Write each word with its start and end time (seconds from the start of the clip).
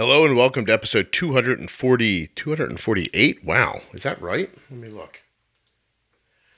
Hello 0.00 0.24
and 0.24 0.36
welcome 0.36 0.64
to 0.66 0.72
episode 0.72 1.10
240, 1.10 2.26
248. 2.28 3.44
Wow, 3.44 3.80
is 3.92 4.04
that 4.04 4.22
right? 4.22 4.48
Let 4.70 4.78
me 4.78 4.90
look. 4.90 5.22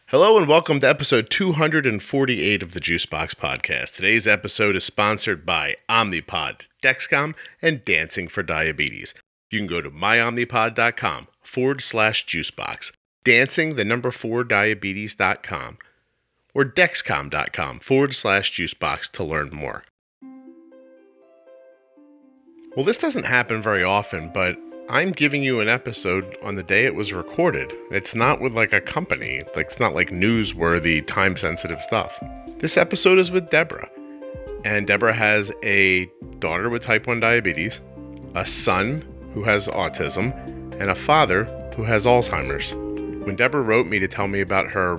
Hello 0.09 0.37
and 0.37 0.47
welcome 0.47 0.79
to 0.81 0.87
episode 0.87 1.31
248 1.31 2.63
of 2.63 2.75
the 2.75 2.81
Juicebox 2.81 3.35
Podcast. 3.35 3.95
Today's 3.95 4.29
episode 4.29 4.77
is 4.77 4.85
sponsored 4.85 5.47
by 5.47 5.77
Omnipod, 5.89 6.67
Dexcom, 6.83 7.35
and 7.63 7.83
Dancing 7.83 8.29
for 8.29 8.43
Diabetes. 8.43 9.15
You 9.51 9.61
can 9.61 9.67
go 9.67 9.81
to 9.81 9.91
myomnipod.com 9.91 11.29
forward 11.41 11.81
slash 11.81 12.27
juicebox, 12.27 12.93
dancing 13.25 13.75
the 13.75 13.87
number 13.87 14.11
four 14.11 14.45
diabetes.com, 14.45 15.79
or 16.53 16.67
dexcom.com 16.67 17.81
forward 17.81 18.15
slash 18.15 18.53
juicebox 18.53 19.11
to 19.13 19.25
learn 19.25 19.49
more. 19.49 19.85
Well, 22.77 22.87
this 22.87 22.99
doesn't 22.99 23.25
happen 23.25 23.61
very 23.61 23.83
often, 23.83 24.31
but 24.33 24.57
I'm 24.89 25.11
giving 25.11 25.43
you 25.43 25.59
an 25.59 25.69
episode 25.69 26.37
on 26.41 26.55
the 26.55 26.63
day 26.63 26.85
it 26.85 26.95
was 26.95 27.13
recorded. 27.13 27.73
It's 27.91 28.15
not 28.15 28.41
with 28.41 28.53
like 28.53 28.73
a 28.73 28.81
company, 28.81 29.43
like 29.57 29.67
it's 29.67 29.81
not 29.81 29.93
like 29.93 30.11
newsworthy, 30.11 31.05
time 31.05 31.37
sensitive 31.37 31.83
stuff. 31.83 32.17
This 32.59 32.77
episode 32.77 33.19
is 33.19 33.33
with 33.33 33.51
Deborah. 33.51 33.91
And 34.65 34.87
Deborah 34.87 35.13
has 35.13 35.51
a 35.65 36.07
daughter 36.39 36.71
with 36.71 36.85
type 36.85 37.09
1 37.09 37.19
diabetes, 37.19 37.81
a 38.37 38.47
son 38.47 39.03
who 39.35 39.43
has 39.43 39.67
autism, 39.67 40.33
and 40.81 40.91
a 40.91 40.95
father 40.95 41.47
who 41.75 41.83
has 41.83 42.07
Alzheimer's. 42.07 42.75
When 43.27 43.35
Deborah 43.35 43.63
wrote 43.63 43.89
me 43.89 43.99
to 43.99 44.07
tell 44.07 44.29
me 44.29 44.41
about 44.41 44.71
her 44.71 44.97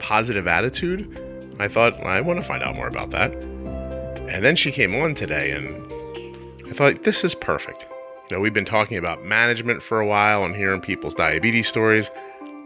positive 0.00 0.48
attitude, 0.48 1.56
I 1.60 1.68
thought, 1.68 1.94
I 2.00 2.20
want 2.22 2.40
to 2.40 2.46
find 2.46 2.64
out 2.64 2.74
more 2.74 2.88
about 2.88 3.10
that. 3.10 3.32
And 4.28 4.44
then 4.44 4.56
she 4.56 4.72
came 4.72 4.96
on 4.96 5.14
today 5.14 5.52
and 5.52 5.83
I 6.74 6.76
thought, 6.76 7.04
this 7.04 7.22
is 7.22 7.36
perfect. 7.36 7.86
You 8.28 8.36
know, 8.36 8.40
we've 8.40 8.52
been 8.52 8.64
talking 8.64 8.96
about 8.96 9.22
management 9.22 9.80
for 9.80 10.00
a 10.00 10.06
while 10.06 10.44
and 10.44 10.56
hearing 10.56 10.80
people's 10.80 11.14
diabetes 11.14 11.68
stories. 11.68 12.10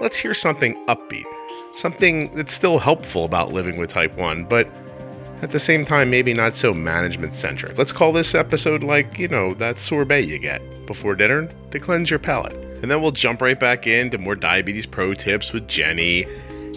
Let's 0.00 0.16
hear 0.16 0.32
something 0.32 0.74
upbeat, 0.86 1.26
something 1.74 2.34
that's 2.34 2.54
still 2.54 2.78
helpful 2.78 3.26
about 3.26 3.52
living 3.52 3.76
with 3.76 3.90
type 3.90 4.16
1, 4.16 4.46
but 4.46 4.66
at 5.42 5.52
the 5.52 5.60
same 5.60 5.84
time, 5.84 6.08
maybe 6.08 6.32
not 6.32 6.56
so 6.56 6.72
management 6.72 7.34
centric. 7.34 7.76
Let's 7.76 7.92
call 7.92 8.14
this 8.14 8.34
episode 8.34 8.82
like, 8.82 9.18
you 9.18 9.28
know, 9.28 9.52
that 9.54 9.78
sorbet 9.78 10.22
you 10.22 10.38
get 10.38 10.62
before 10.86 11.14
dinner 11.14 11.46
to 11.70 11.78
cleanse 11.78 12.08
your 12.08 12.18
palate. 12.18 12.54
And 12.80 12.90
then 12.90 13.02
we'll 13.02 13.10
jump 13.10 13.42
right 13.42 13.60
back 13.60 13.86
into 13.86 14.16
more 14.16 14.36
diabetes 14.36 14.86
pro 14.86 15.12
tips 15.12 15.52
with 15.52 15.68
Jenny 15.68 16.24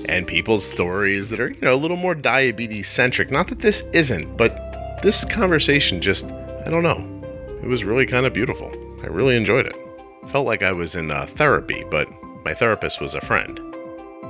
and 0.09 0.27
people's 0.27 0.69
stories 0.69 1.29
that 1.29 1.39
are, 1.39 1.53
you 1.53 1.61
know, 1.61 1.73
a 1.73 1.77
little 1.77 1.95
more 1.95 2.13
diabetes 2.13 2.89
centric. 2.89 3.31
Not 3.31 3.47
that 3.47 3.59
this 3.59 3.85
isn't, 3.93 4.35
but 4.35 4.99
this 5.01 5.23
conversation 5.23 6.01
just, 6.01 6.25
I 6.25 6.69
don't 6.69 6.83
know, 6.83 7.19
it 7.61 7.67
was 7.67 7.83
really 7.83 8.05
kind 8.05 8.25
of 8.25 8.33
beautiful. 8.33 8.71
I 9.03 9.07
really 9.07 9.35
enjoyed 9.35 9.65
it. 9.67 9.75
Felt 10.29 10.45
like 10.45 10.63
I 10.63 10.71
was 10.71 10.95
in 10.95 11.11
uh, 11.11 11.27
therapy, 11.35 11.83
but 11.89 12.07
my 12.43 12.53
therapist 12.53 13.01
was 13.01 13.15
a 13.15 13.21
friend. 13.21 13.59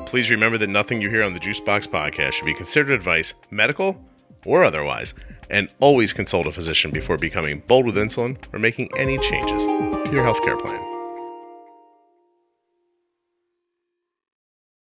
Please 0.05 0.29
remember 0.29 0.57
that 0.57 0.67
nothing 0.69 1.01
you 1.01 1.09
hear 1.09 1.23
on 1.23 1.33
the 1.33 1.39
Juicebox 1.39 1.87
podcast 1.87 2.33
should 2.33 2.45
be 2.45 2.53
considered 2.53 2.91
advice, 2.91 3.33
medical 3.49 4.03
or 4.45 4.63
otherwise, 4.63 5.13
and 5.49 5.73
always 5.79 6.13
consult 6.13 6.47
a 6.47 6.51
physician 6.51 6.91
before 6.91 7.17
becoming 7.17 7.61
bold 7.67 7.85
with 7.85 7.95
insulin 7.95 8.37
or 8.53 8.59
making 8.59 8.89
any 8.97 9.17
changes 9.19 9.61
to 9.63 10.09
your 10.11 10.23
healthcare 10.23 10.59
plan. 10.59 10.87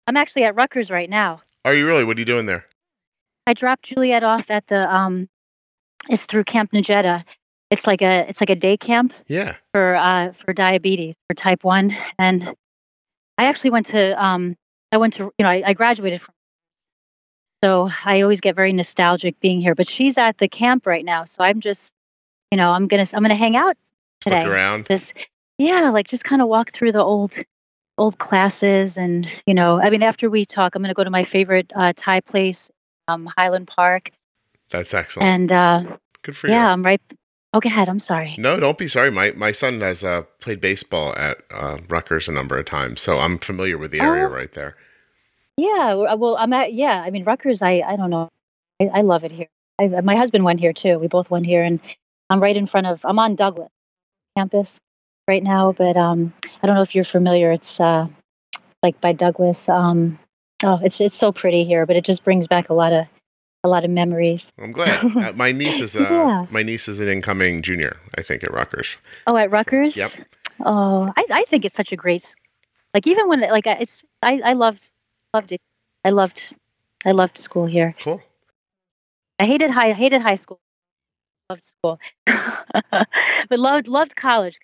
I'm 0.06 0.16
actually 0.16 0.44
at 0.44 0.54
Rutgers 0.54 0.90
right 0.90 1.08
now. 1.08 1.40
Are 1.64 1.74
you 1.74 1.86
really? 1.86 2.04
What 2.04 2.16
are 2.16 2.20
you 2.20 2.26
doing 2.26 2.46
there? 2.46 2.66
I 3.46 3.54
dropped 3.54 3.84
Juliet 3.84 4.22
off 4.22 4.46
at 4.48 4.66
the 4.68 4.80
um 4.92 5.28
it's 6.08 6.24
through 6.24 6.44
Camp 6.44 6.72
Nejeda 6.72 7.24
it's 7.74 7.86
like 7.86 8.02
a 8.02 8.28
it's 8.28 8.40
like 8.40 8.50
a 8.50 8.54
day 8.54 8.76
camp 8.76 9.12
Yeah. 9.26 9.56
for 9.72 9.96
uh 9.96 10.32
for 10.44 10.52
diabetes 10.52 11.14
for 11.28 11.34
type 11.34 11.64
one 11.64 11.94
and 12.18 12.44
i 13.38 13.44
actually 13.44 13.70
went 13.70 13.86
to 13.88 14.22
um 14.24 14.56
i 14.92 14.96
went 14.96 15.14
to 15.14 15.24
you 15.38 15.42
know 15.44 15.48
i, 15.48 15.62
I 15.66 15.72
graduated 15.72 16.20
from 16.22 16.34
so 17.64 17.90
i 18.04 18.20
always 18.22 18.40
get 18.40 18.54
very 18.54 18.72
nostalgic 18.72 19.38
being 19.40 19.60
here 19.60 19.74
but 19.74 19.88
she's 19.88 20.16
at 20.18 20.38
the 20.38 20.48
camp 20.48 20.86
right 20.86 21.04
now 21.04 21.24
so 21.24 21.36
i'm 21.40 21.60
just 21.60 21.90
you 22.52 22.56
know 22.58 22.70
i'm 22.70 22.86
gonna 22.86 23.06
i'm 23.12 23.22
gonna 23.22 23.34
hang 23.36 23.56
out 23.56 23.76
today 24.20 24.44
around. 24.44 24.86
just 24.86 25.12
yeah 25.58 25.90
like 25.90 26.06
just 26.06 26.24
kind 26.24 26.40
of 26.42 26.48
walk 26.48 26.72
through 26.72 26.92
the 26.92 27.02
old 27.02 27.32
old 27.98 28.18
classes 28.18 28.96
and 28.96 29.26
you 29.46 29.54
know 29.54 29.80
i 29.80 29.90
mean 29.90 30.02
after 30.02 30.30
we 30.30 30.44
talk 30.44 30.74
i'm 30.74 30.82
gonna 30.82 30.94
go 30.94 31.04
to 31.04 31.10
my 31.10 31.24
favorite 31.24 31.70
uh 31.76 31.92
thai 31.96 32.20
place 32.20 32.70
um 33.08 33.28
highland 33.36 33.66
park 33.66 34.10
That's 34.70 34.94
excellent. 34.94 35.28
and 35.28 35.52
uh 35.52 35.96
Good 36.22 36.36
for 36.36 36.46
you. 36.48 36.54
yeah 36.54 36.68
i'm 36.72 36.84
right 36.84 37.00
oh 37.54 37.60
go 37.60 37.68
ahead 37.68 37.88
i'm 37.88 38.00
sorry 38.00 38.34
No, 38.38 38.58
don't 38.60 38.76
be 38.76 38.88
sorry. 38.88 39.10
My 39.10 39.30
my 39.32 39.52
son 39.52 39.80
has 39.80 40.04
uh, 40.04 40.22
played 40.40 40.60
baseball 40.60 41.14
at 41.16 41.38
uh, 41.50 41.78
Rutgers 41.88 42.28
a 42.28 42.32
number 42.32 42.58
of 42.58 42.66
times, 42.66 43.00
so 43.00 43.18
I'm 43.18 43.38
familiar 43.38 43.78
with 43.78 43.90
the 43.92 44.00
area 44.00 44.26
Oh. 44.26 44.30
right 44.30 44.52
there. 44.52 44.76
Yeah, 45.56 45.94
well, 46.14 46.36
I'm 46.36 46.52
at 46.52 46.74
yeah. 46.74 47.00
I 47.06 47.10
mean, 47.10 47.24
Rutgers. 47.24 47.62
I 47.62 47.80
I 47.86 47.96
don't 47.96 48.10
know. 48.10 48.28
I, 48.82 48.86
I 48.98 49.00
love 49.02 49.22
it 49.24 49.30
here. 49.32 49.46
I, 49.80 49.86
my 50.02 50.16
husband 50.16 50.44
went 50.44 50.60
here 50.60 50.72
too. 50.72 50.98
We 50.98 51.06
both 51.08 51.30
went 51.30 51.46
here, 51.46 51.62
and 51.62 51.78
I'm 52.28 52.42
right 52.42 52.56
in 52.56 52.66
front 52.66 52.86
of. 52.88 53.00
I'm 53.04 53.18
on 53.20 53.36
Douglass 53.36 53.70
campus 54.36 54.68
right 55.28 55.42
now, 55.44 55.72
but 55.72 55.96
um, 55.96 56.34
I 56.62 56.66
don't 56.66 56.74
know 56.74 56.82
if 56.82 56.94
you're 56.94 57.04
familiar. 57.04 57.52
It's 57.52 57.78
uh, 57.78 58.06
like 58.82 59.00
by 59.00 59.12
Douglass. 59.12 59.68
Um, 59.68 60.18
oh, 60.64 60.80
it's 60.82 61.00
it's 61.00 61.16
so 61.16 61.30
pretty 61.30 61.64
here, 61.64 61.86
but 61.86 61.94
it 61.96 62.04
just 62.04 62.24
brings 62.24 62.48
back 62.48 62.68
a 62.68 62.74
lot 62.74 62.92
of 62.92 63.06
a 63.64 63.68
lot 63.68 63.84
of 63.84 63.90
memories. 63.90 64.44
I'm 64.58 64.72
glad. 64.72 65.02
Uh, 65.16 65.32
my 65.32 65.50
niece 65.50 65.80
is 65.80 65.96
uh, 65.96 66.00
Yeah. 66.00 66.46
my 66.50 66.62
niece 66.62 66.86
is 66.86 67.00
an 67.00 67.08
incoming 67.08 67.62
junior, 67.62 67.96
I 68.16 68.22
think, 68.22 68.44
at 68.44 68.52
Rutgers. 68.52 68.96
Oh, 69.26 69.36
at 69.36 69.50
Rutgers. 69.50 69.96
Yep. 69.96 70.12
Oh, 70.64 71.10
I 71.16 71.24
I 71.30 71.44
think 71.50 71.64
it's 71.64 71.74
such 71.76 71.90
a 71.90 71.96
great. 71.96 72.24
Like 72.92 73.06
even 73.06 73.26
when 73.28 73.40
like 73.40 73.66
it's 73.66 74.04
I 74.22 74.40
I 74.44 74.52
loved 74.52 74.82
loved 75.32 75.50
it. 75.52 75.60
I 76.04 76.10
loved 76.10 76.40
I 77.04 77.12
loved 77.12 77.38
school 77.38 77.66
here. 77.66 77.94
Cool. 78.00 78.20
I 79.40 79.46
hated 79.46 79.70
high 79.70 79.90
I 79.90 79.94
hated 79.94 80.22
high 80.22 80.36
school. 80.36 80.60
Loved 81.50 81.64
school. 81.64 81.98
but 82.26 83.58
loved 83.58 83.88
loved 83.88 84.14
college. 84.14 84.56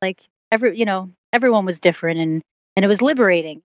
Like 0.00 0.18
every 0.52 0.78
you 0.78 0.84
know, 0.84 1.10
everyone 1.32 1.66
was 1.66 1.78
different 1.78 2.20
and 2.20 2.42
and 2.76 2.84
it 2.84 2.88
was 2.88 3.02
liberating. 3.02 3.62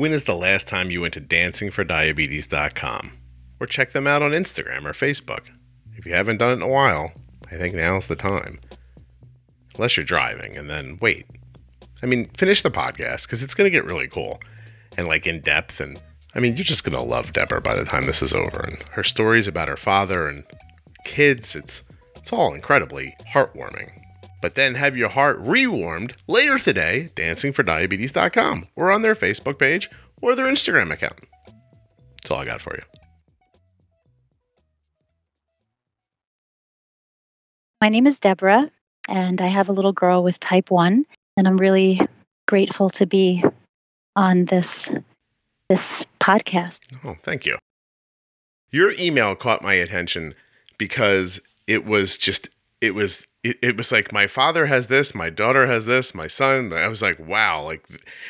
When 0.00 0.14
is 0.14 0.24
the 0.24 0.34
last 0.34 0.66
time 0.66 0.90
you 0.90 1.02
went 1.02 1.12
to 1.12 1.20
dancingfordiabetes.com? 1.20 3.12
Or 3.60 3.66
check 3.66 3.92
them 3.92 4.06
out 4.06 4.22
on 4.22 4.30
Instagram 4.30 4.86
or 4.86 4.92
Facebook? 4.92 5.42
If 5.94 6.06
you 6.06 6.14
haven't 6.14 6.38
done 6.38 6.52
it 6.52 6.54
in 6.54 6.62
a 6.62 6.68
while, 6.68 7.12
I 7.52 7.58
think 7.58 7.74
now's 7.74 8.06
the 8.06 8.16
time. 8.16 8.60
Unless 9.74 9.98
you're 9.98 10.06
driving, 10.06 10.56
and 10.56 10.70
then 10.70 10.96
wait. 11.02 11.26
I 12.02 12.06
mean, 12.06 12.30
finish 12.30 12.62
the 12.62 12.70
podcast 12.70 13.24
because 13.24 13.42
it's 13.42 13.52
going 13.52 13.66
to 13.66 13.70
get 13.70 13.84
really 13.84 14.08
cool 14.08 14.40
and 14.96 15.06
like 15.06 15.26
in 15.26 15.40
depth. 15.40 15.80
And 15.80 16.00
I 16.34 16.40
mean, 16.40 16.56
you're 16.56 16.64
just 16.64 16.84
going 16.84 16.96
to 16.96 17.04
love 17.04 17.34
Deborah 17.34 17.60
by 17.60 17.76
the 17.76 17.84
time 17.84 18.04
this 18.04 18.22
is 18.22 18.32
over. 18.32 18.60
And 18.60 18.82
her 18.84 19.04
stories 19.04 19.46
about 19.46 19.68
her 19.68 19.76
father 19.76 20.26
and 20.26 20.44
kids, 21.04 21.54
it's, 21.54 21.82
it's 22.16 22.32
all 22.32 22.54
incredibly 22.54 23.14
heartwarming. 23.30 23.90
But 24.40 24.54
then 24.54 24.74
have 24.74 24.96
your 24.96 25.08
heart 25.08 25.38
rewarmed 25.40 26.14
later 26.26 26.58
today, 26.58 27.08
dancingfordiabetes.com, 27.14 28.68
or 28.76 28.90
on 28.90 29.02
their 29.02 29.14
Facebook 29.14 29.58
page 29.58 29.90
or 30.22 30.34
their 30.34 30.46
Instagram 30.46 30.92
account. 30.92 31.20
That's 32.22 32.30
all 32.30 32.38
I 32.38 32.44
got 32.44 32.60
for 32.60 32.74
you. 32.74 32.82
My 37.80 37.88
name 37.88 38.06
is 38.06 38.18
Deborah 38.18 38.70
and 39.08 39.40
I 39.40 39.48
have 39.48 39.68
a 39.68 39.72
little 39.72 39.92
girl 39.92 40.22
with 40.22 40.38
type 40.40 40.70
1 40.70 41.06
and 41.36 41.48
I'm 41.48 41.56
really 41.56 42.00
grateful 42.46 42.90
to 42.90 43.06
be 43.06 43.42
on 44.16 44.44
this 44.46 44.68
this 45.70 45.80
podcast. 46.20 46.78
Oh, 47.04 47.16
thank 47.22 47.46
you. 47.46 47.56
Your 48.70 48.92
email 48.92 49.34
caught 49.34 49.62
my 49.62 49.74
attention 49.74 50.34
because 50.78 51.40
it 51.66 51.86
was 51.86 52.16
just 52.16 52.48
it 52.80 52.94
was 52.94 53.26
it, 53.42 53.58
it 53.62 53.76
was 53.76 53.90
like 53.90 54.12
my 54.12 54.26
father 54.26 54.66
has 54.66 54.88
this, 54.88 55.14
my 55.14 55.30
daughter 55.30 55.66
has 55.66 55.86
this, 55.86 56.14
my 56.14 56.26
son. 56.26 56.72
I 56.72 56.88
was 56.88 57.02
like, 57.02 57.18
wow, 57.18 57.64
like, 57.64 57.86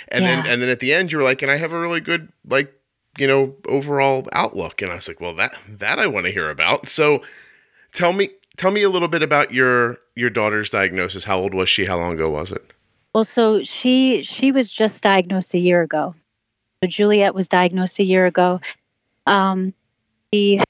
and 0.09 0.25
then 0.25 0.47
and 0.47 0.63
then 0.63 0.69
at 0.69 0.81
the 0.81 0.93
end 0.93 1.13
you 1.13 1.19
were 1.19 1.25
like, 1.25 1.43
and 1.43 1.51
I 1.51 1.57
have 1.57 1.73
a 1.73 1.81
really 1.81 2.01
good 2.01 2.29
like 2.47 2.73
you 3.19 3.27
know 3.27 3.55
overall 3.67 4.29
outlook, 4.33 4.83
and 4.83 4.91
I 4.91 4.97
was 4.97 5.09
like, 5.09 5.21
well 5.21 5.35
that 5.37 5.55
that 5.69 5.99
I 5.99 6.07
want 6.07 6.27
to 6.27 6.33
hear 6.33 6.51
about. 6.51 6.89
So 6.89 7.23
tell 7.93 8.13
me 8.13 8.31
tell 8.57 8.71
me 8.71 8.83
a 8.83 8.91
little 8.91 9.09
bit 9.09 9.23
about 9.23 9.53
your 9.53 9.99
your 10.15 10.31
daughter's 10.31 10.71
diagnosis. 10.71 11.25
How 11.25 11.39
old 11.39 11.55
was 11.55 11.69
she? 11.69 11.85
How 11.85 11.97
long 11.97 12.15
ago 12.15 12.31
was 12.31 12.53
it? 12.53 12.73
Well, 13.15 13.25
so 13.25 13.63
she 13.65 14.23
she 14.23 14.53
was 14.53 14.71
just 14.71 15.03
diagnosed 15.03 15.55
a 15.55 15.59
year 15.59 15.83
ago. 15.83 16.15
So 16.83 16.89
Juliet 16.89 17.35
was 17.35 17.49
diagnosed 17.49 17.99
a 17.99 18.05
year 18.05 18.27
ago. 18.27 18.61
Um, 19.27 19.75
we 20.33 20.63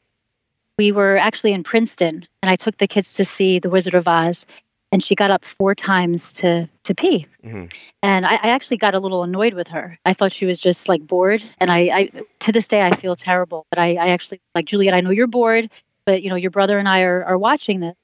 we 0.80 0.92
were 0.92 1.18
actually 1.18 1.52
in 1.52 1.62
Princeton, 1.62 2.26
and 2.42 2.48
I 2.48 2.56
took 2.56 2.78
the 2.78 2.88
kids 2.88 3.12
to 3.12 3.24
see 3.26 3.58
The 3.58 3.68
Wizard 3.68 3.92
of 3.92 4.08
Oz, 4.08 4.46
and 4.90 5.04
she 5.04 5.14
got 5.14 5.30
up 5.30 5.44
four 5.58 5.74
times 5.74 6.32
to 6.40 6.70
to 6.84 6.94
pee. 6.94 7.26
hmm 7.42 7.66
And 8.02 8.24
I, 8.24 8.36
I 8.36 8.48
actually 8.56 8.78
got 8.78 8.94
a 8.94 8.98
little 8.98 9.22
annoyed 9.22 9.52
with 9.52 9.68
her. 9.68 9.98
I 10.06 10.14
thought 10.14 10.32
she 10.32 10.46
was 10.46 10.58
just 10.58 10.88
like 10.88 11.06
bored, 11.06 11.42
and 11.58 11.70
I, 11.70 11.80
I 11.98 12.00
to 12.44 12.50
this 12.50 12.66
day 12.66 12.80
I 12.80 12.96
feel 12.96 13.14
terrible. 13.14 13.66
But 13.68 13.78
I, 13.78 13.88
I 13.96 14.08
actually 14.08 14.40
like 14.54 14.64
Juliet. 14.64 14.94
I 14.94 15.02
know 15.02 15.10
you're 15.10 15.26
bored, 15.26 15.68
but 16.06 16.22
you 16.22 16.30
know 16.30 16.36
your 16.44 16.50
brother 16.50 16.78
and 16.78 16.88
I 16.88 17.00
are 17.02 17.22
are 17.26 17.36
watching 17.36 17.80
this. 17.80 17.96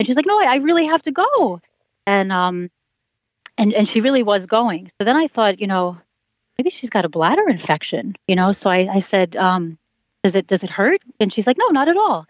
And 0.00 0.06
she's 0.06 0.16
like, 0.16 0.26
no, 0.26 0.40
I, 0.40 0.54
I 0.54 0.56
really 0.68 0.86
have 0.86 1.02
to 1.02 1.12
go. 1.12 1.60
And 2.06 2.32
um, 2.32 2.70
and 3.58 3.74
and 3.74 3.86
she 3.86 4.00
really 4.00 4.22
was 4.22 4.46
going. 4.46 4.90
So 4.96 5.04
then 5.04 5.16
I 5.24 5.28
thought, 5.28 5.60
you 5.60 5.66
know, 5.66 5.98
maybe 6.56 6.70
she's 6.70 6.88
got 6.96 7.04
a 7.04 7.10
bladder 7.10 7.46
infection. 7.50 8.16
You 8.28 8.36
know, 8.36 8.52
so 8.52 8.70
I 8.70 8.88
I 8.98 9.00
said, 9.00 9.36
um, 9.36 9.76
does 10.24 10.34
it 10.34 10.46
does 10.46 10.64
it 10.64 10.70
hurt? 10.70 11.02
And 11.20 11.32
she's 11.32 11.46
like, 11.46 11.58
no, 11.58 11.68
not 11.68 11.88
at 11.88 11.96
all. 11.96 12.26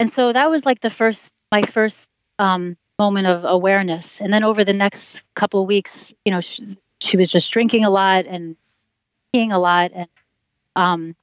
And 0.00 0.12
so 0.12 0.32
that 0.32 0.50
was 0.50 0.64
like 0.64 0.80
the 0.80 0.90
first 0.90 1.20
my 1.52 1.62
first 1.62 1.96
um, 2.38 2.76
moment 2.98 3.26
of 3.26 3.44
awareness. 3.44 4.16
And 4.18 4.32
then 4.32 4.42
over 4.42 4.64
the 4.64 4.72
next 4.72 5.20
couple 5.36 5.60
of 5.60 5.68
weeks, 5.68 6.12
you 6.24 6.32
know, 6.32 6.40
she, 6.40 6.76
she 7.00 7.16
was 7.16 7.30
just 7.30 7.50
drinking 7.52 7.84
a 7.84 7.90
lot 7.90 8.24
and 8.26 8.56
peeing 9.32 9.52
a 9.52 9.58
lot, 9.58 9.92
and 9.94 10.08
um, 10.74 11.14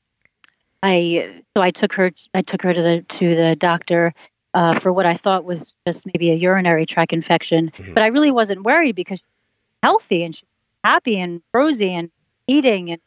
I 0.84 1.42
so 1.58 1.64
I 1.64 1.72
took 1.72 1.94
her 1.94 2.12
I 2.34 2.44
took 2.44 2.62
her 2.62 2.74
to 2.74 2.82
the 2.82 3.06
to 3.18 3.36
the 3.36 3.56
doctor 3.56 4.14
uh, 4.54 4.80
for 4.80 4.94
what 4.94 5.08
I 5.08 5.18
thought 5.18 5.46
was 5.46 5.74
just 5.88 6.06
maybe 6.06 6.30
a 6.30 6.36
urinary 6.36 6.86
tract 6.86 7.12
infection, 7.12 7.72
mm-hmm. 7.76 7.94
but 7.96 8.04
I 8.04 8.08
really 8.08 8.32
wasn't 8.32 8.64
worried 8.64 8.96
because 8.96 9.20
she's 9.20 9.80
healthy 9.82 10.24
and 10.24 10.36
she's 10.36 10.48
happy 10.84 11.20
and 11.20 11.42
rosy 11.54 11.94
and 11.94 12.12
eating 12.48 12.92
and 12.92 13.02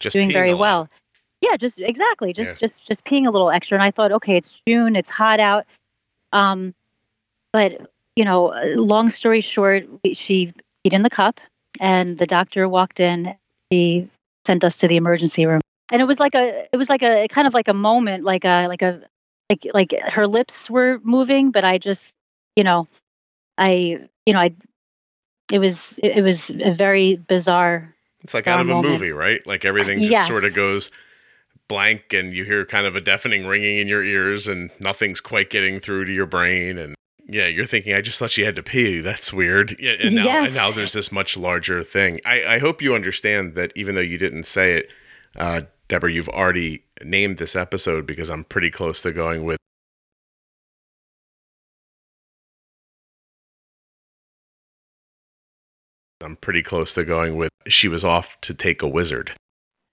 just 0.00 0.14
doing 0.14 0.32
very 0.32 0.54
well. 0.54 0.88
Yeah, 1.40 1.56
just 1.56 1.78
exactly, 1.78 2.32
just 2.32 2.50
yeah. 2.50 2.56
just 2.58 2.86
just 2.86 3.04
peeing 3.04 3.26
a 3.26 3.30
little 3.30 3.50
extra. 3.50 3.76
And 3.76 3.82
I 3.82 3.90
thought, 3.90 4.12
okay, 4.12 4.36
it's 4.36 4.52
June, 4.66 4.96
it's 4.96 5.10
hot 5.10 5.40
out. 5.40 5.66
Um, 6.32 6.74
but 7.52 7.90
you 8.16 8.24
know, 8.24 8.52
long 8.74 9.10
story 9.10 9.40
short, 9.40 9.84
she 10.14 10.52
peed 10.84 10.92
in 10.92 11.02
the 11.02 11.10
cup, 11.10 11.40
and 11.80 12.18
the 12.18 12.26
doctor 12.26 12.68
walked 12.68 12.98
in. 13.00 13.34
He 13.70 14.08
sent 14.46 14.64
us 14.64 14.76
to 14.78 14.88
the 14.88 14.96
emergency 14.96 15.46
room 15.46 15.60
and 15.90 16.02
it 16.02 16.04
was 16.04 16.18
like 16.18 16.34
a 16.34 16.66
it 16.72 16.76
was 16.76 16.88
like 16.88 17.02
a 17.02 17.28
kind 17.28 17.46
of 17.46 17.54
like 17.54 17.68
a 17.68 17.74
moment 17.74 18.24
like 18.24 18.44
a 18.44 18.66
like 18.68 18.82
a 18.82 19.00
like 19.50 19.66
like 19.72 19.94
her 20.06 20.26
lips 20.26 20.68
were 20.68 21.00
moving 21.02 21.50
but 21.50 21.64
i 21.64 21.78
just 21.78 22.12
you 22.56 22.64
know 22.64 22.86
i 23.56 23.98
you 24.26 24.32
know 24.32 24.40
i 24.40 24.52
it 25.50 25.58
was 25.58 25.76
it 25.98 26.22
was 26.22 26.50
a 26.62 26.74
very 26.74 27.16
bizarre 27.28 27.94
it's 28.22 28.34
like 28.34 28.46
out 28.46 28.60
of 28.60 28.68
a 28.68 28.82
movie 28.82 29.12
right 29.12 29.46
like 29.46 29.64
everything 29.64 30.00
just 30.00 30.10
yes. 30.10 30.28
sort 30.28 30.44
of 30.44 30.54
goes 30.54 30.90
blank 31.68 32.12
and 32.12 32.32
you 32.32 32.44
hear 32.44 32.64
kind 32.64 32.86
of 32.86 32.96
a 32.96 33.00
deafening 33.00 33.46
ringing 33.46 33.78
in 33.78 33.88
your 33.88 34.02
ears 34.02 34.46
and 34.46 34.70
nothing's 34.80 35.20
quite 35.20 35.50
getting 35.50 35.80
through 35.80 36.04
to 36.04 36.12
your 36.12 36.26
brain 36.26 36.78
and 36.78 36.94
yeah 37.26 37.46
you're 37.46 37.66
thinking 37.66 37.92
i 37.92 38.00
just 38.00 38.18
thought 38.18 38.30
she 38.30 38.42
had 38.42 38.56
to 38.56 38.62
pee 38.62 39.00
that's 39.00 39.32
weird 39.34 39.76
yeah, 39.78 39.92
and 40.00 40.14
now 40.14 40.24
yes. 40.24 40.46
and 40.46 40.54
now 40.54 40.70
there's 40.70 40.94
this 40.94 41.12
much 41.12 41.36
larger 41.36 41.84
thing 41.84 42.20
i 42.24 42.42
i 42.44 42.58
hope 42.58 42.80
you 42.80 42.94
understand 42.94 43.54
that 43.54 43.70
even 43.76 43.94
though 43.94 44.00
you 44.00 44.16
didn't 44.16 44.46
say 44.46 44.78
it 44.78 44.88
uh, 45.36 45.62
Deborah, 45.88 46.12
you've 46.12 46.28
already 46.28 46.84
named 47.02 47.38
this 47.38 47.56
episode 47.56 48.06
because 48.06 48.30
I'm 48.30 48.44
pretty 48.44 48.70
close 48.70 49.02
to 49.02 49.12
going 49.12 49.44
with. 49.44 49.58
I'm 56.20 56.36
pretty 56.36 56.62
close 56.62 56.94
to 56.94 57.04
going 57.04 57.36
with. 57.36 57.50
She 57.68 57.88
was 57.88 58.04
off 58.04 58.38
to 58.42 58.52
take 58.52 58.82
a 58.82 58.88
wizard. 58.88 59.32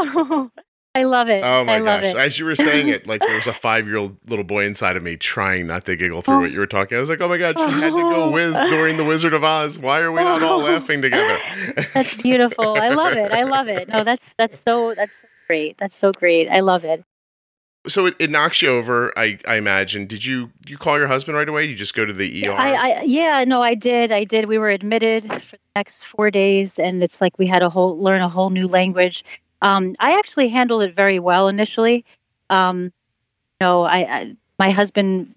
oh, 0.00 0.50
I 0.94 1.04
love 1.04 1.28
it. 1.28 1.42
Oh 1.44 1.62
my 1.62 1.78
gosh. 1.78 2.16
As 2.16 2.38
you 2.38 2.44
were 2.44 2.56
saying 2.56 2.88
it, 2.88 3.06
like 3.06 3.20
there 3.20 3.36
was 3.36 3.46
a 3.46 3.52
five 3.54 3.86
year 3.86 3.96
old 3.96 4.16
little 4.28 4.44
boy 4.44 4.64
inside 4.64 4.96
of 4.96 5.04
me 5.04 5.16
trying 5.16 5.68
not 5.68 5.84
to 5.84 5.94
giggle 5.94 6.22
through 6.22 6.36
oh. 6.36 6.40
what 6.40 6.50
you 6.50 6.58
were 6.58 6.66
talking. 6.66 6.96
I 6.96 7.00
was 7.00 7.08
like, 7.08 7.20
oh 7.20 7.28
my 7.28 7.38
God, 7.38 7.56
she 7.56 7.64
had 7.64 7.80
to 7.80 7.90
go 7.90 8.24
oh. 8.24 8.30
whiz 8.32 8.56
during 8.70 8.96
The 8.96 9.04
Wizard 9.04 9.32
of 9.32 9.44
Oz. 9.44 9.78
Why 9.78 10.00
are 10.00 10.10
we 10.10 10.20
not 10.20 10.42
all 10.42 10.58
laughing 10.58 11.00
together? 11.00 11.38
that's 11.94 12.16
beautiful. 12.16 12.74
I 12.74 12.88
love 12.88 13.12
it. 13.12 13.30
I 13.30 13.44
love 13.44 13.68
it. 13.68 13.88
No, 13.88 14.02
that's 14.02 14.24
that's 14.36 14.56
so 14.64 14.94
that's 14.96 15.12
so 15.20 15.28
great. 15.46 15.76
That's 15.78 15.96
so 15.96 16.10
great. 16.10 16.48
I 16.48 16.58
love 16.58 16.84
it. 16.84 17.04
So 17.86 18.06
it, 18.06 18.16
it 18.18 18.28
knocks 18.28 18.60
you 18.60 18.68
over, 18.68 19.16
I, 19.18 19.38
I 19.48 19.56
imagine. 19.56 20.06
Did 20.06 20.24
you 20.24 20.50
you 20.66 20.76
call 20.76 20.98
your 20.98 21.06
husband 21.06 21.36
right 21.36 21.48
away? 21.48 21.64
You 21.64 21.76
just 21.76 21.94
go 21.94 22.04
to 22.04 22.12
the 22.12 22.46
ER? 22.46 22.52
I, 22.52 22.72
I 22.72 23.02
yeah, 23.02 23.44
no, 23.46 23.62
I 23.62 23.74
did. 23.74 24.12
I 24.12 24.24
did. 24.24 24.46
We 24.46 24.58
were 24.58 24.70
admitted 24.70 25.24
for 25.24 25.56
the 25.56 25.58
next 25.76 25.94
four 26.14 26.32
days 26.32 26.78
and 26.78 27.02
it's 27.02 27.20
like 27.20 27.38
we 27.38 27.46
had 27.46 27.62
a 27.62 27.70
whole 27.70 27.98
learn 27.98 28.20
a 28.20 28.28
whole 28.28 28.50
new 28.50 28.66
language 28.66 29.24
um, 29.62 29.94
I 29.98 30.18
actually 30.18 30.48
handled 30.48 30.82
it 30.82 30.94
very 30.94 31.18
well 31.18 31.48
initially. 31.48 32.04
Um, 32.48 32.84
you 32.84 32.90
know, 33.66 33.82
I, 33.82 33.98
I, 33.98 34.36
my 34.58 34.70
husband 34.70 35.34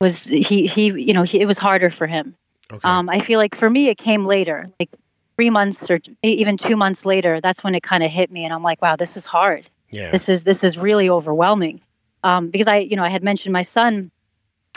was 0.00 0.22
he 0.22 0.66
he 0.66 0.86
you 0.86 1.12
know 1.12 1.22
he, 1.22 1.40
it 1.40 1.46
was 1.46 1.58
harder 1.58 1.90
for 1.90 2.06
him. 2.06 2.34
Okay. 2.72 2.88
Um, 2.88 3.08
I 3.08 3.20
feel 3.20 3.38
like 3.38 3.54
for 3.54 3.68
me 3.68 3.88
it 3.88 3.98
came 3.98 4.26
later, 4.26 4.68
like 4.80 4.90
three 5.36 5.50
months 5.50 5.88
or 5.90 6.00
even 6.22 6.56
two 6.56 6.76
months 6.76 7.04
later. 7.04 7.40
That's 7.40 7.62
when 7.62 7.74
it 7.74 7.82
kind 7.82 8.02
of 8.02 8.10
hit 8.10 8.30
me, 8.30 8.44
and 8.44 8.52
I'm 8.52 8.62
like, 8.62 8.80
wow, 8.82 8.96
this 8.96 9.16
is 9.16 9.24
hard. 9.24 9.68
Yeah. 9.90 10.10
This 10.10 10.28
is 10.28 10.42
this 10.42 10.64
is 10.64 10.76
really 10.76 11.08
overwhelming. 11.08 11.80
Um, 12.22 12.50
because 12.50 12.66
I 12.66 12.78
you 12.78 12.96
know 12.96 13.04
I 13.04 13.10
had 13.10 13.22
mentioned 13.22 13.52
my 13.52 13.62
son 13.62 14.10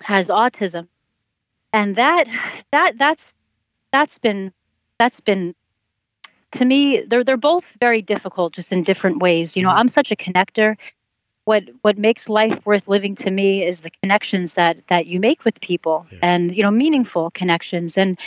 has 0.04 0.28
autism, 0.28 0.88
and 1.74 1.96
that 1.96 2.28
that 2.72 2.98
that's 2.98 3.34
that's 3.92 4.18
been 4.20 4.52
that's 5.00 5.22
been 5.22 5.56
to 6.52 6.66
me 6.66 7.02
they're 7.08 7.24
they're 7.24 7.38
both 7.38 7.66
very 7.80 8.02
difficult 8.02 8.54
just 8.54 8.72
in 8.72 8.84
different 8.84 9.20
ways. 9.22 9.56
You 9.56 9.64
know 9.64 9.70
mm-hmm. 9.70 9.80
i'm 9.80 9.90
such 9.90 10.12
a 10.12 10.16
connector. 10.16 10.78
What 11.46 11.64
what 11.82 11.98
makes 11.98 12.28
life 12.28 12.60
worth 12.66 12.88
living 12.88 13.16
to 13.16 13.32
me 13.32 13.66
is 13.66 13.82
the 13.82 13.92
connections 14.02 14.54
that 14.54 14.78
that 14.90 15.08
you 15.08 15.20
make 15.20 15.46
with 15.46 15.60
people 15.62 16.06
yeah. 16.12 16.20
and 16.22 16.56
you 16.56 16.64
know 16.64 16.72
meaningful 16.72 17.32
connections. 17.32 17.98
And 17.98 18.18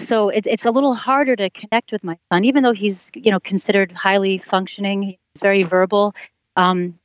so 0.00 0.28
it, 0.28 0.46
it's 0.46 0.64
a 0.64 0.70
little 0.70 0.94
harder 0.94 1.36
to 1.36 1.48
connect 1.50 1.90
with 1.90 2.04
my 2.04 2.18
son 2.30 2.44
even 2.44 2.62
though 2.62 2.72
he's 2.72 3.10
you 3.14 3.30
know 3.30 3.40
considered 3.40 3.92
highly 3.92 4.38
functioning 4.38 5.02
he's 5.02 5.40
very 5.40 5.62
verbal. 5.62 6.14
Um 6.56 6.98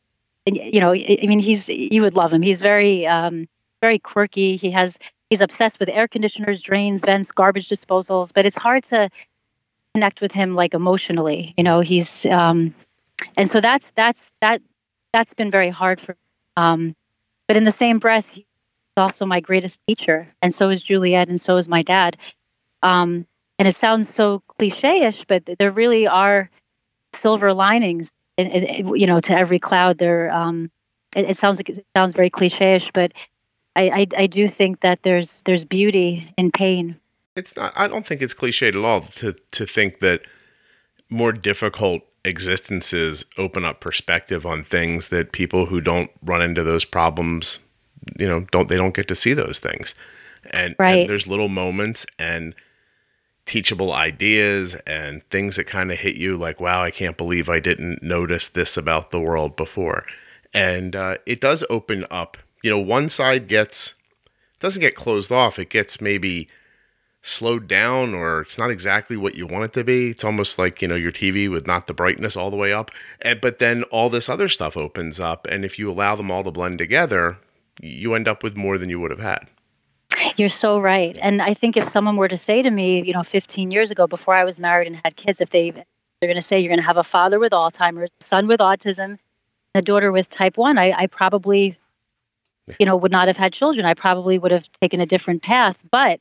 and, 0.48 0.58
you 0.58 0.80
know 0.80 0.92
i 0.94 1.26
mean 1.28 1.40
he's 1.40 1.68
you 1.68 2.02
would 2.02 2.16
love 2.16 2.34
him. 2.34 2.42
He's 2.42 2.62
very 2.62 3.08
um 3.08 3.48
very 3.82 4.00
quirky. 4.00 4.58
He 4.58 4.72
has 4.72 4.98
he's 5.32 5.42
obsessed 5.42 5.80
with 5.80 5.90
air 5.90 6.08
conditioners 6.08 6.62
drains 6.62 7.02
vents 7.02 7.32
garbage 7.32 7.70
disposals 7.70 8.32
but 8.36 8.46
it's 8.46 8.58
hard 8.58 8.84
to 8.84 9.10
connect 9.94 10.22
with 10.22 10.32
him 10.32 10.56
like 10.56 10.74
emotionally. 10.74 11.54
You 11.58 11.64
know, 11.64 11.82
he's 11.82 12.26
um, 12.26 12.74
and 13.38 13.50
so 13.50 13.62
that's 13.62 13.92
that's 13.96 14.32
that 14.42 14.62
that's 15.14 15.34
been 15.34 15.52
very 15.52 15.70
hard 15.70 16.00
for. 16.00 16.16
Um, 16.58 16.96
but 17.48 17.58
in 17.58 17.66
the 17.66 17.72
same 17.72 18.00
breath, 18.00 18.26
he's 18.32 18.46
also 18.98 19.26
my 19.26 19.40
greatest 19.40 19.78
teacher, 19.88 20.28
and 20.42 20.54
so 20.54 20.70
is 20.70 20.82
Juliet, 20.82 21.28
and 21.28 21.40
so 21.40 21.58
is 21.58 21.68
my 21.68 21.82
dad. 21.82 22.18
Um, 22.84 23.26
and 23.60 23.68
it 23.68 23.76
sounds 23.76 24.14
so 24.14 24.42
cliche-ish, 24.58 25.26
but 25.28 25.44
there 25.60 25.72
really 25.72 26.08
are 26.08 26.50
silver 27.14 27.54
linings. 27.54 28.10
you 28.38 29.06
know, 29.06 29.20
to 29.22 29.34
every 29.34 29.60
cloud, 29.60 29.98
there. 29.98 30.32
Um, 30.32 30.72
it, 31.16 31.32
it 31.32 31.38
sounds 31.38 31.60
like 31.60 31.70
it 31.70 31.86
sounds 31.96 32.16
very 32.16 32.30
cliche-ish, 32.30 32.92
but 32.94 33.12
I, 33.76 33.90
I, 33.90 34.08
I 34.24 34.28
do 34.28 34.48
think 34.48 34.82
that 34.82 35.00
there's 35.04 35.42
there's 35.46 35.66
beauty 35.66 36.34
in 36.38 36.52
pain 36.52 37.00
it's 37.42 37.56
not 37.56 37.74
i 37.76 37.88
don't 37.88 38.06
think 38.06 38.22
it's 38.22 38.34
cliched 38.34 38.70
at 38.70 38.76
all 38.76 39.02
to 39.02 39.36
to 39.52 39.66
think 39.66 40.00
that 40.00 40.22
more 41.10 41.32
difficult 41.32 42.04
existences 42.24 43.26
open 43.38 43.66
up 43.66 43.82
perspective 43.82 44.46
on 44.46 44.64
things 44.64 45.08
that 45.08 45.32
people 45.32 45.66
who 45.66 45.82
don't 45.82 46.12
run 46.24 46.42
into 46.42 46.64
those 46.64 46.86
problems 46.86 47.60
you 48.20 48.28
know 48.28 48.46
don't 48.52 48.70
they 48.70 48.78
don't 48.78 48.94
get 48.94 49.08
to 49.08 49.16
see 49.16 49.34
those 49.34 49.60
things 49.60 49.96
and, 50.52 50.76
right. 50.80 51.02
and 51.02 51.10
there's 51.10 51.28
little 51.28 51.50
moments 51.50 52.06
and 52.18 52.56
teachable 53.46 53.92
ideas 53.94 54.76
and 54.88 55.24
things 55.30 55.56
that 55.56 55.66
kind 55.66 55.92
of 55.92 55.98
hit 55.98 56.16
you 56.16 56.38
like 56.38 56.60
wow 56.60 56.82
i 56.82 56.92
can't 56.92 57.18
believe 57.18 57.50
i 57.50 57.60
didn't 57.60 58.02
notice 58.04 58.50
this 58.50 58.78
about 58.78 59.10
the 59.10 59.20
world 59.20 59.56
before 59.56 60.06
and 60.54 60.96
uh, 60.96 61.18
it 61.26 61.42
does 61.42 61.64
open 61.72 62.06
up 62.12 62.38
you 62.64 62.70
know 62.70 62.80
one 62.80 63.10
side 63.10 63.48
gets 63.48 63.96
doesn't 64.60 64.82
get 64.82 64.96
closed 64.96 65.32
off 65.32 65.58
it 65.58 65.72
gets 65.72 66.00
maybe 66.00 66.48
slowed 67.24 67.68
down 67.68 68.14
or 68.14 68.42
it's 68.42 68.58
not 68.58 68.72
exactly 68.72 69.16
what 69.16 69.36
you 69.36 69.46
want 69.46 69.64
it 69.64 69.74
to 69.74 69.84
be. 69.84 70.10
It's 70.10 70.24
almost 70.24 70.58
like, 70.58 70.82
you 70.82 70.88
know, 70.88 70.96
your 70.96 71.12
TV 71.12 71.50
with 71.50 71.68
not 71.68 71.88
the 71.88 71.94
brightness 71.94 72.36
all 72.36 72.50
the 72.50 72.58
way 72.58 72.74
up. 72.74 72.92
And, 73.22 73.40
but 73.40 73.60
then 73.60 73.84
all 73.86 74.10
this 74.10 74.28
other 74.28 74.48
stuff 74.48 74.76
opens 74.76 75.20
up. 75.20 75.46
And 75.48 75.64
if 75.64 75.78
you 75.78 75.90
allow 75.90 76.16
them 76.16 76.32
all 76.32 76.44
to 76.44 76.52
blend 76.52 76.80
together, 76.80 77.38
you 77.82 78.16
end 78.16 78.28
up 78.28 78.44
with 78.44 78.58
more 78.58 78.78
than 78.78 78.90
you 78.90 79.00
would 79.00 79.12
have 79.12 79.20
had. 79.20 79.48
You're 80.36 80.50
so 80.50 80.80
right. 80.80 81.18
And 81.22 81.42
I 81.42 81.54
think 81.54 81.78
if 81.78 81.92
someone 81.92 82.18
were 82.18 82.28
to 82.28 82.38
say 82.38 82.62
to 82.62 82.70
me, 82.70 83.04
you 83.04 83.14
know, 83.14 83.24
15 83.24 83.72
years 83.72 83.92
ago 83.92 84.08
before 84.08 84.34
I 84.34 84.44
was 84.44 84.60
married 84.60 84.88
and 84.88 85.00
had 85.04 85.16
kids, 85.16 85.42
if 85.42 85.52
they 85.52 85.72
they're 85.72 86.30
going 86.30 86.36
to 86.36 86.42
say 86.42 86.60
you're 86.60 86.70
going 86.70 86.80
to 86.80 86.86
have 86.86 86.98
a 86.98 87.04
father 87.04 87.40
with 87.40 87.52
Alzheimer's, 87.52 88.12
a 88.20 88.24
son 88.24 88.48
with 88.48 88.60
autism, 88.60 89.18
a 89.74 89.82
daughter 89.82 90.12
with 90.12 90.30
type 90.30 90.56
1, 90.56 90.78
I, 90.78 90.92
I 90.92 91.08
probably 91.08 91.78
you 92.80 92.86
know 92.86 92.96
would 92.96 93.12
not 93.12 93.28
have 93.28 93.38
had 93.38 93.54
children. 93.54 93.86
I 93.86 93.94
probably 93.94 94.38
would 94.38 94.52
have 94.52 94.66
taken 94.82 95.02
a 95.02 95.06
different 95.06 95.42
path, 95.42 95.78
but 95.90 96.20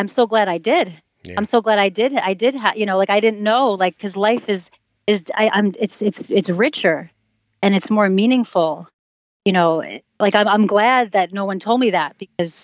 I'm 0.00 0.08
so 0.08 0.26
glad 0.26 0.48
I 0.48 0.56
did. 0.56 1.00
Yeah. 1.24 1.34
I'm 1.36 1.44
so 1.44 1.60
glad 1.60 1.78
I 1.78 1.90
did. 1.90 2.16
I 2.16 2.32
did 2.32 2.54
have, 2.54 2.74
you 2.78 2.86
know, 2.86 2.96
like 2.96 3.10
I 3.10 3.20
didn't 3.20 3.42
know, 3.42 3.72
like, 3.72 3.96
because 3.98 4.16
life 4.16 4.48
is, 4.48 4.62
is, 5.06 5.20
I, 5.34 5.50
I'm, 5.50 5.74
it's, 5.78 6.00
it's, 6.00 6.30
it's 6.30 6.48
richer 6.48 7.10
and 7.62 7.74
it's 7.74 7.90
more 7.90 8.08
meaningful. 8.08 8.88
You 9.44 9.52
know, 9.52 9.84
like 10.18 10.34
I'm, 10.34 10.48
I'm 10.48 10.66
glad 10.66 11.12
that 11.12 11.34
no 11.34 11.44
one 11.44 11.60
told 11.60 11.80
me 11.80 11.90
that 11.90 12.16
because 12.16 12.54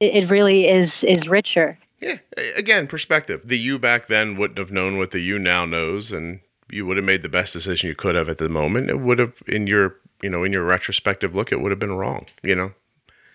it, 0.00 0.14
it 0.14 0.30
really 0.30 0.66
is, 0.66 1.04
is 1.04 1.28
richer. 1.28 1.78
Yeah. 2.00 2.16
Again, 2.56 2.86
perspective. 2.86 3.42
The 3.44 3.58
you 3.58 3.78
back 3.78 4.08
then 4.08 4.38
wouldn't 4.38 4.58
have 4.58 4.70
known 4.70 4.96
what 4.96 5.10
the 5.10 5.20
you 5.20 5.38
now 5.38 5.66
knows, 5.66 6.10
and 6.10 6.40
you 6.70 6.86
would 6.86 6.96
have 6.96 7.04
made 7.04 7.22
the 7.22 7.28
best 7.28 7.52
decision 7.52 7.88
you 7.88 7.94
could 7.94 8.14
have 8.14 8.30
at 8.30 8.38
the 8.38 8.48
moment. 8.48 8.88
It 8.88 9.00
would 9.00 9.18
have, 9.18 9.34
in 9.46 9.66
your 9.66 9.96
you 10.22 10.30
know, 10.30 10.44
in 10.44 10.52
your 10.52 10.64
retrospective 10.64 11.34
look, 11.34 11.52
it 11.52 11.60
would 11.60 11.70
have 11.70 11.78
been 11.78 11.96
wrong. 11.96 12.24
You 12.42 12.54
know, 12.54 12.72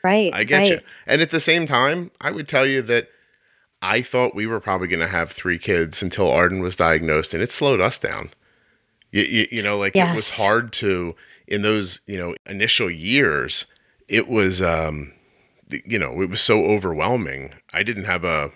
Right. 0.05 0.31
I 0.33 0.43
get 0.43 0.57
right. 0.59 0.71
you. 0.71 0.79
And 1.07 1.21
at 1.21 1.31
the 1.31 1.39
same 1.39 1.65
time, 1.65 2.11
I 2.21 2.29
would 2.29 2.47
tell 2.47 2.65
you 2.65 2.83
that 2.83 3.09
I 3.81 4.03
thought 4.03 4.35
we 4.35 4.45
were 4.45 4.59
probably 4.59 4.87
going 4.87 4.99
to 4.99 5.07
have 5.07 5.31
three 5.31 5.57
kids 5.57 6.03
until 6.03 6.31
Arden 6.31 6.59
was 6.59 6.75
diagnosed, 6.75 7.33
and 7.33 7.41
it 7.41 7.51
slowed 7.51 7.81
us 7.81 7.97
down. 7.97 8.29
You, 9.11 9.23
you, 9.23 9.47
you 9.51 9.63
know, 9.63 9.79
like 9.79 9.95
it 9.95 10.15
was 10.15 10.29
hard 10.29 10.73
to 10.73 11.15
in 11.47 11.63
those 11.63 12.01
you 12.05 12.17
know 12.17 12.35
initial 12.45 12.89
years. 12.89 13.65
It 14.07 14.27
was, 14.27 14.61
um, 14.61 15.11
you 15.69 15.97
know, 15.97 16.21
it 16.21 16.29
was 16.29 16.41
so 16.41 16.65
overwhelming. 16.65 17.55
I 17.73 17.81
didn't 17.81 18.03
have 18.03 18.23
a, 18.23 18.51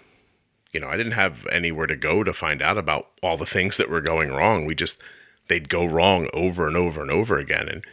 you 0.72 0.80
know, 0.80 0.88
I 0.88 0.98
didn't 0.98 1.14
have 1.14 1.48
anywhere 1.52 1.88
to 1.88 1.96
go 1.96 2.24
to 2.24 2.32
find 2.32 2.62
out 2.62 2.78
about 2.78 3.08
all 3.24 3.38
the 3.38 3.48
things 3.48 3.78
that 3.78 3.90
were 3.90 4.02
going 4.02 4.30
wrong. 4.30 4.66
We 4.66 4.76
just 4.76 5.00
they'd 5.48 5.70
go 5.70 5.86
wrong 5.86 6.30
over 6.34 6.68
and 6.68 6.78
over 6.78 7.02
and 7.02 7.10
over 7.10 7.40
again, 7.40 7.68
and 7.68 7.84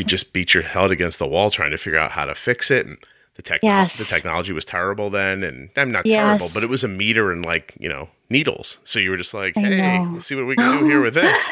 you 0.00 0.04
just 0.04 0.32
beat 0.32 0.54
your 0.54 0.62
head 0.64 0.90
against 0.90 1.18
the 1.18 1.26
wall 1.26 1.50
trying 1.50 1.70
to 1.70 1.78
figure 1.78 1.98
out 1.98 2.10
how 2.10 2.24
to 2.24 2.34
fix 2.34 2.70
it. 2.70 2.86
And 2.86 2.98
the 3.36 3.42
tech, 3.42 3.60
Yes. 3.62 3.96
the 3.96 4.04
technology 4.04 4.52
was 4.52 4.64
terrible 4.64 5.10
then, 5.10 5.44
and 5.44 5.70
I'm 5.76 5.92
not 5.92 6.06
Yes. 6.06 6.16
terrible, 6.16 6.50
but 6.52 6.64
it 6.64 6.68
was 6.68 6.82
a 6.82 6.88
meter 6.88 7.30
and 7.30 7.44
like 7.44 7.74
you 7.78 7.88
know 7.88 8.08
needles. 8.28 8.78
So 8.84 8.98
you 8.98 9.10
were 9.10 9.16
just 9.16 9.34
like, 9.34 9.56
I 9.56 9.60
hey, 9.60 10.06
let's 10.12 10.26
see 10.26 10.34
what 10.34 10.46
we 10.46 10.56
can 10.56 10.70
do 10.72 10.84
here 10.84 11.00
with 11.00 11.14
this. 11.22 11.48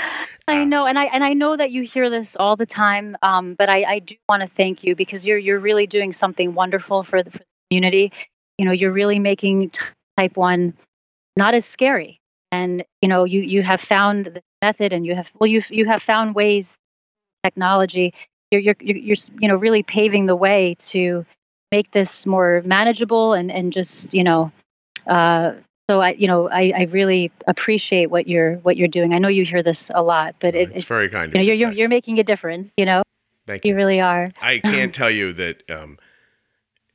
I 0.49 0.65
know, 0.65 0.87
and 0.87 0.99
I 0.99 1.05
and 1.05 1.23
I 1.23 1.35
know 1.35 1.57
that 1.57 1.71
you 1.71 1.83
hear 1.83 2.11
this 2.11 2.29
all 2.37 2.57
the 2.57 2.67
time. 2.67 3.17
Um, 3.23 3.55
but 3.55 3.69
I, 3.69 3.85
I 3.85 3.99
do 4.01 4.15
want 4.29 4.43
to 4.43 4.49
thank 4.57 4.83
you 4.83 4.97
because 4.97 5.25
you're 5.25 5.39
you're 5.39 5.61
really 5.61 5.87
doing 5.87 6.13
something 6.13 6.55
wonderful 6.55 7.05
for 7.05 7.23
the, 7.23 7.31
for 7.31 7.39
the 7.39 7.45
community. 7.71 8.13
You 8.57 8.65
know, 8.65 8.73
you're 8.73 8.93
really 8.93 9.19
making 9.19 9.71
type 10.19 10.37
one 10.37 10.75
not 11.37 11.55
as 11.55 11.65
scary, 11.65 12.19
and 12.51 12.83
you 13.03 13.09
know, 13.09 13.25
you 13.25 13.41
you 13.43 13.63
have 13.63 13.81
found 13.83 14.27
the 14.27 14.43
method, 14.63 14.93
and 14.93 15.07
you 15.07 15.15
have 15.15 15.31
well, 15.39 15.47
you 15.47 15.63
you 15.69 15.87
have 15.87 16.03
found 16.03 16.35
ways, 16.35 16.67
technology. 17.45 18.15
You're 18.51 18.61
you're 18.61 18.77
you're, 18.81 19.17
you're 19.39 19.49
know 19.49 19.57
really 19.57 19.83
paving 19.83 20.27
the 20.27 20.37
way 20.37 20.77
to 20.91 21.25
make 21.71 21.91
this 21.93 22.27
more 22.27 22.63
manageable 22.65 23.33
and 23.33 23.51
and 23.51 23.73
just 23.73 24.13
you 24.13 24.25
know. 24.25 24.53
Uh, 25.07 25.53
so 25.91 26.03
I, 26.03 26.11
you 26.11 26.27
know, 26.27 26.51
I, 26.51 26.73
I 26.77 26.83
really 26.91 27.33
appreciate 27.47 28.11
what 28.11 28.29
you're 28.29 28.57
what 28.57 28.77
you're 28.77 28.89
doing. 28.89 29.15
I 29.15 29.19
know 29.19 29.29
you 29.29 29.47
hear 29.47 29.63
this 29.63 29.91
a 29.95 30.03
lot, 30.03 30.35
but 30.39 30.55
it, 30.55 30.71
it's 30.71 30.83
it, 30.83 30.87
very 30.87 31.09
kind. 31.09 31.33
You 31.33 31.39
know, 31.39 31.45
you're, 31.45 31.55
you 31.55 31.61
you're 31.61 31.73
you're 31.73 31.89
making 31.89 32.19
a 32.19 32.25
difference. 32.25 32.71
You 32.77 32.85
know, 32.85 33.03
Thank 33.47 33.65
you. 33.65 33.71
you 33.71 33.77
really 33.77 34.01
are. 34.01 34.29
I 34.43 34.59
can't 34.63 34.95
tell 34.95 35.11
you 35.11 35.33
that 35.33 35.69
um, 35.71 35.99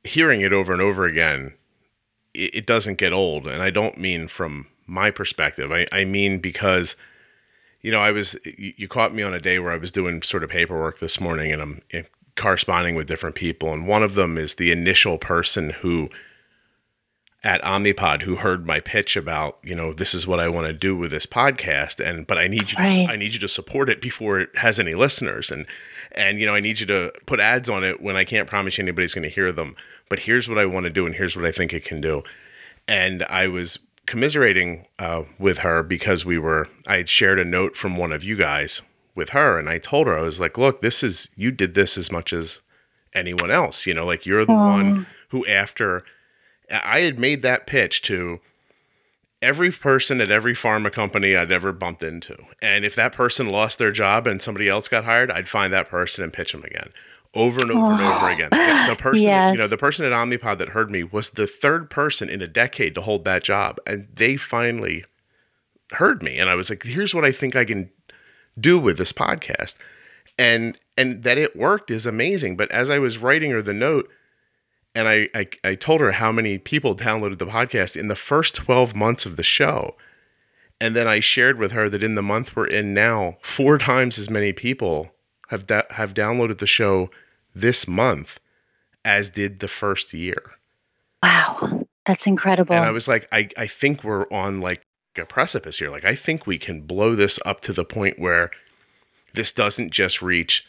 hearing 0.04 0.42
it 0.42 0.52
over 0.52 0.72
and 0.72 0.80
over 0.80 1.06
again, 1.06 1.54
it, 2.32 2.54
it 2.54 2.66
doesn't 2.66 2.98
get 2.98 3.12
old. 3.12 3.46
And 3.48 3.62
I 3.62 3.70
don't 3.70 3.98
mean 3.98 4.28
from 4.28 4.66
my 4.86 5.10
perspective. 5.10 5.72
I, 5.72 5.86
I 5.90 6.04
mean 6.04 6.38
because, 6.38 6.94
you 7.84 7.90
know, 7.90 8.00
I 8.00 8.12
was, 8.12 8.34
you, 8.56 8.88
caught 8.88 9.14
me 9.14 9.22
on 9.22 9.34
a 9.34 9.38
day 9.38 9.58
where 9.58 9.70
I 9.70 9.76
was 9.76 9.92
doing 9.92 10.22
sort 10.22 10.42
of 10.42 10.48
paperwork 10.48 11.00
this 11.00 11.20
morning 11.20 11.52
and 11.52 11.60
I'm 11.60 11.82
eh, 11.92 12.02
corresponding 12.34 12.94
with 12.94 13.06
different 13.06 13.36
people. 13.36 13.74
And 13.74 13.86
one 13.86 14.02
of 14.02 14.14
them 14.14 14.38
is 14.38 14.54
the 14.54 14.72
initial 14.72 15.18
person 15.18 15.68
who, 15.68 16.08
at 17.42 17.60
Omnipod 17.60 18.22
who 18.22 18.36
heard 18.36 18.66
my 18.66 18.80
pitch 18.80 19.18
about, 19.18 19.58
you 19.62 19.74
know, 19.74 19.92
this 19.92 20.14
is 20.14 20.26
what 20.26 20.40
I 20.40 20.48
want 20.48 20.66
to 20.66 20.72
do 20.72 20.96
with 20.96 21.10
this 21.10 21.26
podcast 21.26 22.02
and 22.02 22.26
but 22.26 22.38
I 22.38 22.46
need 22.46 22.70
you 22.70 22.76
to 22.78 22.82
Right. 22.82 23.06
I 23.06 23.16
need 23.16 23.34
you 23.34 23.40
to 23.40 23.48
support 23.48 23.90
it 23.90 24.00
before 24.00 24.40
it 24.40 24.48
has 24.56 24.80
any 24.80 24.94
listeners 24.94 25.50
and 25.50 25.66
and 26.12 26.40
you 26.40 26.46
know, 26.46 26.54
I 26.54 26.60
need 26.60 26.80
you 26.80 26.86
to 26.86 27.12
put 27.26 27.38
ads 27.38 27.68
on 27.68 27.84
it 27.84 28.00
when 28.00 28.16
I 28.16 28.24
can't 28.24 28.48
promise 28.48 28.78
you 28.78 28.82
anybody's 28.82 29.12
going 29.12 29.28
to 29.28 29.28
hear 29.28 29.52
them. 29.52 29.76
But 30.08 30.20
here's 30.20 30.48
what 30.48 30.56
I 30.56 30.64
want 30.64 30.84
to 30.84 30.90
do 30.90 31.04
and 31.04 31.14
here's 31.14 31.36
what 31.36 31.44
I 31.44 31.52
think 31.52 31.74
it 31.74 31.84
can 31.84 32.00
do. 32.00 32.22
And 32.88 33.24
I 33.24 33.48
was 33.48 33.78
commiserating 34.06 34.86
uh, 34.98 35.22
with 35.38 35.58
her 35.58 35.82
because 35.82 36.24
we 36.24 36.38
were 36.38 36.68
I 36.86 36.96
had 36.96 37.08
shared 37.08 37.38
a 37.38 37.44
note 37.44 37.76
from 37.76 37.96
one 37.96 38.12
of 38.12 38.24
you 38.24 38.36
guys 38.36 38.82
with 39.14 39.30
her 39.30 39.58
and 39.58 39.68
I 39.68 39.78
told 39.78 40.06
her 40.06 40.18
I 40.18 40.22
was 40.22 40.40
like, 40.40 40.58
"Look, 40.58 40.82
this 40.82 41.02
is 41.02 41.28
you 41.36 41.50
did 41.50 41.74
this 41.74 41.96
as 41.96 42.10
much 42.10 42.32
as 42.32 42.60
anyone 43.14 43.50
else, 43.50 43.86
you 43.86 43.94
know, 43.94 44.06
like 44.06 44.26
you're 44.26 44.44
the 44.44 44.52
one 44.52 45.06
who 45.28 45.46
after 45.46 46.04
I 46.70 47.00
had 47.00 47.18
made 47.18 47.42
that 47.42 47.66
pitch 47.66 48.02
to 48.02 48.40
every 49.40 49.70
person 49.70 50.20
at 50.20 50.30
every 50.30 50.54
pharma 50.54 50.90
company 50.90 51.36
I'd 51.36 51.52
ever 51.52 51.72
bumped 51.72 52.02
into. 52.02 52.36
And 52.62 52.84
if 52.84 52.94
that 52.94 53.12
person 53.12 53.50
lost 53.50 53.78
their 53.78 53.92
job 53.92 54.26
and 54.26 54.40
somebody 54.40 54.68
else 54.68 54.88
got 54.88 55.04
hired, 55.04 55.30
I'd 55.30 55.48
find 55.48 55.72
that 55.72 55.90
person 55.90 56.24
and 56.24 56.32
pitch 56.32 56.52
them 56.52 56.64
again. 56.64 56.90
Over 57.34 57.62
and 57.62 57.70
over 57.70 57.92
and 57.92 58.00
over 58.00 58.28
again. 58.28 58.48
The, 58.50 58.94
the 58.94 58.96
person, 59.02 59.22
Yes. 59.22 59.52
you 59.52 59.58
know, 59.58 59.66
the 59.66 59.76
person 59.76 60.04
at 60.06 60.12
Omnipod 60.12 60.58
that 60.58 60.68
heard 60.68 60.90
me 60.90 61.02
was 61.02 61.30
the 61.30 61.46
third 61.46 61.90
person 61.90 62.28
in 62.30 62.40
a 62.42 62.46
decade 62.46 62.94
to 62.94 63.00
hold 63.00 63.24
that 63.24 63.42
job. 63.44 63.78
And 63.86 64.06
they 64.14 64.36
finally 64.36 65.04
heard 65.92 66.22
me. 66.22 66.38
And 66.38 66.48
I 66.48 66.54
was 66.54 66.70
like, 66.70 66.82
here's 66.84 67.14
what 67.14 67.24
I 67.24 67.32
think 67.32 67.56
I 67.56 67.64
can 67.64 67.90
do 68.58 68.78
with 68.78 68.98
this 68.98 69.12
podcast. 69.12 69.74
And 70.38 70.78
and 70.96 71.24
that 71.24 71.38
it 71.38 71.56
worked 71.56 71.90
is 71.90 72.06
amazing. 72.06 72.56
But 72.56 72.70
as 72.70 72.88
I 72.90 72.98
was 73.00 73.18
writing 73.18 73.50
her 73.50 73.62
the 73.62 73.72
note, 73.72 74.08
and 74.94 75.08
I, 75.08 75.28
I 75.34 75.48
I 75.64 75.74
told 75.74 76.00
her 76.00 76.12
how 76.12 76.30
many 76.30 76.58
people 76.58 76.96
downloaded 76.96 77.38
the 77.38 77.46
podcast 77.46 77.96
in 77.96 78.08
the 78.08 78.14
first 78.16 78.54
12 78.54 78.94
months 78.94 79.26
of 79.26 79.36
the 79.36 79.42
show. 79.42 79.96
And 80.80 80.94
then 80.96 81.06
I 81.08 81.20
shared 81.20 81.58
with 81.58 81.72
her 81.72 81.88
that 81.88 82.02
in 82.02 82.14
the 82.16 82.22
month 82.22 82.54
we're 82.54 82.66
in 82.66 82.94
now, 82.94 83.36
four 83.42 83.78
times 83.78 84.18
as 84.18 84.28
many 84.30 84.52
people 84.52 85.10
have 85.48 85.66
da- 85.66 85.82
have 85.90 86.14
downloaded 86.14 86.58
the 86.58 86.66
show 86.66 87.10
this 87.54 87.86
month 87.88 88.40
as 89.04 89.30
did 89.30 89.60
the 89.60 89.68
first 89.68 90.12
year. 90.12 90.42
Wow, 91.22 91.86
that's 92.06 92.26
incredible. 92.26 92.74
And 92.74 92.84
I 92.84 92.90
was 92.90 93.08
like, 93.08 93.28
I, 93.32 93.48
I 93.56 93.66
think 93.66 94.04
we're 94.04 94.26
on 94.32 94.60
like 94.60 94.82
a 95.16 95.24
precipice 95.24 95.78
here. 95.78 95.90
Like, 95.90 96.04
I 96.04 96.14
think 96.14 96.46
we 96.46 96.58
can 96.58 96.82
blow 96.82 97.14
this 97.14 97.38
up 97.46 97.60
to 97.62 97.72
the 97.72 97.84
point 97.84 98.18
where 98.18 98.50
this 99.34 99.52
doesn't 99.52 99.90
just 99.92 100.20
reach, 100.22 100.64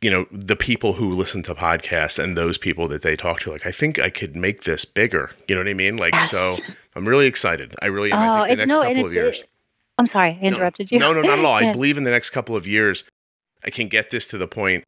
you 0.00 0.10
know, 0.10 0.26
the 0.32 0.56
people 0.56 0.94
who 0.94 1.10
listen 1.10 1.42
to 1.44 1.54
podcasts 1.54 2.22
and 2.22 2.36
those 2.36 2.56
people 2.58 2.88
that 2.88 3.02
they 3.02 3.16
talk 3.16 3.40
to. 3.40 3.50
Like, 3.50 3.66
I 3.66 3.72
think 3.72 3.98
I 3.98 4.10
could 4.10 4.34
make 4.34 4.64
this 4.64 4.84
bigger. 4.84 5.30
You 5.46 5.54
know 5.54 5.60
what 5.60 5.68
I 5.68 5.74
mean? 5.74 5.96
Like, 5.96 6.14
Yes. 6.14 6.30
so 6.30 6.58
I'm 6.96 7.06
really 7.06 7.26
excited. 7.26 7.74
I 7.82 7.86
really 7.86 8.12
am. 8.12 8.18
I 8.18 8.28
Oh, 8.28 8.46
think 8.46 8.50
the 8.58 8.66
next 8.66 8.68
no, 8.68 8.82
couple 8.82 9.06
of 9.06 9.12
years. 9.12 9.44
I'm 9.98 10.06
sorry, 10.06 10.38
I 10.40 10.44
interrupted 10.44 10.90
you. 10.90 10.98
No, 10.98 11.12
no, 11.12 11.20
not 11.20 11.38
at 11.38 11.44
all. 11.44 11.54
I 11.54 11.72
believe 11.74 11.98
in 11.98 12.04
the 12.04 12.10
next 12.10 12.30
couple 12.30 12.56
of 12.56 12.66
years, 12.66 13.04
I 13.64 13.70
can 13.70 13.88
get 13.88 14.10
this 14.10 14.26
to 14.28 14.38
the 14.38 14.48
point 14.48 14.84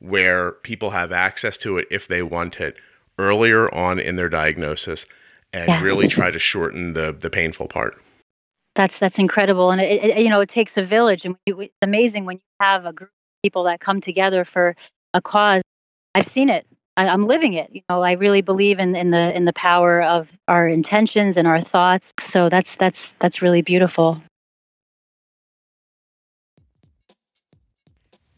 where 0.00 0.52
people 0.52 0.90
have 0.90 1.12
access 1.12 1.56
to 1.58 1.78
it 1.78 1.88
if 1.90 2.08
they 2.08 2.22
want 2.22 2.60
it 2.60 2.76
earlier 3.18 3.72
on 3.74 3.98
in 3.98 4.16
their 4.16 4.28
diagnosis 4.28 5.06
and 5.52 5.68
Yes. 5.68 5.82
really 5.82 6.06
try 6.06 6.30
to 6.30 6.38
shorten 6.38 6.92
the 6.92 7.12
the 7.18 7.30
painful 7.30 7.68
part. 7.68 7.96
That's 8.74 8.98
that's 8.98 9.18
incredible, 9.18 9.70
and 9.70 9.80
it, 9.80 10.04
it, 10.04 10.18
you 10.18 10.28
know 10.28 10.40
it 10.40 10.50
takes 10.50 10.76
a 10.76 10.84
village, 10.84 11.24
and 11.24 11.34
it's 11.46 11.72
amazing 11.80 12.26
when 12.26 12.36
you 12.36 12.42
have 12.60 12.84
a 12.84 12.92
group 12.92 13.08
of 13.08 13.42
people 13.42 13.64
that 13.64 13.80
come 13.80 14.00
together 14.02 14.44
for 14.44 14.76
a 15.14 15.22
cause. 15.22 15.62
I've 16.14 16.28
seen 16.28 16.50
it. 16.50 16.66
I, 16.98 17.08
I'm 17.08 17.26
living 17.26 17.54
it. 17.54 17.70
You 17.72 17.82
know, 17.88 18.02
I 18.02 18.12
really 18.12 18.42
believe 18.42 18.78
in, 18.78 18.94
in 18.94 19.10
the 19.10 19.34
in 19.34 19.46
the 19.46 19.52
power 19.54 20.02
of 20.02 20.28
our 20.48 20.68
intentions 20.68 21.38
and 21.38 21.48
our 21.48 21.62
thoughts. 21.62 22.12
So 22.20 22.50
that's 22.50 22.76
that's 22.78 23.00
that's 23.20 23.40
really 23.40 23.62
beautiful. 23.62 24.20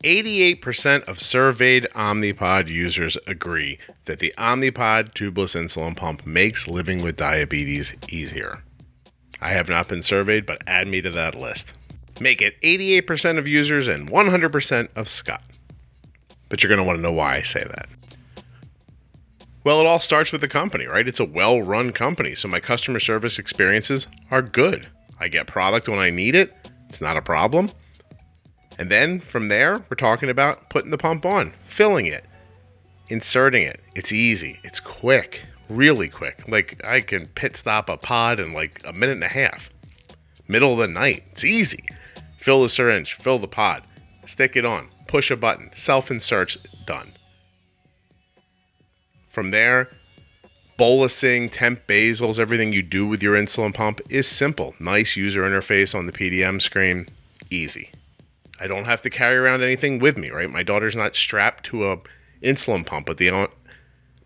88% 0.04 1.08
of 1.08 1.20
surveyed 1.20 1.88
Omnipod 1.94 2.68
users 2.68 3.18
agree 3.26 3.78
that 4.04 4.20
the 4.20 4.32
Omnipod 4.38 5.12
tubeless 5.14 5.56
insulin 5.56 5.96
pump 5.96 6.24
makes 6.24 6.68
living 6.68 7.02
with 7.02 7.16
diabetes 7.16 7.92
easier. 8.08 8.62
I 9.40 9.50
have 9.50 9.68
not 9.68 9.88
been 9.88 10.02
surveyed, 10.02 10.46
but 10.46 10.62
add 10.68 10.86
me 10.86 11.02
to 11.02 11.10
that 11.10 11.34
list. 11.34 11.72
Make 12.20 12.40
it 12.40 12.60
88% 12.62 13.38
of 13.38 13.48
users 13.48 13.88
and 13.88 14.08
100% 14.08 14.88
of 14.94 15.08
Scott. 15.08 15.42
But 16.48 16.62
you're 16.62 16.68
going 16.68 16.78
to 16.78 16.84
want 16.84 16.98
to 16.98 17.02
know 17.02 17.12
why 17.12 17.34
I 17.34 17.42
say 17.42 17.64
that. 17.64 17.88
Well, 19.64 19.80
it 19.80 19.86
all 19.86 20.00
starts 20.00 20.30
with 20.30 20.40
the 20.40 20.48
company, 20.48 20.86
right? 20.86 21.06
It's 21.06 21.20
a 21.20 21.24
well 21.24 21.60
run 21.60 21.92
company, 21.92 22.36
so 22.36 22.48
my 22.48 22.60
customer 22.60 23.00
service 23.00 23.38
experiences 23.38 24.06
are 24.30 24.42
good. 24.42 24.88
I 25.18 25.26
get 25.26 25.48
product 25.48 25.88
when 25.88 25.98
I 25.98 26.10
need 26.10 26.36
it, 26.36 26.54
it's 26.88 27.00
not 27.00 27.16
a 27.16 27.22
problem. 27.22 27.68
And 28.78 28.90
then 28.90 29.20
from 29.20 29.48
there, 29.48 29.84
we're 29.88 29.96
talking 29.96 30.30
about 30.30 30.70
putting 30.70 30.90
the 30.90 30.98
pump 30.98 31.26
on, 31.26 31.52
filling 31.66 32.06
it, 32.06 32.24
inserting 33.08 33.64
it. 33.64 33.80
It's 33.96 34.12
easy, 34.12 34.60
it's 34.62 34.78
quick, 34.78 35.42
really 35.68 36.08
quick. 36.08 36.44
Like 36.46 36.80
I 36.84 37.00
can 37.00 37.26
pit 37.28 37.56
stop 37.56 37.88
a 37.88 37.96
pod 37.96 38.38
in 38.38 38.52
like 38.52 38.80
a 38.86 38.92
minute 38.92 39.14
and 39.14 39.24
a 39.24 39.28
half. 39.28 39.70
Middle 40.46 40.72
of 40.72 40.78
the 40.78 40.88
night, 40.88 41.24
it's 41.32 41.44
easy. 41.44 41.84
Fill 42.38 42.62
the 42.62 42.68
syringe, 42.68 43.14
fill 43.14 43.38
the 43.38 43.48
pod, 43.48 43.82
stick 44.26 44.56
it 44.56 44.64
on, 44.64 44.88
push 45.08 45.30
a 45.30 45.36
button, 45.36 45.70
self 45.74 46.10
inserts, 46.10 46.56
done. 46.86 47.12
From 49.30 49.50
there, 49.50 49.90
bolusing, 50.78 51.50
temp 51.52 51.86
basals, 51.88 52.38
everything 52.38 52.72
you 52.72 52.82
do 52.82 53.06
with 53.06 53.22
your 53.22 53.34
insulin 53.34 53.74
pump 53.74 54.00
is 54.08 54.26
simple. 54.26 54.74
Nice 54.78 55.16
user 55.16 55.42
interface 55.42 55.94
on 55.94 56.06
the 56.06 56.12
PDM 56.12 56.62
screen, 56.62 57.06
easy. 57.50 57.90
I 58.60 58.66
don't 58.66 58.84
have 58.84 59.02
to 59.02 59.10
carry 59.10 59.36
around 59.36 59.62
anything 59.62 59.98
with 59.98 60.16
me, 60.16 60.30
right? 60.30 60.50
My 60.50 60.62
daughter's 60.62 60.96
not 60.96 61.16
strapped 61.16 61.64
to 61.66 61.90
a 61.90 61.98
insulin 62.42 62.84
pump 62.84 63.08
at 63.08 63.18
the. 63.18 63.48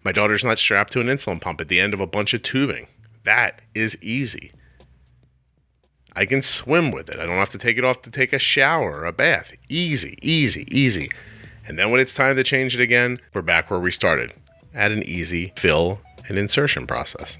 My 0.04 0.12
daughter's 0.12 0.44
not 0.44 0.58
strapped 0.58 0.92
to 0.94 1.00
an 1.00 1.06
insulin 1.06 1.40
pump 1.40 1.60
at 1.60 1.68
the 1.68 1.80
end 1.80 1.94
of 1.94 2.00
a 2.00 2.06
bunch 2.06 2.34
of 2.34 2.42
tubing. 2.42 2.86
That 3.24 3.60
is 3.74 3.96
easy. 4.02 4.52
I 6.14 6.26
can 6.26 6.42
swim 6.42 6.90
with 6.90 7.08
it. 7.08 7.18
I 7.18 7.26
don't 7.26 7.38
have 7.38 7.48
to 7.50 7.58
take 7.58 7.78
it 7.78 7.84
off 7.84 8.02
to 8.02 8.10
take 8.10 8.32
a 8.32 8.38
shower 8.38 9.00
or 9.00 9.04
a 9.06 9.12
bath. 9.12 9.52
Easy, 9.68 10.18
easy, 10.20 10.66
easy. 10.70 11.10
And 11.66 11.78
then 11.78 11.90
when 11.90 12.00
it's 12.00 12.12
time 12.12 12.36
to 12.36 12.44
change 12.44 12.74
it 12.74 12.82
again, 12.82 13.18
we're 13.32 13.42
back 13.42 13.70
where 13.70 13.80
we 13.80 13.92
started 13.92 14.34
at 14.74 14.92
an 14.92 15.02
easy 15.04 15.52
fill 15.56 16.00
and 16.28 16.36
insertion 16.36 16.86
process. 16.86 17.38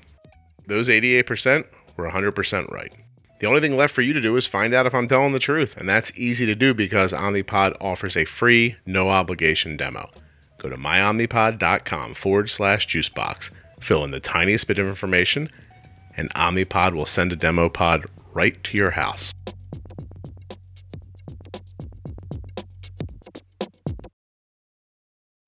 Those 0.68 0.88
88% 0.88 1.66
were 1.96 2.08
100% 2.08 2.70
right. 2.70 2.94
The 3.42 3.48
only 3.48 3.60
thing 3.60 3.76
left 3.76 3.92
for 3.92 4.02
you 4.02 4.12
to 4.12 4.20
do 4.20 4.36
is 4.36 4.46
find 4.46 4.72
out 4.72 4.86
if 4.86 4.94
I'm 4.94 5.08
telling 5.08 5.32
the 5.32 5.40
truth, 5.40 5.76
and 5.76 5.88
that's 5.88 6.12
easy 6.14 6.46
to 6.46 6.54
do 6.54 6.72
because 6.72 7.12
Omnipod 7.12 7.76
offers 7.80 8.16
a 8.16 8.24
free, 8.24 8.76
no 8.86 9.08
obligation 9.08 9.76
demo. 9.76 10.08
Go 10.58 10.68
to 10.68 10.76
myomnipod.com 10.76 12.14
forward 12.14 12.50
slash 12.50 12.86
juicebox, 12.86 13.50
fill 13.80 14.04
in 14.04 14.12
the 14.12 14.20
tiniest 14.20 14.68
bit 14.68 14.78
of 14.78 14.86
information, 14.86 15.50
and 16.16 16.32
Omnipod 16.34 16.94
will 16.94 17.04
send 17.04 17.32
a 17.32 17.36
demo 17.36 17.68
pod 17.68 18.06
right 18.32 18.62
to 18.62 18.78
your 18.78 18.92
house. 18.92 19.32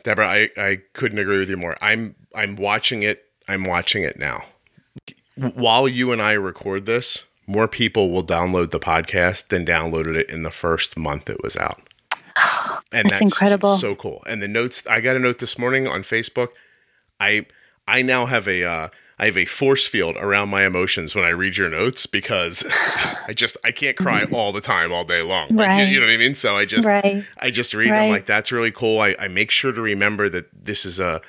Deborah, 0.02 0.28
I, 0.28 0.48
I 0.56 0.78
couldn't 0.94 1.20
agree 1.20 1.38
with 1.38 1.48
you 1.48 1.56
more. 1.56 1.76
I'm 1.80 2.16
I'm 2.34 2.56
watching 2.56 3.04
it. 3.04 3.22
I'm 3.46 3.62
watching 3.62 4.02
it 4.02 4.18
now. 4.18 4.42
While 5.36 5.86
you 5.86 6.10
and 6.10 6.20
I 6.20 6.32
record 6.32 6.86
this, 6.86 7.22
more 7.46 7.68
people 7.68 8.10
will 8.10 8.24
download 8.24 8.70
the 8.70 8.80
podcast 8.80 9.48
than 9.48 9.66
downloaded 9.66 10.16
it 10.16 10.30
in 10.30 10.42
the 10.42 10.50
first 10.50 10.96
month 10.96 11.28
it 11.28 11.42
was 11.42 11.56
out. 11.56 11.80
And 12.92 13.10
that's, 13.10 13.14
that's 13.14 13.22
incredible. 13.22 13.76
So 13.78 13.96
cool. 13.96 14.22
And 14.24 14.40
the 14.40 14.46
notes 14.46 14.84
I 14.88 15.00
got 15.00 15.16
a 15.16 15.18
note 15.18 15.40
this 15.40 15.58
morning 15.58 15.88
on 15.88 16.02
Facebook. 16.04 16.50
I 17.18 17.44
I 17.88 18.02
now 18.02 18.24
have 18.26 18.46
a 18.46 18.64
uh, 18.64 18.88
I 19.18 19.26
have 19.26 19.36
a 19.36 19.44
force 19.44 19.86
field 19.86 20.16
around 20.16 20.48
my 20.48 20.64
emotions 20.64 21.14
when 21.14 21.24
I 21.24 21.30
read 21.30 21.56
your 21.56 21.70
notes 21.70 22.06
because 22.06 22.64
I 22.70 23.32
just 23.34 23.56
I 23.64 23.72
can't 23.72 23.96
cry 23.96 24.24
all 24.32 24.52
the 24.52 24.60
time 24.60 24.92
all 24.92 25.04
day 25.04 25.22
long. 25.22 25.48
Like, 25.50 25.68
right. 25.68 25.80
you, 25.80 25.94
you, 25.94 26.00
know 26.00 26.06
what 26.06 26.12
I 26.12 26.16
mean? 26.16 26.34
So 26.34 26.56
I 26.56 26.64
just 26.64 26.86
right. 26.86 27.24
I 27.38 27.50
just 27.50 27.74
read 27.74 27.90
right. 27.90 28.02
them 28.02 28.10
like 28.10 28.26
that's 28.26 28.52
really 28.52 28.72
cool. 28.72 29.00
I, 29.00 29.16
I 29.18 29.28
make 29.28 29.50
sure 29.50 29.72
to 29.72 29.80
remember 29.80 30.28
that 30.28 30.46
this 30.52 30.84
is 30.84 31.00
a 31.00 31.20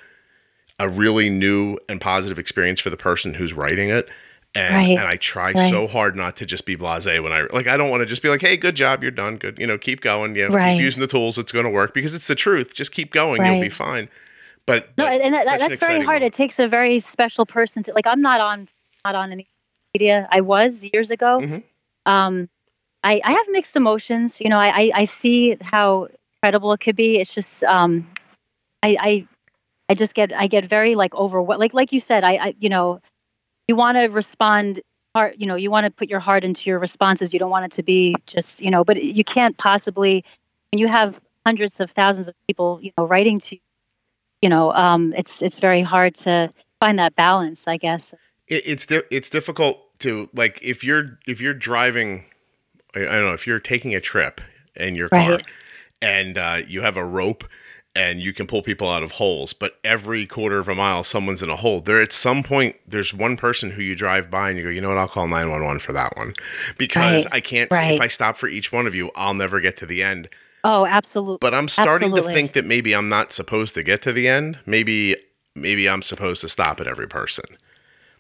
a 0.80 0.90
really 0.90 1.30
new 1.30 1.78
and 1.88 2.02
positive 2.02 2.38
experience 2.38 2.80
for 2.80 2.90
the 2.90 2.98
person 2.98 3.34
who's 3.34 3.54
writing 3.54 3.90
it. 3.90 4.10
And, 4.56 4.74
right. 4.74 4.98
and 4.98 5.08
I 5.08 5.18
try 5.18 5.52
right. 5.52 5.70
so 5.70 5.86
hard 5.86 6.16
not 6.16 6.38
to 6.38 6.46
just 6.46 6.66
be 6.66 6.78
blasé 6.78 7.22
when 7.22 7.34
I 7.34 7.46
like 7.52 7.68
I 7.68 7.76
don't 7.76 7.90
want 7.90 8.02
to 8.02 8.06
just 8.06 8.22
be 8.22 8.30
like, 8.30 8.42
hey, 8.42 8.56
good 8.56 8.76
job, 8.76 9.04
you're 9.04 9.12
done, 9.12 9.36
good, 9.36 9.60
you 9.60 9.68
know, 9.68 9.78
keep 9.78 10.02
going, 10.02 10.36
you 10.36 10.48
know, 10.48 10.58
keep 10.58 10.80
using 10.80 11.02
the 11.02 11.08
tools, 11.08 11.38
it's 11.38 11.52
going 11.52 11.66
to 11.66 11.72
work 11.72 11.94
because 11.94 12.16
it's 12.16 12.28
the 12.28 12.36
truth. 12.36 12.74
Just 12.74 12.94
keep 12.94 13.12
going, 13.12 13.46
you'll 13.46 13.62
be 13.62 13.70
fine. 13.70 14.08
But, 14.66 14.90
no, 14.98 15.06
but 15.06 15.22
and 15.22 15.34
that, 15.34 15.60
that's 15.60 15.80
very 15.80 16.04
hard. 16.04 16.24
It 16.24 16.34
takes 16.34 16.58
a 16.58 16.68
very 16.68 17.00
special 17.00 17.46
person 17.46 17.84
to 17.84 17.94
like. 17.94 18.08
I'm 18.08 18.22
not 18.22 18.42
on 18.42 18.68
not 19.04 19.14
on 19.14 19.32
any 19.32 19.48
media. 19.94 20.28
I 20.32 20.42
was 20.42 20.74
years 20.82 21.12
ago. 21.12 21.40
Mm-hmm. 21.40 22.12
Um, 22.12 22.50
I 23.04 23.22
I 23.24 23.32
have 23.32 23.46
mixed 23.50 23.76
emotions. 23.76 24.34
You 24.40 24.50
know, 24.50 24.58
I, 24.58 24.70
I, 24.70 24.92
I 24.96 25.06
see 25.06 25.56
how 25.62 26.08
incredible 26.38 26.74
it 26.74 26.80
could 26.80 26.96
be. 26.96 27.18
It's 27.18 27.32
just 27.32 27.64
um, 27.64 28.08
I 28.82 28.98
I 29.00 29.28
I 29.90 29.94
just 29.94 30.16
get 30.16 30.34
I 30.34 30.48
get 30.48 30.68
very 30.68 30.96
like 30.96 31.14
overwhelmed. 31.14 31.60
Like 31.60 31.76
like 31.76 31.92
you 31.92 32.00
said, 32.00 32.24
I, 32.24 32.34
I 32.34 32.56
you 32.60 32.70
know, 32.70 33.02
you 33.68 33.76
want 33.76 33.98
to 33.98 34.06
respond 34.06 34.82
heart. 35.16 35.36
You 35.38 35.48
know, 35.48 35.56
you 35.56 35.72
want 35.72 35.86
to 35.86 35.92
put 35.92 36.10
your 36.10 36.20
heart 36.20 36.44
into 36.44 36.62
your 36.66 36.80
responses. 36.80 37.34
You 37.34 37.40
don't 37.40 37.52
want 37.52 37.66
it 37.66 37.76
to 37.76 37.84
be 37.84 38.16
just 38.26 38.60
you 38.60 38.72
know, 38.72 38.84
but 38.84 39.04
you 39.04 39.24
can't 39.24 39.58
possibly 39.58 40.24
when 40.72 40.80
you 40.80 40.88
have 40.88 41.20
hundreds 41.46 41.80
of 41.80 41.92
thousands 41.92 42.28
of 42.28 42.34
people 42.48 42.80
you 42.82 42.92
know 42.98 43.06
writing 43.06 43.40
to 43.40 43.56
you 43.56 43.62
you 44.46 44.50
know, 44.50 44.72
um, 44.74 45.12
it's 45.18 45.42
it's 45.42 45.58
very 45.58 45.82
hard 45.82 46.14
to 46.18 46.54
find 46.80 47.00
that 47.00 47.16
balance, 47.16 47.64
I 47.66 47.78
guess. 47.78 48.14
It, 48.48 48.62
it's 48.66 48.86
di- 48.86 49.02
it's 49.10 49.28
difficult 49.28 49.80
to 50.02 50.30
like 50.36 50.60
if 50.62 50.84
you're 50.84 51.18
if 51.26 51.42
you're 51.42 51.56
driving, 51.56 52.26
I, 52.96 53.00
I, 53.00 53.04
don't 53.14 53.24
know 53.24 53.34
if 53.34 53.48
you're 53.48 53.60
taking 53.60 53.96
a 53.96 54.00
trip 54.00 54.42
in 54.76 54.96
your 54.96 55.10
car 55.10 55.32
right. 55.32 55.46
and 56.00 56.38
uh, 56.38 56.58
you 56.68 56.82
have 56.82 56.96
a 56.96 57.04
rope 57.04 57.44
and 57.96 58.22
you 58.22 58.34
can 58.34 58.46
pull 58.46 58.62
people 58.62 58.90
out 58.90 59.04
of 59.04 59.12
holes, 59.12 59.54
but 59.54 59.78
every 59.84 60.28
quarter 60.28 60.60
of 60.60 60.68
a 60.68 60.76
mile 60.76 61.04
someone's 61.04 61.42
in 61.42 61.50
a 61.50 61.56
hole. 61.56 61.82
There 61.82 62.02
at 62.02 62.12
some 62.12 62.44
point 62.44 62.76
there's 62.88 63.14
one 63.14 63.38
person 63.38 63.72
who 63.72 63.82
you 63.82 63.96
drive 63.96 64.30
by 64.30 64.50
and 64.50 64.58
you 64.58 64.64
go, 64.66 64.70
you 64.70 64.82
know 64.82 64.90
what, 64.90 64.98
I'll 64.98 65.08
call 65.08 65.28
911 65.28 65.80
for 65.80 65.94
that 65.94 66.16
one. 66.18 66.34
Because 66.78 67.26
right. 67.26 67.34
I 67.34 67.40
can't 67.40 67.72
right. 67.72 67.94
if 67.94 68.02
I 68.02 68.08
stop 68.08 68.38
for 68.38 68.48
each 68.48 68.72
one 68.72 68.86
of 68.86 68.94
you, 68.94 69.12
I'll 69.16 69.34
never 69.34 69.60
get 69.60 69.78
to 69.78 69.86
the 69.86 70.04
end. 70.04 70.30
Oh, 70.64 70.86
absolutely. 70.86 71.38
But 71.42 71.54
I'm 71.54 71.70
starting 71.70 72.10
absolutely. 72.10 72.34
to 72.34 72.36
think 72.36 72.54
that 72.54 72.66
maybe 72.66 72.94
I'm 72.94 73.08
not 73.08 73.32
supposed 73.32 73.76
to 73.76 73.84
get 73.84 74.02
to 74.02 74.12
the 74.12 74.28
end. 74.28 74.58
Maybe 74.66 75.16
maybe 75.56 75.88
I'm 75.88 76.02
supposed 76.02 76.42
to 76.42 76.50
stop 76.50 76.80
at 76.80 76.88
every 76.88 77.08
person. 77.08 77.46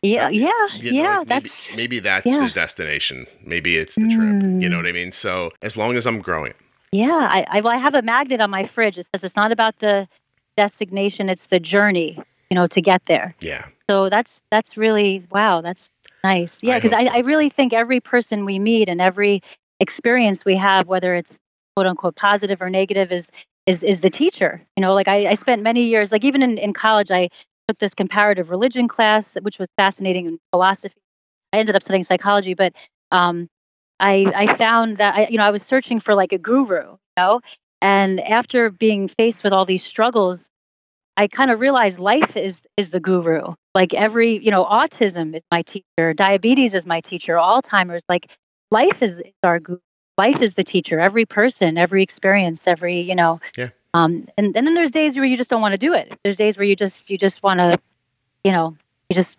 Yeah, 0.02 0.30
yeah, 0.30 0.52
you 0.76 0.92
know, 0.92 1.00
yeah. 1.00 1.24
Maybe, 1.26 1.50
that's 1.50 1.76
maybe 1.76 2.00
that's 2.00 2.26
yeah. 2.28 2.48
the 2.48 2.52
destination. 2.52 3.26
Maybe 3.44 3.78
it's 3.78 3.96
the 3.96 4.02
mm. 4.02 4.16
trip. 4.16 4.62
You 4.62 4.70
know 4.70 4.78
mm. 4.78 4.84
what 4.84 4.88
I 4.88 4.92
mean? 4.92 5.12
So 5.12 5.52
as 5.62 5.76
long 5.76 5.96
as 5.96 6.06
I'm 6.06 6.22
growing. 6.22 6.54
Yeah, 6.96 7.28
I, 7.30 7.46
I, 7.50 7.62
well, 7.62 7.74
I 7.74 7.78
have 7.78 7.94
a 7.94 8.02
magnet 8.02 8.40
on 8.40 8.50
my 8.50 8.66
fridge. 8.68 8.98
It 8.98 9.08
says 9.14 9.24
it's 9.24 9.36
not 9.36 9.52
about 9.52 9.80
the 9.80 10.08
destination; 10.56 11.30
it's 11.30 11.48
the 11.48 11.60
journey. 11.60 12.18
You 12.50 12.56
know, 12.56 12.68
to 12.68 12.82
get 12.82 13.02
there. 13.08 13.36
Yeah. 13.42 13.66
So 13.90 14.10
that's 14.10 14.32
that's 14.52 14.78
really 14.78 15.26
wow. 15.32 15.62
That's 15.62 15.90
nice. 16.24 16.58
Yeah, 16.62 16.78
because 16.78 16.94
I, 16.94 17.06
so. 17.06 17.12
I, 17.12 17.16
I 17.16 17.20
really 17.20 17.50
think 17.50 17.74
every 17.74 18.00
person 18.00 18.46
we 18.46 18.60
meet 18.60 18.88
and 18.88 19.02
every 19.02 19.42
experience 19.80 20.46
we 20.46 20.56
have, 20.58 20.88
whether 20.88 21.16
it's 21.16 21.38
quote 21.76 21.88
unquote 21.88 22.16
positive 22.16 22.62
or 22.62 22.70
negative 22.70 23.12
is 23.12 23.28
is 23.66 23.84
is 23.84 24.00
the 24.00 24.10
teacher. 24.10 24.62
You 24.78 24.82
know, 24.82 24.94
like 24.94 25.08
I, 25.08 25.28
I 25.32 25.36
spent 25.36 25.62
many 25.64 25.86
years, 25.86 26.12
like 26.12 26.24
even 26.24 26.42
in, 26.42 26.58
in 26.58 26.74
college, 26.74 27.12
I 27.12 27.30
took 27.68 27.80
this 27.80 27.94
comparative 27.94 28.50
religion 28.50 28.88
class, 28.88 29.32
which 29.42 29.60
was 29.60 29.70
fascinating 29.76 30.28
in 30.28 30.40
philosophy. 30.52 30.96
I 31.52 31.60
ended 31.60 31.76
up 31.76 31.84
studying 31.84 32.04
psychology, 32.04 32.54
but 32.54 32.74
um, 33.12 33.50
I 34.00 34.32
I 34.36 34.58
found 34.58 34.98
that 34.98 35.16
I 35.16 35.28
you 35.30 35.38
know 35.38 35.44
I 35.44 35.52
was 35.52 35.64
searching 35.64 36.00
for 36.00 36.16
like 36.16 36.34
a 36.34 36.38
guru, 36.38 36.92
you 36.92 36.98
know, 37.18 37.42
and 37.82 38.20
after 38.22 38.70
being 38.70 39.08
faced 39.08 39.44
with 39.44 39.54
all 39.54 39.66
these 39.66 39.84
struggles, 39.84 40.50
I 41.18 41.28
kind 41.28 41.52
of 41.52 41.60
realized 41.60 42.00
life 42.00 42.36
is 42.36 42.58
is 42.78 42.90
the 42.90 43.00
guru. 43.00 43.54
Like 43.74 43.94
every 43.94 44.38
you 44.44 44.52
know, 44.52 44.66
autism 44.66 45.36
is 45.36 45.44
my 45.52 45.62
teacher, 45.62 46.14
diabetes 46.14 46.74
is 46.74 46.86
my 46.86 47.02
teacher, 47.02 47.36
Alzheimer's. 47.36 48.04
Like 48.10 48.30
life 48.72 49.02
is, 49.02 49.20
is 49.20 49.34
our 49.44 49.60
guru 49.60 49.80
life 50.18 50.42
is 50.42 50.54
the 50.54 50.64
teacher. 50.64 51.00
Every 51.00 51.26
person, 51.26 51.78
every 51.78 52.04
experience, 52.04 52.68
every 52.68 53.02
you 53.02 53.16
know. 53.16 53.40
Yeah. 53.58 53.70
Um, 53.94 54.28
and, 54.38 54.56
and 54.58 54.68
then 54.68 54.74
there's 54.74 54.92
days 54.92 55.16
where 55.16 55.24
you 55.24 55.38
just 55.38 55.50
don't 55.50 55.62
want 55.62 55.72
to 55.72 55.78
do 55.78 55.94
it. 55.94 56.18
There's 56.24 56.38
days 56.38 56.58
where 56.58 56.66
you 56.66 56.76
just 56.76 57.10
you 57.10 57.18
just 57.18 57.42
want 57.44 57.60
to, 57.60 57.80
you 58.44 58.52
know, 58.52 58.76
you 59.10 59.16
just 59.16 59.38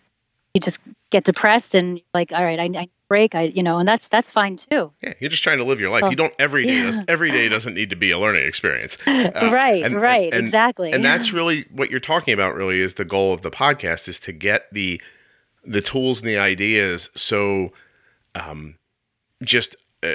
you 0.55 0.61
just 0.61 0.79
get 1.11 1.25
depressed 1.25 1.75
and 1.75 2.01
like, 2.15 2.33
all 2.33 2.45
right, 2.45 2.59
I, 2.59 2.71
I 2.79 2.89
break. 3.09 3.35
I 3.35 3.43
you 3.43 3.63
know, 3.63 3.79
and 3.79 3.89
that's 3.89 4.09
that's 4.09 4.31
fine 4.31 4.59
too. 4.71 4.93
Yeah, 5.03 5.15
you're 5.21 5.31
just 5.31 5.43
trying 5.43 5.59
to 5.59 5.65
live 5.65 5.81
your 5.81 5.91
life. 5.91 6.03
So, 6.03 6.11
you 6.11 6.17
don't 6.17 6.35
every 6.39 6.67
day. 6.67 6.85
Yeah. 6.85 7.05
Every 7.09 7.31
day 7.31 7.49
doesn't 7.57 7.75
need 7.75 7.91
to 7.91 7.97
be 7.97 8.11
a 8.11 8.19
learning 8.19 8.47
experience. 8.47 8.97
Uh, 9.07 9.51
right. 9.53 9.83
And, 9.83 10.01
right. 10.01 10.33
And, 10.33 10.47
exactly. 10.47 10.93
And 10.93 11.05
that's 11.05 11.33
really 11.33 11.67
what 11.73 11.91
you're 11.91 12.01
talking 12.01 12.33
about. 12.33 12.55
Really, 12.55 12.81
is 12.81 12.95
the 12.95 13.05
goal 13.05 13.33
of 13.33 13.43
the 13.43 13.51
podcast 13.51 14.09
is 14.09 14.21
to 14.21 14.33
get 14.33 14.73
the 14.73 15.01
the 15.65 15.81
tools 15.81 16.21
and 16.21 16.29
the 16.29 16.39
ideas 16.39 17.11
so 17.15 17.73
um, 18.35 18.79
just 19.43 19.75
uh, 20.03 20.15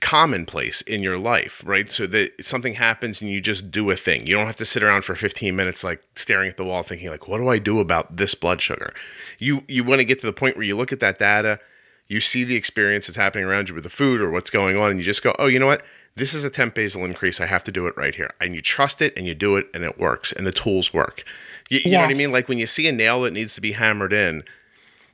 commonplace 0.00 0.80
in 0.82 1.02
your 1.02 1.18
life, 1.18 1.62
right? 1.64 1.90
So 1.90 2.06
that 2.08 2.44
something 2.44 2.74
happens 2.74 3.20
and 3.20 3.30
you 3.30 3.40
just 3.40 3.70
do 3.70 3.90
a 3.90 3.96
thing. 3.96 4.26
You 4.26 4.34
don't 4.34 4.46
have 4.46 4.56
to 4.56 4.64
sit 4.64 4.82
around 4.82 5.02
for 5.02 5.14
15 5.14 5.54
minutes 5.54 5.82
like 5.82 6.02
staring 6.16 6.48
at 6.48 6.56
the 6.56 6.64
wall 6.64 6.82
thinking 6.82 7.10
like 7.10 7.28
what 7.28 7.38
do 7.38 7.48
I 7.48 7.58
do 7.58 7.80
about 7.80 8.16
this 8.16 8.34
blood 8.34 8.60
sugar? 8.60 8.92
You 9.38 9.62
you 9.68 9.84
want 9.84 10.00
to 10.00 10.04
get 10.04 10.18
to 10.20 10.26
the 10.26 10.32
point 10.32 10.56
where 10.56 10.64
you 10.64 10.76
look 10.76 10.92
at 10.92 11.00
that 11.00 11.18
data, 11.18 11.60
you 12.06 12.20
see 12.20 12.44
the 12.44 12.56
experience 12.56 13.06
that's 13.06 13.16
happening 13.16 13.44
around 13.44 13.68
you 13.68 13.74
with 13.74 13.84
the 13.84 13.90
food 13.90 14.20
or 14.20 14.30
what's 14.30 14.50
going 14.50 14.76
on 14.76 14.90
and 14.90 14.98
you 14.98 15.04
just 15.04 15.22
go, 15.22 15.34
"Oh, 15.38 15.46
you 15.46 15.58
know 15.58 15.66
what? 15.66 15.82
This 16.16 16.34
is 16.34 16.42
a 16.44 16.50
temp 16.50 16.74
basal 16.74 17.04
increase. 17.04 17.40
I 17.40 17.46
have 17.46 17.64
to 17.64 17.72
do 17.72 17.86
it 17.86 17.96
right 17.96 18.14
here." 18.14 18.32
And 18.40 18.54
you 18.54 18.62
trust 18.62 19.02
it 19.02 19.12
and 19.16 19.26
you 19.26 19.34
do 19.34 19.56
it 19.56 19.66
and 19.74 19.84
it 19.84 19.98
works 19.98 20.32
and 20.32 20.46
the 20.46 20.52
tools 20.52 20.92
work. 20.94 21.24
You, 21.68 21.80
you 21.84 21.90
know 21.92 22.00
what 22.00 22.10
I 22.10 22.14
mean? 22.14 22.32
Like 22.32 22.48
when 22.48 22.58
you 22.58 22.66
see 22.66 22.88
a 22.88 22.92
nail 22.92 23.22
that 23.22 23.32
needs 23.32 23.54
to 23.54 23.60
be 23.60 23.72
hammered 23.72 24.12
in, 24.12 24.42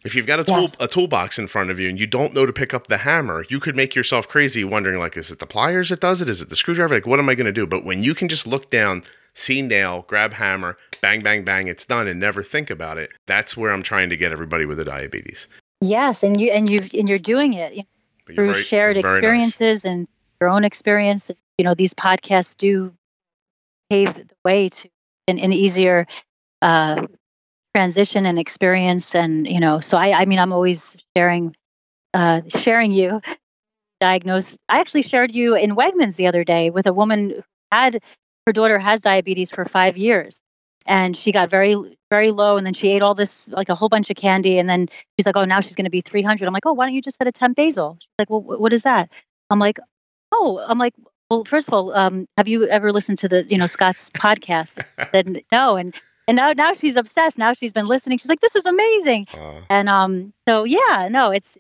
if 0.05 0.15
you've 0.15 0.27
got 0.27 0.39
a 0.39 0.45
tool 0.45 0.71
a 0.79 0.87
toolbox 0.87 1.39
in 1.39 1.47
front 1.47 1.71
of 1.71 1.81
you 1.81 1.89
and 1.89 1.99
you 1.99 2.07
don't 2.07 2.35
know 2.35 2.45
to 2.45 2.53
pick 2.53 2.75
up 2.75 2.87
the 2.87 2.99
hammer, 2.99 3.45
you 3.49 3.59
could 3.59 3.75
make 3.75 3.95
yourself 3.95 4.29
crazy 4.29 4.63
wondering 4.63 4.99
like, 4.99 5.17
is 5.17 5.31
it 5.31 5.39
the 5.39 5.47
pliers 5.47 5.89
that 5.89 6.01
does 6.01 6.21
it? 6.21 6.29
Is 6.29 6.43
it 6.43 6.51
the 6.51 6.57
screwdriver? 6.57 6.95
Like, 6.95 7.07
what 7.07 7.19
am 7.19 7.29
I 7.29 7.35
going 7.35 7.47
to 7.47 7.53
do? 7.53 7.67
But 7.67 7.85
when 7.85 8.03
you 8.03 8.15
can 8.15 8.29
just 8.29 8.47
look 8.47 8.71
down, 8.71 9.03
see 9.33 9.63
nail, 9.63 10.05
grab 10.07 10.33
hammer, 10.33 10.77
bang, 11.01 11.23
bang, 11.23 11.43
bang, 11.43 11.69
it's 11.69 11.87
done, 11.87 12.07
and 12.07 12.21
never 12.21 12.43
think 12.43 12.69
about 12.69 12.99
it. 12.99 13.11
That's 13.27 13.57
where 13.57 13.73
I'm 13.73 13.83
trying 13.83 14.11
to 14.11 14.17
get 14.17 14.31
everybody 14.31 14.67
with 14.67 14.77
the 14.77 14.85
diabetes. 14.85 15.49
Yes, 15.81 16.23
and 16.23 16.41
you 16.41 16.51
and 16.51 16.71
you 16.71 16.89
and 16.93 17.09
you're 17.09 17.19
doing 17.19 17.55
it 17.55 17.75
you 17.75 17.83
know, 17.83 18.35
through 18.35 18.47
very, 18.47 18.65
shared 18.65 18.97
experiences 18.97 19.85
nice. 19.85 19.91
and 19.91 20.09
your 20.41 20.51
own 20.51 20.65
experience. 20.65 21.31
You 21.59 21.65
know, 21.65 21.75
these 21.75 21.95
podcasts 21.95 22.55
do 22.57 22.93
pave 23.91 24.15
the 24.15 24.27
way 24.45 24.69
to 24.69 24.89
an, 25.29 25.39
an 25.39 25.53
easier 25.53 26.07
uh, 26.63 27.07
transition 27.75 28.27
and 28.27 28.39
experience 28.39 29.15
and 29.15 29.47
you 29.47 29.59
know 29.59 29.81
so 29.81 29.97
i 29.97 30.13
i 30.21 30.25
mean 30.25 30.39
i'm 30.39 30.53
always 30.53 30.81
sharing 31.17 31.55
uh 32.15 32.41
sharing 32.49 32.93
you 32.93 33.21
diagnosed 34.01 34.57
i 34.69 34.79
actually 34.79 35.03
shared 35.03 35.35
you 35.35 35.55
in 35.57 35.75
wegmans 35.75 36.17
the 36.17 36.27
other 36.27 36.45
day 36.45 36.71
with 36.71 36.87
a 36.87 36.93
woman 36.93 37.31
who 37.31 37.43
had 37.73 38.01
her 38.47 38.53
daughter 38.53 38.79
has 38.79 39.01
diabetes 39.01 39.51
for 39.51 39.65
five 39.65 39.97
years. 39.97 40.37
And 40.87 41.17
she 41.17 41.33
got 41.33 41.51
very 41.51 41.77
very 42.11 42.31
low 42.31 42.59
and 42.59 42.67
then 42.67 42.75
she 42.75 42.89
ate 42.89 43.01
all 43.01 43.15
this 43.15 43.31
like 43.49 43.71
a 43.71 43.75
whole 43.75 43.89
bunch 43.89 44.11
of 44.11 44.17
candy 44.17 44.59
and 44.59 44.69
then 44.69 44.87
she's 45.17 45.25
like 45.25 45.37
oh 45.37 45.45
now 45.47 45.61
she's 45.61 45.75
going 45.75 45.87
to 45.87 45.91
be 45.91 46.03
300 46.03 46.47
i'm 46.47 46.53
like 46.53 46.67
oh 46.67 46.75
why 46.75 46.85
don't 46.85 46.95
you 46.95 47.01
just 47.01 47.17
set 47.17 47.27
a 47.27 47.33
temp 47.33 47.57
basal? 47.57 47.97
She's 48.01 48.15
like 48.19 48.29
well 48.29 48.43
what 48.43 48.73
is 48.73 48.83
that? 48.83 49.09
I'm 49.51 49.59
like 49.59 49.79
oh 50.33 50.63
i'm 50.69 50.79
like 50.79 50.95
well, 51.31 51.43
first 51.47 51.67
of 51.67 51.73
all, 51.73 51.95
um, 51.95 52.29
have 52.37 52.47
you 52.47 52.69
ever 52.69 52.93
listened 52.93 53.19
to 53.21 53.29
the 53.29 53.45
you 53.49 53.57
know 53.57 53.67
Scott's 53.67 54.11
podcast? 54.15 54.85
Then 55.11 55.39
no, 55.51 55.77
and 55.77 55.95
and 56.27 56.37
now 56.37 56.53
now 56.53 56.75
she's 56.75 56.97
obsessed. 56.97 57.39
Now 57.39 57.55
she's 57.55 57.73
been 57.73 57.87
listening. 57.87 58.19
She's 58.19 58.29
like, 58.29 58.41
this 58.41 58.55
is 58.55 58.67
amazing. 58.67 59.27
Uh, 59.33 59.61
and 59.71 59.89
um, 59.89 60.33
so 60.49 60.65
yeah, 60.65 61.09
no, 61.11 61.31
it's 61.31 61.59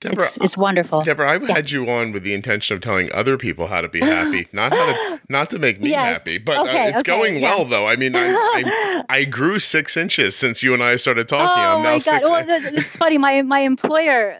Deborah, 0.00 0.26
it's, 0.26 0.36
it's, 0.40 0.56
wonderful. 0.56 1.02
Deborah, 1.02 1.30
I 1.30 1.36
yeah. 1.36 1.54
had 1.54 1.70
you 1.70 1.88
on 1.90 2.12
with 2.12 2.22
the 2.22 2.32
intention 2.32 2.74
of 2.74 2.80
telling 2.80 3.12
other 3.12 3.36
people 3.36 3.66
how 3.66 3.82
to 3.82 3.88
be 3.88 4.00
happy, 4.00 4.48
not 4.52 4.72
how 4.72 4.86
to, 4.86 5.20
not 5.28 5.50
to 5.50 5.58
make 5.58 5.80
me 5.80 5.90
yes. 5.90 6.00
happy. 6.00 6.38
But 6.38 6.58
uh, 6.58 6.62
okay, 6.62 6.84
uh, 6.84 6.88
it's 6.88 7.00
okay, 7.00 7.06
going 7.06 7.36
yeah. 7.36 7.42
well, 7.42 7.66
though. 7.66 7.86
I 7.86 7.96
mean, 7.96 8.14
I, 8.16 8.32
I, 8.32 9.02
I, 9.10 9.24
grew 9.24 9.58
six 9.58 9.98
inches 9.98 10.34
since 10.34 10.62
you 10.62 10.72
and 10.72 10.82
I 10.82 10.96
started 10.96 11.28
talking. 11.28 11.62
Oh 11.62 11.76
I'm 11.76 11.82
now 11.82 11.92
my 11.92 11.98
six. 11.98 12.26
God. 12.26 12.30
Well, 12.30 12.44
it's 12.74 12.96
funny. 12.96 13.18
My 13.18 13.42
my 13.42 13.60
employer, 13.60 14.38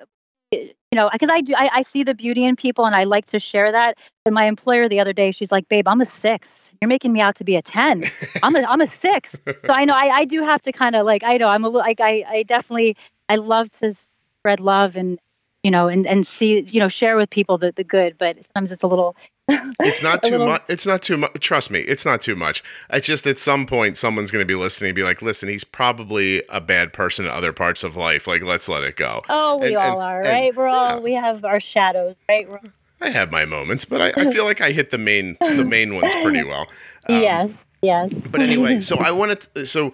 you 0.50 0.72
know, 0.94 1.10
because 1.12 1.28
I 1.30 1.42
do, 1.42 1.54
I, 1.54 1.68
I 1.74 1.82
see 1.82 2.04
the 2.04 2.14
beauty 2.14 2.44
in 2.46 2.56
people, 2.56 2.86
and 2.86 2.96
I 2.96 3.04
like 3.04 3.26
to 3.26 3.38
share 3.38 3.70
that. 3.70 3.98
And 4.24 4.34
my 4.34 4.46
employer 4.46 4.88
the 4.88 4.98
other 4.98 5.12
day, 5.12 5.30
she's 5.30 5.50
like, 5.50 5.68
"Babe, 5.68 5.86
I'm 5.86 6.00
a 6.00 6.06
six. 6.06 6.69
You're 6.80 6.88
making 6.88 7.12
me 7.12 7.20
out 7.20 7.36
to 7.36 7.44
be 7.44 7.56
a 7.56 7.62
ten. 7.62 8.04
I'm 8.42 8.56
a 8.56 8.60
I'm 8.60 8.80
a 8.80 8.86
six. 8.86 9.30
So 9.46 9.72
I 9.72 9.84
know 9.84 9.94
I, 9.94 10.20
I 10.20 10.24
do 10.24 10.42
have 10.42 10.62
to 10.62 10.72
kind 10.72 10.96
of 10.96 11.04
like 11.04 11.22
I 11.22 11.36
know 11.36 11.48
I'm 11.48 11.64
a 11.64 11.68
little 11.68 11.80
like 11.80 12.00
I 12.00 12.24
I 12.28 12.42
definitely 12.44 12.96
I 13.28 13.36
love 13.36 13.70
to 13.80 13.94
spread 14.40 14.60
love 14.60 14.96
and 14.96 15.18
you 15.62 15.70
know, 15.70 15.88
and, 15.88 16.06
and 16.06 16.26
see, 16.26 16.60
you 16.62 16.80
know, 16.80 16.88
share 16.88 17.16
with 17.16 17.28
people 17.28 17.58
the, 17.58 17.72
the 17.72 17.84
good, 17.84 18.16
but 18.18 18.36
sometimes 18.36 18.72
it's 18.72 18.82
a 18.82 18.86
little. 18.86 19.14
it's 19.80 20.00
not 20.00 20.22
too 20.22 20.38
much. 20.38 20.62
It's 20.68 20.86
not 20.86 21.02
too 21.02 21.16
much. 21.16 21.32
Trust 21.40 21.70
me, 21.70 21.80
it's 21.80 22.04
not 22.04 22.22
too 22.22 22.36
much. 22.36 22.62
It's 22.90 23.06
just 23.06 23.26
at 23.26 23.38
some 23.38 23.66
point 23.66 23.98
someone's 23.98 24.30
going 24.30 24.42
to 24.42 24.46
be 24.46 24.54
listening 24.54 24.90
and 24.90 24.96
be 24.96 25.02
like, 25.02 25.22
listen, 25.22 25.48
he's 25.48 25.64
probably 25.64 26.42
a 26.48 26.60
bad 26.60 26.92
person 26.92 27.26
in 27.26 27.30
other 27.30 27.52
parts 27.52 27.82
of 27.84 27.96
life. 27.96 28.26
Like, 28.26 28.42
let's 28.42 28.68
let 28.68 28.84
it 28.84 28.96
go. 28.96 29.22
Oh, 29.28 29.58
we 29.58 29.68
and, 29.68 29.76
all 29.76 30.00
and, 30.00 30.02
are, 30.02 30.20
right? 30.22 30.56
We're 30.56 30.68
all, 30.68 30.96
yeah. 30.96 31.00
we 31.00 31.12
have 31.14 31.44
our 31.44 31.60
shadows, 31.60 32.16
right? 32.28 32.48
We're... 32.48 32.60
I 33.00 33.10
have 33.10 33.30
my 33.30 33.44
moments, 33.44 33.84
but 33.84 34.00
I, 34.00 34.12
I, 34.16 34.30
feel 34.32 34.44
like 34.44 34.60
I 34.60 34.72
hit 34.72 34.90
the 34.90 34.98
main, 34.98 35.36
the 35.40 35.64
main 35.64 35.94
ones 35.94 36.14
pretty 36.22 36.44
well. 36.44 36.66
Um, 37.08 37.22
yes, 37.22 37.50
yes. 37.82 38.12
But 38.30 38.42
anyway, 38.42 38.80
so 38.80 38.96
I 38.98 39.10
wanted, 39.10 39.40
to, 39.54 39.66
so 39.66 39.92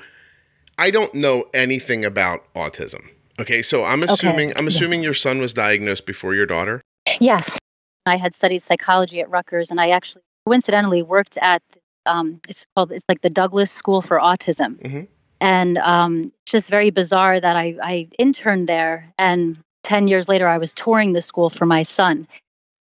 I 0.78 0.90
don't 0.90 1.14
know 1.14 1.44
anything 1.54 2.04
about 2.04 2.52
autism. 2.54 3.02
Okay, 3.38 3.62
so 3.62 3.84
I'm 3.84 4.02
assuming 4.02 4.50
okay. 4.50 4.58
I'm 4.58 4.66
assuming 4.66 5.02
your 5.02 5.14
son 5.14 5.40
was 5.40 5.52
diagnosed 5.52 6.06
before 6.06 6.34
your 6.34 6.46
daughter. 6.46 6.80
Yes, 7.20 7.58
I 8.06 8.16
had 8.16 8.34
studied 8.34 8.62
psychology 8.62 9.20
at 9.20 9.28
Rutgers, 9.28 9.70
and 9.70 9.80
I 9.80 9.90
actually 9.90 10.22
coincidentally 10.46 11.02
worked 11.02 11.36
at 11.38 11.62
um, 12.06 12.40
it's 12.48 12.64
called 12.74 12.92
it's 12.92 13.04
like 13.08 13.20
the 13.22 13.30
Douglass 13.30 13.70
School 13.70 14.00
for 14.00 14.18
Autism, 14.18 14.80
mm-hmm. 14.80 15.00
and 15.40 15.78
um, 15.78 16.32
it's 16.42 16.52
just 16.52 16.68
very 16.68 16.90
bizarre 16.90 17.40
that 17.40 17.56
I 17.56 17.74
I 17.82 18.08
interned 18.18 18.68
there, 18.68 19.12
and 19.18 19.58
ten 19.82 20.08
years 20.08 20.28
later 20.28 20.48
I 20.48 20.56
was 20.56 20.72
touring 20.72 21.12
the 21.12 21.22
school 21.22 21.50
for 21.50 21.66
my 21.66 21.82
son. 21.82 22.26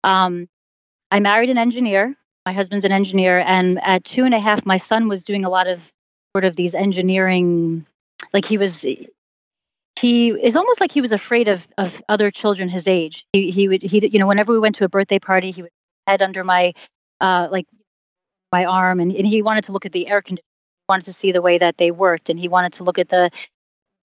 Um, 0.05 0.49
I 1.11 1.21
married 1.21 1.51
an 1.51 1.59
engineer. 1.59 2.15
My 2.47 2.53
husband's 2.53 2.85
an 2.85 2.93
engineer, 2.93 3.41
and 3.41 3.79
at 3.85 4.05
two 4.05 4.25
and 4.25 4.35
a 4.35 4.41
half, 4.41 4.65
my 4.65 4.79
son 4.79 5.09
was 5.09 5.23
doing 5.23 5.45
a 5.45 5.51
lot 5.51 5.67
of 5.67 5.81
sort 6.35 6.45
of 6.45 6.57
these 6.57 6.75
engineering, 6.75 7.87
like 8.33 8.45
he 8.45 8.57
was 8.57 8.85
he 10.01 10.31
is 10.31 10.57
almost 10.57 10.81
like 10.81 10.93
he 10.93 11.01
was 11.01 11.13
afraid 11.13 11.49
of 11.49 11.67
of 11.79 11.93
other 12.09 12.31
children 12.31 12.69
his 12.69 12.87
age. 12.87 13.27
He 13.33 13.51
he 13.51 13.69
would 13.69 13.83
he 13.83 14.07
you 14.11 14.19
know 14.19 14.27
whenever 14.27 14.53
we 14.53 14.59
went 14.59 14.77
to 14.77 14.85
a 14.85 14.89
birthday 14.89 15.19
party, 15.19 15.51
he 15.51 15.63
would 15.63 15.73
head 16.07 16.23
under 16.23 16.45
my 16.45 16.73
uh 17.21 17.49
like 17.51 17.67
my 18.53 18.65
arm 18.65 19.01
and, 19.01 19.13
and 19.13 19.27
he 19.27 19.43
wanted 19.43 19.65
to 19.65 19.73
look 19.73 19.87
at 19.87 19.93
the 19.93 20.09
air 20.09 20.23
conditioner. 20.23 20.47
wanted 20.89 21.05
to 21.07 21.13
see 21.13 21.33
the 21.33 21.43
way 21.43 21.59
that 21.59 21.77
they 21.79 21.91
worked 21.91 22.31
and 22.31 22.39
he 22.41 22.49
wanted 22.49 22.73
to 22.75 22.85
look 22.85 22.99
at 22.99 23.11
the 23.11 23.31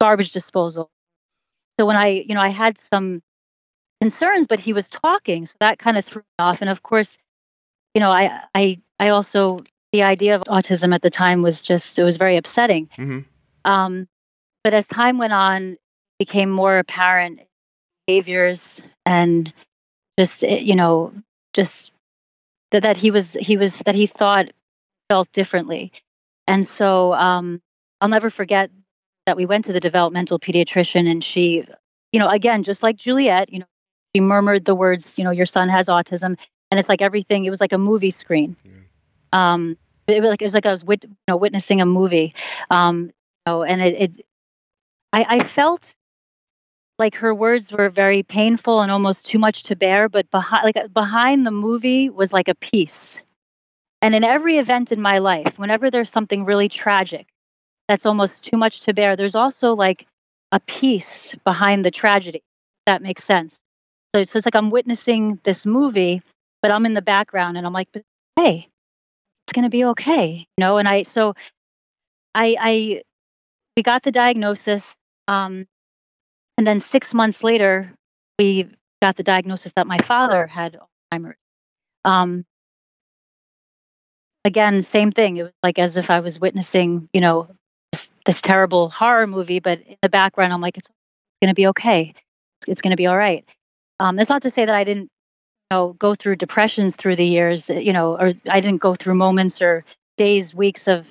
garbage 0.01 0.31
disposal. 0.31 0.91
So 1.79 1.85
when 1.85 1.95
I 1.95 2.07
you 2.27 2.35
know 2.35 2.41
I 2.41 2.49
had 2.49 2.77
some 2.91 3.21
concerns, 4.01 4.47
but 4.47 4.59
he 4.59 4.73
was 4.73 4.87
talking, 4.87 5.45
so 5.45 5.53
that 5.59 5.79
kind 5.79 5.97
of 5.97 6.05
threw 6.05 6.21
me 6.21 6.25
off. 6.39 6.57
And 6.61 6.69
of 6.69 6.83
course, 6.83 7.17
you 7.93 7.99
know 7.99 8.11
I 8.11 8.41
I 8.53 8.79
I 8.99 9.09
also 9.09 9.61
the 9.91 10.03
idea 10.03 10.35
of 10.35 10.43
autism 10.43 10.93
at 10.93 11.01
the 11.01 11.09
time 11.09 11.41
was 11.41 11.61
just 11.61 11.97
it 11.97 12.03
was 12.03 12.17
very 12.17 12.37
upsetting. 12.37 12.89
Mm-hmm. 12.97 13.71
Um, 13.71 14.07
but 14.63 14.73
as 14.73 14.85
time 14.87 15.17
went 15.17 15.33
on, 15.33 15.77
became 16.19 16.49
more 16.49 16.79
apparent 16.79 17.39
behaviors 18.07 18.81
and 19.05 19.53
just 20.17 20.43
eh, 20.43 20.59
you 20.59 20.75
know 20.75 21.13
just 21.53 21.91
that, 22.71 22.83
that 22.83 22.97
he 22.97 23.11
was 23.11 23.35
he 23.39 23.57
was 23.57 23.73
that 23.85 23.95
he 23.95 24.07
thought 24.07 24.47
felt 25.09 25.31
differently 25.33 25.91
and 26.47 26.67
so 26.67 27.13
um 27.13 27.61
i'll 28.01 28.09
never 28.09 28.29
forget 28.29 28.69
that 29.25 29.37
we 29.37 29.45
went 29.45 29.65
to 29.65 29.73
the 29.73 29.79
developmental 29.79 30.39
pediatrician 30.39 31.09
and 31.09 31.23
she 31.23 31.63
you 32.11 32.19
know 32.19 32.29
again 32.29 32.63
just 32.63 32.83
like 32.83 32.95
juliet 32.95 33.51
you 33.51 33.59
know 33.59 33.65
she 34.15 34.21
murmured 34.21 34.63
the 34.65 34.75
words 34.75 35.13
you 35.17 35.23
know 35.25 35.31
your 35.31 35.45
son 35.45 35.67
has 35.67 35.87
autism 35.87 36.37
and 36.71 36.79
it's 36.79 36.87
like 36.89 37.01
everything 37.01 37.45
it 37.45 37.49
was 37.49 37.59
like 37.59 37.73
a 37.73 37.77
movie 37.77 38.11
screen. 38.11 38.55
Yeah. 38.63 38.71
um 39.33 39.77
it 40.07 40.21
was 40.21 40.29
like 40.29 40.41
it 40.41 40.45
was 40.45 40.53
like 40.53 40.65
i 40.65 40.71
was 40.71 40.83
wit- 40.83 41.03
you 41.03 41.15
know 41.27 41.37
witnessing 41.37 41.81
a 41.81 41.85
movie. 41.85 42.33
Um 42.71 43.07
you 43.07 43.11
know 43.47 43.63
and 43.63 43.81
it, 43.81 44.01
it 44.01 44.25
I, 45.11 45.25
I 45.37 45.43
felt 45.43 45.81
like 46.97 47.15
her 47.15 47.35
words 47.35 47.71
were 47.73 47.89
very 47.89 48.23
painful 48.23 48.81
and 48.81 48.89
almost 48.91 49.25
too 49.25 49.39
much 49.39 49.63
to 49.63 49.75
bear 49.75 50.07
but 50.07 50.29
behind 50.31 50.63
like 50.63 50.93
behind 50.93 51.45
the 51.45 51.51
movie 51.51 52.09
was 52.09 52.31
like 52.31 52.47
a 52.47 52.55
peace. 52.55 53.19
And 54.01 54.13
in 54.15 54.23
every 54.23 54.59
event 54.59 54.91
in 54.93 55.01
my 55.01 55.17
life 55.17 55.53
whenever 55.57 55.91
there's 55.91 56.11
something 56.11 56.45
really 56.45 56.69
tragic 56.69 57.27
that's 57.89 58.05
almost 58.05 58.43
too 58.43 58.57
much 58.57 58.81
to 58.81 58.93
bear 58.93 59.17
there's 59.17 59.35
also 59.35 59.73
like 59.73 60.07
a 60.53 60.59
peace 60.61 61.35
behind 61.43 61.83
the 61.83 61.91
tragedy 61.91 62.43
that 62.85 63.01
makes 63.01 63.25
sense 63.25 63.57
so, 64.15 64.23
so 64.23 64.37
it's 64.37 64.45
like 64.45 64.55
i'm 64.55 64.71
witnessing 64.71 65.39
this 65.43 65.65
movie 65.65 66.21
but 66.61 66.71
i'm 66.71 66.85
in 66.85 66.93
the 66.93 67.01
background 67.01 67.57
and 67.57 67.65
i'm 67.65 67.73
like 67.73 67.89
hey 68.35 68.67
it's 69.45 69.53
going 69.53 69.63
to 69.63 69.69
be 69.69 69.85
okay 69.85 70.47
you 70.57 70.61
know 70.61 70.77
and 70.77 70.87
i 70.87 71.03
so 71.03 71.33
i 72.33 72.55
i 72.59 73.01
we 73.77 73.83
got 73.83 74.03
the 74.03 74.11
diagnosis 74.11 74.83
um, 75.27 75.67
and 76.57 76.65
then 76.65 76.79
six 76.79 77.13
months 77.13 77.43
later, 77.43 77.91
we 78.39 78.69
got 79.01 79.17
the 79.17 79.23
diagnosis 79.23 79.71
that 79.75 79.87
my 79.87 79.97
father 80.07 80.47
had 80.47 80.77
Alzheimer's. 81.13 81.37
Um, 82.05 82.45
again, 84.45 84.83
same 84.83 85.11
thing. 85.11 85.37
It 85.37 85.43
was 85.43 85.51
like 85.63 85.79
as 85.79 85.97
if 85.97 86.09
I 86.09 86.19
was 86.19 86.39
witnessing, 86.39 87.09
you 87.13 87.21
know, 87.21 87.49
this, 87.91 88.07
this 88.25 88.41
terrible 88.41 88.89
horror 88.89 89.27
movie, 89.27 89.59
but 89.59 89.81
in 89.81 89.97
the 90.01 90.09
background, 90.09 90.53
I'm 90.53 90.61
like, 90.61 90.77
it's 90.77 90.87
going 91.41 91.49
to 91.49 91.55
be 91.55 91.67
okay. 91.67 92.13
It's, 92.15 92.69
it's 92.69 92.81
going 92.81 92.91
to 92.91 92.97
be 92.97 93.07
all 93.07 93.17
right. 93.17 93.45
Um, 93.99 94.15
that's 94.15 94.29
not 94.29 94.43
to 94.43 94.49
say 94.49 94.65
that 94.65 94.75
I 94.75 94.83
didn't, 94.83 95.09
you 95.71 95.71
know, 95.71 95.93
go 95.99 96.15
through 96.15 96.37
depressions 96.37 96.95
through 96.95 97.15
the 97.15 97.25
years, 97.25 97.69
you 97.69 97.93
know, 97.93 98.17
or 98.17 98.33
I 98.49 98.59
didn't 98.59 98.81
go 98.81 98.95
through 98.95 99.15
moments 99.15 99.61
or 99.61 99.85
days, 100.17 100.53
weeks 100.53 100.87
of 100.87 101.05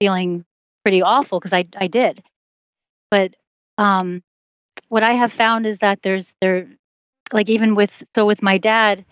feeling 0.00 0.44
pretty 0.82 1.02
awful 1.02 1.38
because 1.38 1.52
I 1.52 1.66
I 1.78 1.86
did. 1.86 2.22
But 3.10 3.34
um, 3.78 4.22
what 4.88 5.02
I 5.02 5.12
have 5.12 5.32
found 5.32 5.66
is 5.66 5.78
that 5.78 6.00
there's 6.02 6.32
there, 6.40 6.68
like 7.32 7.48
even 7.48 7.74
with 7.74 7.90
so 8.14 8.26
with 8.26 8.42
my 8.42 8.58
dad, 8.58 9.04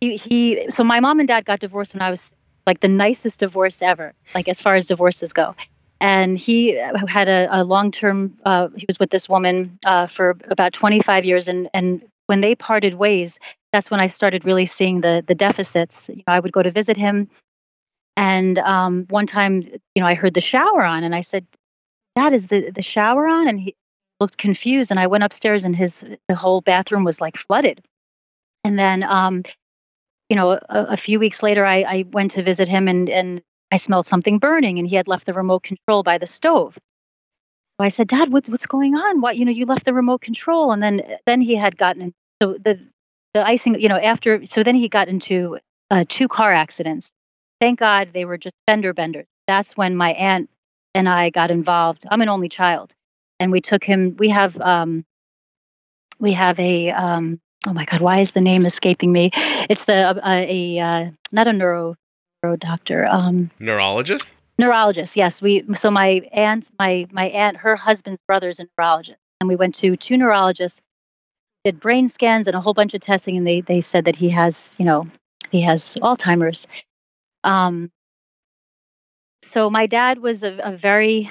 he 0.00 0.16
he 0.16 0.68
so 0.74 0.84
my 0.84 1.00
mom 1.00 1.20
and 1.20 1.28
dad 1.28 1.44
got 1.44 1.60
divorced 1.60 1.94
when 1.94 2.02
I 2.02 2.10
was 2.10 2.20
like 2.66 2.80
the 2.80 2.88
nicest 2.88 3.38
divorce 3.40 3.78
ever, 3.80 4.12
like 4.34 4.48
as 4.48 4.60
far 4.60 4.76
as 4.76 4.86
divorces 4.86 5.32
go. 5.32 5.54
And 6.00 6.38
he 6.38 6.78
had 7.08 7.28
a, 7.28 7.48
a 7.50 7.64
long 7.64 7.90
term. 7.90 8.36
Uh, 8.44 8.68
he 8.76 8.84
was 8.86 8.98
with 8.98 9.10
this 9.10 9.28
woman 9.28 9.78
uh, 9.86 10.06
for 10.06 10.36
about 10.50 10.72
25 10.72 11.24
years, 11.24 11.48
and 11.48 11.68
and 11.72 12.02
when 12.26 12.40
they 12.40 12.54
parted 12.54 12.94
ways, 12.94 13.38
that's 13.72 13.90
when 13.90 14.00
I 14.00 14.08
started 14.08 14.44
really 14.44 14.66
seeing 14.66 15.00
the 15.00 15.24
the 15.26 15.34
deficits. 15.34 16.08
You 16.08 16.22
know, 16.26 16.34
I 16.34 16.40
would 16.40 16.52
go 16.52 16.62
to 16.62 16.70
visit 16.70 16.96
him, 16.96 17.30
and 18.16 18.58
um, 18.58 19.06
one 19.08 19.26
time, 19.26 19.62
you 19.94 20.02
know, 20.02 20.06
I 20.06 20.14
heard 20.14 20.34
the 20.34 20.40
shower 20.40 20.84
on, 20.84 21.04
and 21.04 21.14
I 21.14 21.22
said, 21.22 21.46
"That 22.16 22.34
is 22.34 22.48
the, 22.48 22.70
the 22.70 22.82
shower 22.82 23.26
on? 23.26 23.48
And 23.48 23.60
he 23.60 23.74
looked 24.20 24.38
confused. 24.38 24.90
And 24.90 25.00
I 25.00 25.06
went 25.06 25.24
upstairs 25.24 25.64
and 25.64 25.76
his 25.76 26.02
the 26.28 26.34
whole 26.34 26.60
bathroom 26.60 27.04
was 27.04 27.20
like 27.20 27.36
flooded. 27.36 27.84
And 28.64 28.78
then, 28.78 29.02
um, 29.02 29.42
you 30.28 30.36
know, 30.36 30.52
a, 30.52 30.60
a 30.70 30.96
few 30.96 31.18
weeks 31.18 31.42
later, 31.42 31.66
I, 31.66 31.82
I 31.82 32.04
went 32.12 32.32
to 32.32 32.42
visit 32.42 32.68
him 32.68 32.88
and, 32.88 33.10
and 33.10 33.42
I 33.74 33.76
smelled 33.76 34.06
something 34.06 34.38
burning 34.38 34.78
and 34.78 34.86
he 34.86 34.94
had 34.94 35.08
left 35.08 35.26
the 35.26 35.32
remote 35.32 35.64
control 35.64 36.04
by 36.04 36.16
the 36.16 36.28
stove. 36.28 36.74
So 36.76 37.84
I 37.84 37.88
said, 37.88 38.06
Dad, 38.06 38.32
what's 38.32 38.48
what's 38.48 38.66
going 38.66 38.94
on? 38.94 39.20
What 39.20 39.36
you 39.36 39.44
know, 39.44 39.50
you 39.50 39.66
left 39.66 39.84
the 39.84 39.92
remote 39.92 40.20
control, 40.20 40.70
and 40.70 40.80
then 40.80 41.02
then 41.26 41.40
he 41.40 41.56
had 41.56 41.76
gotten 41.76 42.14
so 42.40 42.56
the 42.64 42.78
the 43.34 43.44
icing, 43.44 43.80
you 43.80 43.88
know, 43.88 43.96
after 43.96 44.46
so 44.46 44.62
then 44.62 44.76
he 44.76 44.88
got 44.88 45.08
into 45.08 45.58
uh, 45.90 46.04
two 46.08 46.28
car 46.28 46.52
accidents. 46.52 47.08
Thank 47.60 47.80
God 47.80 48.10
they 48.14 48.24
were 48.24 48.38
just 48.38 48.54
fender 48.68 48.92
benders. 48.92 49.26
That's 49.48 49.76
when 49.76 49.96
my 49.96 50.12
aunt 50.12 50.48
and 50.94 51.08
I 51.08 51.30
got 51.30 51.50
involved. 51.50 52.04
I'm 52.08 52.22
an 52.22 52.28
only 52.28 52.48
child, 52.48 52.94
and 53.40 53.50
we 53.50 53.60
took 53.60 53.82
him. 53.82 54.14
We 54.20 54.28
have 54.28 54.56
um, 54.60 55.04
we 56.20 56.32
have 56.32 56.60
a 56.60 56.92
um, 56.92 57.40
oh 57.66 57.72
my 57.72 57.86
god, 57.86 58.02
why 58.02 58.20
is 58.20 58.30
the 58.30 58.40
name 58.40 58.66
escaping 58.66 59.10
me? 59.10 59.32
It's 59.68 59.84
the 59.86 59.94
uh, 59.94 60.20
a 60.24 60.78
uh, 60.78 61.10
not 61.32 61.48
a 61.48 61.52
neuro 61.52 61.88
neuro 61.88 61.96
doctor. 62.58 63.06
Um, 63.06 63.50
neurologist. 63.58 64.32
Neurologist. 64.58 65.16
Yes, 65.16 65.42
we. 65.42 65.64
So 65.78 65.90
my 65.90 66.22
aunt, 66.32 66.66
my 66.78 67.06
my 67.10 67.26
aunt, 67.26 67.56
her 67.56 67.76
husband's 67.76 68.20
brother 68.26 68.48
is 68.48 68.58
a 68.58 68.66
neurologist, 68.78 69.18
and 69.40 69.48
we 69.48 69.56
went 69.56 69.74
to 69.76 69.96
two 69.96 70.16
neurologists. 70.16 70.80
did 71.64 71.80
brain 71.80 72.08
scans 72.08 72.46
and 72.46 72.54
a 72.54 72.60
whole 72.60 72.74
bunch 72.74 72.94
of 72.94 73.00
testing, 73.00 73.36
and 73.36 73.46
they 73.46 73.60
they 73.62 73.80
said 73.80 74.04
that 74.04 74.16
he 74.16 74.30
has, 74.30 74.74
you 74.78 74.84
know, 74.84 75.06
he 75.50 75.62
has 75.62 75.94
Alzheimer's. 76.02 76.66
Um, 77.42 77.90
so 79.52 79.68
my 79.70 79.86
dad 79.86 80.18
was 80.18 80.42
a, 80.42 80.58
a 80.62 80.76
very 80.76 81.30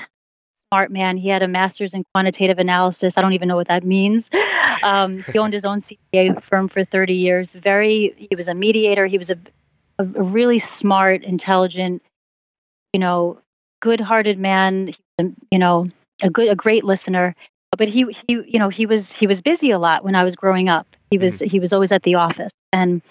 smart 0.74 0.92
man. 0.92 1.18
He 1.18 1.30
had 1.30 1.44
a 1.44 1.48
master's 1.48 1.94
in 1.94 2.04
quantitative 2.16 2.58
analysis. 2.58 3.14
I 3.16 3.22
don't 3.22 3.34
even 3.34 3.48
know 3.48 3.56
what 3.56 3.68
that 3.68 3.84
means. 3.84 4.30
Um, 4.82 5.24
he 5.32 5.38
owned 5.38 5.54
his 5.54 5.66
own 5.66 5.82
CPA 5.82 6.44
firm 6.44 6.68
for 6.68 6.84
30 6.84 7.14
years. 7.14 7.52
Very, 7.52 8.14
he 8.18 8.36
was 8.36 8.48
a 8.50 8.54
mediator. 8.54 9.06
He 9.06 9.18
was 9.18 9.30
a, 9.30 9.38
a, 10.00 10.06
really 10.06 10.60
smart, 10.60 11.24
intelligent, 11.24 12.02
you 12.94 13.00
know, 13.00 13.40
good-hearted 13.82 14.40
man. 14.40 14.94
You 15.52 15.60
know, 15.60 15.86
a 16.22 16.30
good, 16.30 16.50
a 16.50 16.56
great 16.56 16.84
listener. 16.84 17.36
But 17.78 17.88
he, 17.88 18.06
he, 18.28 18.34
you 18.34 18.60
know, 18.60 18.70
he 18.70 18.86
was 18.86 19.12
he 19.12 19.28
was 19.28 19.42
busy 19.42 19.72
a 19.72 19.80
lot 19.80 20.04
when 20.04 20.16
I 20.16 20.24
was 20.24 20.36
growing 20.36 20.70
up. 20.70 20.88
He 21.10 21.18
was 21.18 21.36
mm-hmm. 21.36 21.48
he 21.48 21.60
was 21.60 21.74
always 21.74 21.92
at 21.92 22.04
the 22.04 22.16
office, 22.16 22.52
and 22.72 23.02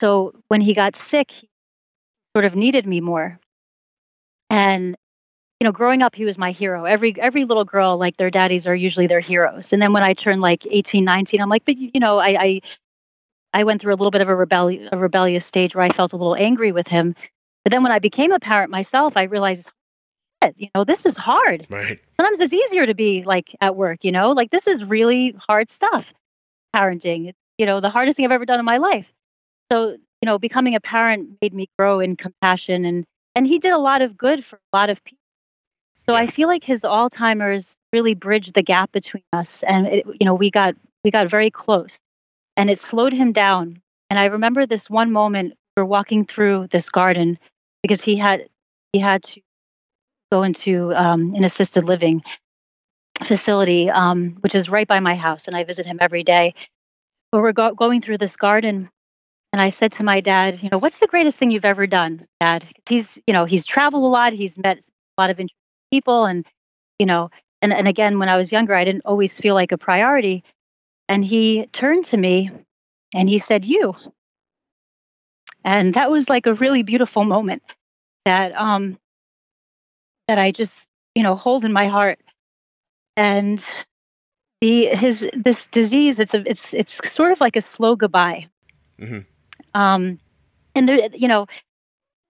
so 0.00 0.34
when 0.48 0.60
he 0.60 0.74
got 0.74 0.96
sick, 0.96 1.30
he 1.30 1.48
sort 2.34 2.44
of 2.44 2.54
needed 2.54 2.86
me 2.86 3.00
more. 3.00 3.38
And 4.50 4.96
you 5.60 5.64
know, 5.64 5.72
growing 5.72 6.02
up, 6.02 6.16
he 6.16 6.24
was 6.24 6.36
my 6.36 6.50
hero. 6.50 6.86
Every 6.86 7.14
every 7.20 7.44
little 7.44 7.64
girl, 7.64 7.96
like 7.96 8.16
their 8.16 8.30
daddies, 8.30 8.66
are 8.66 8.74
usually 8.74 9.06
their 9.06 9.20
heroes. 9.20 9.72
And 9.72 9.80
then 9.80 9.92
when 9.92 10.02
I 10.02 10.12
turned 10.12 10.40
like 10.40 10.66
18, 10.68 11.04
19, 11.04 11.40
I'm 11.40 11.48
like, 11.48 11.64
but 11.64 11.76
you 11.76 12.00
know, 12.00 12.18
I 12.18 12.28
I, 12.42 12.60
I 13.52 13.64
went 13.64 13.80
through 13.80 13.94
a 13.94 13.96
little 13.96 14.10
bit 14.10 14.20
of 14.20 14.28
a 14.28 14.36
rebellious 14.36 14.88
a 14.92 14.96
rebellious 14.96 15.46
stage 15.46 15.74
where 15.74 15.84
I 15.84 15.90
felt 15.90 16.12
a 16.12 16.16
little 16.16 16.36
angry 16.36 16.72
with 16.72 16.88
him. 16.88 17.14
But 17.64 17.70
then 17.70 17.82
when 17.82 17.92
I 17.92 17.98
became 17.98 18.32
a 18.32 18.40
parent 18.40 18.70
myself, 18.70 19.16
I 19.16 19.24
realized, 19.24 19.70
you 20.56 20.68
know, 20.74 20.84
this 20.84 21.06
is 21.06 21.16
hard. 21.16 21.66
Right. 21.70 22.00
Sometimes 22.16 22.40
it's 22.40 22.52
easier 22.52 22.86
to 22.86 22.94
be 22.94 23.22
like 23.24 23.56
at 23.60 23.76
work. 23.76 24.04
You 24.04 24.12
know, 24.12 24.32
like 24.32 24.50
this 24.50 24.66
is 24.66 24.84
really 24.84 25.34
hard 25.38 25.70
stuff. 25.70 26.06
Parenting, 26.74 27.28
it's 27.28 27.38
you 27.58 27.66
know 27.66 27.80
the 27.80 27.90
hardest 27.90 28.16
thing 28.16 28.24
I've 28.24 28.32
ever 28.32 28.46
done 28.46 28.58
in 28.58 28.64
my 28.64 28.78
life. 28.78 29.06
So 29.70 29.90
you 29.90 30.26
know, 30.26 30.38
becoming 30.38 30.74
a 30.74 30.80
parent 30.80 31.30
made 31.42 31.54
me 31.54 31.68
grow 31.78 32.00
in 32.00 32.16
compassion 32.16 32.84
and 32.84 33.04
and 33.34 33.46
he 33.46 33.58
did 33.58 33.72
a 33.72 33.78
lot 33.78 34.02
of 34.02 34.16
good 34.16 34.44
for 34.44 34.56
a 34.56 34.76
lot 34.76 34.90
of 34.90 35.02
people 35.04 35.18
so 36.08 36.14
I 36.14 36.26
feel 36.26 36.48
like 36.48 36.64
his 36.64 36.82
Alzheimer's 36.82 37.76
really 37.92 38.14
bridged 38.14 38.54
the 38.54 38.62
gap 38.62 38.92
between 38.92 39.22
us, 39.32 39.62
and 39.66 39.86
it, 39.86 40.06
you 40.06 40.26
know 40.26 40.34
we 40.34 40.50
got 40.50 40.74
we 41.04 41.10
got 41.10 41.30
very 41.30 41.50
close, 41.50 41.98
and 42.56 42.70
it 42.70 42.80
slowed 42.80 43.12
him 43.12 43.32
down. 43.32 43.80
And 44.10 44.18
I 44.18 44.26
remember 44.26 44.66
this 44.66 44.90
one 44.90 45.12
moment 45.12 45.54
we 45.76 45.82
were 45.82 45.86
walking 45.86 46.26
through 46.26 46.68
this 46.70 46.88
garden 46.88 47.38
because 47.82 48.02
he 48.02 48.16
had 48.16 48.48
he 48.92 49.00
had 49.00 49.22
to 49.24 49.40
go 50.30 50.42
into 50.42 50.94
um, 50.94 51.34
an 51.34 51.44
assisted 51.44 51.84
living 51.84 52.22
facility, 53.26 53.88
um, 53.90 54.36
which 54.40 54.54
is 54.54 54.68
right 54.68 54.86
by 54.88 55.00
my 55.00 55.14
house, 55.14 55.46
and 55.46 55.56
I 55.56 55.64
visit 55.64 55.86
him 55.86 55.98
every 56.00 56.24
day. 56.24 56.54
But 57.30 57.40
we're 57.40 57.52
go- 57.52 57.74
going 57.74 58.02
through 58.02 58.18
this 58.18 58.36
garden, 58.36 58.90
and 59.52 59.62
I 59.62 59.70
said 59.70 59.92
to 59.92 60.02
my 60.02 60.20
dad, 60.20 60.62
you 60.62 60.68
know, 60.70 60.78
what's 60.78 60.98
the 60.98 61.06
greatest 61.06 61.38
thing 61.38 61.50
you've 61.50 61.64
ever 61.64 61.86
done, 61.86 62.26
Dad? 62.40 62.66
He's, 62.88 63.06
you 63.26 63.32
know, 63.32 63.44
he's 63.46 63.64
traveled 63.64 64.04
a 64.04 64.06
lot, 64.06 64.32
he's 64.32 64.58
met 64.58 64.78
a 64.78 65.20
lot 65.20 65.30
of 65.30 65.40
interesting 65.40 65.56
people 65.92 66.24
and 66.24 66.46
you 66.98 67.06
know 67.06 67.30
and 67.60 67.72
and 67.72 67.86
again 67.86 68.18
when 68.18 68.28
i 68.30 68.36
was 68.36 68.50
younger 68.50 68.74
i 68.74 68.84
didn't 68.84 69.04
always 69.04 69.36
feel 69.36 69.54
like 69.54 69.70
a 69.72 69.78
priority 69.78 70.42
and 71.12 71.22
he 71.22 71.66
turned 71.74 72.06
to 72.06 72.16
me 72.16 72.50
and 73.12 73.28
he 73.28 73.38
said 73.38 73.66
you 73.66 73.94
and 75.62 75.92
that 75.92 76.10
was 76.10 76.26
like 76.30 76.46
a 76.46 76.54
really 76.54 76.82
beautiful 76.82 77.24
moment 77.24 77.62
that 78.24 78.52
um 78.54 78.98
that 80.26 80.38
i 80.38 80.50
just 80.50 80.72
you 81.14 81.22
know 81.22 81.36
hold 81.36 81.66
in 81.66 81.72
my 81.72 81.86
heart 81.86 82.18
and 83.18 83.62
the 84.62 84.86
his 84.86 85.28
this 85.44 85.66
disease 85.66 86.18
it's 86.18 86.32
a 86.32 86.42
it's 86.48 86.72
it's 86.72 86.98
sort 87.12 87.30
of 87.30 87.40
like 87.42 87.56
a 87.56 87.60
slow 87.60 87.94
goodbye 87.94 88.46
mm-hmm. 88.98 89.20
um 89.78 90.18
and 90.74 90.88
there 90.88 91.08
you 91.12 91.28
know 91.28 91.46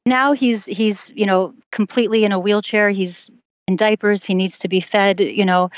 now 0.06 0.32
he's 0.32 0.64
he's 0.64 0.98
you 1.14 1.24
know 1.24 1.54
completely 1.70 2.24
in 2.24 2.32
a 2.32 2.40
wheelchair 2.40 2.90
he's 2.90 3.30
in 3.68 3.76
diapers. 3.76 4.24
He 4.24 4.34
needs 4.34 4.58
to 4.60 4.68
be 4.68 4.80
fed. 4.80 5.20
You 5.20 5.44
know, 5.44 5.70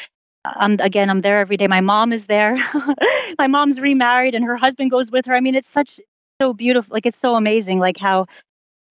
I'm 0.44 0.78
again, 0.80 1.08
I'm 1.10 1.20
there 1.22 1.40
every 1.40 1.56
day. 1.56 1.66
My 1.66 1.80
mom 1.80 2.12
is 2.12 2.26
there. 2.26 2.56
my 3.38 3.46
mom's 3.46 3.80
remarried, 3.80 4.34
and 4.34 4.44
her 4.44 4.56
husband 4.56 4.90
goes 4.90 5.10
with 5.10 5.24
her. 5.26 5.34
I 5.34 5.40
mean, 5.40 5.54
it's 5.54 5.68
such 5.72 5.98
so 6.40 6.52
beautiful. 6.52 6.92
Like 6.92 7.06
it's 7.06 7.18
so 7.18 7.34
amazing. 7.34 7.78
Like 7.78 7.96
how 7.98 8.26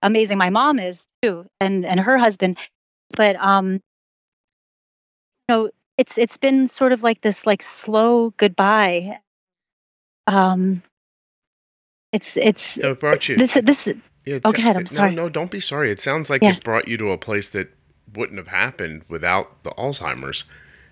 amazing 0.01 0.37
my 0.37 0.49
mom 0.49 0.79
is 0.79 0.99
too, 1.21 1.45
and 1.61 1.85
and 1.85 1.99
her 1.99 2.17
husband. 2.17 2.57
But 3.15 3.35
um, 3.35 3.73
you 3.73 3.79
know, 5.49 5.69
it's 5.97 6.13
it's 6.17 6.37
been 6.37 6.69
sort 6.69 6.91
of 6.91 7.03
like 7.03 7.21
this 7.21 7.45
like 7.45 7.63
slow 7.81 8.33
goodbye. 8.37 9.19
Um, 10.27 10.81
it's 12.11 12.35
it's. 12.35 12.77
It 12.77 12.99
brought 12.99 13.27
you. 13.29 13.37
This 13.37 13.57
this. 13.63 13.87
Yeah, 14.25 14.39
oh, 14.45 14.51
ahead. 14.51 14.77
I'm 14.77 14.87
sorry. 14.87 15.13
No, 15.13 15.23
no, 15.23 15.29
don't 15.29 15.51
be 15.51 15.59
sorry. 15.59 15.91
It 15.91 15.99
sounds 15.99 16.29
like 16.29 16.41
yeah. 16.41 16.55
it 16.55 16.63
brought 16.63 16.87
you 16.87 16.97
to 16.97 17.11
a 17.11 17.17
place 17.17 17.49
that 17.49 17.69
wouldn't 18.15 18.37
have 18.37 18.47
happened 18.47 19.03
without 19.09 19.63
the 19.63 19.71
Alzheimer's. 19.71 20.45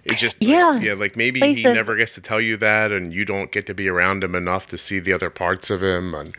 It 0.04 0.18
just 0.18 0.38
yeah, 0.42 0.72
like, 0.72 0.84
yeah, 0.84 0.94
like 0.94 1.16
maybe 1.16 1.54
he 1.54 1.64
never 1.64 1.96
gets 1.96 2.16
to 2.16 2.22
tell 2.22 2.42
you 2.42 2.58
that, 2.58 2.92
and 2.92 3.14
you 3.14 3.24
don't 3.24 3.52
get 3.52 3.68
to 3.68 3.74
be 3.74 3.88
around 3.88 4.24
him 4.24 4.34
enough 4.34 4.68
to 4.68 4.78
see 4.78 5.00
the 5.00 5.14
other 5.14 5.30
parts 5.30 5.70
of 5.70 5.84
him. 5.84 6.16
And 6.16 6.36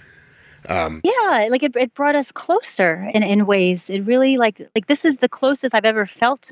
um, 0.69 1.01
yeah, 1.05 1.47
like 1.49 1.63
it, 1.63 1.77
it 1.77 1.95
brought 1.95 2.17
us 2.17 2.33
closer 2.33 3.09
in 3.15 3.23
in 3.23 3.47
ways. 3.47 3.89
It 3.89 4.01
really 4.01 4.37
like 4.37 4.61
like 4.75 4.89
this 4.89 5.05
is 5.05 5.17
the 5.19 5.29
closest 5.29 5.75
I've 5.75 5.85
ever 5.85 6.07
felt. 6.07 6.51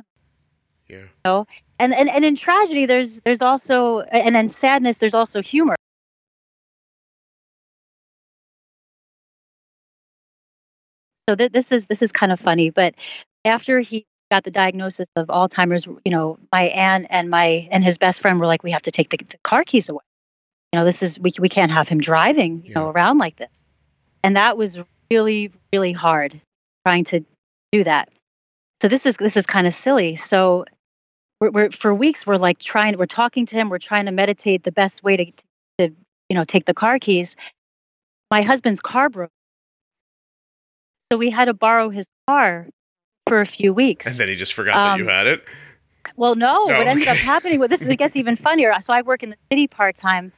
Yeah. 0.88 0.98
You 0.98 1.08
know? 1.24 1.46
And 1.80 1.94
and 1.94 2.08
and 2.08 2.24
in 2.24 2.36
tragedy, 2.36 2.86
there's 2.86 3.10
there's 3.24 3.42
also 3.42 4.00
and 4.00 4.36
in 4.36 4.48
sadness, 4.48 4.98
there's 4.98 5.14
also 5.14 5.42
humor. 5.42 5.76
So 11.28 11.34
th- 11.34 11.52
this 11.52 11.72
is 11.72 11.86
this 11.86 12.02
is 12.02 12.12
kind 12.12 12.30
of 12.30 12.38
funny, 12.38 12.70
but 12.70 12.94
after 13.44 13.80
he 13.80 14.06
got 14.30 14.44
the 14.44 14.50
diagnosis 14.50 15.08
of 15.16 15.26
Alzheimer's, 15.26 15.86
you 16.04 16.12
know, 16.12 16.38
my 16.52 16.64
aunt 16.64 17.06
and 17.10 17.28
my 17.28 17.68
and 17.70 17.84
his 17.84 17.98
best 17.98 18.20
friend 18.20 18.38
were 18.38 18.46
like, 18.46 18.62
we 18.62 18.70
have 18.70 18.82
to 18.82 18.90
take 18.90 19.10
the, 19.10 19.18
the 19.30 19.38
car 19.42 19.64
keys 19.64 19.88
away. 19.88 20.02
You 20.72 20.78
know, 20.78 20.84
this 20.84 21.02
is 21.02 21.18
we 21.18 21.32
we 21.38 21.48
can't 21.48 21.72
have 21.72 21.88
him 21.88 22.00
driving, 22.00 22.62
you 22.64 22.72
yeah. 22.72 22.80
know, 22.80 22.88
around 22.90 23.18
like 23.18 23.36
this. 23.36 23.50
And 24.22 24.36
that 24.36 24.56
was 24.56 24.78
really 25.10 25.52
really 25.72 25.92
hard 25.92 26.40
trying 26.86 27.04
to 27.06 27.24
do 27.72 27.84
that. 27.84 28.08
So 28.80 28.88
this 28.88 29.04
is 29.04 29.16
this 29.18 29.36
is 29.36 29.46
kind 29.46 29.66
of 29.66 29.74
silly. 29.74 30.16
So 30.16 30.64
we're, 31.40 31.50
we're 31.50 31.70
for 31.72 31.94
weeks 31.94 32.26
we're 32.26 32.36
like 32.36 32.60
trying 32.60 32.96
we're 32.98 33.06
talking 33.06 33.46
to 33.46 33.56
him, 33.56 33.68
we're 33.68 33.78
trying 33.78 34.06
to 34.06 34.12
meditate 34.12 34.62
the 34.62 34.72
best 34.72 35.02
way 35.02 35.16
to 35.16 35.24
to 35.78 35.94
you 36.28 36.36
know 36.36 36.44
take 36.44 36.66
the 36.66 36.74
car 36.74 36.98
keys. 36.98 37.34
My 38.30 38.42
husband's 38.42 38.80
car 38.80 39.08
broke. 39.08 39.30
So 41.10 41.18
we 41.18 41.30
had 41.30 41.46
to 41.46 41.54
borrow 41.54 41.90
his 41.90 42.06
car 42.28 42.68
for 43.30 43.40
a 43.40 43.46
few 43.46 43.72
weeks. 43.72 44.06
And 44.06 44.18
then 44.18 44.26
he 44.26 44.34
just 44.34 44.54
forgot 44.54 44.76
um, 44.76 44.98
that 44.98 45.04
you 45.04 45.08
um, 45.08 45.16
had 45.16 45.26
it. 45.28 45.44
Well, 46.16 46.34
no. 46.34 46.64
what 46.64 46.88
ended 46.88 47.06
up 47.06 47.16
happening 47.32 47.60
with 47.60 47.70
this 47.70 47.80
is 47.80 47.86
it 47.86 47.96
gets 47.96 48.16
even 48.16 48.36
funnier. 48.36 48.74
So 48.84 48.92
I 48.92 49.02
work 49.02 49.22
in 49.22 49.30
the 49.30 49.36
city 49.52 49.68
part 49.68 49.96
time. 49.96 50.32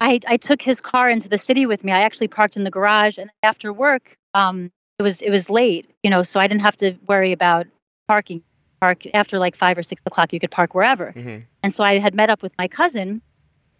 I 0.00 0.20
I 0.26 0.38
took 0.38 0.62
his 0.62 0.80
car 0.80 1.10
into 1.10 1.28
the 1.28 1.36
city 1.36 1.66
with 1.66 1.84
me. 1.84 1.92
I 1.92 2.00
actually 2.00 2.28
parked 2.28 2.56
in 2.56 2.64
the 2.64 2.70
garage, 2.70 3.18
and 3.18 3.30
after 3.42 3.70
work, 3.70 4.16
um, 4.32 4.70
it 4.98 5.02
was 5.02 5.20
it 5.20 5.28
was 5.28 5.50
late, 5.50 5.90
you 6.02 6.08
know, 6.08 6.22
so 6.22 6.40
I 6.40 6.46
didn't 6.46 6.62
have 6.62 6.76
to 6.78 6.96
worry 7.06 7.32
about 7.32 7.66
parking. 8.08 8.42
Park 8.80 9.04
after 9.12 9.38
like 9.38 9.56
five 9.56 9.76
or 9.76 9.82
six 9.82 10.00
o'clock, 10.06 10.32
you 10.32 10.40
could 10.40 10.50
park 10.50 10.74
wherever. 10.74 11.12
Mm-hmm. 11.14 11.44
And 11.62 11.74
so 11.74 11.84
I 11.84 11.98
had 11.98 12.14
met 12.14 12.30
up 12.30 12.42
with 12.42 12.52
my 12.58 12.68
cousin 12.68 13.20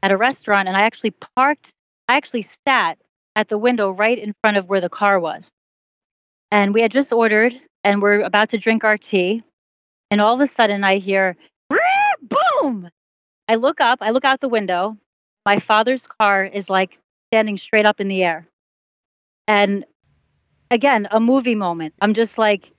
at 0.02 0.10
a 0.10 0.16
restaurant, 0.16 0.68
and 0.68 0.76
I 0.76 0.82
actually 0.82 1.14
parked. 1.36 1.70
I 2.08 2.16
actually 2.16 2.46
sat 2.66 2.98
at 3.34 3.48
the 3.48 3.58
window 3.58 3.90
right 3.90 4.18
in 4.18 4.34
front 4.42 4.58
of 4.58 4.68
where 4.68 4.80
the 4.82 4.90
car 4.90 5.18
was. 5.20 5.48
And 6.50 6.74
we 6.74 6.80
had 6.82 6.92
just 6.92 7.12
ordered 7.12 7.54
and 7.86 8.02
we're 8.02 8.20
about 8.20 8.50
to 8.50 8.58
drink 8.58 8.82
our 8.82 8.98
tea. 8.98 9.44
And 10.10 10.20
all 10.20 10.34
of 10.34 10.40
a 10.40 10.52
sudden, 10.52 10.82
I 10.82 10.98
hear 10.98 11.36
boom. 12.20 12.90
I 13.48 13.54
look 13.54 13.80
up, 13.80 14.00
I 14.02 14.10
look 14.10 14.24
out 14.24 14.40
the 14.40 14.48
window. 14.48 14.96
My 15.44 15.60
father's 15.60 16.02
car 16.20 16.44
is 16.44 16.68
like 16.68 16.98
standing 17.30 17.56
straight 17.56 17.86
up 17.86 18.00
in 18.00 18.08
the 18.08 18.24
air. 18.24 18.48
And 19.46 19.84
again, 20.70 21.06
a 21.12 21.20
movie 21.20 21.54
moment. 21.54 21.94
I'm 22.00 22.12
just 22.12 22.38
like, 22.38 22.72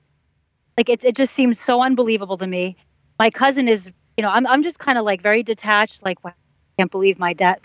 like 0.77 0.89
it, 0.89 1.05
it 1.05 1.15
just 1.15 1.33
seems 1.33 1.57
so 1.65 1.81
unbelievable 1.81 2.37
to 2.39 2.47
me. 2.47 2.75
My 3.17 3.29
cousin 3.29 3.69
is, 3.69 3.85
you 4.17 4.21
know, 4.21 4.29
I'm, 4.29 4.45
I'm 4.45 4.61
just 4.61 4.77
kind 4.77 4.97
of 4.97 5.05
like 5.05 5.21
very 5.21 5.41
detached, 5.41 6.03
like, 6.03 6.21
wow, 6.25 6.31
I 6.31 6.81
can't 6.81 6.91
believe 6.91 7.17
my 7.17 7.31
dad, 7.31 7.61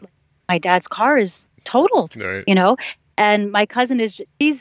my 0.49 0.59
dad's 0.59 0.87
car 0.87 1.19
is 1.19 1.33
totaled, 1.65 2.15
right. 2.23 2.45
you 2.47 2.55
know? 2.55 2.77
And 3.19 3.51
my 3.51 3.67
cousin 3.67 3.99
is, 3.99 4.21
she's, 4.41 4.61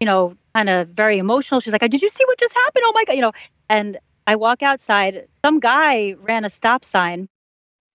you 0.00 0.06
know, 0.06 0.36
kind 0.54 0.68
of 0.68 0.88
very 0.88 1.18
emotional. 1.18 1.60
She's 1.60 1.72
like, 1.72 1.80
"Did 1.90 2.02
you 2.02 2.10
see 2.10 2.24
what 2.26 2.38
just 2.38 2.54
happened? 2.54 2.84
Oh 2.86 2.92
my 2.94 3.04
god!" 3.04 3.14
You 3.14 3.22
know. 3.22 3.32
And 3.68 3.98
I 4.26 4.36
walk 4.36 4.62
outside. 4.62 5.26
Some 5.44 5.60
guy 5.60 6.14
ran 6.20 6.44
a 6.44 6.50
stop 6.50 6.84
sign, 6.84 7.28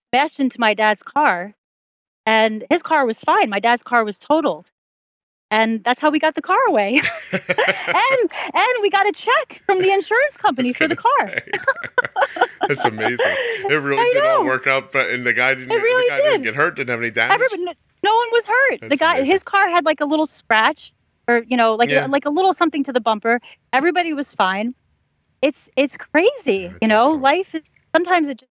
smashed 0.10 0.40
into 0.40 0.60
my 0.60 0.74
dad's 0.74 1.04
car, 1.04 1.54
and 2.26 2.66
his 2.70 2.82
car 2.82 3.06
was 3.06 3.18
fine. 3.20 3.50
My 3.50 3.60
dad's 3.60 3.84
car 3.84 4.04
was 4.04 4.18
totaled. 4.18 4.70
and 5.52 5.84
that's 5.84 6.00
how 6.00 6.10
we 6.10 6.18
got 6.20 6.36
the 6.36 6.42
car 6.42 6.58
away. 6.68 7.02
and 7.32 8.22
and 8.54 8.74
we 8.82 8.90
got 8.90 9.06
a 9.08 9.12
check 9.14 9.62
from 9.66 9.80
the 9.80 9.92
insurance 9.92 10.38
company 10.38 10.72
for 10.74 10.88
the 10.88 10.96
car. 10.96 11.42
that's 12.68 12.86
amazing. 12.86 13.36
It 13.70 13.74
really 13.84 14.02
I 14.02 14.12
did 14.14 14.24
know. 14.24 14.30
all 14.40 14.46
work 14.46 14.66
out, 14.68 14.92
but 14.94 15.10
and 15.10 15.26
the 15.26 15.34
guy 15.34 15.54
didn't. 15.54 15.70
Really 15.70 16.06
the 16.06 16.10
guy 16.10 16.22
did. 16.22 16.38
not 16.40 16.44
get 16.44 16.56
hurt. 16.56 16.76
Didn't 16.78 16.90
have 16.90 17.00
any 17.02 17.12
damage. 17.12 17.34
Everybody, 17.34 17.78
no 18.04 18.16
one 18.16 18.28
was 18.32 18.44
hurt. 18.46 18.80
That's 18.82 18.90
the 18.92 18.98
guy, 18.98 19.16
amazing. 19.18 19.34
his 19.34 19.44
car 19.44 19.70
had 19.70 19.84
like 19.86 20.00
a 20.02 20.06
little 20.06 20.28
scratch, 20.28 20.94
or 21.28 21.44
you 21.48 21.58
know, 21.58 21.76
like 21.76 21.90
yeah. 21.90 22.06
like 22.06 22.26
a 22.26 22.30
little 22.30 22.54
something 22.54 22.84
to 22.86 22.94
the 22.94 23.00
bumper. 23.00 23.40
Everybody 23.74 24.14
was 24.14 24.28
fine. 24.28 24.74
It's 25.42 25.60
it's 25.76 25.96
crazy, 25.98 26.32
yeah, 26.46 26.74
you 26.82 26.88
know. 26.88 27.04
Awesome. 27.04 27.22
Life 27.22 27.56
is 27.56 27.64
sometimes 27.94 28.28
it 28.28 28.40
just 28.40 28.52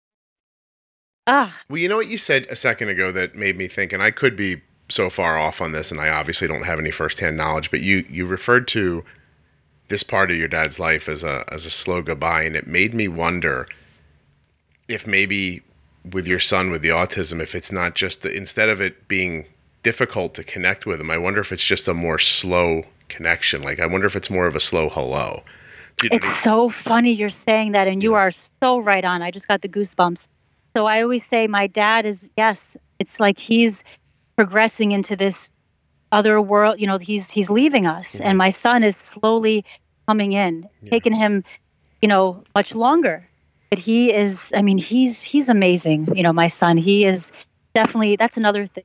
ah. 1.28 1.56
Well, 1.69 1.78
you 1.78 1.89
know 1.89 1.97
what 1.97 2.08
you 2.08 2.17
said 2.17 2.47
a 2.49 2.56
second 2.56 2.89
ago 2.89 3.12
that 3.12 3.36
made 3.36 3.58
me 3.58 3.67
think, 3.67 3.93
and 3.93 4.04
I 4.04 4.12
could 4.12 4.36
be 4.36 4.62
so 4.89 5.10
far 5.10 5.38
off 5.38 5.62
on 5.62 5.71
this, 5.71 5.91
and 5.91 5.99
I 5.99 6.10
obviously 6.10 6.47
don't 6.47 6.63
have 6.63 6.80
any 6.80 6.91
firsthand 6.91 7.38
knowledge, 7.38 7.71
but 7.71 7.82
you 7.82 8.06
you 8.10 8.25
referred 8.25 8.67
to 8.69 9.04
this 9.88 10.04
part 10.04 10.32
of 10.32 10.38
your 10.38 10.47
dad's 10.47 10.80
life 10.80 11.08
as 11.08 11.23
a 11.23 11.45
as 11.51 11.65
a 11.65 11.69
slow 11.69 12.01
goodbye, 12.01 12.43
and 12.43 12.56
it 12.56 12.67
made 12.67 12.93
me 12.93 13.08
wonder 13.08 13.67
if 14.88 15.08
maybe 15.08 15.62
with 16.12 16.28
your 16.28 16.39
son 16.39 16.71
with 16.71 16.82
the 16.82 16.89
autism, 16.89 17.41
if 17.41 17.56
it's 17.56 17.71
not 17.71 17.95
just 17.95 18.21
the 18.21 18.32
instead 18.32 18.69
of 18.69 18.82
it 18.82 19.08
being 19.08 19.45
difficult 19.86 20.34
to 20.34 20.43
connect 20.43 20.88
with 20.88 21.00
him, 21.00 21.12
I 21.12 21.17
wonder 21.19 21.39
if 21.39 21.52
it's 21.52 21.63
just 21.63 21.88
a 21.88 21.93
more 21.93 22.17
slow 22.17 22.84
connection. 23.08 23.62
Like 23.62 23.80
I 23.80 23.86
wonder 23.86 24.08
if 24.08 24.15
it's 24.15 24.32
more 24.32 24.48
of 24.48 24.56
a 24.56 24.60
slow 24.60 24.89
hello. 24.89 25.43
You 26.02 26.10
know 26.10 26.17
it's 26.17 26.26
I 26.26 26.30
mean? 26.30 26.38
so 26.43 26.69
funny 26.84 27.13
you're 27.13 27.30
saying 27.30 27.74
that, 27.74 27.88
and 27.88 28.02
you 28.02 28.13
yeah. 28.13 28.17
are 28.17 28.32
so 28.60 28.80
right 28.80 29.06
on. 29.06 29.21
I 29.21 29.30
just 29.30 29.48
got 29.48 29.62
the 29.62 29.69
goosebumps. 29.69 30.28
So 30.76 30.88
I 30.88 31.04
always 31.04 31.24
say 31.28 31.45
my 31.48 31.67
dad 31.67 32.06
is 32.06 32.17
yes. 32.36 32.60
It's 32.98 33.19
like 33.19 33.38
he's 33.38 33.84
progressing 34.36 34.91
into 34.91 35.15
this 35.15 35.36
other 36.12 36.41
world. 36.41 36.80
You 36.80 36.88
know, 36.88 36.98
he's 36.98 37.30
he's 37.30 37.50
leaving 37.50 37.86
us, 37.86 38.08
mm-hmm. 38.08 38.24
and 38.24 38.38
my 38.39 38.50
son 38.50 38.84
is 38.84 38.98
slowly 39.13 39.63
coming 40.08 40.34
in, 40.34 40.67
yeah. 40.82 40.89
taking 40.89 41.13
him, 41.13 41.43
you 42.02 42.08
know, 42.08 42.43
much 42.56 42.74
longer. 42.74 43.30
But 43.69 43.78
he 43.78 44.12
is. 44.12 44.36
I 44.56 44.63
mean, 44.63 44.80
he's 44.80 45.21
he's 45.21 45.48
amazing. 45.48 46.10
You 46.15 46.24
know, 46.24 46.34
my 46.34 46.48
son. 46.48 46.76
He 46.76 47.06
is 47.06 47.32
definitely. 47.76 48.15
That's 48.15 48.36
another 48.36 48.65
thing. 48.65 48.84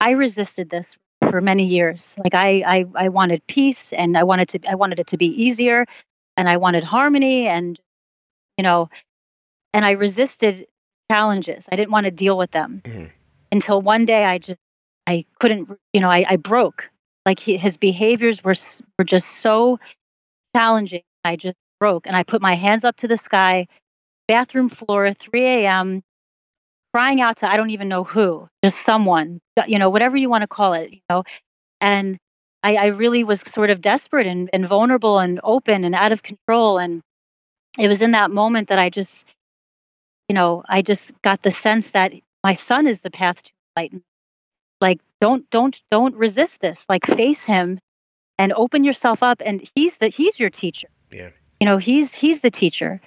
I 0.00 0.10
resisted 0.10 0.70
this 0.70 0.86
for 1.30 1.40
many 1.40 1.66
years. 1.66 2.06
Like 2.18 2.34
I, 2.34 2.62
I, 2.66 2.84
I 2.94 3.08
wanted 3.08 3.46
peace, 3.46 3.92
and 3.92 4.16
I 4.16 4.22
wanted 4.24 4.48
to. 4.50 4.60
I 4.68 4.74
wanted 4.74 4.98
it 4.98 5.06
to 5.08 5.16
be 5.16 5.26
easier, 5.26 5.86
and 6.36 6.48
I 6.48 6.56
wanted 6.56 6.84
harmony, 6.84 7.46
and 7.46 7.78
you 8.58 8.62
know, 8.62 8.88
and 9.72 9.84
I 9.84 9.92
resisted 9.92 10.66
challenges. 11.10 11.64
I 11.70 11.76
didn't 11.76 11.90
want 11.90 12.04
to 12.04 12.10
deal 12.10 12.38
with 12.38 12.50
them 12.52 12.82
mm-hmm. 12.84 13.06
until 13.52 13.80
one 13.82 14.04
day 14.04 14.24
I 14.24 14.38
just 14.38 14.60
I 15.06 15.24
couldn't, 15.38 15.68
you 15.92 16.00
know, 16.00 16.10
I, 16.10 16.24
I 16.28 16.36
broke. 16.36 16.84
Like 17.26 17.40
he, 17.40 17.56
his 17.56 17.76
behaviors 17.76 18.44
were 18.44 18.56
were 18.98 19.04
just 19.04 19.26
so 19.40 19.78
challenging. 20.54 21.02
I 21.24 21.36
just 21.36 21.56
broke, 21.80 22.06
and 22.06 22.16
I 22.16 22.22
put 22.22 22.42
my 22.42 22.54
hands 22.54 22.84
up 22.84 22.96
to 22.98 23.08
the 23.08 23.18
sky, 23.18 23.66
bathroom 24.28 24.68
floor, 24.70 25.14
3 25.14 25.44
a.m., 25.44 26.02
crying 26.94 27.20
out 27.20 27.38
to 27.38 27.50
I 27.50 27.56
don't 27.56 27.70
even 27.70 27.88
know 27.88 28.04
who, 28.04 28.48
just 28.64 28.84
someone, 28.84 29.40
you 29.66 29.78
know, 29.78 29.90
whatever 29.90 30.16
you 30.16 30.30
want 30.30 30.42
to 30.42 30.48
call 30.48 30.74
it, 30.74 30.92
you 30.92 31.00
know. 31.10 31.24
And 31.80 32.18
I, 32.62 32.76
I 32.76 32.86
really 32.86 33.24
was 33.24 33.40
sort 33.52 33.70
of 33.70 33.80
desperate 33.80 34.26
and, 34.26 34.48
and 34.52 34.68
vulnerable 34.68 35.18
and 35.18 35.40
open 35.42 35.84
and 35.84 35.94
out 35.94 36.12
of 36.12 36.22
control. 36.22 36.78
And 36.78 37.02
it 37.78 37.88
was 37.88 38.00
in 38.00 38.12
that 38.12 38.30
moment 38.30 38.68
that 38.68 38.78
I 38.78 38.90
just, 38.90 39.12
you 40.28 40.34
know, 40.34 40.62
I 40.68 40.82
just 40.82 41.10
got 41.22 41.42
the 41.42 41.50
sense 41.50 41.88
that 41.94 42.12
my 42.44 42.54
son 42.54 42.86
is 42.86 43.00
the 43.00 43.10
path 43.10 43.42
to 43.42 43.50
enlightenment 43.76 44.04
like 44.80 45.00
don't 45.20 45.48
don't 45.50 45.76
don't 45.90 46.14
resist 46.14 46.52
this 46.60 46.78
like 46.88 47.06
face 47.06 47.42
him 47.44 47.78
and 48.38 48.52
open 48.52 48.84
yourself 48.84 49.22
up 49.22 49.40
and 49.44 49.68
he's 49.74 49.92
the 50.00 50.08
he's 50.08 50.38
your 50.38 50.50
teacher 50.50 50.88
yeah 51.10 51.30
you 51.60 51.66
know 51.66 51.78
he's 51.78 52.12
he's 52.12 52.40
the 52.40 52.50
teacher 52.50 53.00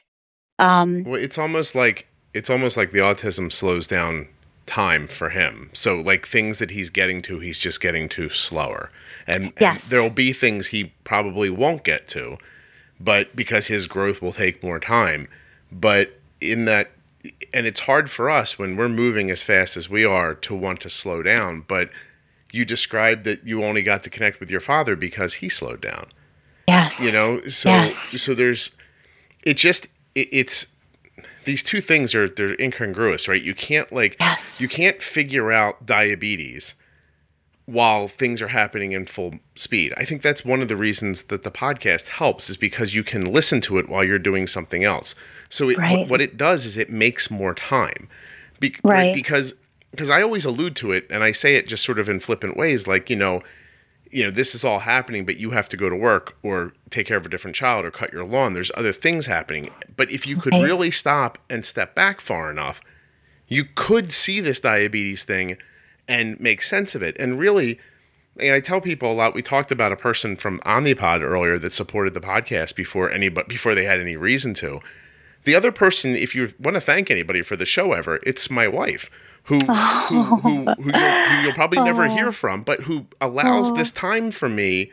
um 0.59 1.03
well 1.05 1.21
it's 1.21 1.37
almost 1.37 1.75
like 1.75 2.07
it's 2.37 2.49
almost 2.49 2.77
like 2.77 2.91
the 2.91 2.99
autism 2.99 3.51
slows 3.51 3.87
down 3.87 4.27
time 4.65 5.07
for 5.07 5.29
him 5.29 5.69
so 5.73 6.01
like 6.01 6.27
things 6.27 6.59
that 6.59 6.69
he's 6.69 6.89
getting 6.89 7.21
to 7.21 7.39
he's 7.39 7.57
just 7.57 7.79
getting 7.79 8.09
to 8.09 8.29
slower 8.29 8.91
and, 9.25 9.53
yes. 9.59 9.81
and 9.81 9.89
there'll 9.89 10.09
be 10.09 10.33
things 10.33 10.67
he 10.67 10.91
probably 11.05 11.49
won't 11.49 11.83
get 11.83 12.07
to 12.07 12.37
but 12.99 13.33
because 13.35 13.67
his 13.67 13.87
growth 13.87 14.21
will 14.21 14.33
take 14.33 14.61
more 14.61 14.79
time 14.79 15.27
but 15.71 16.19
in 16.41 16.65
that 16.65 16.89
and 17.53 17.65
it's 17.65 17.81
hard 17.81 18.09
for 18.09 18.29
us 18.29 18.57
when 18.57 18.75
we're 18.75 18.89
moving 18.89 19.29
as 19.31 19.41
fast 19.41 19.77
as 19.77 19.89
we 19.89 20.05
are 20.05 20.33
to 20.35 20.55
want 20.55 20.81
to 20.81 20.89
slow 20.89 21.21
down. 21.23 21.63
But 21.67 21.89
you 22.51 22.65
described 22.65 23.23
that 23.25 23.45
you 23.45 23.63
only 23.63 23.81
got 23.81 24.03
to 24.03 24.09
connect 24.09 24.39
with 24.39 24.49
your 24.49 24.59
father 24.59 24.95
because 24.95 25.35
he 25.35 25.49
slowed 25.49 25.81
down. 25.81 26.07
Yeah. 26.67 26.91
You 27.01 27.11
know, 27.11 27.45
so 27.47 27.69
yes. 27.69 28.21
so 28.21 28.33
there's 28.33 28.71
it 29.43 29.55
just 29.55 29.87
it, 30.15 30.29
it's 30.31 30.65
these 31.47 31.63
two 31.63 31.79
things 31.79 32.13
are 32.13 32.29
they're 32.29 32.59
incongruous, 32.59 33.29
right? 33.29 33.41
You 33.41 33.55
can't 33.55 33.91
like 33.91 34.17
yes. 34.19 34.39
you 34.59 34.67
can't 34.67 35.01
figure 35.01 35.49
out 35.49 35.85
diabetes 35.85 36.75
while 37.67 38.09
things 38.09 38.41
are 38.41 38.49
happening 38.49 38.91
in 38.91 39.05
full 39.05 39.33
speed. 39.55 39.93
I 39.95 40.03
think 40.03 40.21
that's 40.21 40.43
one 40.43 40.61
of 40.61 40.67
the 40.67 40.75
reasons 40.75 41.23
that 41.23 41.43
the 41.43 41.51
podcast 41.51 42.07
helps 42.07 42.49
is 42.49 42.57
because 42.57 42.93
you 42.93 43.03
can 43.03 43.31
listen 43.31 43.61
to 43.61 43.77
it 43.77 43.87
while 43.87 44.03
you're 44.03 44.19
doing 44.19 44.45
something 44.45 44.83
else. 44.83 45.15
So 45.49 45.69
it, 45.69 45.77
right. 45.77 46.07
what, 46.07 46.21
it 46.21 46.37
does 46.37 46.65
is 46.65 46.77
it 46.77 46.89
makes 46.89 47.31
more 47.31 47.53
time. 47.53 48.09
Be- 48.59 48.75
right. 48.83 49.15
Because 49.15 49.53
because 49.91 50.09
I 50.09 50.21
always 50.21 50.43
allude 50.43 50.75
to 50.77 50.91
it 50.91 51.07
and 51.09 51.23
I 51.23 51.31
say 51.31 51.55
it 51.55 51.69
just 51.69 51.83
sort 51.85 51.97
of 51.97 52.09
in 52.09 52.19
flippant 52.19 52.57
ways 52.57 52.87
like, 52.87 53.09
you 53.09 53.15
know, 53.15 53.41
you 54.11 54.23
know, 54.23 54.31
this 54.31 54.55
is 54.55 54.63
all 54.63 54.79
happening 54.79 55.25
but 55.25 55.37
you 55.37 55.51
have 55.51 55.69
to 55.69 55.77
go 55.77 55.89
to 55.89 55.95
work 55.95 56.37
or 56.43 56.73
take 56.89 57.07
care 57.07 57.17
of 57.17 57.25
a 57.25 57.29
different 57.29 57.55
child 57.55 57.85
or 57.85 57.91
cut 57.91 58.13
your 58.13 58.25
lawn. 58.25 58.53
There's 58.53 58.71
other 58.75 58.93
things 58.93 59.25
happening. 59.25 59.69
But 59.95 60.11
if 60.11 60.25
you 60.27 60.37
could 60.37 60.53
really 60.53 60.91
stop 60.91 61.37
and 61.49 61.65
step 61.65 61.95
back 61.95 62.21
far 62.21 62.49
enough, 62.49 62.81
you 63.47 63.65
could 63.75 64.11
see 64.11 64.39
this 64.39 64.59
diabetes 64.59 65.23
thing 65.23 65.57
and 66.07 66.39
make 66.39 66.61
sense 66.61 66.95
of 66.95 67.01
it. 67.01 67.15
And 67.19 67.39
really, 67.39 67.79
and 68.39 68.53
I 68.53 68.59
tell 68.59 68.81
people 68.81 69.11
a 69.11 69.15
lot. 69.15 69.33
We 69.33 69.41
talked 69.41 69.71
about 69.71 69.91
a 69.91 69.97
person 69.97 70.35
from 70.35 70.59
Omnipod 70.59 71.21
earlier 71.21 71.57
that 71.59 71.73
supported 71.73 72.13
the 72.13 72.21
podcast 72.21 72.75
before 72.75 73.11
any 73.11 73.29
but 73.29 73.47
before 73.47 73.75
they 73.75 73.85
had 73.85 73.99
any 73.99 74.15
reason 74.15 74.53
to. 74.55 74.79
The 75.43 75.55
other 75.55 75.71
person, 75.71 76.15
if 76.15 76.35
you 76.35 76.53
want 76.59 76.75
to 76.75 76.81
thank 76.81 77.09
anybody 77.09 77.41
for 77.41 77.55
the 77.55 77.65
show 77.65 77.93
ever, 77.93 78.19
it's 78.23 78.49
my 78.49 78.67
wife, 78.67 79.09
who 79.47 79.59
who, 79.59 80.23
who, 80.23 80.35
who, 80.37 80.51
you'll, 80.53 80.75
who 80.75 81.41
you'll 81.41 81.53
probably 81.53 81.81
never 81.81 82.07
hear 82.07 82.31
from, 82.31 82.63
but 82.63 82.81
who 82.81 83.05
allows 83.21 83.73
this 83.73 83.91
time 83.91 84.31
for 84.31 84.49
me, 84.49 84.91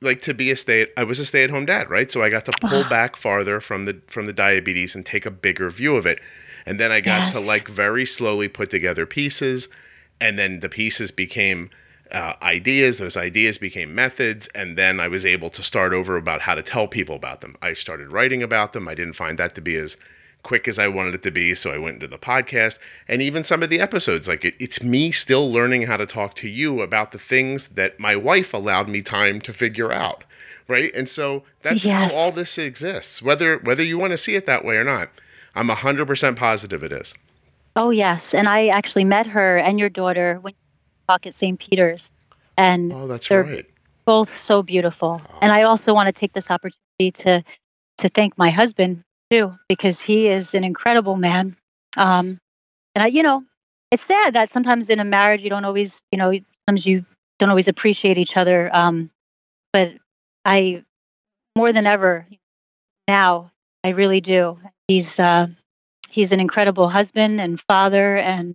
like 0.00 0.22
to 0.22 0.34
be 0.34 0.50
a 0.50 0.56
stay. 0.56 0.86
I 0.96 1.04
was 1.04 1.20
a 1.20 1.26
stay 1.26 1.44
at 1.44 1.50
home 1.50 1.66
dad, 1.66 1.90
right? 1.90 2.10
So 2.10 2.22
I 2.22 2.30
got 2.30 2.44
to 2.46 2.52
pull 2.62 2.84
back 2.84 3.16
farther 3.16 3.60
from 3.60 3.84
the 3.84 4.00
from 4.06 4.26
the 4.26 4.32
diabetes 4.32 4.94
and 4.94 5.04
take 5.04 5.26
a 5.26 5.30
bigger 5.30 5.68
view 5.70 5.96
of 5.96 6.06
it, 6.06 6.20
and 6.64 6.80
then 6.80 6.92
I 6.92 7.00
got 7.00 7.22
yes. 7.22 7.32
to 7.32 7.40
like 7.40 7.68
very 7.68 8.06
slowly 8.06 8.48
put 8.48 8.70
together 8.70 9.04
pieces 9.06 9.68
and 10.20 10.38
then 10.38 10.60
the 10.60 10.68
pieces 10.68 11.10
became 11.10 11.70
uh, 12.12 12.34
ideas 12.42 12.98
those 12.98 13.16
ideas 13.16 13.58
became 13.58 13.94
methods 13.94 14.48
and 14.54 14.78
then 14.78 15.00
i 15.00 15.08
was 15.08 15.26
able 15.26 15.50
to 15.50 15.62
start 15.62 15.92
over 15.92 16.16
about 16.16 16.40
how 16.40 16.54
to 16.54 16.62
tell 16.62 16.86
people 16.86 17.16
about 17.16 17.40
them 17.40 17.56
i 17.62 17.72
started 17.72 18.12
writing 18.12 18.42
about 18.42 18.72
them 18.72 18.86
i 18.86 18.94
didn't 18.94 19.14
find 19.14 19.38
that 19.38 19.54
to 19.56 19.60
be 19.60 19.74
as 19.76 19.96
quick 20.46 20.66
as 20.66 20.78
i 20.78 20.88
wanted 20.88 21.14
it 21.14 21.22
to 21.22 21.30
be 21.30 21.54
so 21.54 21.70
i 21.70 21.78
went 21.78 21.94
into 21.94 22.06
the 22.06 22.18
podcast 22.18 22.78
and 23.08 23.20
even 23.20 23.44
some 23.44 23.62
of 23.62 23.70
the 23.70 23.80
episodes 23.80 24.28
like 24.28 24.44
it, 24.44 24.54
it's 24.58 24.82
me 24.82 25.10
still 25.10 25.50
learning 25.50 25.82
how 25.82 25.96
to 25.96 26.06
talk 26.06 26.34
to 26.34 26.48
you 26.48 26.80
about 26.80 27.12
the 27.12 27.18
things 27.18 27.68
that 27.68 27.98
my 28.00 28.16
wife 28.16 28.54
allowed 28.54 28.88
me 28.88 29.02
time 29.02 29.40
to 29.40 29.52
figure 29.52 29.92
out 29.92 30.24
right 30.68 30.94
and 30.94 31.08
so 31.08 31.42
that's 31.62 31.84
yes. 31.84 32.10
how 32.10 32.16
all 32.16 32.32
this 32.32 32.56
exists 32.58 33.20
whether 33.20 33.58
whether 33.58 33.84
you 33.84 33.98
want 33.98 34.12
to 34.12 34.18
see 34.18 34.34
it 34.34 34.46
that 34.46 34.64
way 34.64 34.76
or 34.76 34.84
not 34.84 35.10
i'm 35.54 35.68
100% 35.68 36.36
positive 36.36 36.82
it 36.82 36.92
is 36.92 37.12
Oh 37.76 37.90
yes, 37.90 38.32
and 38.32 38.48
I 38.48 38.68
actually 38.68 39.04
met 39.04 39.26
her 39.26 39.58
and 39.58 39.78
your 39.78 39.90
daughter 39.90 40.38
when 40.40 40.54
you 40.54 40.58
talk 41.06 41.26
at 41.26 41.34
St. 41.34 41.60
Peter's, 41.60 42.10
and 42.56 42.90
oh, 42.90 43.06
that's 43.06 43.28
they're 43.28 43.44
right. 43.44 43.66
both 44.06 44.30
so 44.46 44.62
beautiful. 44.62 45.20
Oh. 45.22 45.38
And 45.42 45.52
I 45.52 45.62
also 45.62 45.92
want 45.92 46.06
to 46.06 46.18
take 46.18 46.32
this 46.32 46.50
opportunity 46.50 47.12
to 47.22 47.44
to 47.98 48.08
thank 48.08 48.36
my 48.38 48.50
husband 48.50 49.04
too, 49.30 49.52
because 49.68 50.00
he 50.00 50.28
is 50.28 50.54
an 50.54 50.64
incredible 50.64 51.16
man. 51.16 51.56
Um, 51.96 52.38
and 52.94 53.02
I, 53.02 53.06
you 53.08 53.22
know, 53.22 53.44
it's 53.90 54.04
sad 54.04 54.34
that 54.34 54.52
sometimes 54.52 54.90
in 54.90 55.00
a 55.00 55.04
marriage 55.04 55.42
you 55.42 55.50
don't 55.50 55.64
always, 55.64 55.92
you 56.12 56.18
know, 56.18 56.32
sometimes 56.68 56.86
you 56.86 57.04
don't 57.38 57.50
always 57.50 57.68
appreciate 57.68 58.18
each 58.18 58.36
other. 58.36 58.74
Um, 58.74 59.10
but 59.72 59.92
I, 60.44 60.84
more 61.56 61.72
than 61.72 61.86
ever 61.86 62.26
now, 63.08 63.50
I 63.84 63.90
really 63.90 64.20
do. 64.20 64.56
He's 64.88 65.18
uh, 65.18 65.46
he's 66.08 66.32
an 66.32 66.40
incredible 66.40 66.88
husband 66.88 67.40
and 67.40 67.60
father 67.68 68.16
and 68.16 68.54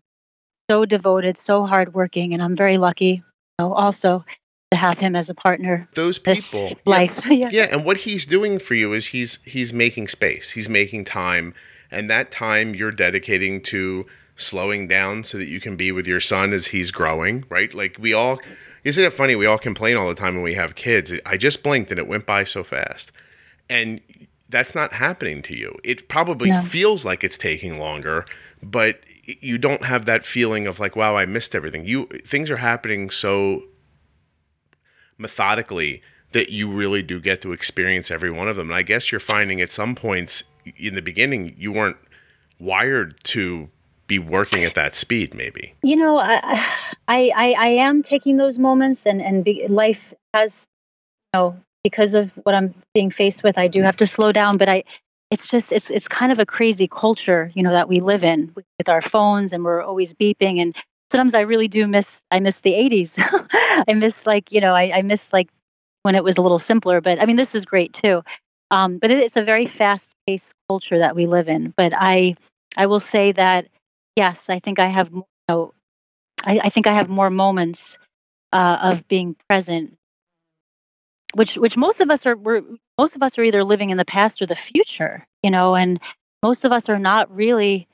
so 0.69 0.85
devoted, 0.85 1.37
so 1.37 1.65
hardworking, 1.65 2.33
and 2.33 2.41
I'm 2.41 2.55
very 2.55 2.77
lucky, 2.77 3.05
you 3.05 3.23
know, 3.59 3.73
also 3.73 4.25
to 4.71 4.77
have 4.77 4.97
him 4.97 5.15
as 5.15 5.29
a 5.29 5.33
partner. 5.33 5.87
Those 5.95 6.17
people, 6.17 6.75
life, 6.85 7.19
yeah, 7.25 7.33
yeah. 7.33 7.49
yeah. 7.51 7.67
And 7.71 7.85
what 7.85 7.97
he's 7.97 8.25
doing 8.25 8.57
for 8.57 8.73
you 8.73 8.93
is 8.93 9.07
he's 9.07 9.37
he's 9.45 9.73
making 9.73 10.07
space, 10.07 10.51
he's 10.51 10.69
making 10.69 11.05
time, 11.05 11.53
and 11.91 12.09
that 12.09 12.31
time 12.31 12.73
you're 12.73 12.91
dedicating 12.91 13.61
to 13.63 14.05
slowing 14.37 14.87
down 14.87 15.23
so 15.23 15.37
that 15.37 15.47
you 15.47 15.59
can 15.59 15.75
be 15.75 15.91
with 15.91 16.07
your 16.07 16.21
son 16.21 16.53
as 16.53 16.65
he's 16.67 16.89
growing, 16.89 17.43
right? 17.49 17.73
Like 17.73 17.97
we 17.99 18.13
all 18.13 18.39
isn't 18.83 19.03
it 19.03 19.13
funny 19.13 19.35
we 19.35 19.45
all 19.45 19.59
complain 19.59 19.97
all 19.97 20.07
the 20.07 20.15
time 20.15 20.35
when 20.35 20.43
we 20.43 20.55
have 20.55 20.75
kids. 20.75 21.13
I 21.25 21.37
just 21.37 21.61
blinked 21.63 21.91
and 21.91 21.99
it 21.99 22.07
went 22.07 22.25
by 22.25 22.45
so 22.45 22.63
fast. 22.63 23.11
And 23.69 24.01
that's 24.49 24.73
not 24.73 24.91
happening 24.93 25.41
to 25.43 25.55
you. 25.55 25.77
It 25.83 26.07
probably 26.09 26.49
No. 26.49 26.61
feels 26.63 27.05
like 27.05 27.23
it's 27.23 27.37
taking 27.37 27.77
longer, 27.77 28.25
but 28.63 28.99
you 29.25 29.57
don't 29.57 29.83
have 29.83 30.05
that 30.05 30.25
feeling 30.25 30.65
of 30.65 30.79
like 30.79 30.95
wow, 30.95 31.17
I 31.17 31.25
missed 31.25 31.53
everything. 31.55 31.85
You 31.85 32.05
things 32.25 32.49
are 32.49 32.57
happening 32.57 33.09
so 33.09 33.63
methodically 35.21 36.01
that 36.31 36.49
you 36.49 36.71
really 36.71 37.01
do 37.01 37.19
get 37.19 37.41
to 37.41 37.51
experience 37.51 38.09
every 38.09 38.31
one 38.31 38.47
of 38.47 38.55
them. 38.55 38.69
And 38.69 38.77
I 38.77 38.81
guess 38.83 39.11
you're 39.11 39.19
finding 39.19 39.61
at 39.61 39.71
some 39.71 39.95
points 39.95 40.43
in 40.77 40.95
the 40.95 41.01
beginning 41.01 41.55
you 41.57 41.71
weren't 41.71 41.97
wired 42.59 43.21
to 43.23 43.69
be 44.07 44.19
working 44.19 44.65
at 44.65 44.75
that 44.75 44.93
speed 44.93 45.33
maybe. 45.33 45.73
you 45.83 45.95
know 45.95 46.17
I, 46.17 46.67
I 47.07 47.31
i 47.57 47.67
am 47.67 48.03
taking 48.03 48.37
those 48.37 48.57
moments 48.57 49.01
and 49.05 49.21
and 49.21 49.43
be, 49.43 49.65
life 49.69 50.13
has 50.33 50.51
you 51.33 51.39
know 51.39 51.57
because 51.83 52.13
of 52.13 52.29
what 52.43 52.53
i'm 52.53 52.75
being 52.93 53.09
faced 53.09 53.41
with 53.41 53.57
i 53.57 53.67
do 53.67 53.81
have 53.81 53.97
to 53.97 54.07
slow 54.07 54.31
down 54.31 54.57
but 54.57 54.67
i 54.67 54.83
it's 55.31 55.47
just 55.47 55.71
it's 55.71 55.89
it's 55.89 56.07
kind 56.07 56.31
of 56.31 56.39
a 56.39 56.45
crazy 56.45 56.87
culture 56.87 57.51
you 57.55 57.63
know 57.63 57.71
that 57.71 57.87
we 57.87 58.01
live 58.01 58.23
in 58.23 58.51
with, 58.53 58.65
with 58.77 58.89
our 58.89 59.01
phones 59.01 59.53
and 59.53 59.63
we're 59.63 59.81
always 59.81 60.13
beeping 60.13 60.61
and 60.61 60.75
sometimes 61.11 61.35
i 61.35 61.41
really 61.41 61.67
do 61.67 61.87
miss 61.87 62.07
i 62.31 62.39
miss 62.39 62.59
the 62.61 62.71
80s 62.71 63.11
i 63.87 63.93
miss 63.93 64.15
like 64.25 64.51
you 64.51 64.61
know 64.61 64.73
I, 64.73 64.97
I 64.97 65.01
miss 65.01 65.21
like 65.31 65.49
when 66.03 66.15
it 66.15 66.23
was 66.23 66.37
a 66.37 66.41
little 66.41 66.59
simpler 66.59 67.01
but 67.01 67.19
i 67.21 67.25
mean 67.25 67.35
this 67.35 67.55
is 67.55 67.65
great 67.65 67.93
too 67.93 68.23
um, 68.71 68.99
but 68.99 69.11
it, 69.11 69.19
it's 69.19 69.35
a 69.35 69.43
very 69.43 69.67
fast 69.67 70.07
paced 70.25 70.53
culture 70.69 70.97
that 70.97 71.15
we 71.15 71.27
live 71.27 71.47
in 71.49 71.73
but 71.77 71.93
i 71.95 72.33
i 72.77 72.85
will 72.85 72.99
say 72.99 73.31
that 73.33 73.67
yes 74.15 74.41
i 74.49 74.59
think 74.59 74.79
i 74.79 74.87
have 74.87 75.09
you 75.11 75.25
know 75.49 75.73
I, 76.43 76.59
I 76.65 76.69
think 76.69 76.87
I 76.87 76.93
have 76.93 77.09
more 77.09 77.29
moments 77.29 77.97
uh, 78.53 78.77
of 78.81 79.07
being 79.07 79.35
present, 79.47 79.97
which 81.33 81.55
which 81.55 81.77
most 81.77 82.01
of 82.01 82.09
us 82.09 82.25
are. 82.25 82.35
We're, 82.35 82.61
most 82.97 83.15
of 83.15 83.23
us 83.23 83.37
are 83.37 83.43
either 83.43 83.63
living 83.63 83.89
in 83.89 83.97
the 83.97 84.05
past 84.05 84.41
or 84.41 84.45
the 84.47 84.55
future, 84.55 85.25
you 85.43 85.51
know, 85.51 85.75
and 85.75 85.99
most 86.43 86.65
of 86.65 86.71
us 86.71 86.89
are 86.89 86.99
not 86.99 87.33
really 87.33 87.87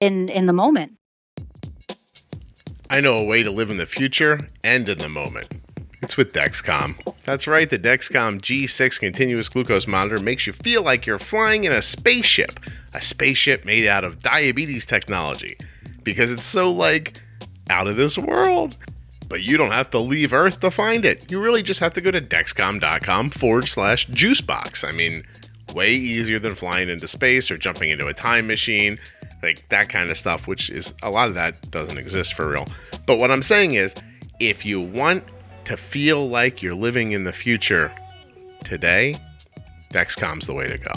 in 0.00 0.28
in 0.28 0.46
the 0.46 0.52
moment. 0.52 0.92
I 2.90 3.00
know 3.00 3.18
a 3.18 3.24
way 3.24 3.42
to 3.42 3.50
live 3.50 3.70
in 3.70 3.76
the 3.76 3.86
future 3.86 4.38
and 4.62 4.88
in 4.88 4.98
the 4.98 5.08
moment. 5.08 5.52
It's 6.02 6.18
with 6.18 6.34
Dexcom. 6.34 6.96
That's 7.24 7.46
right, 7.46 7.68
the 7.68 7.78
Dexcom 7.78 8.40
G6 8.42 9.00
continuous 9.00 9.48
glucose 9.48 9.86
monitor 9.86 10.22
makes 10.22 10.46
you 10.46 10.52
feel 10.52 10.82
like 10.82 11.06
you're 11.06 11.18
flying 11.18 11.64
in 11.64 11.72
a 11.72 11.80
spaceship, 11.80 12.60
a 12.92 13.00
spaceship 13.00 13.64
made 13.64 13.86
out 13.86 14.04
of 14.04 14.22
diabetes 14.22 14.84
technology, 14.84 15.56
because 16.02 16.30
it's 16.30 16.44
so 16.44 16.70
like 16.70 17.22
out 17.70 17.86
of 17.86 17.96
this 17.96 18.18
world. 18.18 18.76
But 19.30 19.42
you 19.42 19.56
don't 19.56 19.72
have 19.72 19.90
to 19.92 19.98
leave 19.98 20.34
Earth 20.34 20.60
to 20.60 20.70
find 20.70 21.06
it. 21.06 21.32
You 21.32 21.40
really 21.40 21.62
just 21.62 21.80
have 21.80 21.94
to 21.94 22.02
go 22.02 22.10
to 22.10 22.20
dexcom.com 22.20 23.30
forward 23.30 23.66
slash 23.66 24.06
juicebox. 24.08 24.86
I 24.86 24.94
mean, 24.94 25.24
way 25.74 25.92
easier 25.92 26.38
than 26.38 26.54
flying 26.54 26.90
into 26.90 27.08
space 27.08 27.50
or 27.50 27.56
jumping 27.56 27.88
into 27.88 28.06
a 28.06 28.14
time 28.14 28.46
machine, 28.46 28.98
like 29.44 29.68
that 29.68 29.88
kind 29.88 30.10
of 30.10 30.18
stuff, 30.18 30.46
which 30.46 30.70
is 30.70 30.94
a 31.02 31.10
lot 31.10 31.28
of 31.28 31.34
that 31.34 31.70
doesn't 31.70 31.98
exist 31.98 32.34
for 32.34 32.48
real. 32.48 32.66
But 33.06 33.18
what 33.18 33.30
I'm 33.30 33.42
saying 33.42 33.74
is, 33.74 33.94
if 34.40 34.64
you 34.64 34.80
want 34.80 35.24
to 35.66 35.76
feel 35.76 36.28
like 36.28 36.62
you're 36.62 36.74
living 36.74 37.12
in 37.12 37.24
the 37.24 37.32
future 37.32 37.92
today, 38.64 39.14
Dexcom's 39.90 40.46
the 40.46 40.54
way 40.54 40.66
to 40.66 40.78
go. 40.78 40.92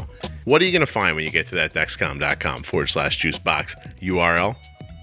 What 0.45 0.61
are 0.61 0.65
you 0.65 0.71
going 0.71 0.79
to 0.79 0.91
find 0.91 1.15
when 1.15 1.25
you 1.25 1.31
get 1.31 1.47
to 1.49 1.55
that 1.55 1.73
dexcom.com 1.73 2.63
forward 2.63 2.87
slash 2.87 3.19
juicebox 3.19 3.75
URL? 4.01 4.55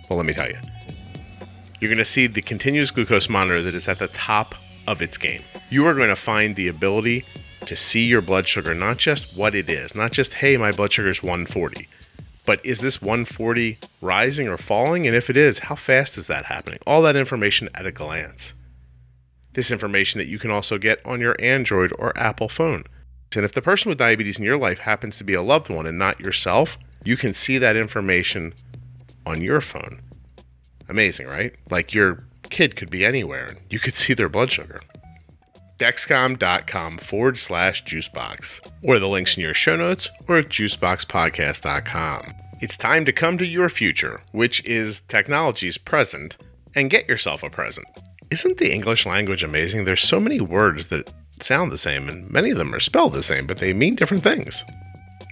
Well, 0.09 0.17
let 0.17 0.27
me 0.27 0.33
tell 0.33 0.49
you. 0.49 0.59
You're 1.81 1.91
going 1.91 1.99
to 1.99 2.05
see 2.05 2.27
the 2.27 2.43
continuous 2.43 2.91
glucose 2.91 3.29
monitor 3.29 3.63
that 3.63 3.75
is 3.75 3.89
at 3.89 3.99
the 3.99 4.09
top 4.09 4.55
of 4.87 5.03
its 5.03 5.17
game. 5.17 5.43
You 5.71 5.87
are 5.87 5.95
going 5.95 6.09
to 6.09 6.17
find 6.17 6.57
the 6.57 6.69
ability 6.69 7.25
to 7.67 7.77
see 7.77 8.05
your 8.05 8.21
blood 8.21 8.47
sugar, 8.47 8.75
not 8.75 8.99
just 8.99 9.39
what 9.39 9.55
it 9.55 9.69
is, 9.69 9.95
not 9.95 10.13
just, 10.13 10.33
hey, 10.33 10.57
my 10.57 10.73
blood 10.73 10.93
sugar 10.93 11.09
is 11.09 11.23
140, 11.23 11.89
but 12.45 12.65
is 12.65 12.81
this 12.81 13.01
140 13.01 13.79
rising 14.01 14.49
or 14.49 14.59
falling? 14.59 15.07
And 15.07 15.17
if 15.17 15.31
it 15.31 15.37
is, 15.37 15.59
how 15.61 15.75
fast 15.75 16.19
is 16.19 16.27
that 16.27 16.45
happening? 16.45 16.79
All 16.87 17.03
that 17.03 17.17
information 17.17 17.69
at 17.75 17.87
a 17.87 17.93
glance. 17.93 18.53
This 19.55 19.71
information 19.71 20.19
that 20.19 20.27
you 20.27 20.39
can 20.39 20.51
also 20.51 20.79
get 20.79 21.05
on 21.07 21.21
your 21.21 21.37
Android 21.41 21.93
or 21.99 22.17
Apple 22.19 22.49
phone. 22.49 22.85
And 23.35 23.45
if 23.45 23.55
the 23.55 23.63
person 23.63 23.89
with 23.89 23.99
diabetes 23.99 24.39
in 24.39 24.45
your 24.45 24.59
life 24.59 24.79
happens 24.79 25.19
to 25.19 25.25
be 25.25 25.35
a 25.35 25.43
loved 25.43 25.69
one 25.69 25.87
and 25.87 25.99
not 25.99 26.21
yourself, 26.21 26.77
you 27.05 27.17
can 27.17 27.35
see 27.35 27.59
that 27.59 27.77
information 27.77 28.55
on 29.27 29.41
your 29.41 29.61
phone. 29.61 30.01
Amazing, 30.89 31.27
right? 31.27 31.55
Like 31.71 31.95
your 31.95 32.25
kid 32.51 32.77
could 32.77 32.91
be 32.91 33.05
anywhere 33.05 33.47
and 33.47 33.59
you 33.71 33.79
could 33.79 33.95
see 33.95 34.15
their 34.15 34.29
blood 34.29 34.53
sugar. 34.53 34.79
Dexcom.com 35.79 36.99
forward 36.99 37.39
slash 37.39 37.85
juicebox, 37.85 38.61
or 38.83 38.99
the 38.99 39.09
links 39.09 39.37
in 39.37 39.43
your 39.43 39.55
show 39.55 39.77
notes 39.77 40.09
or 40.29 40.39
at 40.39 40.49
juiceboxpodcast.com. 40.49 42.35
It's 42.61 42.77
time 42.77 43.05
to 43.05 43.13
come 43.13 43.37
to 43.39 43.47
your 43.47 43.69
future, 43.69 44.21
which 44.33 44.65
is 44.65 45.03
technology's 45.09 45.77
present, 45.77 46.37
and 46.75 46.91
get 46.91 47.09
yourself 47.09 47.43
a 47.43 47.51
present. 47.51 47.87
Isn't 48.31 48.59
the 48.59 48.73
English 48.73 49.05
language 49.05 49.43
amazing? 49.43 49.85
There's 49.85 50.03
so 50.03 50.19
many 50.19 50.41
words 50.41 50.87
that 50.87 51.13
sound 51.41 51.71
the 51.71 51.79
same, 51.79 52.09
and 52.09 52.31
many 52.31 52.51
of 52.51 52.59
them 52.59 52.75
are 52.75 52.81
spelled 52.81 53.13
the 53.13 53.23
same, 53.23 53.47
but 53.47 53.59
they 53.59 53.73
mean 53.73 53.97
different 53.97 54.25
things. 54.25 54.65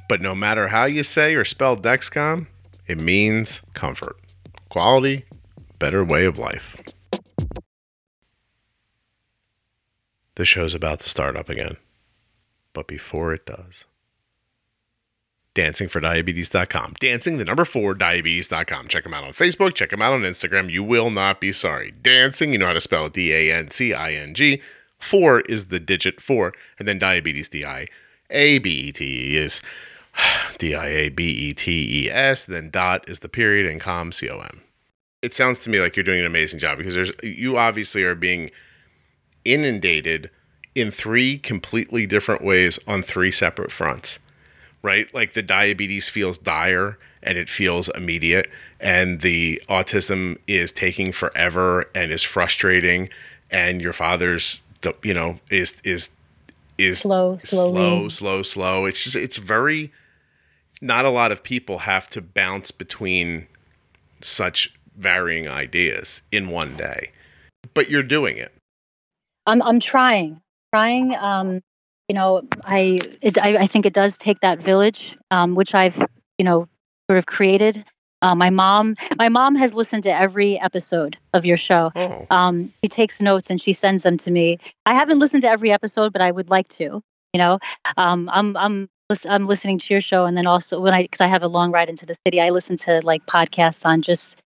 But 0.09 0.20
no 0.20 0.34
matter 0.34 0.68
how 0.68 0.84
you 0.84 1.03
say 1.03 1.34
or 1.34 1.45
spell 1.45 1.76
Dexcom, 1.76 2.47
it 2.86 2.99
means 2.99 3.62
comfort, 3.74 4.16
quality, 4.68 5.24
better 5.78 6.05
way 6.05 6.26
of 6.26 6.38
life. 6.38 6.76
The 10.35 10.45
show's 10.45 10.74
about 10.74 11.01
to 11.01 11.09
start 11.09 11.37
up 11.37 11.49
again. 11.49 11.76
But 12.72 12.89
before 12.89 13.35
it 13.35 13.45
does, 13.45 13.85
dancingfordiabetes.com. 15.55 16.95
Dancing, 17.01 17.37
the 17.37 17.45
number 17.45 17.64
four, 17.64 17.95
diabetes.com. 17.95 18.89
Check 18.89 19.05
them 19.05 19.14
out 19.14 19.24
on 19.24 19.33
Facebook. 19.33 19.74
Check 19.74 19.91
them 19.91 20.01
out 20.01 20.14
on 20.14 20.22
Instagram. 20.22 20.70
You 20.70 20.83
will 20.83 21.11
not 21.11 21.41
be 21.41 21.53
sorry. 21.53 21.93
Dancing, 22.03 22.53
you 22.53 22.59
know 22.59 22.66
how 22.66 22.72
to 22.72 22.80
spell 22.80 23.07
it 23.07 23.12
D 23.12 23.33
A 23.33 23.55
N 23.55 23.70
C 23.70 23.93
I 23.93 24.12
N 24.12 24.35
G. 24.35 24.61
Four 24.99 25.41
is 25.43 25.66
the 25.66 25.80
digit 25.80 26.20
four. 26.20 26.55
And 26.78 26.89
then 26.89 26.99
diabetes, 26.99 27.49
D 27.49 27.64
I 27.64 27.89
A 28.30 28.59
B 28.59 28.70
E 28.70 28.93
T 28.93 29.05
E 29.05 29.37
is 29.37 29.61
D 30.59 30.74
I 30.74 30.87
A 30.87 31.09
B 31.11 31.24
E 31.24 31.53
T 31.53 32.05
E 32.05 32.11
S. 32.11 32.45
Then 32.45 32.70
dot 32.70 33.07
is 33.09 33.18
the 33.18 33.28
period 33.28 33.70
and 33.70 33.80
com, 33.80 34.12
C 34.12 34.30
O 34.30 34.41
M. 34.41 34.62
It 35.20 35.35
sounds 35.35 35.59
to 35.61 35.70
me 35.70 35.78
like 35.78 35.95
you're 35.95 36.05
doing 36.05 36.20
an 36.20 36.26
amazing 36.26 36.59
job 36.59 36.78
because 36.78 36.95
there's 36.95 37.12
you 37.22 37.59
obviously 37.59 38.03
are 38.03 38.14
being 38.14 38.51
inundated 39.45 40.30
in 40.74 40.90
three 40.90 41.38
completely 41.38 42.07
different 42.07 42.43
ways 42.43 42.78
on 42.86 43.03
three 43.03 43.30
separate 43.30 43.72
fronts 43.72 44.18
right? 44.82 45.12
Like 45.14 45.34
the 45.34 45.43
diabetes 45.43 46.09
feels 46.09 46.38
dire 46.38 46.99
and 47.22 47.38
it 47.38 47.49
feels 47.49 47.88
immediate 47.90 48.51
and 48.80 49.20
the 49.20 49.62
autism 49.68 50.36
is 50.49 50.72
taking 50.72 51.12
forever 51.12 51.88
and 51.95 52.11
is 52.12 52.22
frustrating 52.22 53.09
and 53.51 53.80
your 53.80 53.93
father's 53.93 54.61
you 55.03 55.14
know 55.14 55.38
is 55.51 55.76
is 55.84 56.11
is 56.78 56.99
Slow, 56.99 57.38
slowly. 57.45 57.74
slow 57.74 58.09
slow 58.09 58.43
slow. 58.43 58.84
It's 58.86 59.05
just 59.05 59.16
it's 59.16 59.36
very 59.36 59.93
not 60.80 61.05
a 61.05 61.11
lot 61.11 61.30
of 61.30 61.43
people 61.43 61.78
have 61.78 62.11
to 62.11 62.20
bounce 62.20 62.72
between 62.72 63.47
such 64.20 64.72
varying 64.97 65.49
ideas 65.49 66.20
in 66.32 66.49
one 66.51 66.76
day 66.76 67.11
but 67.72 67.88
you're 67.88 68.03
doing 68.03 68.36
it 68.36 68.53
I'm 69.47 69.62
I'm 69.62 69.80
trying, 69.80 70.40
trying. 70.72 71.14
Um, 71.14 71.61
you 72.09 72.14
know, 72.14 72.43
I, 72.64 73.01
it, 73.20 73.38
I 73.38 73.57
I 73.59 73.66
think 73.66 73.86
it 73.86 73.93
does 73.93 74.16
take 74.18 74.40
that 74.40 74.59
village, 74.59 75.16
um, 75.30 75.55
which 75.55 75.74
I've 75.74 75.97
you 76.38 76.45
know 76.45 76.68
sort 77.09 77.18
of 77.18 77.26
created. 77.26 77.84
Uh, 78.22 78.36
my 78.36 78.51
mom, 78.51 78.95
my 79.16 79.28
mom 79.28 79.57
has 79.57 79.74
listened 79.74 80.05
to 80.05 80.11
every 80.11 80.59
episode 80.61 81.16
of 81.34 81.45
your 81.45 81.57
show. 81.57 81.90
oh 81.97 82.26
Um, 82.30 82.72
she 82.82 82.88
takes 82.88 83.20
notes 83.20 83.49
and 83.51 83.61
she 83.61 83.72
sends 83.72 84.05
them 84.05 84.16
to 84.18 84.30
me. 84.30 84.59
I 84.86 84.95
haven't 84.95 85.18
listened 85.18 85.43
to 85.43 85.49
every 85.49 85.72
episode, 85.72 86.12
but 86.12 86.22
I 86.22 86.30
would 86.30 86.49
like 86.49 86.68
to. 86.78 87.03
You 87.32 87.38
know, 87.38 87.59
um, 87.97 88.28
I'm 88.32 88.57
I'm 88.57 88.88
I'm 89.28 89.47
listening 89.49 89.78
to 89.80 89.86
your 89.90 90.01
show, 90.01 90.24
and 90.24 90.36
then 90.36 90.47
also 90.47 90.80
when 90.80 90.95
I 90.95 91.03
because 91.03 91.20
I 91.20 91.28
have 91.28 91.43
a 91.43 91.49
long 91.49 91.72
ride 91.72 91.88
into 91.88 92.07
the 92.07 92.16
city, 92.26 92.40
I 92.40 92.51
listen 92.51 92.76
to 92.78 93.01
like 93.03 93.26
podcasts 93.26 93.84
on 93.84 94.03
just 94.03 94.36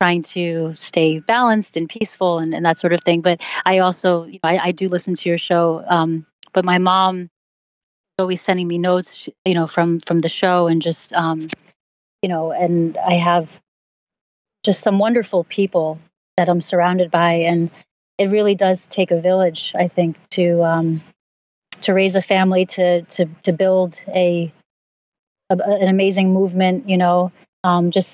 trying 0.00 0.22
to 0.22 0.74
stay 0.76 1.18
balanced 1.20 1.76
and 1.76 1.88
peaceful 1.88 2.38
and, 2.38 2.54
and 2.54 2.64
that 2.64 2.78
sort 2.78 2.92
of 2.92 3.02
thing. 3.04 3.20
But 3.20 3.40
I 3.64 3.78
also, 3.78 4.24
you 4.24 4.38
know, 4.42 4.50
I, 4.50 4.66
I 4.66 4.72
do 4.72 4.88
listen 4.88 5.16
to 5.16 5.28
your 5.28 5.38
show. 5.38 5.84
Um, 5.88 6.26
but 6.52 6.64
my 6.64 6.78
mom 6.78 7.22
is 7.22 7.28
always 8.18 8.42
sending 8.42 8.68
me 8.68 8.78
notes, 8.78 9.28
you 9.44 9.54
know, 9.54 9.66
from 9.66 10.00
from 10.06 10.20
the 10.20 10.28
show 10.28 10.66
and 10.66 10.80
just, 10.80 11.12
um, 11.12 11.48
you 12.22 12.28
know, 12.28 12.52
and 12.52 12.96
I 12.98 13.14
have 13.14 13.48
just 14.64 14.82
some 14.82 14.98
wonderful 14.98 15.44
people 15.44 15.98
that 16.36 16.48
I'm 16.48 16.60
surrounded 16.60 17.10
by, 17.10 17.32
and 17.32 17.70
it 18.18 18.26
really 18.26 18.54
does 18.54 18.80
take 18.90 19.10
a 19.10 19.20
village, 19.20 19.72
I 19.76 19.88
think, 19.88 20.16
to 20.30 20.62
um, 20.62 21.02
to 21.82 21.92
raise 21.92 22.14
a 22.14 22.22
family, 22.22 22.66
to 22.66 23.02
to 23.02 23.26
to 23.42 23.52
build 23.52 24.00
a, 24.08 24.52
a 25.50 25.54
an 25.56 25.88
amazing 25.88 26.32
movement. 26.32 26.88
You 26.88 26.96
know, 26.96 27.32
um, 27.64 27.90
just 27.90 28.10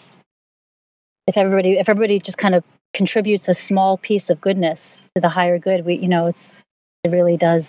if 1.27 1.37
everybody 1.37 1.72
if 1.79 1.89
everybody 1.89 2.18
just 2.18 2.39
kind 2.39 2.55
of 2.55 2.64
contributes 2.95 3.49
a 3.49 3.55
small 3.55 3.99
piece 3.99 4.31
of 4.31 4.41
goodness 4.41 5.01
to 5.14 5.20
the 5.20 5.29
higher 5.29 5.59
good, 5.59 5.85
we 5.85 5.97
you 5.97 6.09
know 6.09 6.27
it's 6.27 6.53
it 7.03 7.09
really 7.11 7.37
does 7.37 7.64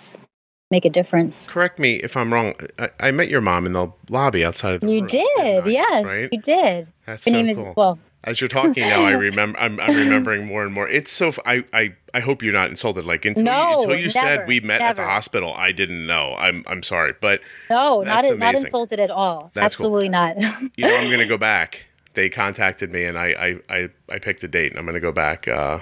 make 0.70 0.84
a 0.84 0.90
difference. 0.90 1.46
Correct 1.48 1.78
me 1.78 1.94
if 1.96 2.16
I'm 2.16 2.32
wrong. 2.32 2.54
I, 2.78 2.90
I 3.00 3.10
met 3.12 3.28
your 3.28 3.40
mom 3.40 3.66
in 3.66 3.72
the 3.72 3.92
lobby 4.10 4.44
outside 4.44 4.74
of 4.74 4.80
the 4.80 4.88
You 4.90 5.00
room, 5.02 5.08
did, 5.10 5.64
I? 5.64 5.68
yes, 5.68 6.04
Right? 6.04 6.28
you 6.32 6.40
did. 6.40 6.88
That's 7.06 7.24
Her 7.24 7.30
so 7.30 7.36
name 7.36 7.48
is 7.50 7.56
cool. 7.56 7.74
well, 7.76 7.98
As 8.24 8.40
you're 8.40 8.48
talking 8.48 8.88
now, 8.88 9.02
I 9.04 9.10
remember. 9.28 9.56
I'm, 9.60 9.78
I'm 9.78 9.94
remembering 9.94 10.46
more 10.46 10.64
and 10.64 10.72
more. 10.74 10.88
It's 10.88 11.12
so. 11.12 11.32
I, 11.44 11.64
I 11.72 11.94
I 12.14 12.20
hope 12.20 12.42
you're 12.42 12.52
not 12.52 12.68
insulted. 12.70 13.04
Like 13.04 13.24
until 13.24 13.44
No, 13.44 13.68
you, 13.68 13.74
until 13.80 13.96
you 13.96 14.10
said 14.10 14.46
we 14.48 14.58
met 14.60 14.80
at 14.80 14.96
the 14.96 15.04
hospital, 15.04 15.54
I 15.54 15.70
didn't 15.72 16.06
know. 16.06 16.34
I'm 16.36 16.64
I'm 16.66 16.82
sorry, 16.82 17.14
but 17.20 17.40
no, 17.70 18.02
not 18.02 18.22
That's 18.22 18.28
not 18.30 18.34
amazing. 18.34 18.66
insulted 18.66 18.98
at 19.00 19.10
all. 19.10 19.50
That's 19.54 19.76
cool. 19.76 19.86
Absolutely 19.86 20.08
not. 20.08 20.36
you 20.76 20.86
know 20.88 20.96
I'm 20.96 21.10
gonna 21.10 21.26
go 21.26 21.38
back. 21.38 21.86
They 22.16 22.30
contacted 22.30 22.90
me 22.90 23.04
and 23.04 23.18
I 23.18 23.58
I, 23.68 23.74
I, 23.76 23.88
I 24.08 24.18
picked 24.18 24.42
a 24.42 24.48
date 24.48 24.72
and 24.72 24.78
I'm 24.78 24.86
gonna 24.86 25.00
go 25.00 25.12
back 25.12 25.46
uh, 25.46 25.78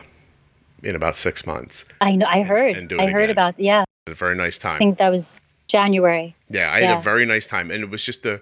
in 0.83 0.97
about 0.97 1.17
six 1.17 1.47
months. 1.47 1.85
I 2.01 2.17
know. 2.17 2.27
I 2.27 2.43
heard. 2.43 2.77
and 2.77 2.91
it 2.93 3.01
I 3.01 3.07
heard 3.07 3.25
again. 3.25 3.31
about. 3.31 3.59
Yeah, 3.59 3.85
A 4.09 4.15
very 4.15 4.35
nice 4.35 4.59
time. 4.59 4.75
I 4.75 4.79
think 4.79 4.99
that 4.99 5.11
was 5.11 5.25
January. 5.69 6.35
Yeah, 6.51 6.71
I 6.73 6.81
had 6.81 6.99
a 6.99 7.01
very 7.01 7.25
nice 7.25 7.47
time, 7.47 7.71
and 7.71 7.83
it 7.83 7.89
was 7.89 8.05
just 8.05 8.27
a. 8.27 8.41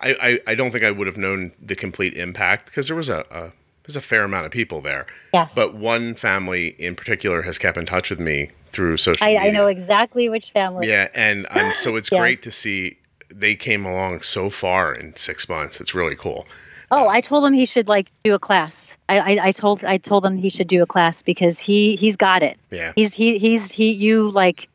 I, 0.00 0.14
I, 0.20 0.52
I 0.52 0.54
don't 0.54 0.70
think 0.70 0.84
I 0.84 0.90
would 0.90 1.06
have 1.06 1.16
known 1.16 1.52
the 1.60 1.76
complete 1.76 2.14
impact 2.14 2.66
because 2.66 2.86
there 2.86 2.96
was 2.96 3.08
a, 3.08 3.24
a 3.30 3.52
there's 3.84 3.96
a 3.96 4.00
fair 4.00 4.22
amount 4.22 4.46
of 4.46 4.52
people 4.52 4.80
there. 4.80 5.06
Yes. 5.32 5.50
But 5.54 5.74
one 5.74 6.14
family 6.14 6.68
in 6.78 6.94
particular 6.94 7.42
has 7.42 7.58
kept 7.58 7.76
in 7.76 7.84
touch 7.84 8.10
with 8.10 8.20
me 8.20 8.50
through 8.72 8.96
social 8.96 9.26
I, 9.26 9.34
media. 9.34 9.48
I 9.48 9.50
know 9.50 9.66
exactly 9.66 10.28
which 10.28 10.50
family. 10.52 10.88
Yeah, 10.88 11.08
and 11.14 11.46
I'm 11.50 11.74
so 11.74 11.96
it's 11.96 12.10
Yeah. 12.12 12.20
great 12.20 12.42
to 12.44 12.52
see 12.52 12.96
they 13.28 13.56
came 13.56 13.84
along 13.84 14.22
so 14.22 14.50
far 14.50 14.94
in 14.94 15.16
six 15.16 15.48
months. 15.48 15.80
It's 15.80 15.94
really 15.94 16.16
cool. 16.16 16.46
Oh, 16.90 17.08
I 17.08 17.20
told 17.20 17.44
him 17.44 17.52
he 17.52 17.66
should 17.66 17.88
like 17.88 18.08
do 18.24 18.34
a 18.34 18.38
class. 18.38 18.74
I, 19.08 19.18
I, 19.18 19.46
I 19.46 19.52
told 19.52 19.84
I 19.84 19.98
told 19.98 20.24
him 20.24 20.36
he 20.36 20.48
should 20.50 20.68
do 20.68 20.82
a 20.82 20.86
class 20.86 21.22
because 21.22 21.58
he 21.58 21.96
he's 21.96 22.16
got 22.16 22.42
it. 22.42 22.58
Yeah, 22.70 22.92
He's 22.96 23.12
he 23.12 23.38
he's 23.38 23.70
he 23.70 23.90
you 23.92 24.30
like, 24.30 24.68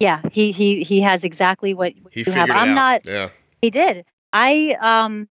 yeah. 0.00 0.20
He 0.32 0.52
he 0.52 0.82
he 0.84 1.00
has 1.00 1.24
exactly 1.24 1.72
what 1.74 1.92
he 2.10 2.24
you 2.26 2.32
have. 2.32 2.50
I'm 2.50 2.70
out. 2.70 2.74
not. 2.74 3.04
Yeah, 3.06 3.28
He 3.62 3.70
did. 3.70 4.04
I 4.32 4.76
um, 4.80 5.28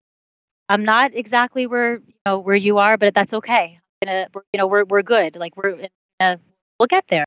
I'm 0.69 0.85
not 0.85 1.15
exactly 1.15 1.67
where 1.67 1.97
you 1.97 2.15
know 2.27 2.39
where 2.39 2.57
you 2.57 2.79
are, 2.79 2.97
but 2.97 3.15
that's 3.15 3.33
okay. 3.35 3.79
I'm 4.03 4.07
gonna 4.09 4.27
you 4.53 4.59
know 4.59 4.67
we're 4.67 4.85
we're 4.85 5.03
good. 5.03 5.37
Like 5.37 5.57
we're 5.57 5.89
uh, 6.21 6.37
we'll 6.79 6.87
get 6.87 7.05
there. 7.11 7.25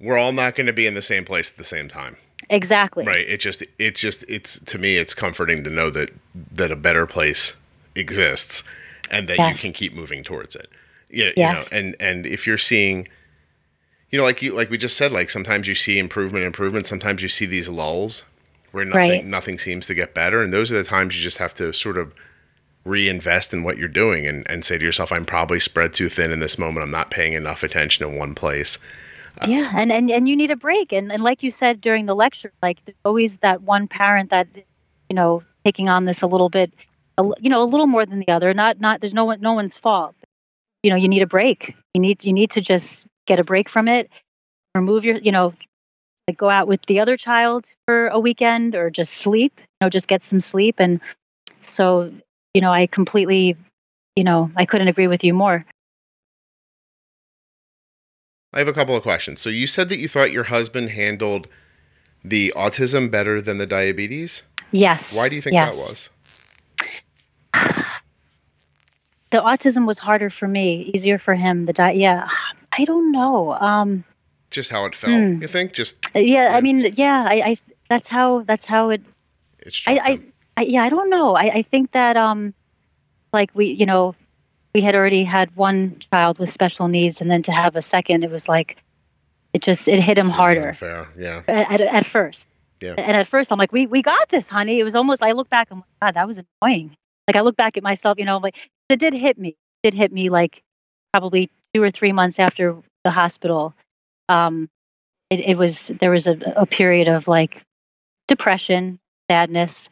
we're 0.00 0.18
all 0.18 0.32
not 0.32 0.54
going 0.54 0.66
to 0.66 0.72
be 0.72 0.86
in 0.86 0.94
the 0.94 1.02
same 1.02 1.24
place 1.24 1.50
at 1.50 1.56
the 1.56 1.64
same 1.64 1.88
time. 1.88 2.16
Exactly. 2.50 3.04
Right. 3.04 3.26
It 3.28 3.38
just 3.40 3.64
it 3.78 3.96
just 3.96 4.22
it's 4.28 4.60
to 4.66 4.78
me 4.78 4.96
it's 4.96 5.14
comforting 5.14 5.64
to 5.64 5.70
know 5.70 5.90
that 5.90 6.10
that 6.52 6.70
a 6.70 6.76
better 6.76 7.06
place 7.06 7.56
exists 7.96 8.62
and 9.10 9.28
that 9.28 9.44
you 9.44 9.54
can 9.54 9.72
keep 9.72 9.94
moving 9.94 10.24
towards 10.24 10.56
it. 10.56 10.68
Yeah, 11.10 11.30
you 11.36 11.48
know, 11.48 11.66
and 11.72 11.96
and 12.00 12.26
if 12.26 12.46
you're 12.46 12.58
seeing 12.58 13.08
you 14.10 14.18
know 14.18 14.24
like 14.24 14.42
you 14.42 14.54
like 14.54 14.70
we 14.70 14.78
just 14.78 14.96
said 14.96 15.12
like 15.12 15.30
sometimes 15.30 15.68
you 15.68 15.74
see 15.74 15.98
improvement 15.98 16.44
improvement. 16.44 16.86
Sometimes 16.86 17.22
you 17.22 17.28
see 17.28 17.46
these 17.46 17.68
lulls 17.68 18.24
where 18.72 18.84
nothing 18.84 18.96
Right. 18.96 19.24
nothing 19.24 19.58
seems 19.58 19.86
to 19.86 19.94
get 19.94 20.14
better. 20.14 20.42
And 20.42 20.52
those 20.52 20.72
are 20.72 20.76
the 20.76 20.84
times 20.88 21.16
you 21.16 21.22
just 21.22 21.38
have 21.38 21.54
to 21.56 21.72
sort 21.72 21.98
of 21.98 22.14
reinvest 22.84 23.52
in 23.52 23.64
what 23.64 23.78
you're 23.78 23.88
doing 23.88 24.26
and, 24.26 24.48
and 24.50 24.64
say 24.64 24.78
to 24.78 24.84
yourself 24.84 25.12
i'm 25.12 25.26
probably 25.26 25.58
spread 25.60 25.92
too 25.92 26.08
thin 26.08 26.30
in 26.32 26.40
this 26.40 26.58
moment. 26.58 26.84
I'm 26.84 26.90
not 26.90 27.10
paying 27.10 27.34
enough 27.34 27.62
attention 27.62 28.06
in 28.08 28.16
one 28.16 28.34
place. 28.34 28.78
Uh, 29.40 29.48
yeah 29.48 29.72
and, 29.76 29.92
and 29.92 30.10
and 30.10 30.28
you 30.28 30.36
need 30.36 30.50
a 30.50 30.56
break. 30.56 30.92
And 30.92 31.12
and 31.12 31.22
like 31.22 31.42
you 31.42 31.50
said 31.50 31.80
during 31.80 32.06
the 32.06 32.14
lecture 32.14 32.52
like 32.62 32.78
there's 32.84 32.96
always 33.04 33.36
that 33.38 33.62
one 33.62 33.88
parent 33.88 34.30
that 34.30 34.48
you 35.08 35.14
know 35.16 35.44
taking 35.64 35.88
on 35.88 36.04
this 36.04 36.22
a 36.22 36.26
little 36.26 36.48
bit 36.48 36.72
a, 37.18 37.22
you 37.38 37.50
know 37.50 37.62
a 37.62 37.68
little 37.68 37.86
more 37.86 38.06
than 38.06 38.20
the 38.20 38.28
other 38.28 38.52
not 38.54 38.80
not 38.80 39.00
there's 39.00 39.14
no 39.14 39.24
one 39.24 39.40
no 39.40 39.52
one's 39.52 39.76
fault 39.76 40.14
you 40.82 40.90
know 40.90 40.96
you 40.96 41.08
need 41.08 41.22
a 41.22 41.26
break 41.26 41.74
you 41.94 42.00
need 42.00 42.24
you 42.24 42.32
need 42.32 42.50
to 42.50 42.60
just 42.60 42.86
get 43.26 43.38
a 43.38 43.44
break 43.44 43.68
from 43.68 43.88
it 43.88 44.10
remove 44.74 45.04
your 45.04 45.18
you 45.18 45.32
know 45.32 45.54
like 46.28 46.36
go 46.36 46.50
out 46.50 46.68
with 46.68 46.80
the 46.88 47.00
other 47.00 47.16
child 47.16 47.66
for 47.86 48.08
a 48.08 48.18
weekend 48.18 48.74
or 48.74 48.90
just 48.90 49.12
sleep 49.14 49.52
you 49.56 49.64
know 49.80 49.90
just 49.90 50.08
get 50.08 50.22
some 50.22 50.40
sleep 50.40 50.76
and 50.78 51.00
so 51.62 52.12
you 52.54 52.60
know 52.60 52.72
i 52.72 52.86
completely 52.86 53.56
you 54.16 54.24
know 54.24 54.50
i 54.56 54.64
couldn't 54.64 54.88
agree 54.88 55.08
with 55.08 55.24
you 55.24 55.32
more 55.32 55.64
I 58.52 58.60
have 58.60 58.68
a 58.68 58.72
couple 58.72 58.96
of 58.96 59.02
questions. 59.02 59.38
So 59.38 59.50
you 59.50 59.66
said 59.66 59.90
that 59.90 59.98
you 59.98 60.08
thought 60.08 60.32
your 60.32 60.44
husband 60.44 60.88
handled 60.88 61.46
the 62.24 62.54
autism 62.56 63.10
better 63.10 63.38
than 63.42 63.58
the 63.58 63.66
diabetes. 63.66 64.44
yes 64.72 65.12
Why 65.12 65.28
do 65.28 65.36
you 65.36 65.42
think 65.42 65.52
yes. 65.52 65.74
that 65.74 65.78
was? 65.78 66.08
the 69.30 69.38
autism 69.38 69.86
was 69.86 69.98
harder 69.98 70.30
for 70.30 70.48
me, 70.48 70.90
easier 70.94 71.18
for 71.18 71.34
him. 71.34 71.66
The 71.66 71.72
di- 71.72 71.92
yeah, 71.92 72.28
I 72.72 72.84
don't 72.84 73.12
know. 73.12 73.52
Um, 73.52 74.04
Just 74.50 74.70
how 74.70 74.84
it 74.84 74.94
felt. 74.94 75.12
Hmm. 75.12 75.42
You 75.42 75.48
think? 75.48 75.72
Just 75.72 75.96
yeah, 76.14 76.20
Yeah. 76.20 76.56
I 76.56 76.60
mean, 76.60 76.92
yeah, 76.96 77.24
I, 77.28 77.34
I 77.34 77.58
that's 77.88 78.08
how 78.08 78.42
that's 78.42 78.64
how 78.64 78.90
it. 78.90 79.02
it 79.60 79.72
struck 79.72 79.96
I, 79.96 80.10
I. 80.12 80.20
I 80.58 80.62
yeah, 80.62 80.84
I 80.84 80.88
don't 80.88 81.10
know. 81.10 81.36
I, 81.36 81.56
I 81.56 81.62
think 81.62 81.92
that 81.92 82.16
um, 82.16 82.54
like 83.32 83.50
we, 83.54 83.66
you 83.66 83.84
know, 83.84 84.14
we 84.74 84.80
had 84.80 84.94
already 84.94 85.22
had 85.22 85.54
one 85.54 86.00
child 86.10 86.38
with 86.38 86.50
special 86.50 86.88
needs, 86.88 87.20
and 87.20 87.30
then 87.30 87.42
to 87.42 87.52
have 87.52 87.76
a 87.76 87.82
second, 87.82 88.24
it 88.24 88.30
was 88.30 88.48
like, 88.48 88.78
it 89.52 89.62
just 89.62 89.86
it 89.86 90.00
hit 90.00 90.16
him 90.16 90.26
Seems 90.26 90.36
harder 90.36 90.68
Unfair. 90.68 91.08
Yeah. 91.18 91.42
at, 91.46 91.72
at, 91.72 91.80
at 91.82 92.06
first. 92.06 92.46
Yeah. 92.80 92.94
And 92.96 93.16
at 93.16 93.28
first, 93.28 93.52
I'm 93.52 93.58
like, 93.58 93.72
we 93.72 93.86
we 93.86 94.00
got 94.00 94.30
this, 94.30 94.46
honey. 94.46 94.80
It 94.80 94.84
was 94.84 94.94
almost. 94.94 95.22
I 95.22 95.32
look 95.32 95.50
back, 95.50 95.68
I'm 95.70 95.78
like, 95.78 95.86
God, 96.00 96.14
that 96.14 96.26
was 96.26 96.38
annoying. 96.62 96.96
Like 97.28 97.36
I 97.36 97.40
look 97.40 97.56
back 97.56 97.76
at 97.76 97.82
myself, 97.82 98.18
you 98.18 98.24
know, 98.24 98.36
I'm 98.36 98.42
like 98.42 98.56
it 98.88 98.98
did 98.98 99.14
hit 99.14 99.38
me. 99.38 99.56
It 99.82 99.90
did 99.90 99.94
hit 99.94 100.12
me 100.12 100.30
like 100.30 100.62
probably 101.12 101.50
two 101.74 101.82
or 101.82 101.90
three 101.90 102.12
months 102.12 102.38
after 102.38 102.76
the 103.04 103.10
hospital. 103.10 103.74
Um, 104.28 104.68
it, 105.30 105.40
it 105.40 105.58
was 105.58 105.76
there 106.00 106.10
was 106.10 106.26
a, 106.26 106.36
a 106.56 106.66
period 106.66 107.08
of 107.08 107.26
like 107.26 107.62
depression, 108.28 108.98
sadness, 109.30 109.88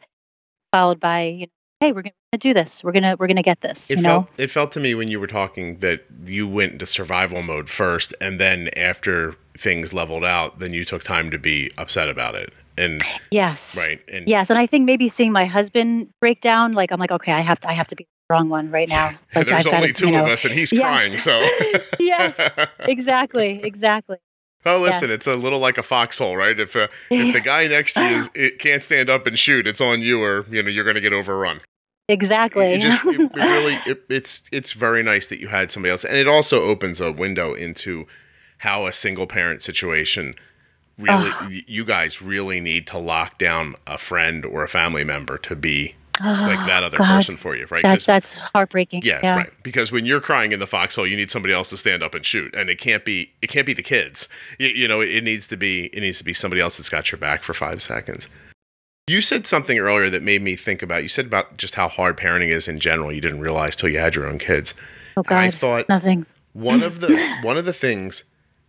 followed 0.71 0.99
by 0.99 1.23
you 1.23 1.45
know, 1.45 1.51
hey, 1.81 1.91
we're 1.91 2.03
gonna 2.03 2.13
do 2.39 2.53
this. 2.53 2.81
We're 2.83 2.91
gonna 2.93 3.15
we're 3.19 3.27
gonna 3.27 3.43
get 3.43 3.61
this. 3.61 3.85
It 3.89 3.99
felt 4.01 4.03
know, 4.03 4.29
it 4.37 4.49
felt 4.49 4.71
to 4.73 4.79
me 4.79 4.95
when 4.95 5.09
you 5.09 5.19
were 5.19 5.27
talking 5.27 5.79
that 5.79 6.05
you 6.25 6.47
went 6.47 6.73
into 6.73 6.85
survival 6.85 7.43
mode 7.43 7.69
first, 7.69 8.13
and 8.21 8.39
then 8.39 8.69
after 8.77 9.35
things 9.57 9.93
leveled 9.93 10.25
out, 10.25 10.59
then 10.59 10.73
you 10.73 10.85
took 10.85 11.03
time 11.03 11.31
to 11.31 11.37
be 11.37 11.71
upset 11.77 12.09
about 12.09 12.35
it. 12.35 12.53
And 12.77 13.03
yes, 13.31 13.59
right. 13.75 14.01
And 14.11 14.27
yes. 14.27 14.49
And 14.49 14.59
I 14.59 14.67
think 14.67 14.85
maybe 14.85 15.09
seeing 15.09 15.31
my 15.31 15.45
husband 15.45 16.09
break 16.19 16.41
down, 16.41 16.73
like 16.73 16.91
I'm 16.91 16.99
like, 16.99 17.11
okay, 17.11 17.31
I 17.31 17.41
have 17.41 17.59
to 17.61 17.69
I 17.69 17.73
have 17.73 17.87
to 17.87 17.95
be 17.95 18.03
the 18.03 18.33
strong 18.33 18.49
one 18.49 18.71
right 18.71 18.89
now. 18.89 19.17
Like, 19.35 19.47
there's 19.47 19.59
I've 19.59 19.71
gotta, 19.71 19.77
only 19.77 19.93
two 19.93 20.07
you 20.07 20.13
know, 20.13 20.23
of 20.25 20.27
us, 20.31 20.45
and 20.45 20.53
he's 20.53 20.71
Yes. 20.71 20.81
crying. 20.81 21.17
So 21.17 21.45
Yes. 21.99 22.33
exactly, 22.87 23.61
exactly. 23.63 24.17
Oh, 24.67 24.79
listen, 24.79 25.11
it's 25.11 25.27
a 25.27 25.35
little 25.35 25.59
like 25.59 25.77
a 25.77 25.83
foxhole, 25.83 26.35
right? 26.35 26.59
If 26.59 26.75
uh, 26.75 26.87
if 27.11 27.33
the 27.33 27.39
guy 27.41 27.67
next 27.67 27.93
to 27.93 28.05
you 28.05 28.15
is, 28.15 28.29
it 28.33 28.59
can't 28.59 28.83
stand 28.83 29.09
up 29.09 29.27
and 29.27 29.37
shoot, 29.37 29.67
it's 29.67 29.79
on 29.81 30.01
you, 30.01 30.21
or 30.23 30.45
you 30.49 30.63
know 30.63 30.69
you're 30.69 30.83
going 30.83 30.95
to 30.95 31.01
get 31.01 31.13
overrun. 31.13 31.61
exactly. 32.09 32.73
It 32.73 32.79
just 32.79 33.03
it, 33.05 33.21
it 33.35 33.47
really 33.49 33.81
it, 33.85 34.03
it's 34.09 34.41
it's 34.51 34.71
very 34.71 35.03
nice 35.03 35.27
that 35.27 35.39
you 35.39 35.47
had 35.49 35.71
somebody 35.71 35.91
else, 35.91 36.03
and 36.03 36.17
it 36.17 36.27
also 36.27 36.63
opens 36.63 36.99
a 36.99 37.11
window 37.11 37.53
into 37.53 38.07
how 38.59 38.87
a 38.87 38.93
single 38.93 39.27
parent 39.27 39.61
situation 39.61 40.33
really 40.97 41.31
Ugh. 41.41 41.51
you 41.67 41.85
guys 41.85 42.21
really 42.21 42.59
need 42.59 42.87
to 42.87 42.97
lock 42.97 43.37
down 43.37 43.75
a 43.87 43.97
friend 43.97 44.45
or 44.45 44.63
a 44.63 44.67
family 44.67 45.03
member 45.03 45.37
to 45.39 45.55
be 45.55 45.95
like 46.21 46.65
that 46.67 46.83
other 46.83 46.97
God, 46.97 47.07
person 47.07 47.37
for 47.37 47.55
you, 47.55 47.67
right? 47.69 47.83
That's 47.83 48.05
that's 48.05 48.31
heartbreaking. 48.31 49.03
yeah, 49.03 49.19
yeah. 49.21 49.35
right. 49.35 49.63
Because 49.63 49.91
when 49.91 50.05
you're 50.05 50.21
crying 50.21 50.51
in 50.51 50.59
the 50.59 50.67
foxhole, 50.67 51.05
you 51.05 51.17
need 51.17 51.31
somebody 51.31 51.53
else 51.53 51.69
to 51.71 51.77
stand 51.77 52.03
up 52.03 52.15
and 52.15 52.25
shoot, 52.25 52.53
and 52.55 52.69
it 52.69 52.79
can't 52.79 53.03
be 53.03 53.31
it 53.41 53.47
can't 53.47 53.65
be 53.65 53.73
the 53.73 53.83
kids. 53.83 54.29
You, 54.59 54.69
you 54.69 54.87
know, 54.87 55.01
it, 55.01 55.23
needs 55.23 55.47
to 55.47 55.57
be 55.57 55.85
it 55.87 56.01
needs 56.01 56.17
to 56.19 56.23
be 56.23 56.33
somebody 56.33 56.61
else 56.61 56.77
that's 56.77 56.89
got 56.89 57.11
your 57.11 57.19
back 57.19 57.43
for 57.43 57.53
five 57.53 57.81
seconds. 57.81 58.27
You 59.07 59.21
said 59.21 59.45
something 59.45 59.77
earlier 59.77 60.09
that 60.09 60.23
made 60.23 60.41
me 60.41 60.55
think 60.55 60.81
about. 60.81 61.03
You 61.03 61.09
said 61.09 61.27
about 61.27 61.57
just 61.57 61.75
how 61.75 61.87
hard 61.87 62.17
parenting 62.17 62.49
is 62.49 62.67
in 62.67 62.79
general. 62.79 63.11
You 63.11 63.21
didn't 63.21 63.41
realize 63.41 63.75
till 63.75 63.89
you 63.89 63.99
had 63.99 64.15
your 64.15 64.25
own 64.25 64.39
kids. 64.39 64.73
Oh 65.17 65.23
And 65.27 65.37
I 65.37 65.51
thought 65.51 65.87
nothing. 65.89 66.25
one 66.53 66.81
of 66.81 67.01
the 67.01 67.35
one 67.41 67.57
of 67.57 67.65
the 67.65 67.73
things 67.73 68.23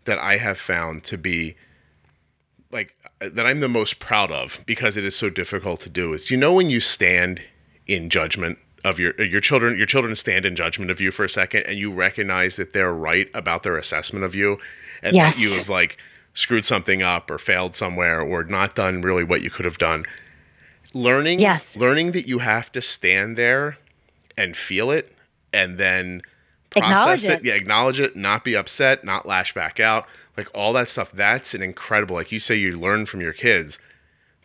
that 0.05 0.18
I 0.18 0.37
have 0.37 0.59
found 0.59 1.05
to 1.05 1.16
be 1.16 1.57
that 3.21 3.47
I'm 3.47 3.61
the 3.61 3.69
most 3.69 3.99
proud 3.99 4.31
of 4.31 4.61
because 4.67 4.97
it 4.97 5.05
is 5.05 5.17
so 5.17 5.31
difficult 5.31 5.81
to 5.81 5.91
do 5.91 6.12
is 6.12 6.31
you 6.31 6.37
know 6.37 6.53
when 6.53 6.69
you 6.71 6.81
stand 6.81 7.41
in 7.87 8.11
judgment 8.11 8.59
of 8.85 8.99
your 8.99 9.21
your 9.23 9.41
children 9.41 9.77
your 9.77 9.87
children 9.87 10.14
stand 10.17 10.45
in 10.45 10.55
judgment 10.55 10.91
of 10.91 11.01
you 11.01 11.11
for 11.11 11.25
a 11.25 11.31
second 11.31 11.62
and 11.62 11.79
you 11.79 11.91
recognize 11.93 12.57
that 12.57 12.73
they're 12.73 12.93
right 12.93 13.29
about 13.35 13.62
their 13.62 13.77
assessment 13.77 14.25
of 14.25 14.35
you 14.35 14.59
and 15.03 15.14
Yes. 15.17 15.35
that 15.35 15.41
you 15.41 15.53
have 15.53 15.69
like 15.69 15.97
screwed 16.35 16.67
something 16.67 17.03
up 17.03 17.31
or 17.31 17.39
failed 17.39 17.75
somewhere 17.75 18.21
or 18.21 18.45
not 18.45 18.75
done 18.75 19.01
really 19.01 19.25
what 19.25 19.41
you 19.43 19.51
could 19.51 19.64
have 19.64 19.79
done 19.79 20.05
learning 20.93 21.41
Yes. 21.41 21.64
learning 21.75 22.12
that 22.12 22.27
you 22.29 22.39
have 22.39 22.71
to 22.73 22.83
stand 22.83 23.37
there 23.39 23.77
and 24.37 24.57
feel 24.57 24.91
it 24.91 25.14
and 25.53 25.79
then 25.79 26.21
Acknowledge 26.75 27.25
it. 27.25 27.31
it. 27.31 27.45
Yeah, 27.45 27.55
acknowledge 27.55 28.01
it, 28.01 28.17
not 28.17 28.45
be 28.45 28.55
upset, 28.55 29.03
not 29.03 29.25
lash 29.25 29.55
back 29.55 29.81
out. 29.81 30.07
Like 30.37 30.49
all 30.55 30.72
that 30.74 30.89
stuff. 30.89 31.12
That's 31.12 31.55
an 31.55 31.62
incredible, 31.62 32.16
like 32.16 32.32
you 32.32 32.41
say, 32.41 32.57
you 32.57 32.72
learn 32.72 33.07
from 33.07 33.20
your 33.20 33.32
kids. 33.32 33.78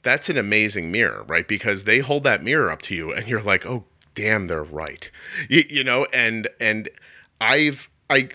That's 0.04 0.30
an 0.30 0.38
amazing 0.38 0.92
mirror, 0.92 1.24
right? 1.28 1.48
Because 1.48 1.84
they 1.84 2.00
hold 2.00 2.24
that 2.24 2.44
mirror 2.44 2.72
up 2.72 2.82
to 2.84 2.96
you 2.96 3.14
and 3.14 3.28
you're 3.28 3.42
like, 3.42 3.66
oh, 3.66 3.84
damn, 4.16 4.48
they're 4.48 4.64
right. 4.64 5.10
You, 5.50 5.64
you 5.70 5.84
know, 5.84 6.06
and 6.14 6.48
and 6.60 6.90
I've 7.40 7.90
I 8.10 8.28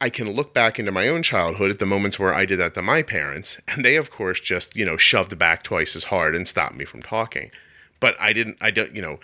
I 0.00 0.10
can 0.10 0.30
look 0.32 0.52
back 0.52 0.78
into 0.78 0.92
my 0.92 1.08
own 1.08 1.22
childhood 1.22 1.70
at 1.70 1.78
the 1.78 1.86
moments 1.86 2.18
where 2.18 2.34
I 2.34 2.44
did 2.44 2.60
that 2.60 2.74
to 2.74 2.82
my 2.82 3.02
parents, 3.02 3.58
and 3.66 3.84
they 3.84 3.96
of 3.96 4.10
course 4.10 4.40
just 4.40 4.76
you 4.76 4.84
know 4.84 4.96
shoved 4.96 5.36
back 5.38 5.62
twice 5.62 5.96
as 5.96 6.04
hard 6.04 6.36
and 6.36 6.46
stopped 6.46 6.74
me 6.74 6.84
from 6.84 7.02
talking. 7.02 7.50
But 7.98 8.14
I 8.20 8.32
didn't. 8.32 8.58
I 8.60 8.70
don't. 8.70 8.94
You 8.94 9.02
know, 9.02 9.20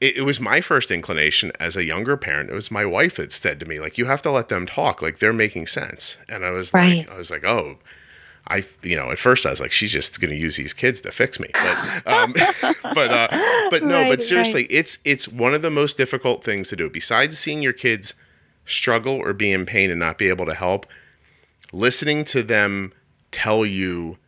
it, 0.00 0.18
it, 0.18 0.22
was 0.22 0.40
my 0.40 0.60
first 0.60 0.90
inclination 0.90 1.52
as 1.58 1.76
a 1.76 1.84
younger 1.84 2.16
parent. 2.16 2.50
It 2.50 2.54
was 2.54 2.70
my 2.70 2.84
wife 2.84 3.16
that 3.16 3.32
said 3.32 3.60
to 3.60 3.66
me, 3.66 3.80
like, 3.80 3.96
you 3.96 4.04
have 4.04 4.22
to 4.22 4.30
let 4.30 4.48
them 4.48 4.66
talk. 4.66 5.00
Like 5.00 5.18
they're 5.18 5.32
making 5.32 5.66
sense. 5.66 6.16
And 6.28 6.44
I 6.44 6.50
was 6.50 6.72
right. 6.74 6.98
like, 6.98 7.10
I 7.10 7.16
was 7.16 7.30
like, 7.30 7.44
oh, 7.44 7.76
I, 8.48 8.64
you 8.82 8.94
know, 8.94 9.10
at 9.10 9.18
first 9.18 9.46
I 9.46 9.50
was 9.50 9.60
like, 9.60 9.72
she's 9.72 9.92
just 9.92 10.20
going 10.20 10.30
to 10.30 10.36
use 10.36 10.56
these 10.56 10.74
kids 10.74 11.00
to 11.00 11.12
fix 11.12 11.40
me. 11.40 11.48
But, 11.52 12.06
um, 12.06 12.34
but, 12.94 13.10
uh, 13.10 13.28
but 13.70 13.82
no, 13.82 14.02
right, 14.02 14.08
but 14.10 14.22
seriously, 14.22 14.62
right. 14.62 14.70
it's, 14.70 14.98
it's 15.04 15.28
one 15.28 15.54
of 15.54 15.62
the 15.62 15.70
most 15.70 15.96
difficult 15.96 16.44
things 16.44 16.68
to 16.68 16.76
do 16.76 16.90
besides 16.90 17.38
seeing 17.38 17.62
your 17.62 17.72
kids 17.72 18.14
struggle 18.66 19.14
or 19.14 19.32
be 19.32 19.50
in 19.50 19.64
pain 19.64 19.90
and 19.90 19.98
not 19.98 20.18
be 20.18 20.28
able 20.28 20.46
to 20.46 20.54
help. 20.54 20.86
Listening 21.72 22.24
to 22.26 22.42
them 22.42 22.92
tell 23.32 23.64
you, 23.64 24.18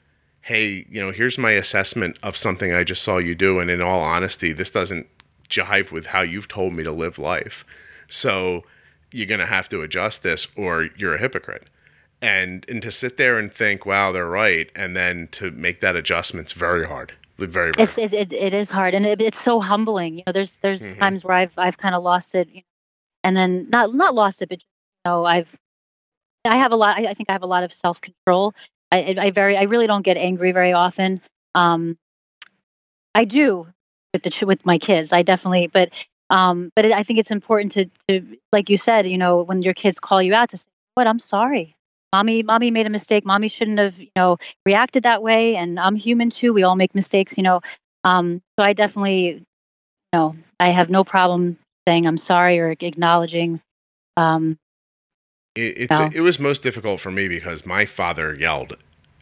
hey, 0.41 0.87
you 0.91 1.01
know, 1.01 1.12
here's 1.12 1.39
my 1.39 1.53
assessment 1.53 2.19
of 2.23 2.37
something 2.37 2.73
I 2.73 2.85
just 2.85 3.03
saw 3.03 3.19
you 3.19 3.35
do. 3.35 3.59
And 3.59 3.71
in 3.71 3.83
all 3.83 4.01
honesty, 4.01 4.53
this 4.53 4.71
doesn't 4.71 5.07
jive 5.49 5.90
with 5.90 6.07
how 6.07 6.22
you've 6.22 6.49
told 6.49 6.72
me 6.72 6.82
to 6.84 6.92
live 6.92 7.18
life. 7.18 7.64
So 8.09 8.64
you're 9.12 9.26
going 9.26 9.40
to 9.40 9.46
have 9.46 9.68
to 9.70 9.82
adjust 9.82 10.22
this 10.22 10.46
or 10.57 10.88
you're 10.96 11.14
a 11.14 11.18
hypocrite. 11.18 11.68
And 12.20 12.66
and 12.68 12.82
to 12.82 12.90
sit 12.90 13.16
there 13.16 13.38
and 13.38 13.53
think, 13.53 13.86
wow, 13.86 14.11
they're 14.11 14.26
right, 14.26 14.68
and 14.74 14.96
then 14.96 15.28
to 15.32 15.53
make 15.53 15.80
that 15.82 15.94
adjustment's 15.94 16.53
very 16.53 16.84
hard. 16.84 17.12
Very, 17.38 17.70
very 17.70 17.72
it's, 17.78 17.96
it, 17.96 18.12
it, 18.12 18.32
it 18.32 18.53
is 18.53 18.68
hard, 18.68 18.92
and 18.92 19.07
it, 19.07 19.20
it's 19.20 19.40
so 19.40 19.61
humbling. 19.61 20.18
You 20.18 20.24
know, 20.26 20.32
there's 20.32 20.57
there's 20.61 20.82
mm-hmm. 20.82 20.99
times 20.99 21.22
where 21.22 21.36
I've 21.36 21.53
I've 21.57 21.78
kind 21.78 21.94
of 21.94 22.03
lost 22.03 22.34
it, 22.34 22.49
and 23.22 23.36
then 23.36 23.68
not 23.70 23.94
not 23.94 24.14
lost 24.14 24.42
it, 24.42 24.49
but 24.49 24.59
you 24.59 24.66
know, 25.05 25.24
I've 25.24 25.46
I 26.44 26.57
have 26.57 26.72
a 26.72 26.76
lot. 26.76 26.99
I, 26.99 27.11
I 27.11 27.14
think 27.14 27.28
I 27.28 27.32
have 27.32 27.44
a 27.44 27.46
lot 27.46 27.62
of 27.62 27.72
self 27.72 28.01
control. 28.01 28.53
I, 28.90 29.14
I 29.16 29.30
very 29.30 29.57
I 29.57 29.62
really 29.62 29.86
don't 29.86 30.03
get 30.03 30.16
angry 30.16 30.51
very 30.51 30.72
often. 30.72 31.20
Um, 31.55 31.96
I 33.14 33.24
do 33.24 33.68
with 34.12 34.22
the 34.22 34.46
with 34.46 34.64
my 34.64 34.78
kids. 34.78 35.12
I 35.12 35.22
definitely, 35.22 35.68
but 35.72 35.90
um, 36.30 36.70
but 36.76 36.84
it, 36.84 36.92
I 36.92 37.02
think 37.02 37.18
it's 37.18 37.30
important 37.30 37.72
to 37.72 37.86
to 38.09 38.36
like 38.52 38.68
you 38.70 38.76
said, 38.76 39.09
you 39.09 39.18
know, 39.18 39.42
when 39.42 39.62
your 39.62 39.74
kids 39.74 39.98
call 40.00 40.22
you 40.22 40.34
out 40.34 40.50
to 40.50 40.56
say, 40.56 40.64
"What? 40.94 41.06
I'm 41.06 41.18
sorry." 41.18 41.74
Mommy, 42.12 42.42
mommy 42.42 42.70
made 42.70 42.86
a 42.86 42.90
mistake. 42.90 43.26
Mommy 43.26 43.50
shouldn't 43.50 43.78
have, 43.78 43.98
you 43.98 44.09
know, 44.16 44.38
reacted 44.64 45.02
that 45.02 45.22
way. 45.22 45.56
And 45.56 45.78
I'm 45.78 45.94
human 45.94 46.30
too. 46.30 46.54
We 46.54 46.62
all 46.62 46.74
make 46.74 46.94
mistakes, 46.94 47.34
you 47.36 47.42
know. 47.42 47.61
Um, 48.02 48.40
so 48.59 48.64
I 48.64 48.72
definitely, 48.72 49.26
you 49.26 49.44
know, 50.14 50.32
I 50.59 50.70
have 50.70 50.88
no 50.88 51.04
problem 51.04 51.59
saying 51.86 52.06
I'm 52.06 52.16
sorry 52.16 52.59
or 52.61 52.74
acknowledging. 52.80 53.61
Um, 54.16 54.59
it, 55.54 55.90
it's 55.90 56.14
it 56.14 56.20
was 56.20 56.38
most 56.38 56.62
difficult 56.62 57.00
for 57.00 57.11
me 57.11 57.28
because 57.28 57.66
my 57.66 57.84
father 57.84 58.34
yelled 58.34 58.76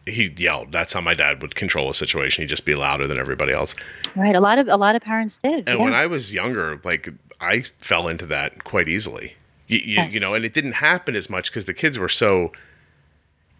he 0.07 0.33
yelled. 0.37 0.71
That's 0.71 0.93
how 0.93 1.01
my 1.01 1.13
dad 1.13 1.41
would 1.41 1.55
control 1.55 1.89
a 1.89 1.93
situation. 1.93 2.41
He'd 2.41 2.49
just 2.49 2.65
be 2.65 2.75
louder 2.75 3.07
than 3.07 3.17
everybody 3.17 3.53
else. 3.53 3.75
Right. 4.15 4.35
A 4.35 4.39
lot 4.39 4.59
of 4.59 4.67
a 4.67 4.77
lot 4.77 4.95
of 4.95 5.01
parents 5.01 5.35
did. 5.43 5.67
And 5.67 5.79
yeah. 5.79 5.83
when 5.83 5.93
I 5.93 6.07
was 6.07 6.31
younger, 6.31 6.79
like 6.83 7.09
I 7.41 7.63
fell 7.79 8.07
into 8.07 8.25
that 8.27 8.63
quite 8.63 8.87
easily. 8.87 9.35
You, 9.67 9.79
you, 9.79 9.95
yes. 9.95 10.13
you 10.13 10.19
know, 10.19 10.33
and 10.33 10.45
it 10.45 10.53
didn't 10.53 10.73
happen 10.73 11.15
as 11.15 11.29
much 11.29 11.49
because 11.49 11.65
the 11.65 11.73
kids 11.73 11.97
were 11.97 12.09
so 12.09 12.51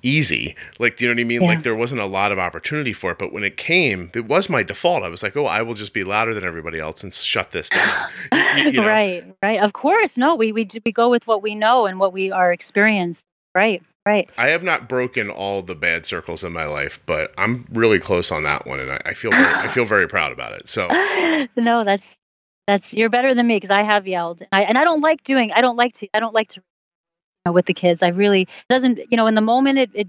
easy. 0.04 0.56
Like, 0.80 0.98
do 0.98 1.06
you 1.06 1.10
know 1.10 1.16
what 1.16 1.22
I 1.22 1.26
mean? 1.26 1.42
Yeah. 1.42 1.48
Like, 1.48 1.64
there 1.64 1.76
wasn't 1.76 2.02
a 2.02 2.06
lot 2.06 2.32
of 2.32 2.40
opportunity 2.40 2.94
for 2.94 3.12
it. 3.12 3.20
But 3.20 3.34
when 3.34 3.44
it 3.44 3.58
came, 3.58 4.12
it 4.14 4.26
was 4.26 4.50
my 4.50 4.64
default. 4.64 5.04
I 5.04 5.10
was 5.10 5.24
like, 5.24 5.36
oh, 5.36 5.46
I 5.46 5.62
will 5.62 5.74
just 5.74 5.94
be 5.94 6.04
louder 6.04 6.34
than 6.34 6.44
everybody 6.44 6.80
else 6.80 7.04
and 7.04 7.14
shut 7.14 7.52
this 7.52 7.70
down. 7.70 8.10
you, 8.58 8.72
know? 8.72 8.86
Right, 8.86 9.24
right. 9.42 9.60
Of 9.60 9.74
course. 9.74 10.16
No, 10.16 10.36
we, 10.36 10.52
we, 10.52 10.70
we 10.86 10.92
go 10.92 11.10
with 11.10 11.28
what 11.28 11.42
we 11.42 11.56
know 11.56 11.86
and 11.86 12.00
what 12.00 12.14
we 12.14 12.32
are 12.32 12.52
experienced. 12.52 13.24
Right. 13.54 13.82
Right. 14.08 14.30
I 14.38 14.52
have 14.52 14.64
not 14.64 14.88
broken 14.88 15.30
all 15.30 15.62
the 15.62 15.76
bad 15.76 16.06
circles 16.06 16.42
in 16.42 16.54
my 16.54 16.64
life, 16.64 16.98
but 17.06 17.34
I'm 17.38 17.68
really 17.74 18.00
close 18.00 18.32
on 18.32 18.44
that 18.44 18.66
one, 18.66 18.80
and 18.80 18.90
I, 18.90 19.02
I 19.08 19.14
feel 19.14 19.32
very, 19.32 19.54
I 19.54 19.68
feel 19.68 19.84
very 19.84 20.08
proud 20.08 20.32
about 20.32 20.54
it. 20.54 20.70
So, 20.70 20.88
no, 21.58 21.84
that's 21.84 22.06
that's 22.68 22.94
you're 22.94 23.10
better 23.10 23.36
than 23.36 23.46
me 23.48 23.58
because 23.58 23.70
I 23.70 23.84
have 23.84 24.08
yelled, 24.08 24.40
and 24.40 24.48
I, 24.54 24.62
and 24.62 24.78
I 24.78 24.86
don't 24.86 25.02
like 25.02 25.26
doing, 25.26 25.52
I 25.52 25.60
don't 25.60 25.76
like 25.76 25.94
to, 25.98 26.08
I 26.14 26.22
don't 26.22 26.34
like 26.34 26.48
to, 26.52 26.56
you 26.56 26.64
know, 27.48 27.52
with 27.52 27.66
the 27.66 27.74
kids. 27.74 28.02
I 28.02 28.08
really 28.08 28.48
doesn't, 28.70 28.98
you 29.10 29.18
know, 29.18 29.28
in 29.28 29.36
the 29.36 29.42
moment 29.42 29.78
it 29.78 29.90
it, 29.94 30.08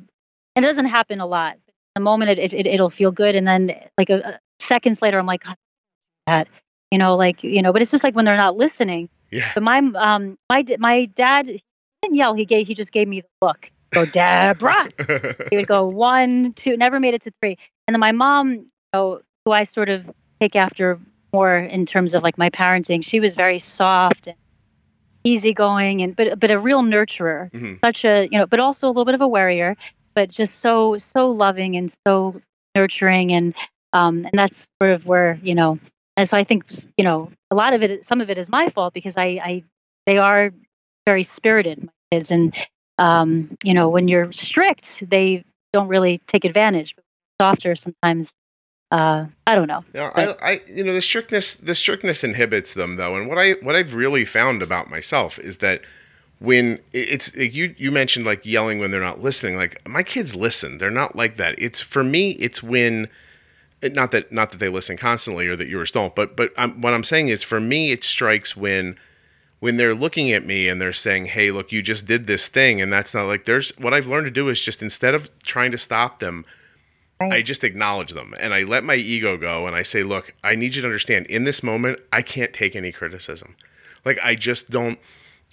it 0.54 0.60
doesn't 0.60 0.86
happen 0.86 1.18
a 1.18 1.26
lot. 1.26 1.54
In 1.54 1.60
the 1.96 2.00
moment 2.02 2.30
it, 2.30 2.52
it 2.52 2.68
it'll 2.68 2.90
feel 2.90 3.10
good, 3.10 3.34
and 3.34 3.48
then 3.48 3.74
like 3.98 4.10
a, 4.10 4.18
a 4.20 4.40
seconds 4.60 5.02
later, 5.02 5.18
I'm 5.18 5.26
like, 5.26 5.42
that, 6.28 6.46
you 6.92 6.98
know, 6.98 7.16
like 7.16 7.42
you 7.42 7.62
know, 7.62 7.72
but 7.72 7.82
it's 7.82 7.90
just 7.90 8.04
like 8.04 8.14
when 8.14 8.26
they're 8.26 8.36
not 8.36 8.56
listening. 8.56 9.08
Yeah. 9.32 9.50
But 9.54 9.64
my 9.64 9.78
um 9.78 10.38
my 10.48 10.64
my 10.78 11.06
dad 11.06 11.46
didn't 11.46 12.16
yell. 12.16 12.34
He 12.34 12.44
gave 12.44 12.68
he 12.68 12.76
just 12.76 12.92
gave 12.92 13.08
me 13.08 13.22
the 13.22 13.44
look 13.44 13.72
go 13.92 14.04
Deborah. 14.04 14.88
he 15.50 15.56
would 15.56 15.66
go 15.66 15.86
one, 15.86 16.52
two, 16.54 16.76
never 16.76 17.00
made 17.00 17.14
it 17.14 17.22
to 17.22 17.32
three. 17.40 17.56
And 17.86 17.94
then 17.94 18.00
my 18.00 18.12
mom, 18.12 18.52
you 18.52 18.66
know, 18.92 19.20
who 19.44 19.52
I 19.52 19.64
sort 19.64 19.88
of 19.88 20.04
take 20.40 20.56
after 20.56 20.98
more 21.32 21.58
in 21.58 21.86
terms 21.86 22.14
of 22.14 22.22
like 22.22 22.38
my 22.38 22.50
parenting, 22.50 23.04
she 23.04 23.20
was 23.20 23.34
very 23.34 23.58
soft 23.58 24.26
and 24.26 24.36
easygoing 25.24 26.00
and 26.02 26.16
but 26.16 26.38
but 26.40 26.50
a 26.50 26.58
real 26.58 26.82
nurturer. 26.82 27.50
Mm-hmm. 27.52 27.74
Such 27.84 28.04
a 28.04 28.28
you 28.30 28.38
know, 28.38 28.46
but 28.46 28.60
also 28.60 28.86
a 28.86 28.88
little 28.88 29.04
bit 29.04 29.14
of 29.14 29.20
a 29.20 29.28
worrier, 29.28 29.76
but 30.14 30.30
just 30.30 30.60
so 30.60 30.98
so 30.98 31.30
loving 31.30 31.76
and 31.76 31.92
so 32.06 32.40
nurturing 32.74 33.32
and 33.32 33.54
um 33.92 34.24
and 34.26 34.38
that's 34.38 34.56
sort 34.80 34.92
of 34.92 35.06
where, 35.06 35.38
you 35.42 35.54
know, 35.54 35.78
and 36.16 36.28
so 36.28 36.36
I 36.36 36.44
think 36.44 36.64
you 36.96 37.04
know, 37.04 37.30
a 37.50 37.54
lot 37.54 37.74
of 37.74 37.82
it 37.82 38.06
some 38.06 38.20
of 38.20 38.30
it 38.30 38.38
is 38.38 38.48
my 38.48 38.70
fault 38.70 38.94
because 38.94 39.16
I 39.16 39.40
I 39.42 39.64
they 40.06 40.18
are 40.18 40.50
very 41.06 41.24
spirited 41.24 41.82
my 41.82 41.92
kids 42.12 42.30
and 42.30 42.54
um, 42.98 43.56
you 43.62 43.74
know, 43.74 43.88
when 43.88 44.08
you're 44.08 44.32
strict, 44.32 45.02
they 45.08 45.44
don't 45.72 45.88
really 45.88 46.20
take 46.28 46.44
advantage. 46.44 46.94
Softer, 47.40 47.76
sometimes 47.76 48.30
uh, 48.90 49.26
I 49.46 49.54
don't 49.54 49.68
know. 49.68 49.84
Yeah, 49.94 50.10
I, 50.14 50.52
I, 50.52 50.60
you 50.66 50.82
know, 50.82 50.94
the 50.94 51.02
strictness, 51.02 51.54
the 51.54 51.74
strictness 51.74 52.24
inhibits 52.24 52.74
them 52.74 52.96
though. 52.96 53.16
And 53.16 53.28
what 53.28 53.38
I, 53.38 53.52
what 53.62 53.76
I've 53.76 53.94
really 53.94 54.24
found 54.24 54.62
about 54.62 54.88
myself 54.88 55.38
is 55.38 55.58
that 55.58 55.82
when 56.38 56.80
it's 56.92 57.34
you, 57.34 57.74
you 57.76 57.90
mentioned 57.90 58.24
like 58.24 58.46
yelling 58.46 58.78
when 58.78 58.90
they're 58.90 59.00
not 59.00 59.20
listening. 59.20 59.56
Like 59.56 59.86
my 59.86 60.02
kids 60.02 60.34
listen; 60.34 60.78
they're 60.78 60.90
not 60.90 61.16
like 61.16 61.36
that. 61.36 61.56
It's 61.58 61.82
for 61.82 62.02
me, 62.04 62.30
it's 62.32 62.62
when, 62.62 63.08
not 63.82 64.12
that, 64.12 64.32
not 64.32 64.52
that 64.52 64.58
they 64.58 64.68
listen 64.68 64.96
constantly 64.96 65.48
or 65.48 65.56
that 65.56 65.68
yours 65.68 65.90
don't, 65.90 66.14
but, 66.14 66.36
but 66.36 66.52
I'm, 66.56 66.80
what 66.80 66.94
I'm 66.94 67.04
saying 67.04 67.28
is, 67.28 67.42
for 67.42 67.60
me, 67.60 67.90
it 67.90 68.04
strikes 68.04 68.56
when 68.56 68.96
when 69.60 69.76
they're 69.76 69.94
looking 69.94 70.32
at 70.32 70.46
me 70.46 70.68
and 70.68 70.80
they're 70.80 70.92
saying, 70.92 71.26
"Hey, 71.26 71.50
look, 71.50 71.72
you 71.72 71.82
just 71.82 72.06
did 72.06 72.26
this 72.26 72.48
thing," 72.48 72.80
and 72.80 72.92
that's 72.92 73.14
not 73.14 73.24
like 73.24 73.44
there's 73.44 73.70
what 73.78 73.94
I've 73.94 74.06
learned 74.06 74.26
to 74.26 74.30
do 74.30 74.48
is 74.48 74.60
just 74.60 74.82
instead 74.82 75.14
of 75.14 75.30
trying 75.42 75.72
to 75.72 75.78
stop 75.78 76.20
them, 76.20 76.44
right. 77.20 77.32
I 77.32 77.42
just 77.42 77.64
acknowledge 77.64 78.12
them 78.12 78.34
and 78.38 78.54
I 78.54 78.62
let 78.62 78.84
my 78.84 78.94
ego 78.94 79.36
go 79.36 79.66
and 79.66 79.74
I 79.74 79.82
say, 79.82 80.02
"Look, 80.02 80.34
I 80.44 80.54
need 80.54 80.74
you 80.74 80.82
to 80.82 80.88
understand 80.88 81.26
in 81.26 81.44
this 81.44 81.62
moment, 81.62 82.00
I 82.12 82.22
can't 82.22 82.52
take 82.52 82.76
any 82.76 82.92
criticism. 82.92 83.56
Like 84.04 84.18
I 84.22 84.34
just 84.34 84.70
don't 84.70 84.98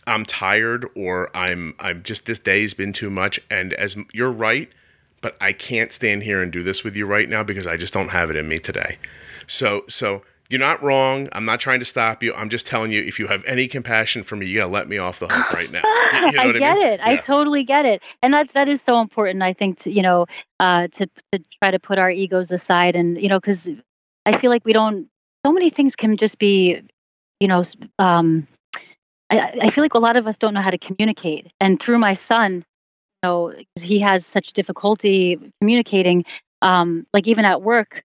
I'm 0.07 0.25
tired 0.25 0.87
or 0.95 1.35
I'm 1.35 1.75
I'm 1.79 2.03
just 2.03 2.25
this 2.25 2.39
day's 2.39 2.73
been 2.73 2.93
too 2.93 3.09
much 3.09 3.39
and 3.49 3.73
as 3.73 3.97
you're 4.13 4.31
right, 4.31 4.69
but 5.21 5.35
I 5.41 5.51
can't 5.51 5.91
stand 5.91 6.21
here 6.23 6.41
and 6.43 6.51
do 6.51 6.61
this 6.61 6.83
with 6.83 6.95
you 6.95 7.07
right 7.07 7.27
now 7.27 7.43
because 7.43 7.65
I 7.65 7.77
just 7.77 7.93
don't 7.93 8.09
have 8.09 8.29
it 8.29 8.35
in 8.35 8.47
me 8.47 8.59
today." 8.59 8.97
So 9.47 9.83
so 9.87 10.23
you're 10.49 10.59
not 10.59 10.81
wrong. 10.83 11.27
I'm 11.31 11.45
not 11.45 11.59
trying 11.59 11.79
to 11.79 11.85
stop 11.85 12.21
you. 12.21 12.33
I'm 12.33 12.49
just 12.49 12.67
telling 12.67 12.91
you, 12.91 13.01
if 13.01 13.17
you 13.17 13.27
have 13.27 13.43
any 13.45 13.67
compassion 13.67 14.23
for 14.23 14.35
me, 14.35 14.45
you 14.45 14.59
gotta 14.59 14.71
let 14.71 14.87
me 14.87 14.97
off 14.97 15.19
the 15.19 15.27
hook 15.27 15.51
right 15.51 15.71
now. 15.71 15.81
You, 16.13 16.27
you 16.27 16.31
know 16.33 16.41
I 16.41 16.51
get 16.51 16.63
I 16.63 16.73
mean? 16.73 16.87
it. 16.87 16.99
Yeah. 16.99 17.07
I 17.07 17.15
totally 17.17 17.63
get 17.63 17.85
it, 17.85 18.01
and 18.21 18.33
that's 18.33 18.53
that 18.53 18.69
is 18.69 18.81
so 18.81 18.99
important. 19.01 19.41
I 19.41 19.53
think 19.53 19.79
to 19.79 19.91
you 19.91 20.03
know 20.03 20.27
uh, 20.59 20.87
to 20.93 21.07
to 21.31 21.43
try 21.59 21.71
to 21.71 21.79
put 21.79 21.97
our 21.97 22.11
egos 22.11 22.51
aside, 22.51 22.95
and 22.95 23.19
you 23.19 23.27
know, 23.27 23.39
because 23.39 23.67
I 24.25 24.37
feel 24.37 24.51
like 24.51 24.65
we 24.65 24.73
don't. 24.73 25.07
So 25.45 25.51
many 25.51 25.69
things 25.69 25.95
can 25.95 26.17
just 26.17 26.39
be, 26.39 26.81
you 27.39 27.47
know, 27.47 27.63
um, 27.99 28.47
I, 29.29 29.53
I 29.61 29.71
feel 29.71 29.83
like 29.83 29.93
a 29.93 29.99
lot 29.99 30.15
of 30.15 30.25
us 30.25 30.37
don't 30.37 30.53
know 30.53 30.61
how 30.61 30.71
to 30.71 30.77
communicate, 30.77 31.51
and 31.59 31.79
through 31.79 31.97
my 31.97 32.13
son, 32.13 32.53
you 32.57 32.63
know, 33.23 33.53
he 33.79 33.99
has 33.99 34.25
such 34.27 34.53
difficulty 34.53 35.39
communicating. 35.59 36.23
Um, 36.61 37.05
like 37.13 37.27
even 37.27 37.45
at 37.45 37.61
work, 37.61 38.03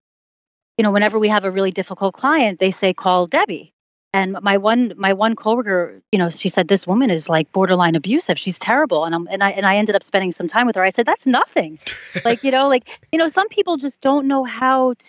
you 0.78 0.84
know, 0.84 0.92
whenever 0.92 1.20
we 1.20 1.30
have 1.30 1.44
a 1.44 1.52
really 1.52 1.72
difficult 1.72 2.14
client, 2.14 2.60
they 2.60 2.72
say 2.72 2.94
call 2.94 3.28
Debbie. 3.28 3.74
And 4.14 4.38
my 4.42 4.58
one 4.58 4.94
my 4.98 5.14
one 5.14 5.36
coworker, 5.36 6.02
you 6.12 6.18
know, 6.18 6.30
she 6.30 6.50
said 6.50 6.70
this 6.70 6.88
woman 6.88 7.10
is 7.10 7.28
like 7.28 7.52
borderline 7.52 7.96
abusive. 7.96 8.40
She's 8.40 8.58
terrible. 8.58 9.04
And 9.04 9.14
I'm 9.14 9.28
and 9.28 9.44
I 9.44 9.52
and 9.52 9.66
I 9.66 9.76
ended 9.76 9.96
up 9.96 10.04
spending 10.04 10.32
some 10.32 10.48
time 10.48 10.66
with 10.66 10.76
her. 10.76 10.84
I 10.84 10.92
said 10.92 11.06
that's 11.06 11.26
nothing. 11.26 11.78
like 12.26 12.44
you 12.44 12.52
know, 12.52 12.68
like 12.68 12.88
you 13.12 13.20
know, 13.20 13.28
some 13.28 13.50
people 13.50 13.78
just 13.78 14.00
don't 14.02 14.28
know 14.28 14.44
how 14.44 14.94
to, 14.94 15.06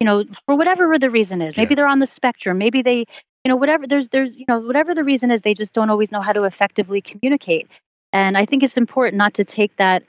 you 0.00 0.06
know, 0.06 0.24
for 0.46 0.54
whatever 0.56 0.98
the 0.98 1.10
reason 1.10 1.40
is. 1.40 1.56
Maybe 1.56 1.72
yeah. 1.72 1.76
they're 1.76 1.86
on 1.86 2.00
the 2.00 2.06
spectrum. 2.06 2.58
Maybe 2.58 2.82
they, 2.82 2.98
you 2.98 3.48
know, 3.48 3.56
whatever 3.56 3.86
there's 3.86 4.08
there's 4.10 4.30
you 4.36 4.44
know 4.46 4.60
whatever 4.60 4.94
the 4.94 5.04
reason 5.04 5.30
is, 5.30 5.40
they 5.40 5.54
just 5.54 5.72
don't 5.72 5.90
always 5.90 6.12
know 6.12 6.20
how 6.20 6.32
to 6.32 6.44
effectively 6.44 7.00
communicate. 7.00 7.66
And 8.12 8.36
I 8.36 8.44
think 8.44 8.62
it's 8.62 8.76
important 8.76 9.16
not 9.16 9.34
to 9.34 9.44
take 9.44 9.74
that 9.78 10.02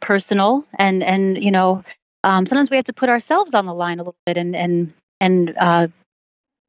personal 0.00 0.64
and 0.78 1.02
and 1.02 1.42
you 1.42 1.50
know 1.50 1.82
um, 2.24 2.46
sometimes 2.46 2.70
we 2.70 2.76
have 2.76 2.86
to 2.86 2.92
put 2.92 3.08
ourselves 3.08 3.54
on 3.54 3.66
the 3.66 3.74
line 3.74 3.98
a 3.98 4.02
little 4.02 4.16
bit 4.26 4.36
and 4.36 4.56
and 4.56 4.92
and 5.20 5.56
uh, 5.58 5.86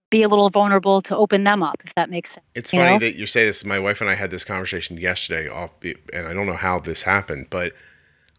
be 0.10 0.24
a 0.24 0.30
little 0.30 0.50
vulnerable 0.50 1.02
to 1.02 1.16
open 1.16 1.43
them 1.43 1.62
up, 1.62 1.82
if 1.86 1.93
that 1.95 2.10
makes 2.10 2.30
sense. 2.30 2.45
It's 2.56 2.72
funny 2.72 2.93
know? 2.93 3.00
that 3.00 3.16
you 3.16 3.28
say 3.28 3.45
this. 3.45 3.66
My 3.66 3.80
wife 3.80 4.02
and 4.02 4.10
I 4.10 4.16
had 4.16 4.32
this 4.32 4.43
conversation 4.43 4.98
yesterday, 4.98 5.50
off, 5.50 5.72
and 6.14 6.28
I 6.28 6.34
don't 6.34 6.45
know 6.45 6.56
how 6.56 6.80
this 6.80 7.02
happened, 7.02 7.48
but 7.50 7.74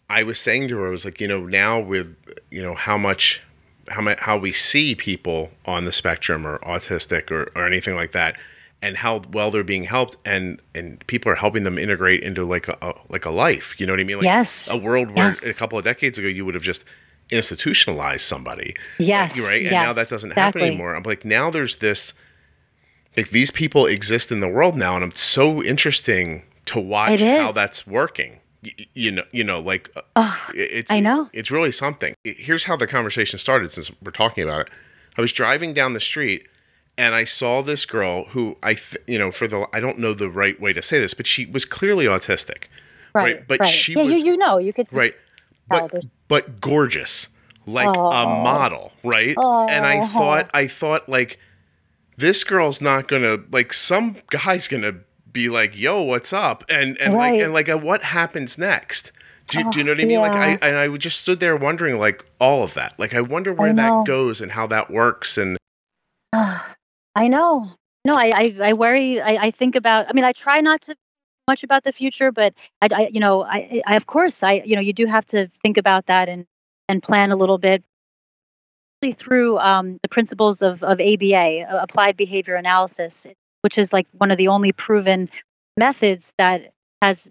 I 0.09 0.23
was 0.23 0.39
saying 0.39 0.69
to 0.69 0.79
her, 0.79 0.89
I 0.89 0.91
was 0.91 1.05
like, 1.05 1.21
you 1.21 1.29
know, 1.29 1.45
now 1.45 1.81
with 1.81 2.15
you 2.51 2.63
know 2.63 2.75
how 2.75 2.97
much, 2.97 3.43
how 3.89 4.01
much, 4.01 4.19
how 4.19 4.39
we 4.39 4.53
see 4.53 4.95
people 4.95 5.51
on 5.67 5.85
the 5.85 5.93
spectrum 5.93 6.47
or 6.47 6.59
autistic 6.61 7.31
or, 7.31 7.53
or 7.55 7.67
anything 7.67 7.95
like 7.95 8.13
that, 8.13 8.37
and 8.83 8.97
how 8.97 9.23
well 9.33 9.51
they're 9.51 9.65
being 9.65 9.85
helped, 9.85 10.17
and 10.25 10.61
and 10.75 11.05
people 11.09 11.31
are 11.33 11.35
helping 11.37 11.65
them 11.65 11.79
integrate 11.79 12.23
into 12.23 12.45
like 12.45 12.69
a, 12.69 12.77
a 12.83 12.95
like 13.09 13.25
a 13.25 13.31
life. 13.31 13.75
You 13.79 13.87
know 13.87 13.93
what 13.93 14.01
I 14.01 14.05
mean? 14.05 14.17
Like 14.19 14.25
yes. 14.25 14.51
a 14.69 14.77
world 14.79 15.11
where 15.11 15.31
Yes. 15.31 15.43
a 15.43 15.53
couple 15.55 15.79
of 15.79 15.85
decades 15.85 16.19
ago 16.19 16.29
you 16.29 16.45
would 16.45 16.55
have 16.55 16.63
just 16.63 16.85
institutionalized 17.31 18.25
somebody 18.25 18.75
Yes. 18.99 19.37
you're 19.37 19.47
right 19.47 19.61
and 19.63 19.71
yes, 19.71 19.85
now 19.85 19.93
that 19.93 20.09
doesn't 20.09 20.31
happen 20.31 20.41
exactly. 20.63 20.67
anymore 20.69 20.95
i'm 20.97 21.03
like 21.03 21.27
now 21.27 21.51
there's 21.51 21.77
this 21.77 22.15
like 23.19 23.29
these 23.31 23.51
people 23.51 23.85
exist 23.87 24.33
in 24.33 24.41
the 24.41 24.49
world 24.49 24.77
now 24.77 24.97
and 24.97 25.05
it's 25.13 25.21
so 25.21 25.63
interesting 25.63 26.43
to 26.65 26.81
watch 26.81 27.21
how 27.21 27.53
that's 27.53 27.87
working 27.87 28.41
Y- 28.65 28.73
y- 28.79 28.87
you 28.95 29.11
know 29.11 29.25
you 29.31 29.45
know 29.45 29.61
like 29.61 29.91
Oh, 30.17 30.37
it's 30.55 30.91
I 30.91 31.01
know. 31.01 31.29
it's 31.35 31.51
really 31.51 31.71
something 31.71 32.15
here's 32.25 32.65
how 32.65 32.77
the 32.77 32.87
conversation 32.87 33.39
started 33.39 33.73
since 33.73 33.91
we're 34.03 34.11
talking 34.11 34.43
about 34.43 34.63
it 34.63 34.71
i 35.17 35.21
was 35.21 35.31
driving 35.33 35.75
down 35.75 35.93
the 35.93 36.01
street 36.01 36.47
and 36.99 37.15
i 37.15 37.25
saw 37.25 37.63
this 37.63 37.87
girl 37.87 38.25
who 38.27 38.55
i 38.63 38.75
th- 38.75 39.03
you 39.07 39.19
know 39.19 39.33
for 39.33 39.49
the 39.49 39.67
i 39.73 39.81
don't 39.81 39.99
know 39.99 40.13
the 40.13 40.29
right 40.29 40.61
way 40.61 40.73
to 40.75 40.83
say 40.83 40.99
this 41.01 41.15
but 41.15 41.27
she 41.27 41.47
was 41.47 41.65
clearly 41.65 42.05
autistic 42.05 42.65
right. 43.15 43.23
right, 43.37 43.49
but 43.49 43.61
right. 43.61 43.69
she 43.71 43.95
yeah, 43.95 44.03
was- 44.03 44.19
you, 44.19 44.33
you 44.33 44.37
know, 44.37 44.59
you 44.59 44.73
could 44.75 44.87
right 44.93 45.15
but 45.71 45.91
but 46.29 46.61
gorgeous 46.61 47.29
like 47.67 47.87
a 47.97 48.27
model 48.27 48.93
right? 49.05 49.37
And 49.37 49.85
i 49.87 50.07
thought 50.09 50.51
i 50.55 50.67
thought 50.67 51.09
like 51.09 51.39
this 52.17 52.43
girl's 52.43 52.81
not 52.81 53.09
gonna 53.09 53.37
like 53.53 53.73
some 53.73 54.17
guy's 54.31 54.67
gonna 54.69 54.95
be 55.33 55.49
like 55.51 55.77
yo 55.77 56.01
what's 56.03 56.33
up? 56.33 56.65
And 56.71 56.99
and 56.99 57.15
like 57.15 57.39
and 57.41 57.53
like 57.53 57.69
uh, 57.69 57.77
what 57.77 58.03
happens 58.03 58.57
next? 58.59 59.13
Do, 59.49 59.59
do 59.71 59.79
you 59.79 59.85
Oh, 59.85 59.87
know 59.87 59.93
what 59.93 60.01
i 60.01 60.05
mean? 60.05 60.21
Like 60.21 60.33
i 60.33 60.67
and 60.67 60.77
i 60.79 60.89
just 60.97 61.21
stood 61.21 61.41
there 61.41 61.57
wondering 61.57 61.99
like 61.99 62.25
all 62.41 62.63
of 62.65 62.73
that. 62.75 62.99
Like 62.99 63.13
i 63.15 63.21
wonder 63.21 63.53
where 63.53 63.73
know. 63.75 64.01
that 64.01 64.07
goes 64.07 64.41
and 64.41 64.51
how 64.51 64.67
that 64.69 64.91
works 64.91 65.37
and 65.37 65.59
I 67.15 67.29
know. 67.29 67.71
No, 68.05 68.15
I, 68.15 68.31
I, 68.35 68.57
I 68.63 68.73
worry. 68.73 69.21
I, 69.21 69.47
I 69.47 69.51
think 69.51 69.75
about. 69.75 70.07
I 70.09 70.13
mean, 70.13 70.25
I 70.25 70.33
try 70.33 70.61
not 70.61 70.83
to 70.83 70.95
much 71.47 71.65
about 71.65 71.85
the 71.85 71.93
future, 71.93 72.31
but 72.31 72.55
I, 72.83 72.89
I, 72.95 73.09
you 73.11 73.21
know, 73.21 73.43
I, 73.43 73.83
I, 73.87 73.97
of 73.97 74.07
course, 74.07 74.43
I, 74.43 74.63
you 74.65 74.77
know, 74.77 74.83
you 74.83 74.93
do 74.93 75.07
have 75.07 75.27
to 75.29 75.51
think 75.63 75.77
about 75.77 76.07
that 76.07 76.29
and 76.29 76.47
and 76.89 77.03
plan 77.03 77.31
a 77.31 77.37
little 77.37 77.59
bit 77.59 77.83
through 79.19 79.59
um, 79.59 79.99
the 80.03 80.09
principles 80.09 80.63
of 80.63 80.83
of 80.83 81.01
ABA, 81.01 81.67
applied 81.83 82.17
behavior 82.17 82.55
analysis, 82.55 83.27
which 83.63 83.79
is 83.79 83.93
like 83.93 84.07
one 84.13 84.31
of 84.31 84.39
the 84.39 84.49
only 84.49 84.73
proven 84.73 85.29
methods 85.77 86.27
that 86.39 86.73
has 87.03 87.29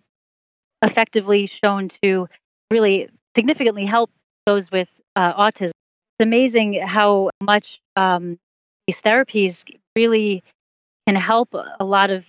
effectively 0.82 1.48
shown 1.48 1.90
to 2.04 2.28
really 2.72 3.10
significantly 3.36 3.86
help 3.86 4.10
those 4.46 4.72
with 4.72 4.90
uh, 5.16 5.34
autism. 5.34 5.72
It's 6.20 6.26
amazing 6.26 6.82
how 6.86 7.30
much 7.42 7.80
um, 7.96 8.40
these 8.88 8.98
therapies 8.98 9.58
really 9.96 10.44
can 11.08 11.16
help 11.16 11.54
a 11.54 11.86
lot 11.86 12.10
of 12.10 12.24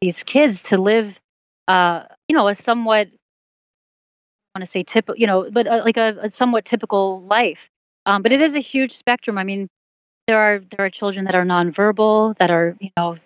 these 0.00 0.22
kids 0.24 0.62
to 0.64 0.76
live, 0.76 1.14
uh, 1.68 2.02
you 2.28 2.36
know, 2.36 2.48
a 2.48 2.54
somewhat, 2.54 3.08
I 4.54 4.58
want 4.58 4.66
to 4.66 4.70
say 4.70 4.82
typical, 4.82 5.16
you 5.16 5.26
know, 5.26 5.48
but 5.50 5.66
uh, 5.66 5.82
like 5.84 5.96
a, 5.96 6.16
a 6.22 6.30
somewhat 6.30 6.64
typical 6.64 7.22
life. 7.22 7.58
Um, 8.04 8.22
but 8.22 8.32
it 8.32 8.40
is 8.42 8.54
a 8.54 8.60
huge 8.60 8.96
spectrum. 8.96 9.38
I 9.38 9.44
mean, 9.44 9.68
there 10.26 10.38
are 10.38 10.58
there 10.58 10.86
are 10.86 10.90
children 10.90 11.24
that 11.26 11.34
are 11.34 11.44
nonverbal, 11.44 12.36
that 12.38 12.50
are 12.50 12.76
you 12.80 12.90
know 12.96 13.16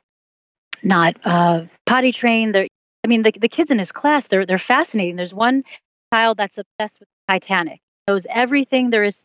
not 0.83 1.17
uh, 1.25 1.63
potty 1.87 2.13
trained. 2.13 2.55
They're, 2.55 2.69
I 3.05 3.09
mean, 3.09 3.23
the 3.23 3.33
the 3.41 3.49
kids 3.49 3.71
in 3.71 3.79
his 3.79 3.91
class, 3.91 4.27
they're 4.29 4.45
they're 4.45 4.59
fascinating. 4.59 5.17
There's 5.17 5.35
one 5.35 5.63
child 6.13 6.37
that's 6.37 6.59
obsessed 6.59 7.01
with 7.01 7.09
Titanic, 7.29 7.81
knows 8.07 8.27
everything 8.29 8.91
there 8.91 9.05
is 9.05 9.15
to 9.15 9.21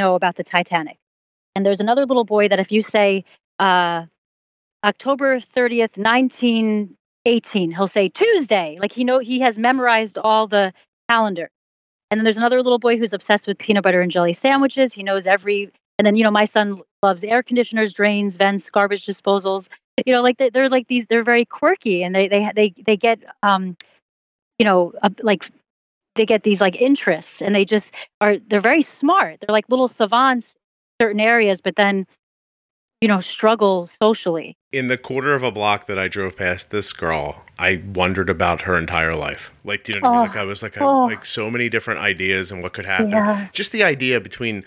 know 0.00 0.14
about 0.16 0.36
the 0.36 0.44
Titanic. 0.44 0.96
And 1.56 1.64
there's 1.64 1.80
another 1.80 2.04
little 2.04 2.26
boy 2.26 2.48
that 2.48 2.60
if 2.60 2.70
you 2.70 2.82
say 2.82 3.24
uh, 3.58 4.04
October 4.84 5.40
30th, 5.40 5.96
1918, 5.96 7.70
he'll 7.72 7.88
say 7.88 8.10
Tuesday. 8.10 8.76
Like 8.78 8.92
he 8.92 9.04
know 9.04 9.20
he 9.20 9.40
has 9.40 9.56
memorized 9.56 10.18
all 10.18 10.46
the 10.46 10.74
calendar. 11.08 11.48
And 12.10 12.20
then 12.20 12.24
there's 12.24 12.36
another 12.36 12.62
little 12.62 12.78
boy 12.78 12.98
who's 12.98 13.14
obsessed 13.14 13.46
with 13.46 13.56
peanut 13.56 13.84
butter 13.84 14.02
and 14.02 14.12
jelly 14.12 14.34
sandwiches. 14.34 14.92
He 14.92 15.02
knows 15.02 15.26
every. 15.26 15.72
And 15.98 16.04
then 16.04 16.14
you 16.14 16.24
know 16.24 16.30
my 16.30 16.44
son 16.44 16.82
loves 17.02 17.24
air 17.24 17.42
conditioners, 17.42 17.94
drains, 17.94 18.36
vents, 18.36 18.68
garbage 18.68 19.06
disposals. 19.06 19.66
You 20.04 20.12
know, 20.12 20.22
like 20.22 20.36
they, 20.36 20.50
they're 20.50 20.68
like 20.68 20.88
these. 20.88 21.06
They're 21.08 21.24
very 21.24 21.46
quirky, 21.46 22.02
and 22.02 22.14
they 22.14 22.28
they 22.28 22.50
they 22.54 22.74
they 22.84 22.98
get 22.98 23.20
um, 23.42 23.78
you 24.58 24.66
know, 24.66 24.92
uh, 25.02 25.08
like 25.22 25.50
they 26.16 26.26
get 26.26 26.42
these 26.42 26.60
like 26.60 26.76
interests, 26.76 27.40
and 27.40 27.54
they 27.54 27.64
just 27.64 27.90
are. 28.20 28.36
They're 28.36 28.60
very 28.60 28.82
smart. 28.82 29.38
They're 29.40 29.54
like 29.54 29.70
little 29.70 29.88
savants 29.88 30.54
certain 31.00 31.20
areas, 31.20 31.60
but 31.62 31.76
then 31.76 32.06
you 33.00 33.08
know 33.08 33.20
struggle 33.20 33.88
socially. 34.00 34.56
in 34.72 34.88
the 34.88 34.98
quarter 34.98 35.34
of 35.34 35.42
a 35.42 35.52
block 35.52 35.86
that 35.86 35.98
I 35.98 36.08
drove 36.08 36.36
past 36.36 36.70
this 36.70 36.92
girl, 36.92 37.42
I 37.58 37.82
wondered 37.94 38.30
about 38.30 38.62
her 38.62 38.78
entire 38.78 39.14
life. 39.14 39.50
Like, 39.64 39.84
do 39.84 39.92
you 39.92 40.00
know 40.00 40.08
what 40.08 40.16
I 40.16 40.20
mean? 40.20 40.28
Oh, 40.28 40.28
Like, 40.28 40.36
I 40.36 40.44
was 40.44 40.62
like, 40.62 40.80
I, 40.80 40.84
oh. 40.84 41.06
like 41.06 41.24
so 41.24 41.50
many 41.50 41.68
different 41.68 42.00
ideas 42.00 42.52
and 42.52 42.62
what 42.62 42.72
could 42.72 42.86
happen. 42.86 43.10
Yeah. 43.10 43.48
Just 43.52 43.72
the 43.72 43.84
idea 43.84 44.20
between, 44.20 44.64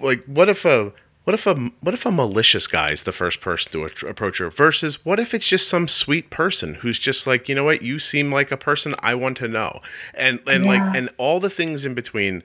like, 0.00 0.24
what 0.26 0.48
if 0.48 0.64
a 0.64 0.92
what 1.24 1.34
if 1.34 1.46
a 1.46 1.54
what 1.80 1.94
if 1.94 2.04
a 2.04 2.10
malicious 2.10 2.66
guy 2.66 2.90
is 2.90 3.04
the 3.04 3.12
first 3.12 3.40
person 3.40 3.70
to 3.72 3.84
approach 4.06 4.38
her 4.38 4.50
versus 4.50 5.04
what 5.04 5.20
if 5.20 5.32
it's 5.34 5.46
just 5.46 5.68
some 5.68 5.86
sweet 5.86 6.30
person 6.30 6.74
who's 6.74 6.98
just 6.98 7.26
like, 7.26 7.48
you 7.48 7.54
know 7.54 7.64
what, 7.64 7.82
you 7.82 7.98
seem 7.98 8.32
like 8.32 8.50
a 8.50 8.56
person 8.56 8.94
I 8.98 9.14
want 9.14 9.36
to 9.38 9.48
know, 9.48 9.80
and 10.14 10.40
and 10.48 10.64
like 10.64 10.82
and 10.96 11.10
all 11.18 11.38
the 11.38 11.50
things 11.50 11.86
in 11.86 11.94
between. 11.94 12.42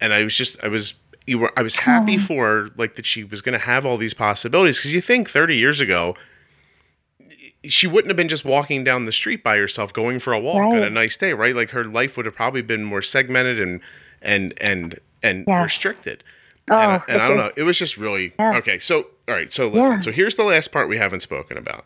And 0.00 0.12
I 0.12 0.22
was 0.22 0.36
just 0.36 0.62
I 0.62 0.68
was 0.68 0.94
you 1.28 1.38
were 1.38 1.52
I 1.56 1.62
was 1.62 1.74
happy 1.76 2.16
Oh. 2.16 2.20
for 2.20 2.46
her, 2.46 2.70
like 2.76 2.96
that 2.96 3.06
she 3.06 3.22
was 3.24 3.40
going 3.40 3.52
to 3.52 3.64
have 3.64 3.84
all 3.86 3.96
these 3.98 4.14
possibilities 4.14 4.78
because 4.78 4.92
you 4.92 5.00
think 5.00 5.28
30 5.30 5.56
years 5.56 5.78
ago 5.80 6.16
she 7.64 7.86
wouldn't 7.86 8.08
have 8.08 8.16
been 8.16 8.28
just 8.28 8.44
walking 8.44 8.84
down 8.84 9.04
the 9.04 9.12
street 9.12 9.42
by 9.42 9.56
herself 9.56 9.92
going 9.92 10.18
for 10.18 10.32
a 10.32 10.40
walk 10.40 10.64
on 10.72 10.82
a 10.82 10.90
nice 10.90 11.16
day 11.16 11.32
right 11.32 11.54
like 11.54 11.70
her 11.70 11.84
life 11.84 12.16
would 12.16 12.24
have 12.26 12.34
probably 12.34 12.62
been 12.62 12.84
more 12.84 13.02
segmented 13.02 13.60
and 13.60 13.80
and 14.22 14.54
and 14.60 14.98
and 15.22 15.44
Yeah. 15.46 15.62
restricted 15.62 16.24
Oh, 16.70 16.76
and, 16.76 16.92
I, 16.92 17.00
and 17.08 17.22
I 17.22 17.28
don't 17.28 17.36
know 17.38 17.50
it 17.56 17.62
was 17.64 17.78
just 17.78 17.96
really 17.96 18.32
Yeah. 18.38 18.54
okay 18.56 18.78
so 18.78 19.06
all 19.28 19.34
right 19.34 19.52
so 19.52 19.68
listen 19.68 19.92
Yeah. 19.92 20.00
so 20.00 20.12
here's 20.12 20.36
the 20.36 20.44
last 20.44 20.70
part 20.72 20.88
we 20.88 20.96
haven't 20.98 21.20
spoken 21.20 21.58
about 21.58 21.84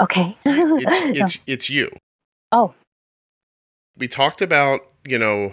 Okay. 0.00 0.36
it's 0.44 0.96
it's 1.18 1.38
it's 1.46 1.70
you 1.70 1.90
oh, 2.52 2.74
we 3.98 4.08
talked 4.08 4.40
about 4.40 4.80
you 5.04 5.18
know 5.18 5.52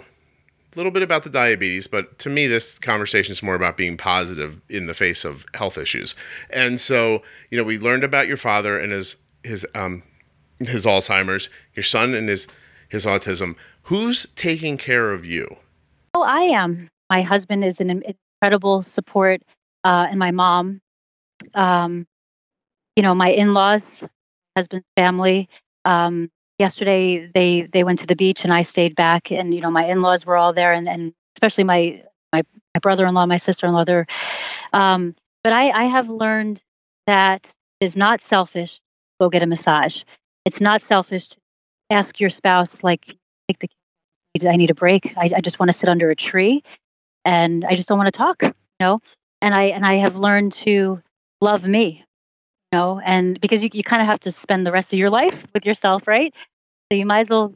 a 0.74 0.76
little 0.76 0.92
bit 0.92 1.02
about 1.02 1.24
the 1.24 1.30
diabetes 1.30 1.86
but 1.86 2.18
to 2.18 2.28
me 2.28 2.46
this 2.46 2.78
conversation 2.78 3.32
is 3.32 3.42
more 3.42 3.54
about 3.54 3.76
being 3.76 3.96
positive 3.96 4.60
in 4.68 4.86
the 4.86 4.94
face 4.94 5.24
of 5.24 5.44
health 5.54 5.78
issues 5.78 6.14
and 6.50 6.80
so 6.80 7.22
you 7.50 7.58
know 7.58 7.64
we 7.64 7.78
learned 7.78 8.04
about 8.04 8.26
your 8.26 8.36
father 8.36 8.78
and 8.78 8.92
his 8.92 9.16
his 9.44 9.66
um 9.74 10.02
his 10.60 10.84
alzheimer's 10.84 11.48
your 11.74 11.84
son 11.84 12.14
and 12.14 12.28
his 12.28 12.46
his 12.88 13.06
autism 13.06 13.54
who's 13.82 14.26
taking 14.36 14.76
care 14.76 15.12
of 15.12 15.24
you 15.24 15.56
oh, 16.18 16.22
I 16.22 16.42
am. 16.42 16.88
My 17.10 17.22
husband 17.22 17.64
is 17.64 17.80
an 17.80 18.02
incredible 18.42 18.82
support, 18.82 19.40
uh, 19.84 20.06
and 20.10 20.18
my 20.18 20.30
mom. 20.30 20.80
Um, 21.54 22.06
you 22.96 23.02
know, 23.02 23.14
my 23.14 23.30
in-laws, 23.30 23.82
husband's 24.56 24.86
family. 24.96 25.48
Um, 25.84 26.30
yesterday, 26.58 27.30
they 27.34 27.68
they 27.72 27.84
went 27.84 28.00
to 28.00 28.06
the 28.06 28.16
beach, 28.16 28.40
and 28.44 28.52
I 28.52 28.62
stayed 28.62 28.96
back. 28.96 29.30
And 29.30 29.54
you 29.54 29.60
know, 29.60 29.70
my 29.70 29.86
in-laws 29.86 30.26
were 30.26 30.36
all 30.36 30.52
there, 30.52 30.72
and, 30.72 30.88
and 30.88 31.12
especially 31.36 31.64
my 31.64 32.02
my 32.32 32.42
my 32.74 32.80
brother-in-law, 32.80 33.26
my 33.26 33.38
sister-in-law. 33.38 33.84
They're, 33.84 34.06
um, 34.72 35.14
but 35.44 35.52
I 35.52 35.70
I 35.70 35.84
have 35.84 36.08
learned 36.08 36.62
that 37.06 37.46
it 37.80 37.86
is 37.86 37.96
not 37.96 38.22
selfish. 38.22 38.76
to 38.76 38.80
Go 39.20 39.30
get 39.30 39.42
a 39.42 39.46
massage. 39.46 40.02
It's 40.44 40.60
not 40.60 40.82
selfish 40.82 41.28
to 41.28 41.36
ask 41.90 42.20
your 42.20 42.30
spouse 42.30 42.82
like 42.82 43.06
take 43.48 43.58
the 43.60 43.68
I 44.48 44.56
need 44.56 44.70
a 44.70 44.74
break. 44.74 45.14
I, 45.16 45.30
I 45.36 45.40
just 45.40 45.58
want 45.58 45.72
to 45.72 45.78
sit 45.78 45.88
under 45.88 46.10
a 46.10 46.16
tree 46.16 46.62
and 47.24 47.64
I 47.64 47.74
just 47.76 47.88
don't 47.88 47.98
want 47.98 48.12
to 48.12 48.16
talk, 48.16 48.42
you 48.42 48.52
know? 48.80 48.98
And 49.42 49.54
I 49.54 49.64
and 49.64 49.86
I 49.86 49.96
have 49.96 50.16
learned 50.16 50.52
to 50.64 51.02
love 51.40 51.64
me, 51.64 52.04
know, 52.72 53.00
and 53.04 53.40
because 53.40 53.62
you 53.62 53.70
you 53.72 53.82
kind 53.82 54.02
of 54.02 54.08
have 54.08 54.20
to 54.20 54.32
spend 54.32 54.66
the 54.66 54.72
rest 54.72 54.92
of 54.92 54.98
your 54.98 55.10
life 55.10 55.34
with 55.54 55.64
yourself, 55.64 56.06
right? 56.06 56.34
So 56.90 56.98
you 56.98 57.06
might 57.06 57.20
as 57.22 57.30
well 57.30 57.54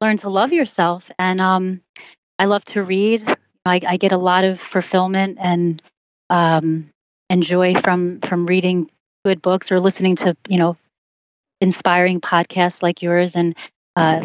learn 0.00 0.18
to 0.18 0.30
love 0.30 0.52
yourself. 0.52 1.04
And 1.18 1.40
um 1.40 1.80
I 2.38 2.46
love 2.46 2.64
to 2.66 2.82
read. 2.82 3.26
I, 3.66 3.80
I 3.86 3.96
get 3.98 4.12
a 4.12 4.18
lot 4.18 4.44
of 4.44 4.60
fulfillment 4.60 5.38
and 5.40 5.82
um 6.30 6.90
and 7.30 7.42
joy 7.42 7.74
from 7.82 8.20
from 8.28 8.46
reading 8.46 8.90
good 9.24 9.42
books 9.42 9.70
or 9.72 9.80
listening 9.80 10.16
to, 10.16 10.36
you 10.48 10.58
know, 10.58 10.76
inspiring 11.60 12.20
podcasts 12.20 12.82
like 12.82 13.02
yours 13.02 13.32
and 13.36 13.56
uh 13.96 14.20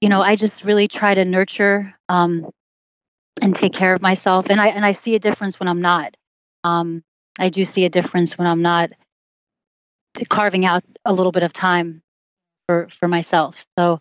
you 0.00 0.08
know, 0.08 0.22
I 0.22 0.36
just 0.36 0.64
really 0.64 0.88
try 0.88 1.14
to 1.14 1.24
nurture 1.24 1.94
um, 2.08 2.50
and 3.40 3.54
take 3.54 3.72
care 3.72 3.94
of 3.94 4.02
myself, 4.02 4.46
and 4.50 4.60
I 4.60 4.68
and 4.68 4.84
I 4.84 4.92
see 4.92 5.14
a 5.14 5.18
difference 5.20 5.58
when 5.60 5.68
I'm 5.68 5.80
not. 5.80 6.16
Um, 6.64 7.02
I 7.38 7.48
do 7.48 7.64
see 7.64 7.84
a 7.84 7.90
difference 7.90 8.36
when 8.38 8.46
I'm 8.46 8.62
not 8.62 8.90
carving 10.28 10.64
out 10.64 10.84
a 11.04 11.12
little 11.12 11.32
bit 11.32 11.42
of 11.42 11.52
time 11.52 12.02
for 12.66 12.88
for 12.98 13.08
myself. 13.08 13.56
So 13.78 14.00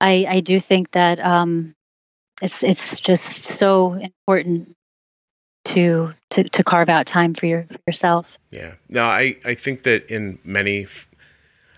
I 0.00 0.26
I 0.28 0.40
do 0.40 0.60
think 0.60 0.92
that 0.92 1.18
um, 1.20 1.74
it's 2.40 2.62
it's 2.62 2.98
just 3.00 3.44
so 3.44 3.94
important 3.94 4.74
to 5.66 6.12
to 6.30 6.44
to 6.44 6.64
carve 6.64 6.88
out 6.88 7.06
time 7.06 7.34
for 7.34 7.46
your 7.46 7.64
for 7.64 7.80
yourself. 7.86 8.26
Yeah. 8.50 8.72
No, 8.88 9.04
I 9.04 9.36
I 9.44 9.54
think 9.54 9.84
that 9.84 10.10
in 10.10 10.38
many 10.44 10.86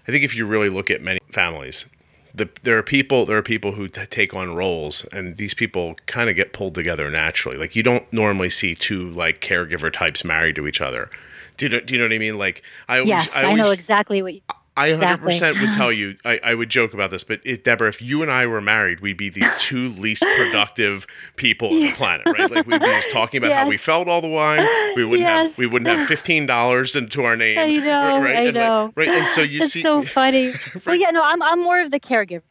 I 0.07 0.13
think 0.13 0.25
if 0.25 0.35
you 0.35 0.47
really 0.47 0.69
look 0.69 0.91
at 0.91 1.01
many 1.03 1.21
families, 1.33 1.87
the, 2.35 2.49
there 2.63 2.77
are 2.77 2.83
people 2.83 3.27
there 3.27 3.37
are 3.37 3.43
people 3.43 3.73
who 3.73 3.89
t- 3.89 4.07
take 4.07 4.35
on 4.35 4.55
roles 4.55 5.05
and 5.13 5.37
these 5.37 5.55
people 5.55 5.95
kind 6.07 6.29
of 6.29 6.37
get 6.37 6.53
pulled 6.53 6.75
together 6.75 7.09
naturally 7.11 7.57
like 7.57 7.77
you 7.77 7.83
don't 7.83 8.13
normally 8.13 8.51
see 8.51 8.75
two 8.75 9.11
like 9.11 9.41
caregiver 9.41 9.93
types 9.93 10.25
married 10.25 10.57
to 10.57 10.67
each 10.67 10.81
other 10.81 11.09
do 11.57 11.67
you 11.67 11.71
know, 11.71 11.81
do 11.81 11.95
you 11.95 12.01
know 12.01 12.07
what 12.07 12.13
i 12.13 12.19
mean 12.19 12.39
like 12.39 12.63
i 12.89 12.99
always, 12.99 13.09
yes, 13.09 13.29
I, 13.35 13.45
always, 13.45 13.61
I 13.61 13.63
know 13.63 13.71
exactly 13.71 14.23
what 14.23 14.35
you 14.35 14.41
I 14.77 14.91
100% 14.91 15.61
would 15.61 15.73
tell 15.73 15.93
you, 15.93 16.17
I, 16.25 16.41
I 16.43 16.55
would 16.55 16.69
joke 16.69 16.95
about 16.95 17.11
this, 17.11 17.23
but 17.23 17.41
it, 17.45 17.65
Deborah, 17.65 17.89
if 17.89 18.03
you 18.03 18.23
and 18.23 18.31
I 18.31 18.47
were 18.47 18.61
married, 18.61 19.01
we'd 19.01 19.17
be 19.17 19.31
the 19.31 19.47
two 19.57 19.91
least 19.91 20.23
productive 20.37 21.07
people 21.37 21.71
on 21.71 21.81
the 21.81 21.93
planet, 21.93 22.27
right? 22.27 22.51
Like 22.51 22.67
we'd 22.67 22.81
be 22.81 22.87
just 22.87 23.11
talking 23.11 23.39
about 23.39 23.51
yes. 23.51 23.61
how 23.61 23.69
we 23.69 23.77
felt 23.77 24.09
all 24.09 24.21
the 24.21 24.35
time. 24.35 24.67
We 24.97 25.05
wouldn't 25.05 25.29
yes. 25.29 25.51
have 25.51 25.59
we 25.59 25.67
wouldn't 25.67 25.97
have 25.97 26.09
fifteen 26.09 26.47
dollars 26.47 26.97
into 26.97 27.25
our 27.25 27.37
name. 27.37 27.59
I 27.59 27.73
know, 27.75 28.19
right? 28.19 28.37
I 28.37 28.41
and 28.47 28.55
know. 28.55 28.93
Like, 28.97 29.09
right, 29.09 29.17
and 29.17 29.29
so 29.29 29.43
you 29.43 29.63
it's 29.63 29.73
see, 29.73 29.83
so 29.83 30.03
funny. 30.03 30.49
right. 30.49 30.87
Well, 30.87 30.97
yeah, 30.97 31.11
no, 31.11 31.23
I'm 31.23 31.43
I'm 31.43 31.63
more 31.63 31.81
of 31.81 31.91
the 31.91 32.01
caregiver, 32.01 32.43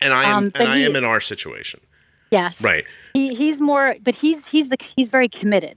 and 0.00 0.14
I 0.14 0.24
am 0.24 0.44
um, 0.44 0.52
and 0.54 0.68
I 0.68 0.78
am 0.78 0.96
in 0.96 1.04
our 1.04 1.20
situation. 1.20 1.80
Yes, 2.30 2.60
right. 2.60 2.84
He 3.12 3.34
he's 3.34 3.60
more, 3.60 3.96
but 4.02 4.14
he's 4.14 4.46
he's 4.46 4.68
the 4.70 4.78
he's 4.96 5.10
very 5.10 5.28
committed. 5.28 5.76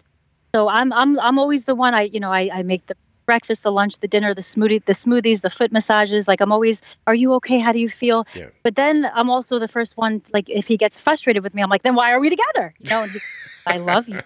So 0.53 0.67
I'm 0.67 0.91
I'm 0.93 1.19
I'm 1.19 1.37
always 1.37 1.63
the 1.65 1.75
one 1.75 1.93
I 1.93 2.03
you 2.03 2.19
know 2.19 2.31
I 2.31 2.49
I 2.53 2.63
make 2.63 2.85
the 2.87 2.95
breakfast, 3.29 3.61
the 3.61 3.71
lunch, 3.71 3.93
the 3.99 4.07
dinner, 4.07 4.33
the 4.33 4.41
smoothie, 4.41 4.83
the 4.85 4.93
smoothies, 4.93 5.41
the 5.41 5.51
foot 5.51 5.71
massages. 5.71 6.27
Like 6.27 6.41
I'm 6.41 6.51
always, 6.51 6.81
are 7.05 7.13
you 7.13 7.31
okay? 7.35 7.59
How 7.59 7.71
do 7.71 7.77
you 7.77 7.87
feel? 7.87 8.25
Yeah. 8.33 8.47
But 8.63 8.73
then 8.73 9.05
I'm 9.13 9.29
also 9.29 9.59
the 9.59 9.67
first 9.67 9.95
one. 9.97 10.23
Like 10.33 10.49
if 10.49 10.65
he 10.65 10.77
gets 10.77 10.97
frustrated 10.97 11.43
with 11.43 11.53
me, 11.53 11.61
I'm 11.61 11.69
like, 11.69 11.83
then 11.83 11.93
why 11.93 12.11
are 12.11 12.19
we 12.19 12.31
together? 12.31 12.73
You 12.79 12.89
know, 12.89 13.03
he, 13.03 13.19
I 13.67 13.77
love 13.77 14.07
you, 14.07 14.19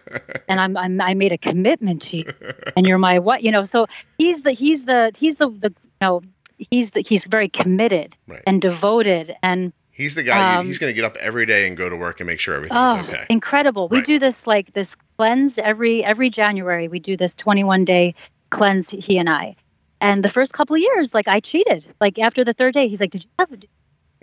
and 0.48 0.62
I'm, 0.62 0.78
I'm 0.78 1.02
I 1.02 1.16
made 1.16 1.34
a 1.34 1.38
commitment 1.38 2.02
to 2.04 2.18
you, 2.18 2.34
and 2.78 2.86
you're 2.88 2.98
my 2.98 3.20
what? 3.20 3.44
You 3.44 3.52
know, 3.52 3.66
so 3.66 3.88
he's 4.18 4.42
the 4.44 4.54
he's 4.54 4.86
the 4.86 5.12
he's 5.18 5.36
the 5.36 5.50
the 5.50 5.70
you 5.70 6.02
know 6.02 6.22
he's 6.58 6.92
the 6.92 7.02
he's 7.02 7.26
very 7.26 7.50
committed 7.50 8.16
right. 8.28 8.44
and 8.48 8.62
devoted 8.62 9.36
and. 9.44 9.74
He's 9.96 10.16
the 10.16 10.24
guy. 10.24 10.56
Um, 10.56 10.66
he's 10.66 10.80
going 10.80 10.90
to 10.90 10.96
get 10.96 11.06
up 11.06 11.16
every 11.18 11.46
day 11.46 11.68
and 11.68 11.78
go 11.78 11.88
to 11.88 11.96
work 11.96 12.20
and 12.20 12.26
make 12.26 12.40
sure 12.40 12.56
everything's 12.56 12.80
oh, 12.80 13.02
okay. 13.02 13.28
Incredible. 13.30 13.90
Right. 13.90 14.00
We 14.00 14.06
do 14.14 14.18
this 14.18 14.36
like 14.48 14.74
this 14.74 14.88
cleanse 15.18 15.58
every 15.58 16.04
every 16.04 16.30
January. 16.30 16.88
We 16.88 17.00
do 17.00 17.18
this 17.18 17.34
21 17.36 17.86
day 17.86 18.16
cleanse 18.50 18.90
he 18.90 19.18
and 19.18 19.30
I. 19.30 19.56
And 20.02 20.24
the 20.24 20.30
first 20.30 20.54
couple 20.54 20.76
of 20.76 20.82
years, 20.82 21.14
like 21.14 21.28
I 21.28 21.40
cheated. 21.40 21.88
Like 22.02 22.20
after 22.20 22.44
the 22.44 22.54
third 22.54 22.74
day, 22.74 22.88
he's 22.88 23.00
like, 23.00 23.12
"Did 23.12 23.24
you 23.24 23.30
have 23.40 23.52
a 23.52 23.58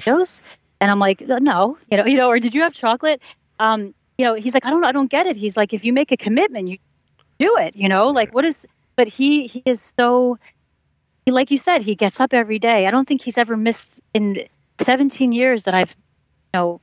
dose?" 0.02 0.40
And 0.80 0.90
I'm 0.90 0.98
like, 0.98 1.22
"No, 1.26 1.78
you 1.90 1.96
know, 1.96 2.04
you 2.06 2.16
know, 2.16 2.28
or 2.28 2.38
did 2.38 2.54
you 2.54 2.62
have 2.62 2.74
chocolate?" 2.74 3.20
Um, 3.58 3.94
you 4.18 4.24
know, 4.24 4.34
he's 4.34 4.54
like, 4.54 4.66
"I 4.66 4.70
don't, 4.70 4.84
I 4.84 4.92
don't 4.92 5.10
get 5.10 5.26
it." 5.26 5.36
He's 5.36 5.56
like, 5.56 5.72
"If 5.72 5.84
you 5.84 5.92
make 5.92 6.12
a 6.12 6.16
commitment, 6.16 6.68
you 6.68 6.78
do 7.38 7.56
it." 7.56 7.74
You 7.76 7.88
know, 7.88 8.08
like 8.08 8.34
what 8.34 8.44
is? 8.44 8.56
But 8.96 9.08
he 9.08 9.46
he 9.46 9.62
is 9.64 9.80
so, 9.98 10.38
he, 11.24 11.32
like 11.32 11.50
you 11.50 11.58
said, 11.58 11.82
he 11.82 11.94
gets 11.94 12.20
up 12.20 12.34
every 12.34 12.58
day. 12.58 12.86
I 12.86 12.90
don't 12.90 13.08
think 13.08 13.22
he's 13.22 13.38
ever 13.38 13.56
missed 13.56 14.00
in 14.12 14.46
17 14.84 15.32
years 15.32 15.64
that 15.64 15.74
I've, 15.74 15.90
you 15.90 16.60
know, 16.60 16.80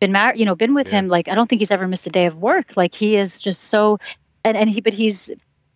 been 0.00 0.12
married. 0.12 0.38
You 0.38 0.46
know, 0.46 0.54
been 0.54 0.74
with 0.74 0.88
yeah. 0.88 1.00
him. 1.00 1.08
Like 1.08 1.28
I 1.28 1.34
don't 1.34 1.48
think 1.48 1.60
he's 1.60 1.70
ever 1.70 1.88
missed 1.88 2.06
a 2.06 2.10
day 2.10 2.26
of 2.26 2.36
work. 2.36 2.76
Like 2.76 2.94
he 2.94 3.16
is 3.16 3.38
just 3.38 3.70
so, 3.70 3.98
and 4.44 4.56
and 4.56 4.70
he, 4.70 4.80
but 4.80 4.92
he's 4.92 5.30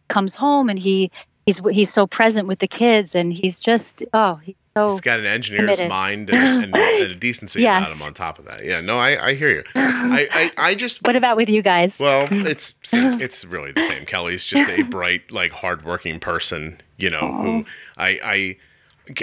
comes 0.08 0.34
home 0.34 0.68
and 0.68 0.78
he 0.78 1.10
he's 1.48 1.60
he's 1.72 1.92
so 1.92 2.06
present 2.06 2.46
with 2.46 2.58
the 2.58 2.68
kids 2.68 3.14
and 3.14 3.32
he's 3.32 3.58
just 3.58 4.02
oh 4.12 4.34
he's 4.36 4.54
so 4.76 4.90
he's 4.90 5.00
got 5.00 5.18
an 5.18 5.26
engineer's 5.26 5.62
committed. 5.62 5.88
mind 5.88 6.30
and, 6.30 6.64
and, 6.64 6.76
and, 6.76 7.02
a 7.10 7.14
decency 7.14 7.62
yes. 7.62 7.82
about 7.82 7.92
him 7.92 8.02
on 8.02 8.12
top 8.14 8.38
of 8.38 8.44
that 8.44 8.64
yeah 8.64 8.80
no 8.80 8.98
i, 8.98 9.28
I 9.28 9.34
hear 9.34 9.50
you 9.50 9.62
I, 9.74 10.28
I, 10.56 10.70
I 10.70 10.74
just 10.74 11.02
what 11.02 11.16
about 11.16 11.36
with 11.36 11.48
you 11.48 11.62
guys 11.62 11.94
well 11.98 12.28
it's 12.30 12.74
it's 12.92 13.44
really 13.44 13.72
the 13.72 13.82
same 13.82 14.04
kelly's 14.04 14.44
just 14.44 14.68
a 14.70 14.82
bright 14.82 15.30
like 15.30 15.52
hardworking 15.52 16.20
person 16.20 16.80
you 16.96 17.10
know 17.10 17.22
Aww. 17.22 17.42
who 17.42 17.64
i 17.96 18.08
i 18.22 18.56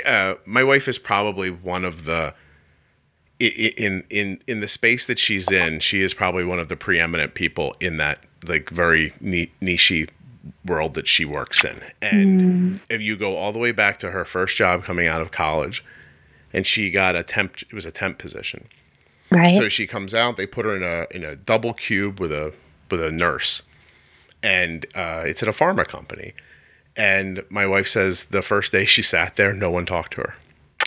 uh, 0.04 0.34
my 0.46 0.64
wife 0.64 0.88
is 0.88 0.98
probably 0.98 1.52
one 1.52 1.86
of 1.86 2.06
the 2.06 2.34
in 3.40 4.04
in 4.10 4.40
in 4.48 4.60
the 4.62 4.68
space 4.68 5.08
that 5.08 5.20
she's 5.20 5.52
in, 5.52 5.80
she 5.80 6.02
is 6.02 6.14
probably 6.14 6.44
one 6.44 6.60
of 6.60 6.70
the 6.70 6.76
preeminent 6.76 7.34
people 7.34 7.76
in 7.80 7.98
that 7.98 8.24
like 8.48 8.70
very 8.70 9.14
niche 9.22 10.08
world 10.66 10.94
that 10.94 11.08
she 11.08 11.26
works 11.26 11.64
in. 11.64 11.82
And 12.02 12.42
mm. 12.42 12.80
if 12.90 13.02
you 13.02 13.16
go 13.18 13.36
all 13.36 13.52
the 13.52 13.60
way 13.60 13.72
back 13.72 14.00
to 14.00 14.12
her 14.12 14.26
first 14.26 14.56
job 14.58 14.84
coming 14.84 15.08
out 15.08 15.22
of 15.22 15.32
college, 15.32 15.84
and 16.54 16.66
she 16.66 16.92
got 16.92 17.16
a 17.16 17.24
temp, 17.24 17.58
it 17.62 17.74
was 17.74 17.86
a 17.86 17.92
temp 17.92 18.18
position. 18.18 18.68
Right. 19.32 19.58
So 19.58 19.70
she 19.70 19.88
comes 19.88 20.14
out. 20.14 20.38
They 20.38 20.46
put 20.46 20.66
her 20.66 20.76
in 20.76 20.84
a 20.84 21.08
in 21.16 21.24
a 21.24 21.36
double 21.36 21.74
cube 21.74 22.20
with 22.20 22.32
a 22.32 22.54
with 22.90 23.02
a 23.02 23.12
nurse, 23.12 23.64
and 24.44 24.86
uh, 24.96 25.24
it's 25.26 25.42
at 25.44 25.50
a 25.50 25.54
pharma 25.54 25.88
company. 25.88 26.34
And 26.96 27.44
my 27.50 27.66
wife 27.66 27.90
says 27.90 28.26
the 28.26 28.42
first 28.42 28.72
day 28.72 28.86
she 28.86 29.02
sat 29.02 29.36
there, 29.36 29.52
no 29.52 29.70
one 29.70 29.86
talked 29.86 30.14
to 30.14 30.22
her. 30.22 30.36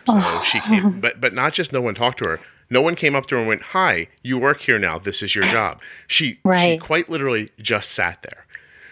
So 0.09 0.21
oh. 0.23 0.43
she 0.43 0.61
came, 0.61 1.01
but 1.03 1.21
but 1.21 1.35
not 1.35 1.53
just 1.53 1.73
no 1.73 1.81
one 1.81 1.95
talked 1.95 2.19
to 2.19 2.25
her. 2.29 2.41
No 2.71 2.83
one 2.83 2.97
came 2.97 3.15
up 3.15 3.27
to 3.29 3.35
her 3.35 3.41
and 3.41 3.49
went, 3.49 3.63
"Hi, 3.63 4.09
you 4.23 4.39
work 4.39 4.61
here 4.61 4.79
now. 4.79 4.99
This 4.99 5.23
is 5.23 5.35
your 5.35 5.45
job." 5.45 5.81
She 6.07 6.39
right. 6.45 6.75
she 6.75 6.79
quite 6.79 7.09
literally 7.09 7.49
just 7.59 7.93
sat 7.93 8.23
there. 8.23 8.45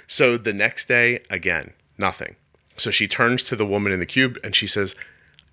So 0.06 0.38
the 0.38 0.52
next 0.52 0.88
day, 0.88 1.20
again, 1.30 1.72
nothing. 1.98 2.36
So 2.76 2.90
she 2.90 3.08
turns 3.08 3.42
to 3.44 3.56
the 3.56 3.66
woman 3.66 3.92
in 3.92 4.00
the 4.00 4.06
cube 4.06 4.38
and 4.44 4.54
she 4.54 4.66
says, 4.66 4.94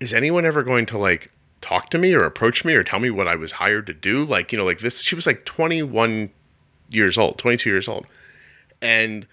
Is 0.00 0.12
anyone 0.12 0.44
ever 0.44 0.62
going 0.62 0.86
to 0.86 0.98
like 0.98 1.30
talk 1.60 1.90
to 1.90 1.98
me 1.98 2.12
or 2.12 2.24
approach 2.24 2.64
me 2.64 2.74
or 2.74 2.84
tell 2.84 3.00
me 3.00 3.10
what 3.10 3.28
I 3.28 3.36
was 3.36 3.52
hired 3.52 3.86
to 3.86 3.94
do? 3.94 4.24
Like, 4.24 4.52
you 4.52 4.58
know, 4.58 4.64
like 4.64 4.80
this. 4.80 5.00
She 5.00 5.14
was 5.14 5.26
like 5.26 5.44
21 5.44 6.30
years 6.90 7.18
old, 7.18 7.38
22 7.38 7.68
years 7.68 7.88
old. 7.88 8.06
And 8.82 9.26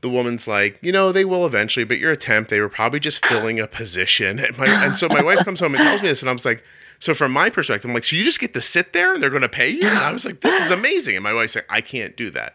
the 0.00 0.10
woman's 0.10 0.46
like, 0.46 0.78
you 0.82 0.92
know, 0.92 1.12
they 1.12 1.24
will 1.24 1.46
eventually, 1.46 1.84
but 1.84 1.98
your 1.98 2.12
attempt, 2.12 2.50
they 2.50 2.60
were 2.60 2.68
probably 2.68 3.00
just 3.00 3.24
filling 3.26 3.58
a 3.58 3.66
position. 3.66 4.38
And 4.38 4.56
my 4.58 4.66
and 4.66 4.96
so 4.96 5.08
my 5.08 5.22
wife 5.22 5.44
comes 5.44 5.60
home 5.60 5.74
and 5.74 5.82
tells 5.82 6.02
me 6.02 6.08
this, 6.08 6.20
and 6.20 6.28
I 6.28 6.32
was 6.32 6.44
like, 6.44 6.62
so 6.98 7.14
from 7.14 7.32
my 7.32 7.50
perspective, 7.50 7.88
I'm 7.88 7.94
like, 7.94 8.04
so 8.04 8.16
you 8.16 8.24
just 8.24 8.40
get 8.40 8.54
to 8.54 8.60
sit 8.60 8.92
there 8.92 9.12
and 9.12 9.22
they're 9.22 9.30
going 9.30 9.42
to 9.42 9.48
pay 9.48 9.68
you? 9.68 9.86
And 9.86 9.98
I 9.98 10.12
was 10.12 10.24
like, 10.24 10.40
this 10.40 10.54
is 10.64 10.70
amazing. 10.70 11.16
And 11.16 11.22
my 11.22 11.32
wife's 11.32 11.54
like, 11.54 11.66
I 11.68 11.80
can't 11.80 12.16
do 12.16 12.30
that. 12.30 12.54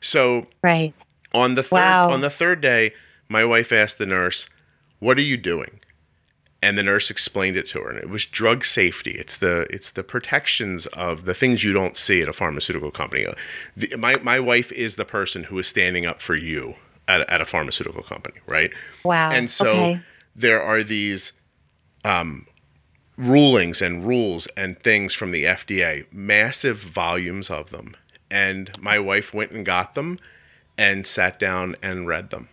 So 0.00 0.46
right. 0.62 0.94
On 1.32 1.54
the 1.54 1.62
third 1.62 1.80
wow. 1.80 2.10
on 2.10 2.20
the 2.20 2.30
third 2.30 2.60
day, 2.60 2.92
my 3.28 3.44
wife 3.44 3.72
asked 3.72 3.98
the 3.98 4.06
nurse, 4.06 4.48
"What 5.00 5.18
are 5.18 5.22
you 5.22 5.36
doing?" 5.36 5.80
And 6.66 6.76
the 6.76 6.82
nurse 6.82 7.12
explained 7.12 7.56
it 7.56 7.66
to 7.66 7.80
her, 7.80 7.90
and 7.90 7.96
it 7.96 8.08
was 8.08 8.26
drug 8.26 8.64
safety. 8.64 9.12
It's 9.12 9.36
the 9.36 9.68
it's 9.70 9.92
the 9.92 10.02
protections 10.02 10.86
of 10.86 11.24
the 11.24 11.32
things 11.32 11.62
you 11.62 11.72
don't 11.72 11.96
see 11.96 12.20
at 12.22 12.28
a 12.28 12.32
pharmaceutical 12.32 12.90
company. 12.90 13.24
The, 13.76 13.94
my 13.96 14.16
my 14.16 14.40
wife 14.40 14.72
is 14.72 14.96
the 14.96 15.04
person 15.04 15.44
who 15.44 15.60
is 15.60 15.68
standing 15.68 16.06
up 16.06 16.20
for 16.20 16.34
you 16.34 16.74
at, 17.06 17.20
at 17.30 17.40
a 17.40 17.44
pharmaceutical 17.44 18.02
company, 18.02 18.40
right? 18.48 18.72
Wow. 19.04 19.30
And 19.30 19.48
so 19.48 19.68
okay. 19.68 20.00
there 20.34 20.60
are 20.60 20.82
these 20.82 21.30
um, 22.04 22.48
rulings 23.16 23.80
and 23.80 24.04
rules 24.04 24.48
and 24.56 24.76
things 24.80 25.14
from 25.14 25.30
the 25.30 25.44
FDA, 25.44 26.04
massive 26.12 26.80
volumes 26.80 27.48
of 27.48 27.70
them. 27.70 27.96
And 28.28 28.76
my 28.80 28.98
wife 28.98 29.32
went 29.32 29.52
and 29.52 29.64
got 29.64 29.94
them 29.94 30.18
and 30.76 31.06
sat 31.06 31.38
down 31.38 31.76
and 31.80 32.08
read 32.08 32.30
them. 32.30 32.48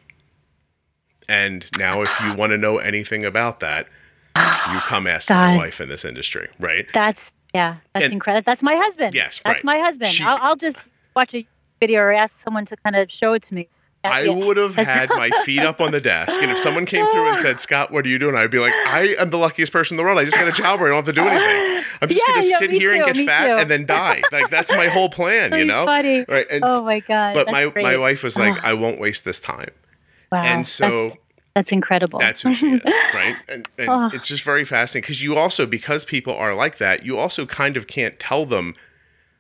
And 1.28 1.66
now, 1.80 2.03
if 2.03 2.11
you 2.22 2.36
want 2.36 2.51
to 2.51 2.59
know 2.59 2.78
anything 2.78 3.26
about 3.26 3.59
that, 3.61 3.88
you 4.36 4.80
come 4.82 5.08
ask 5.08 5.30
my 5.30 5.56
wife 5.56 5.80
in 5.80 5.90
this 5.90 6.06
industry, 6.06 6.50
right? 6.60 6.86
That's 6.94 7.20
yeah, 7.54 7.78
that's 7.94 8.06
and, 8.06 8.14
incredible. 8.14 8.44
That's 8.46 8.64
my 8.64 8.76
husband. 8.76 9.14
Yes, 9.14 9.40
that's 9.44 9.58
right. 9.58 9.64
my 9.64 9.80
husband. 9.80 10.10
She, 10.10 10.24
I'll, 10.24 10.40
I'll 10.42 10.56
just 10.56 10.78
watch 11.16 11.34
a 11.36 11.46
video 11.80 12.00
or 12.00 12.12
ask 12.12 12.34
someone 12.44 12.66
to 12.66 12.76
kind 12.78 12.96
of 12.96 13.12
show 13.12 13.34
it 13.34 13.44
to 13.44 13.54
me. 13.54 13.68
I 14.06 14.28
would 14.28 14.58
have 14.58 14.76
had 14.76 15.10
my 15.10 15.30
feet 15.46 15.62
up 15.62 15.80
on 15.80 15.92
the 15.92 16.02
desk, 16.02 16.42
and 16.42 16.52
if 16.52 16.58
someone 16.58 16.86
came 16.86 17.10
through 17.10 17.30
and 17.30 17.40
said, 17.40 17.62
"Scott, 17.62 17.92
what 17.92 18.06
are 18.06 18.10
you 18.10 18.20
doing?" 18.20 18.36
I'd 18.36 18.52
be 18.52 18.60
like, 18.60 18.74
"I 18.86 19.16
am 19.18 19.30
the 19.30 19.38
luckiest 19.38 19.72
person 19.72 19.96
in 19.96 19.98
the 19.98 20.04
world. 20.04 20.20
I 20.20 20.26
just 20.26 20.36
got 20.36 20.48
a 20.48 20.52
job 20.52 20.82
where 20.82 20.90
I 20.92 20.96
don't 20.96 21.06
have 21.06 21.16
to 21.16 21.22
do 21.22 21.26
anything. 21.26 21.86
I'm 22.02 22.10
just 22.10 22.22
yeah, 22.28 22.34
going 22.34 22.42
to 22.42 22.50
yeah, 22.50 22.58
sit 22.60 22.72
here 22.72 22.98
too, 22.98 23.04
and 23.04 23.16
get 23.16 23.26
fat 23.26 23.48
too. 23.48 23.54
and 23.54 23.72
then 23.72 23.86
die. 23.86 24.22
Like 24.32 24.50
that's 24.50 24.72
my 24.74 24.88
whole 24.88 25.10
plan, 25.10 25.52
so 25.52 25.56
you 25.56 25.66
know? 25.66 25.86
Funny. 25.86 26.26
Right? 26.28 26.46
And, 26.52 26.64
oh 26.66 26.84
my 26.84 27.00
god! 27.00 27.34
But 27.34 27.48
my 27.48 27.68
great. 27.68 27.84
my 27.84 27.96
wife 27.96 28.24
was 28.24 28.36
like, 28.36 28.56
ah. 28.58 28.68
"I 28.68 28.74
won't 28.74 29.00
waste 29.00 29.24
this 29.24 29.40
time." 29.40 29.72
Wow. 30.32 30.42
And 30.42 30.68
so. 30.68 31.14
That's, 31.56 31.72
incredible. 31.72 32.20
That's 32.20 32.41
who 32.41 32.54
she 32.54 32.68
is, 32.68 32.82
right? 33.14 33.36
And, 33.47 33.68
and 33.78 33.89
oh. 33.89 34.10
it's 34.14 34.28
just 34.28 34.43
very 34.43 34.66
fascinating 34.66 35.04
because 35.04 35.22
you 35.22 35.36
also, 35.36 35.66
because 35.66 36.04
people 36.04 36.34
are 36.34 36.54
like 36.54 36.80
that, 36.80 37.06
you 37.06 37.18
also 37.18 37.45
kind 37.45 37.78
of 37.78 37.88
can't 37.88 38.20
tell 38.20 38.45
them 38.45 38.76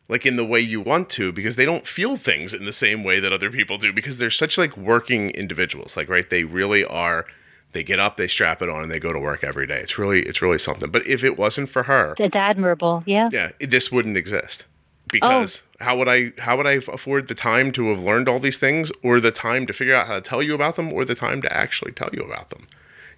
like 0.09 0.25
in 0.25 0.35
the 0.35 0.45
way 0.45 0.59
you 0.59 0.81
want 0.81 1.09
to 1.09 1.31
because 1.31 1.55
they 1.55 1.65
don't 1.65 1.87
feel 1.87 2.17
things 2.17 2.53
in 2.53 2.65
the 2.65 2.73
same 2.73 3.03
way 3.03 3.19
that 3.19 3.33
other 3.33 3.49
people 3.49 3.77
do 3.77 3.93
because 3.93 4.17
they're 4.17 4.29
such 4.29 4.57
like 4.57 4.75
working 4.77 5.29
individuals 5.31 5.95
like 5.95 6.09
right 6.09 6.29
they 6.29 6.43
really 6.43 6.83
are 6.85 7.25
they 7.71 7.83
get 7.83 7.99
up 7.99 8.17
they 8.17 8.27
strap 8.27 8.61
it 8.61 8.69
on 8.69 8.83
and 8.83 8.91
they 8.91 8.99
go 8.99 9.13
to 9.13 9.19
work 9.19 9.43
every 9.43 9.65
day 9.65 9.79
it's 9.79 9.97
really 9.97 10.21
it's 10.23 10.41
really 10.41 10.59
something 10.59 10.91
but 10.91 11.05
if 11.07 11.23
it 11.23 11.37
wasn't 11.37 11.69
for 11.69 11.83
her 11.83 12.13
it's 12.19 12.35
admirable 12.35 13.03
yeah 13.05 13.29
yeah 13.31 13.49
this 13.61 13.91
wouldn't 13.91 14.17
exist 14.17 14.65
Oh. 15.05 15.09
because 15.11 15.61
how 15.79 15.97
would 15.97 16.07
I 16.07 16.31
how 16.39 16.57
would 16.57 16.65
I 16.67 16.73
afford 16.73 17.27
the 17.27 17.35
time 17.35 17.71
to 17.73 17.89
have 17.89 18.01
learned 18.01 18.27
all 18.29 18.39
these 18.39 18.57
things, 18.57 18.91
or 19.03 19.19
the 19.19 19.31
time 19.31 19.67
to 19.67 19.73
figure 19.73 19.93
out 19.95 20.07
how 20.07 20.15
to 20.15 20.21
tell 20.21 20.41
you 20.41 20.53
about 20.55 20.75
them, 20.75 20.91
or 20.93 21.05
the 21.05 21.15
time 21.15 21.41
to 21.41 21.53
actually 21.53 21.91
tell 21.91 22.09
you 22.13 22.21
about 22.21 22.49
them? 22.49 22.67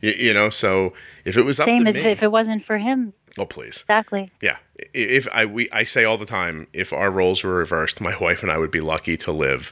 You, 0.02 0.12
you 0.12 0.34
know, 0.34 0.50
so 0.50 0.94
if 1.26 1.38
it 1.38 1.44
was 1.44 1.60
up 1.60 1.68
Same 1.68 1.88
as 1.88 1.96
me, 1.96 2.02
if 2.02 2.22
it 2.22 2.32
wasn't 2.32 2.66
for 2.66 2.78
him. 2.78 3.14
oh 3.38 3.46
please, 3.46 3.82
Exactly. 3.82 4.32
yeah. 4.42 4.58
If 4.94 5.28
I 5.32 5.46
we 5.46 5.70
I 5.72 5.84
say 5.86 6.04
all 6.04 6.18
the 6.18 6.26
time, 6.26 6.68
if 6.74 6.92
our 6.92 7.10
roles 7.12 7.44
were 7.44 7.54
reversed, 7.56 8.02
my 8.02 8.16
wife 8.22 8.42
and 8.42 8.52
I 8.52 8.58
would 8.58 8.72
be 8.72 8.82
lucky 8.82 9.16
to 9.18 9.32
live 9.32 9.72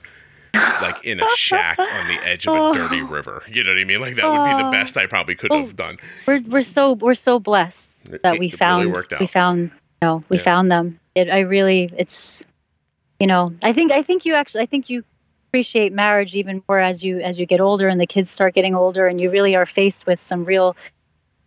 like 0.53 1.03
in 1.03 1.19
a 1.19 1.27
shack 1.35 1.79
on 1.79 2.07
the 2.07 2.23
edge 2.25 2.47
of 2.47 2.53
a 2.55 2.57
Oh. 2.61 2.73
dirty 2.73 3.01
river. 3.01 3.41
You 3.51 3.63
know 3.63 3.71
what 3.71 3.79
I 3.79 3.83
mean? 3.85 3.99
Like 3.99 4.15
that 4.15 4.25
would 4.29 4.43
be 4.45 4.51
the 4.61 4.67
Oh. 4.67 4.71
best 4.71 4.95
I 4.97 5.07
probably 5.07 5.35
could 5.35 5.51
Oh. 5.51 5.61
have 5.65 5.75
done. 5.75 5.97
We're 6.27 6.41
we're 6.47 6.63
so 6.63 6.93
we're 6.93 7.15
so 7.15 7.39
blessed 7.39 7.79
that 8.05 8.35
it 8.35 8.39
we 8.39 8.45
really 8.47 8.57
found 8.57 8.93
worked 8.93 9.13
out. 9.13 9.19
we 9.19 9.27
found 9.27 9.71
know 10.03 10.23
we 10.29 10.37
Yeah. 10.37 10.43
found 10.43 10.71
them. 10.71 10.99
It 11.15 11.29
I 11.29 11.39
really 11.41 11.89
it's 11.97 12.43
you 13.19 13.27
know 13.27 13.53
I 13.63 13.73
think 13.73 13.91
I 13.91 14.03
think 14.03 14.25
you 14.25 14.33
actually 14.35 14.61
I 14.63 14.65
think 14.67 14.89
you 14.89 15.03
appreciate 15.49 15.93
marriage 15.93 16.35
even 16.35 16.63
more 16.67 16.79
as 16.79 17.03
you 17.03 17.19
as 17.21 17.39
you 17.39 17.45
get 17.45 17.61
older 17.61 17.87
and 17.87 17.99
the 18.01 18.07
kids 18.07 18.31
start 18.31 18.55
getting 18.55 18.75
older 18.75 19.07
and 19.07 19.21
you 19.21 19.29
really 19.31 19.55
are 19.55 19.65
faced 19.65 20.05
with 20.05 20.21
some 20.21 20.45
real 20.45 20.75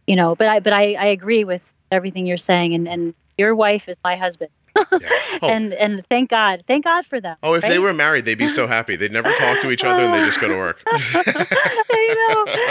you 0.07 0.17
know 0.17 0.35
but 0.35 0.49
I 0.49 0.61
but 0.61 0.73
I 0.73 0.95
I 0.95 1.07
agree 1.07 1.45
with 1.45 1.63
everything 1.91 2.27
you're 2.27 2.39
saying 2.39 2.75
and 2.75 2.89
and 2.89 3.15
your 3.39 3.55
wife 3.55 3.89
is 3.89 3.97
my 4.05 4.17
husband 4.17 4.51
Yeah. 4.93 5.09
Oh. 5.43 5.49
and 5.51 5.75
and 5.75 6.03
thank 6.09 6.31
God 6.31 6.65
thank 6.67 6.85
God 6.85 7.05
for 7.07 7.21
them. 7.21 7.37
Oh, 7.43 7.55
if 7.55 7.63
they 7.63 7.79
were 7.79 7.93
married, 7.93 8.25
they'd 8.25 8.37
be 8.39 8.49
so 8.49 8.67
happy. 8.67 8.97
They'd 8.97 9.13
never 9.13 9.33
talk 9.35 9.61
to 9.61 9.71
each 9.71 9.85
other 9.85 10.03
and 10.03 10.15
they 10.15 10.25
just 10.25 10.41
go 10.41 10.49
to 10.49 10.57
work. 10.57 10.81
I 10.87 12.15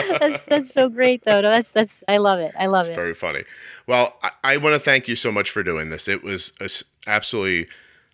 know 0.10 0.18
that's 0.20 0.44
that's 0.48 0.74
so 0.74 0.90
great 0.90 1.24
though. 1.26 1.42
No, 1.42 1.50
that's 1.52 1.70
that's 1.74 1.92
I 2.08 2.18
love 2.18 2.40
it. 2.40 2.54
I 2.60 2.66
love 2.68 2.86
It's 2.86 2.92
it. 2.92 2.96
very 2.96 3.14
funny. 3.14 3.44
Well, 3.88 4.16
I, 4.24 4.32
I 4.44 4.58
want 4.58 4.74
to 4.74 4.80
thank 4.80 5.08
you 5.08 5.16
so 5.16 5.32
much 5.32 5.52
for 5.52 5.62
doing 5.64 5.90
this. 5.90 6.08
It 6.08 6.24
was 6.24 6.52
a 6.60 6.66
s 6.66 6.84
absolutely 7.08 7.68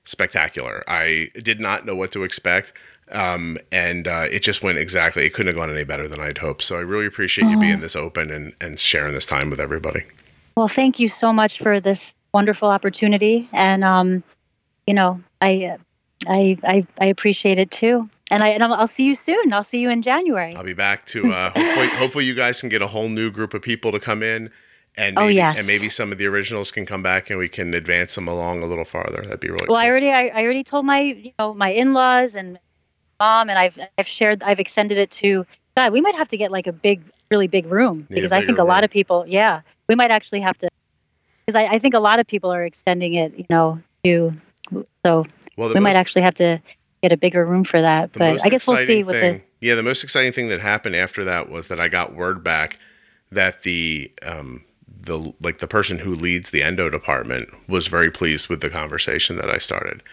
spectacular. 0.04 0.84
I 0.88 1.30
did 1.42 1.60
not 1.60 1.86
know 1.86 1.96
what 1.96 2.12
to 2.14 2.24
expect. 2.24 2.74
Um, 3.12 3.58
and 3.72 4.08
uh, 4.08 4.28
it 4.32 4.40
just 4.42 4.64
went 4.64 4.78
exactly. 4.78 5.26
It 5.26 5.34
couldn't 5.34 5.48
have 5.48 5.56
gone 5.56 5.70
any 5.70 5.84
better 5.84 6.08
than 6.08 6.20
I'd 6.22 6.38
hoped. 6.38 6.64
So 6.64 6.78
I 6.78 6.82
really 6.82 7.06
appreciate 7.06 7.48
you 7.50 7.58
Oh. 7.58 7.60
being 7.60 7.82
this 7.82 7.96
open 7.96 8.32
and, 8.32 8.54
and 8.62 8.80
sharing 8.80 9.14
this 9.14 9.26
time 9.26 9.50
with 9.50 9.60
everybody. 9.60 10.04
Well, 10.56 10.70
thank 10.70 10.98
you 11.00 11.10
so 11.10 11.32
much 11.34 11.58
for 11.60 11.80
this 11.82 12.00
wonderful 12.34 12.70
opportunity, 12.70 13.50
and 13.54 13.84
um, 13.84 14.24
you 14.88 14.94
know, 14.94 15.22
I, 15.42 15.78
I, 16.28 16.58
I, 16.64 16.88
I 17.00 17.06
appreciate 17.06 17.60
it 17.60 17.72
too. 17.72 18.10
And 18.30 18.44
I, 18.44 18.50
and 18.50 18.64
I'll, 18.64 18.74
I'll 18.74 18.88
see 18.88 19.04
you 19.04 19.16
soon. 19.16 19.52
I'll 19.52 19.66
see 19.66 19.80
you 19.80 19.90
in 19.90 20.02
January. 20.02 20.56
I'll 20.56 20.64
be 20.64 20.74
back 20.74 21.06
to 21.08 21.34
uh, 21.34 21.50
hopefully. 21.56 21.88
hopefully, 21.90 22.26
you 22.26 22.34
guys 22.34 22.60
can 22.62 22.70
get 22.70 22.82
a 22.82 22.88
whole 22.88 23.10
new 23.10 23.30
group 23.30 23.54
of 23.54 23.62
people 23.62 23.92
to 23.92 24.00
come 24.00 24.24
in, 24.24 24.50
and 24.96 25.18
Oh, 25.18 25.24
maybe, 25.24 25.36
yes. 25.36 25.58
and 25.58 25.68
maybe 25.68 25.90
some 25.90 26.12
of 26.14 26.18
the 26.18 26.26
originals 26.28 26.72
can 26.72 26.86
come 26.86 27.04
back 27.04 27.30
and 27.30 27.38
we 27.38 27.50
can 27.50 27.74
advance 27.74 28.16
them 28.16 28.28
along 28.30 28.64
a 28.64 28.66
little 28.66 28.86
farther. 28.86 29.22
That'd 29.22 29.42
be 29.42 29.50
really 29.50 29.58
Well, 29.68 29.68
cool. 29.68 29.76
I 29.76 29.88
already, 29.88 30.10
I, 30.12 30.28
I 30.28 30.44
already 30.44 30.64
told 30.64 30.86
my, 30.86 31.02
you 31.02 31.32
know, 31.40 31.54
my 31.54 31.70
in-laws 31.72 32.36
and 32.36 32.58
mom, 33.20 33.50
and 33.50 33.60
I've, 33.60 33.78
I've 33.98 34.08
shared, 34.08 34.42
I've 34.44 34.60
extended 34.60 34.98
it 34.98 35.12
to. 35.22 35.46
God, 35.76 35.92
we 35.92 36.00
might 36.02 36.16
have 36.16 36.30
to 36.30 36.38
get 36.38 36.52
like 36.52 36.68
a 36.68 36.74
big, 36.74 37.02
really 37.30 37.48
big 37.48 37.66
room 37.66 38.00
Need 38.10 38.16
because 38.16 38.32
I 38.32 38.38
think 38.40 38.52
bigger 38.52 38.62
a 38.62 38.66
lot 38.66 38.84
of 38.86 38.90
people, 38.92 39.26
yeah, 39.28 39.62
we 39.88 39.96
might 39.96 40.12
actually 40.12 40.42
have 40.42 40.58
to, 40.60 40.70
because 41.52 41.68
I, 41.70 41.76
I 41.76 41.80
think 41.80 41.94
a 41.94 42.00
lot 42.00 42.20
of 42.20 42.28
people 42.28 42.52
are 42.52 42.66
extending 42.66 43.14
it, 43.16 43.38
you 43.38 43.46
know, 43.50 43.80
to, 44.04 44.32
so 45.06 45.26
well, 45.58 45.74
we 45.74 45.80
might 45.80 45.96
actually 45.96 46.22
have 46.22 46.36
to 46.36 46.62
get 47.04 47.12
a 47.12 47.18
bigger 47.18 47.46
room 47.46 47.64
for 47.64 47.82
that. 47.82 48.12
But 48.14 48.44
I 48.44 48.50
guess 48.50 48.68
we'll 48.68 48.78
see 48.78 49.04
thing, 49.04 49.06
the. 49.06 49.42
Yeah, 49.60 49.76
the 49.76 49.84
most 49.84 50.04
exciting 50.04 50.34
thing 50.34 50.50
that 50.50 50.60
happened 50.60 50.96
after 50.96 51.24
that 51.26 51.50
was 51.50 51.68
that 51.68 51.80
I 51.80 51.88
got 51.88 52.16
word 52.16 52.44
back 52.44 52.80
that 53.32 53.64
the 53.64 54.12
um 54.24 54.64
the 55.04 55.34
like 55.42 55.60
the 55.60 55.68
person 55.68 55.98
who 55.98 56.16
leads 56.16 56.52
the 56.52 56.64
endo 56.64 56.90
department 56.90 57.50
was 57.68 57.88
very 57.88 58.12
pleased 58.12 58.50
with 58.50 58.62
the 58.62 58.70
conversation 58.70 59.36
that 59.38 59.50
I 59.50 59.58
started. 59.58 60.04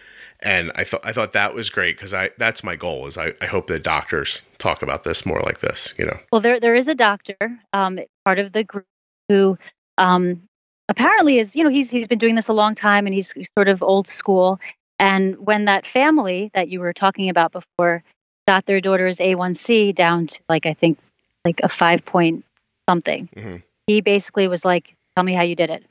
And 0.40 0.70
I 0.76 0.84
thought 0.84 1.00
I 1.04 1.12
thought 1.12 1.32
that 1.32 1.54
was 1.54 1.68
great 1.68 1.96
because 1.96 2.14
I 2.14 2.30
that's 2.38 2.62
my 2.62 2.76
goal 2.76 3.06
is 3.06 3.18
I, 3.18 3.32
I 3.40 3.46
hope 3.46 3.66
that 3.68 3.82
doctors 3.82 4.40
talk 4.58 4.82
about 4.82 5.04
this 5.04 5.26
more 5.26 5.40
like 5.44 5.60
this, 5.60 5.94
you 5.98 6.06
know. 6.06 6.18
Well, 6.32 6.40
there 6.40 6.60
there 6.60 6.74
is 6.74 6.88
a 6.88 6.94
doctor, 6.94 7.36
um, 7.72 7.98
part 8.24 8.38
of 8.38 8.52
the 8.52 8.64
group 8.64 8.86
who 9.28 9.58
um, 9.98 10.47
apparently 10.88 11.38
is 11.38 11.54
you 11.54 11.64
know 11.64 11.70
he's 11.70 11.90
he's 11.90 12.06
been 12.06 12.18
doing 12.18 12.34
this 12.34 12.48
a 12.48 12.52
long 12.52 12.74
time 12.74 13.06
and 13.06 13.14
he's 13.14 13.32
sort 13.56 13.68
of 13.68 13.82
old 13.82 14.08
school. 14.08 14.58
And 14.98 15.36
when 15.38 15.66
that 15.66 15.86
family 15.86 16.50
that 16.54 16.68
you 16.68 16.80
were 16.80 16.92
talking 16.92 17.28
about 17.30 17.52
before 17.52 18.02
got 18.48 18.66
their 18.66 18.80
daughter's 18.80 19.18
A1C 19.18 19.94
down 19.94 20.26
to 20.28 20.38
like 20.48 20.66
I 20.66 20.74
think 20.74 20.98
like 21.44 21.60
a 21.62 21.68
five 21.68 22.04
point 22.04 22.44
something, 22.88 23.28
Mhm. 23.36 23.62
he 23.86 24.00
basically 24.00 24.48
was 24.48 24.64
like, 24.64 24.94
"Tell 25.14 25.24
me 25.24 25.34
how 25.34 25.42
you 25.42 25.54
did 25.54 25.70
it." 25.70 25.84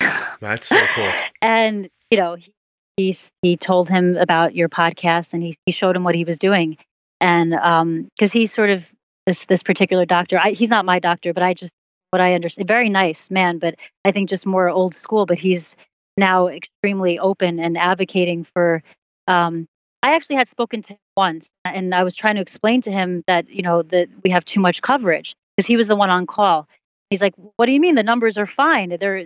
That's 0.40 0.66
so 0.68 0.84
cool. 0.94 1.12
and 1.40 1.88
you 2.10 2.18
know 2.18 2.34
he 2.36 2.52
he, 2.98 3.18
he 3.40 3.56
told 3.56 3.88
him 3.88 4.16
about 4.18 4.54
your 4.54 4.68
podcast 4.68 5.32
and 5.32 5.42
he, 5.42 5.56
he 5.66 5.72
showed 5.72 5.96
him 5.96 6.04
what 6.04 6.14
he 6.14 6.24
was 6.24 6.38
doing 6.38 6.76
and 7.20 7.54
um 7.54 8.08
because 8.16 8.32
he's 8.32 8.52
sort 8.52 8.68
of 8.70 8.82
this 9.26 9.44
this 9.48 9.62
particular 9.62 10.04
doctor 10.04 10.38
I, 10.38 10.50
he's 10.50 10.68
not 10.68 10.84
my 10.84 10.98
doctor 10.98 11.32
but 11.32 11.42
i 11.42 11.54
just 11.54 11.72
what 12.12 12.20
i 12.20 12.34
understand 12.34 12.68
very 12.68 12.88
nice 12.88 13.30
man 13.30 13.58
but 13.58 13.74
i 14.04 14.12
think 14.12 14.28
just 14.28 14.46
more 14.46 14.68
old 14.68 14.94
school 14.94 15.26
but 15.26 15.38
he's 15.38 15.74
now 16.16 16.46
extremely 16.46 17.18
open 17.18 17.58
and 17.58 17.78
advocating 17.78 18.46
for 18.54 18.82
um 19.28 19.66
i 20.02 20.14
actually 20.14 20.36
had 20.36 20.48
spoken 20.48 20.82
to 20.82 20.92
him 20.92 20.98
once 21.16 21.46
and 21.64 21.94
i 21.94 22.04
was 22.04 22.14
trying 22.14 22.34
to 22.34 22.42
explain 22.42 22.82
to 22.82 22.90
him 22.90 23.24
that 23.26 23.48
you 23.48 23.62
know 23.62 23.82
that 23.82 24.08
we 24.22 24.30
have 24.30 24.44
too 24.44 24.60
much 24.60 24.82
coverage 24.82 25.34
because 25.56 25.66
he 25.66 25.76
was 25.76 25.86
the 25.86 25.96
one 25.96 26.10
on 26.10 26.26
call. 26.26 26.68
He's 27.10 27.20
like 27.20 27.34
what 27.56 27.66
do 27.66 27.72
you 27.72 27.80
mean? 27.80 27.94
The 27.94 28.02
numbers 28.02 28.38
are 28.38 28.46
fine. 28.46 28.96
They're 28.98 29.24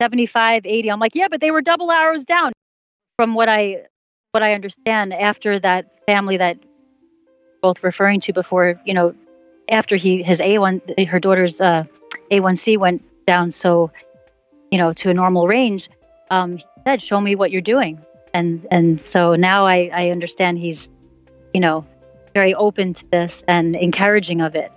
75 0.00 0.64
80 0.64 0.90
i'm 0.90 0.98
like 0.98 1.14
yeah 1.14 1.28
but 1.28 1.40
they 1.40 1.50
were 1.50 1.60
double 1.60 1.90
arrows 1.90 2.24
down. 2.24 2.52
From 3.16 3.34
what 3.34 3.48
i 3.48 3.82
what 4.32 4.42
i 4.42 4.54
understand 4.54 5.12
after 5.12 5.60
that 5.60 5.86
family 6.06 6.36
that 6.38 6.56
both 7.60 7.82
referring 7.82 8.20
to 8.22 8.32
before 8.32 8.80
you 8.86 8.94
know 8.94 9.14
after 9.70 9.96
he 9.96 10.22
his 10.22 10.38
a1 10.38 11.06
her 11.06 11.20
daughter's 11.20 11.60
uh, 11.60 11.84
a1c 12.30 12.78
went 12.78 13.02
down 13.26 13.50
so 13.50 13.90
you 14.70 14.78
know 14.78 14.92
to 14.92 15.10
a 15.10 15.14
normal 15.14 15.46
range 15.48 15.88
um 16.30 16.56
he 16.58 16.64
said 16.84 17.02
show 17.02 17.20
me 17.20 17.34
what 17.34 17.50
you're 17.50 17.60
doing 17.60 17.98
and 18.34 18.66
and 18.70 19.00
so 19.00 19.34
now 19.34 19.66
i 19.66 19.90
i 19.94 20.10
understand 20.10 20.58
he's 20.58 20.88
you 21.54 21.60
know 21.60 21.84
very 22.34 22.54
open 22.54 22.94
to 22.94 23.04
this 23.10 23.32
and 23.48 23.74
encouraging 23.76 24.40
of 24.40 24.54
it 24.54 24.70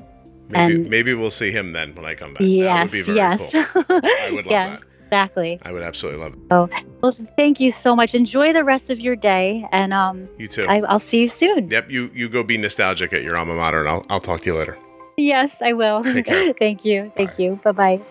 Maybe 0.50 0.74
And- 0.74 0.90
maybe 0.90 1.14
we'll 1.14 1.32
see 1.32 1.52
him 1.52 1.72
then 1.72 1.96
when 1.96 2.06
I 2.06 2.16
come 2.16 2.34
back. 2.34 2.40
that 2.40 2.46
yes 2.48 2.84
would 2.84 2.92
be 2.92 3.02
very 3.02 3.18
yes 3.18 3.40
cool. 3.40 3.50
I 3.54 4.30
would 4.32 4.46
love 4.46 4.52
yes 4.52 4.80
that. 5.00 5.04
exactly 5.06 5.60
I 5.64 5.72
would 5.72 5.82
absolutely 5.84 6.22
love 6.22 6.34
it. 6.34 6.86
Well, 7.02 7.16
thank 7.38 7.60
you 7.62 7.72
so 7.82 7.96
much. 7.96 8.14
Enjoy 8.14 8.52
the 8.52 8.64
rest 8.64 8.90
of 8.90 9.00
your 9.00 9.16
day, 9.16 9.66
and 9.72 9.94
um, 9.94 10.28
You 10.38 10.48
too. 10.48 10.66
I, 10.68 10.82
I'll 10.82 11.00
see 11.00 11.18
you 11.24 11.30
soon. 11.38 11.70
Yep, 11.70 11.90
you 11.90 12.12
you 12.14 12.28
go 12.30 12.44
be 12.44 12.58
nostalgic 12.58 13.14
at 13.14 13.24
your 13.24 13.38
alma 13.38 13.54
mater 13.56 13.80
and 13.80 13.90
I'll 13.90 14.06
I'll 14.10 14.20
talk 14.20 14.42
to 14.42 14.50
you 14.52 14.58
later. 14.58 14.78
Yes, 15.18 15.52
I 15.62 15.74
will. 15.74 16.04
Thank 16.60 16.86
you. 16.86 17.12
Thank 17.16 17.32
Bye. 17.32 17.36
you. 17.38 17.60
Bye 17.64 17.72
bye. 17.72 18.02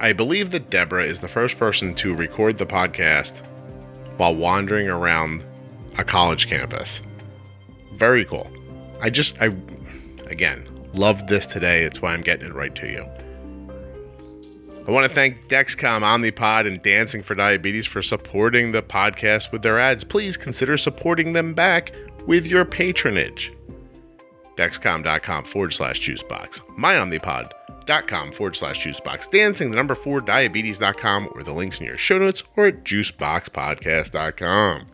I 0.00 0.12
believe 0.12 0.50
that 0.50 0.68
Deborah 0.70 1.04
is 1.04 1.20
the 1.20 1.28
first 1.28 1.58
person 1.58 1.94
to 1.96 2.14
record 2.14 2.58
the 2.58 2.66
podcast 2.66 3.34
while 4.16 4.34
wandering 4.34 4.88
around 4.88 5.44
a 5.96 6.04
college 6.04 6.48
campus. 6.48 7.02
Very 7.94 8.24
cool. 8.24 8.50
I 9.00 9.10
just, 9.10 9.40
I, 9.40 9.54
again, 10.26 10.68
loved 10.92 11.28
this 11.28 11.46
today. 11.46 11.84
It's 11.84 12.02
why 12.02 12.12
I'm 12.12 12.22
getting 12.22 12.48
it 12.48 12.54
right 12.54 12.74
to 12.74 12.88
you. 12.88 13.06
I 14.88 14.90
want 14.90 15.08
to 15.08 15.14
thank 15.14 15.48
Dexcom, 15.48 16.02
Omnipod, 16.02 16.66
and 16.66 16.82
Dancing 16.82 17.22
for 17.22 17.36
Diabetes 17.36 17.86
for 17.86 18.02
supporting 18.02 18.72
the 18.72 18.82
podcast 18.82 19.52
with 19.52 19.62
their 19.62 19.78
ads. 19.78 20.02
Please 20.02 20.36
consider 20.36 20.76
supporting 20.76 21.32
them 21.32 21.54
back 21.54 21.92
with 22.26 22.46
your 22.46 22.64
patronage. 22.64 23.52
Dexcom.com 24.56 25.44
forward 25.44 25.72
slash 25.72 26.00
juicebox. 26.00 26.60
MyOmnipod.com 26.78 28.32
forward 28.32 28.56
slash 28.56 28.84
juicebox. 28.84 29.30
Dancing 29.30 29.70
the 29.70 29.76
number 29.76 29.94
four 29.94 30.20
diabetes.com 30.20 31.30
or 31.34 31.42
the 31.42 31.52
links 31.52 31.80
in 31.80 31.86
your 31.86 31.98
show 31.98 32.18
notes 32.18 32.42
or 32.56 32.66
at 32.66 32.84
juiceboxpodcast.com. 32.84 34.86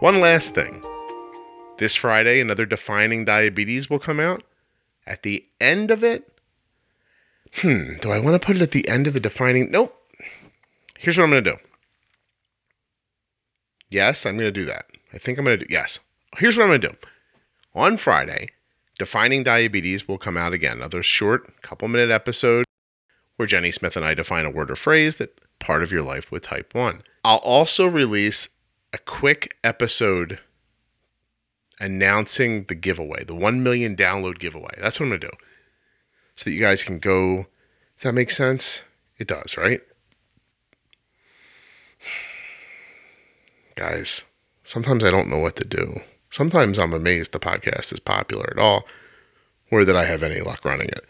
One 0.00 0.20
last 0.20 0.54
thing. 0.54 0.82
This 1.78 1.94
Friday, 1.94 2.40
another 2.40 2.66
Defining 2.66 3.24
Diabetes 3.24 3.88
will 3.88 4.00
come 4.00 4.18
out. 4.18 4.42
At 5.06 5.22
the 5.22 5.44
end 5.60 5.90
of 5.90 6.04
it, 6.04 6.28
hmm, 7.54 7.96
do 8.00 8.10
I 8.10 8.18
want 8.18 8.40
to 8.40 8.44
put 8.44 8.56
it 8.56 8.62
at 8.62 8.72
the 8.72 8.88
end 8.88 9.06
of 9.06 9.14
the 9.14 9.20
Defining? 9.20 9.70
Nope. 9.70 9.96
Here's 10.98 11.18
what 11.18 11.24
I'm 11.24 11.30
going 11.30 11.44
to 11.44 11.50
do. 11.52 11.56
Yes, 13.90 14.24
I'm 14.24 14.36
going 14.36 14.52
to 14.52 14.60
do 14.60 14.64
that. 14.66 14.86
I 15.12 15.18
think 15.18 15.38
I'm 15.38 15.44
going 15.44 15.58
to 15.58 15.66
do, 15.66 15.72
yes. 15.72 15.98
Here's 16.38 16.56
what 16.56 16.64
I'm 16.64 16.70
going 16.70 16.80
to 16.80 16.88
do. 16.88 16.96
On 17.74 17.96
Friday, 17.96 18.48
Defining 18.98 19.42
Diabetes 19.42 20.06
will 20.06 20.18
come 20.18 20.36
out 20.36 20.52
again. 20.52 20.78
Another 20.78 21.02
short, 21.02 21.60
couple 21.62 21.88
minute 21.88 22.10
episode 22.10 22.64
where 23.36 23.46
Jenny 23.46 23.70
Smith 23.70 23.96
and 23.96 24.04
I 24.04 24.14
define 24.14 24.44
a 24.44 24.50
word 24.50 24.70
or 24.70 24.76
phrase 24.76 25.16
that 25.16 25.38
part 25.58 25.82
of 25.82 25.90
your 25.90 26.02
life 26.02 26.30
with 26.30 26.42
type 26.44 26.74
1. 26.74 27.02
I'll 27.24 27.38
also 27.38 27.86
release 27.86 28.48
a 28.92 28.98
quick 28.98 29.56
episode 29.64 30.38
announcing 31.80 32.64
the 32.64 32.74
giveaway, 32.74 33.24
the 33.24 33.34
1 33.34 33.62
million 33.62 33.96
download 33.96 34.38
giveaway. 34.38 34.74
That's 34.78 35.00
what 35.00 35.06
I'm 35.06 35.10
going 35.10 35.20
to 35.22 35.26
do. 35.28 35.36
So 36.36 36.44
that 36.44 36.54
you 36.54 36.60
guys 36.60 36.84
can 36.84 36.98
go. 36.98 37.46
Does 37.96 38.04
that 38.04 38.12
make 38.12 38.30
sense? 38.30 38.82
It 39.18 39.28
does, 39.28 39.56
right? 39.56 39.80
Guys, 43.76 44.22
sometimes 44.64 45.02
I 45.02 45.10
don't 45.10 45.28
know 45.28 45.38
what 45.38 45.56
to 45.56 45.64
do. 45.64 46.00
Sometimes 46.32 46.78
I'm 46.78 46.94
amazed 46.94 47.32
the 47.32 47.38
podcast 47.38 47.92
is 47.92 48.00
popular 48.00 48.48
at 48.50 48.58
all 48.58 48.84
or 49.70 49.84
that 49.84 49.94
I 49.94 50.06
have 50.06 50.22
any 50.22 50.40
luck 50.40 50.64
running 50.64 50.88
it. 50.88 51.04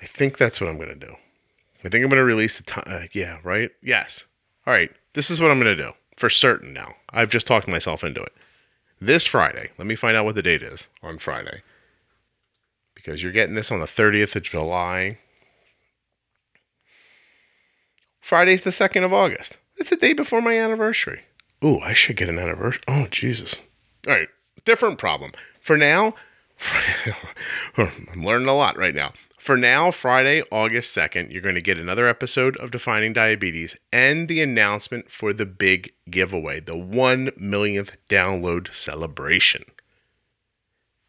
I 0.00 0.06
think 0.06 0.38
that's 0.38 0.60
what 0.60 0.70
I'm 0.70 0.76
going 0.76 0.88
to 0.88 0.94
do. 0.94 1.12
I 1.84 1.88
think 1.88 2.04
I'm 2.04 2.08
going 2.08 2.20
to 2.20 2.24
release 2.24 2.56
the 2.56 2.62
time. 2.62 2.84
Uh, 2.86 3.06
yeah, 3.12 3.38
right? 3.42 3.70
Yes. 3.82 4.24
All 4.64 4.72
right. 4.72 4.92
This 5.14 5.28
is 5.28 5.40
what 5.40 5.50
I'm 5.50 5.60
going 5.60 5.76
to 5.76 5.82
do 5.82 5.90
for 6.16 6.30
certain 6.30 6.72
now. 6.72 6.94
I've 7.10 7.30
just 7.30 7.48
talked 7.48 7.66
myself 7.66 8.04
into 8.04 8.22
it. 8.22 8.32
This 9.00 9.26
Friday, 9.26 9.70
let 9.76 9.88
me 9.88 9.96
find 9.96 10.16
out 10.16 10.24
what 10.24 10.36
the 10.36 10.42
date 10.42 10.62
is 10.62 10.86
on 11.02 11.18
Friday. 11.18 11.62
Because 12.94 13.24
you're 13.24 13.32
getting 13.32 13.56
this 13.56 13.72
on 13.72 13.80
the 13.80 13.86
30th 13.86 14.36
of 14.36 14.44
July. 14.44 15.18
Friday's 18.20 18.62
the 18.62 18.70
2nd 18.70 19.04
of 19.04 19.12
August. 19.12 19.56
It's 19.78 19.90
the 19.90 19.96
day 19.96 20.12
before 20.12 20.40
my 20.40 20.56
anniversary. 20.56 21.22
Ooh, 21.64 21.78
I 21.80 21.92
should 21.92 22.16
get 22.16 22.28
an 22.28 22.38
anniversary. 22.38 22.82
Oh, 22.88 23.06
Jesus. 23.10 23.56
All 24.06 24.14
right. 24.14 24.28
Different 24.64 24.98
problem. 24.98 25.32
For 25.60 25.76
now, 25.76 26.14
I'm 27.76 28.24
learning 28.24 28.48
a 28.48 28.54
lot 28.54 28.76
right 28.76 28.94
now. 28.94 29.12
For 29.38 29.56
now, 29.56 29.90
Friday, 29.90 30.42
August 30.52 30.94
2nd, 30.94 31.32
you're 31.32 31.40
going 31.40 31.54
to 31.54 31.62
get 31.62 31.78
another 31.78 32.06
episode 32.06 32.58
of 32.58 32.70
Defining 32.70 33.14
Diabetes 33.14 33.74
and 33.90 34.28
the 34.28 34.42
announcement 34.42 35.10
for 35.10 35.32
the 35.32 35.46
big 35.46 35.92
giveaway, 36.10 36.60
the 36.60 36.76
1 36.76 37.30
millionth 37.38 37.96
download 38.10 38.72
celebration. 38.74 39.64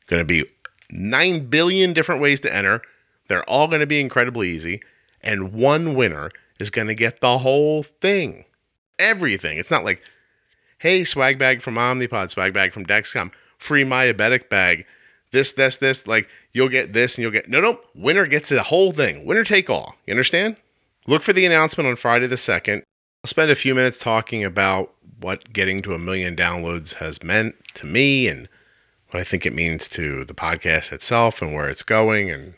Going 0.08 0.22
to 0.22 0.26
be 0.26 0.46
9 0.92 1.48
billion 1.48 1.92
different 1.92 2.22
ways 2.22 2.40
to 2.42 2.56
enter. 2.56 2.82
They're 3.28 3.50
all 3.50 3.68
going 3.68 3.82
to 3.82 3.88
be 3.88 4.00
incredibly 4.00 4.50
easy. 4.50 4.82
And 5.22 5.52
one 5.54 5.96
winner 5.96 6.32
is 6.58 6.70
going 6.70 6.88
to 6.88 6.96
get 6.96 7.20
the 7.20 7.38
whole 7.38 7.84
thing. 7.84 8.46
Everything. 8.98 9.58
It's 9.58 9.72
not 9.72 9.84
like, 9.84 10.02
hey, 10.82 11.04
swag 11.04 11.38
bag 11.38 11.62
from 11.62 11.76
Omnipod, 11.76 12.32
swag 12.32 12.54
bag 12.54 12.74
from 12.74 12.86
Dexcom, 12.86 13.32
free 13.60 13.84
Diabetic 13.84 14.50
bag 14.50 14.86
this, 15.32 15.54
this, 15.54 15.78
this. 15.78 16.06
Like 16.08 16.28
you'll 16.54 16.70
get 16.70 16.94
this 16.94 17.16
and 17.16 17.24
you'll 17.24 17.32
get 17.32 17.50
no, 17.50 17.62
no. 17.62 17.80
Winner 17.96 18.26
gets 18.26 18.50
the 18.50 18.64
whole 18.64 18.92
thing. 18.92 19.26
Winner 19.26 19.44
take 19.44 19.70
all. 19.70 19.96
You 20.06 20.12
understand? 20.12 20.58
Look 21.08 21.22
for 21.22 21.34
the 21.34 21.46
announcement 21.46 21.88
on 21.88 21.96
Friday 21.96 22.28
the 22.28 22.38
second. 22.38 22.84
I'll 23.24 23.30
spend 23.30 23.52
a 23.52 23.56
few 23.56 23.76
minutes 23.76 23.98
talking 23.98 24.44
about 24.44 24.94
what 25.20 25.54
getting 25.54 25.82
to 25.84 25.94
a 25.94 26.00
million 26.00 26.36
downloads 26.36 26.96
has 26.96 27.24
meant 27.24 27.56
to 27.76 27.86
me 27.86 28.28
and 28.28 28.50
what 29.10 29.20
I 29.20 29.24
think 29.24 29.46
it 29.46 29.54
means 29.54 29.88
to 29.90 30.26
the 30.26 30.34
podcast 30.34 30.92
itself 30.92 31.42
and 31.42 31.54
where 31.54 31.68
it's 31.68 31.84
going. 31.84 32.32
And 32.32 32.54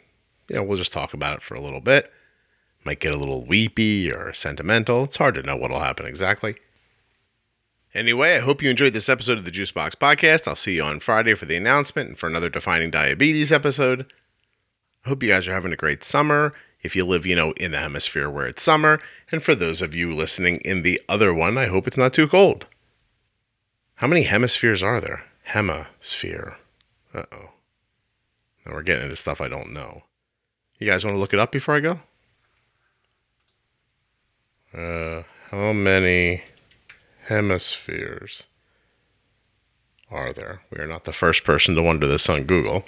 you 0.49 0.55
know, 0.55 0.63
we'll 0.63 0.77
just 0.77 0.93
talk 0.93 1.13
about 1.13 1.37
it 1.37 1.43
for 1.43 1.55
a 1.55 1.61
little 1.61 1.81
bit. 1.81 2.11
Might 2.85 2.99
get 2.99 3.13
a 3.13 3.17
little 3.17 3.45
weepy 3.45 4.11
or 4.11 4.33
sentimental. 4.33 5.03
It's 5.03 5.17
hard 5.17 5.35
to 5.35 5.43
know 5.43 5.55
what'll 5.55 5.79
happen 5.79 6.05
exactly. 6.05 6.55
Anyway, 7.95 8.35
I 8.35 8.39
hope 8.39 8.63
you 8.63 8.71
enjoyed 8.71 8.93
this 8.93 9.07
episode 9.07 9.37
of 9.37 9.45
the 9.45 9.51
Juicebox 9.51 9.91
Podcast. 9.91 10.47
I'll 10.47 10.55
see 10.55 10.75
you 10.77 10.83
on 10.83 10.99
Friday 10.99 11.35
for 11.35 11.45
the 11.45 11.55
announcement 11.55 12.09
and 12.09 12.17
for 12.17 12.25
another 12.25 12.49
Defining 12.49 12.89
Diabetes 12.89 13.51
episode. 13.51 14.07
I 15.05 15.09
hope 15.09 15.21
you 15.21 15.29
guys 15.29 15.47
are 15.47 15.53
having 15.53 15.71
a 15.71 15.77
great 15.77 16.03
summer 16.03 16.53
if 16.81 16.95
you 16.95 17.05
live, 17.05 17.27
you 17.27 17.35
know, 17.35 17.51
in 17.51 17.69
the 17.71 17.77
hemisphere 17.77 18.31
where 18.31 18.47
it's 18.47 18.63
summer. 18.63 18.99
And 19.31 19.43
for 19.43 19.53
those 19.53 19.79
of 19.83 19.93
you 19.93 20.15
listening 20.15 20.57
in 20.65 20.81
the 20.81 20.99
other 21.07 21.35
one, 21.35 21.55
I 21.55 21.67
hope 21.67 21.85
it's 21.85 21.97
not 21.97 22.13
too 22.13 22.27
cold. 22.27 22.65
How 23.95 24.07
many 24.07 24.23
hemispheres 24.23 24.81
are 24.81 24.99
there? 24.99 25.23
Hemisphere. 25.43 26.57
Uh 27.13 27.25
oh. 27.31 27.49
Now 28.65 28.73
we're 28.73 28.81
getting 28.81 29.03
into 29.03 29.15
stuff 29.17 29.39
I 29.39 29.47
don't 29.47 29.71
know. 29.71 30.01
You 30.79 30.89
guys 30.89 31.05
want 31.05 31.13
to 31.13 31.19
look 31.19 31.33
it 31.33 31.39
up 31.39 31.51
before 31.51 31.75
I 31.75 31.79
go? 31.79 31.99
Uh, 34.75 35.21
how 35.51 35.73
many 35.73 36.43
hemispheres 37.27 38.47
are 40.13 40.31
there? 40.31 40.61
We 40.71 40.79
are 40.79 40.87
not 40.87 41.05
the 41.05 41.11
first 41.11 41.43
person 41.43 41.75
to 41.75 41.81
wonder 41.81 42.07
this 42.07 42.29
on 42.29 42.43
Google. 42.43 42.85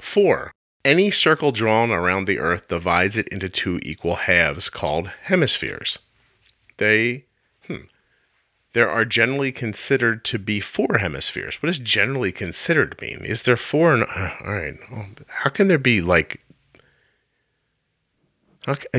Four. 0.00 0.52
Any 0.84 1.12
circle 1.12 1.52
drawn 1.52 1.92
around 1.92 2.24
the 2.24 2.40
Earth 2.40 2.66
divides 2.66 3.16
it 3.16 3.28
into 3.28 3.48
two 3.48 3.78
equal 3.82 4.16
halves 4.16 4.68
called 4.68 5.12
hemispheres. 5.22 6.00
They, 6.78 7.26
hmm, 7.68 7.84
there 8.72 8.90
are 8.90 9.04
generally 9.04 9.52
considered 9.52 10.24
to 10.24 10.38
be 10.40 10.58
four 10.58 10.98
hemispheres. 10.98 11.62
What 11.62 11.68
does 11.68 11.78
generally 11.78 12.32
considered 12.32 13.00
mean? 13.00 13.24
Is 13.24 13.42
there 13.42 13.56
four? 13.56 13.94
And, 13.94 14.02
uh, 14.02 14.30
all 14.44 14.52
right. 14.52 14.74
How 15.28 15.50
can 15.50 15.68
there 15.68 15.78
be 15.78 16.00
like 16.00 16.40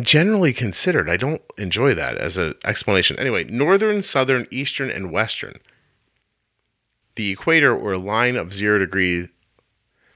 generally 0.01 0.53
considered. 0.53 1.09
I 1.09 1.17
don't 1.17 1.41
enjoy 1.57 1.93
that 1.93 2.17
as 2.17 2.37
an 2.37 2.55
explanation. 2.65 3.17
Anyway, 3.17 3.45
northern, 3.45 4.03
southern, 4.03 4.47
eastern, 4.51 4.89
and 4.89 5.11
western. 5.11 5.59
The 7.15 7.29
equator 7.29 7.75
or 7.75 7.97
line 7.97 8.35
of 8.35 8.53
zero 8.53 8.79
degree. 8.79 9.29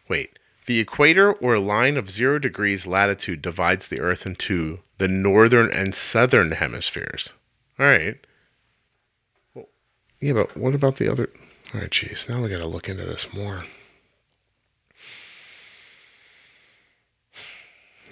Wait. 0.09 0.37
The 0.65 0.79
equator 0.79 1.31
or 1.31 1.59
line 1.59 1.95
of 1.95 2.11
zero 2.11 2.39
degrees 2.39 2.85
latitude 2.85 3.41
divides 3.41 3.87
the 3.87 4.01
Earth 4.01 4.25
into 4.25 4.79
the 4.97 5.07
northern 5.07 5.71
and 5.71 5.95
southern 5.95 6.51
hemispheres. 6.51 7.31
All 7.79 7.85
right. 7.85 8.17
Well, 9.53 9.69
yeah, 10.19 10.33
but 10.33 10.57
what 10.57 10.75
about 10.75 10.97
the 10.97 11.09
other? 11.09 11.29
All 11.73 11.79
right, 11.79 11.91
geez. 11.91 12.27
Now 12.27 12.41
we 12.41 12.49
got 12.49 12.57
to 12.57 12.65
look 12.65 12.89
into 12.89 13.05
this 13.05 13.33
more. 13.33 13.63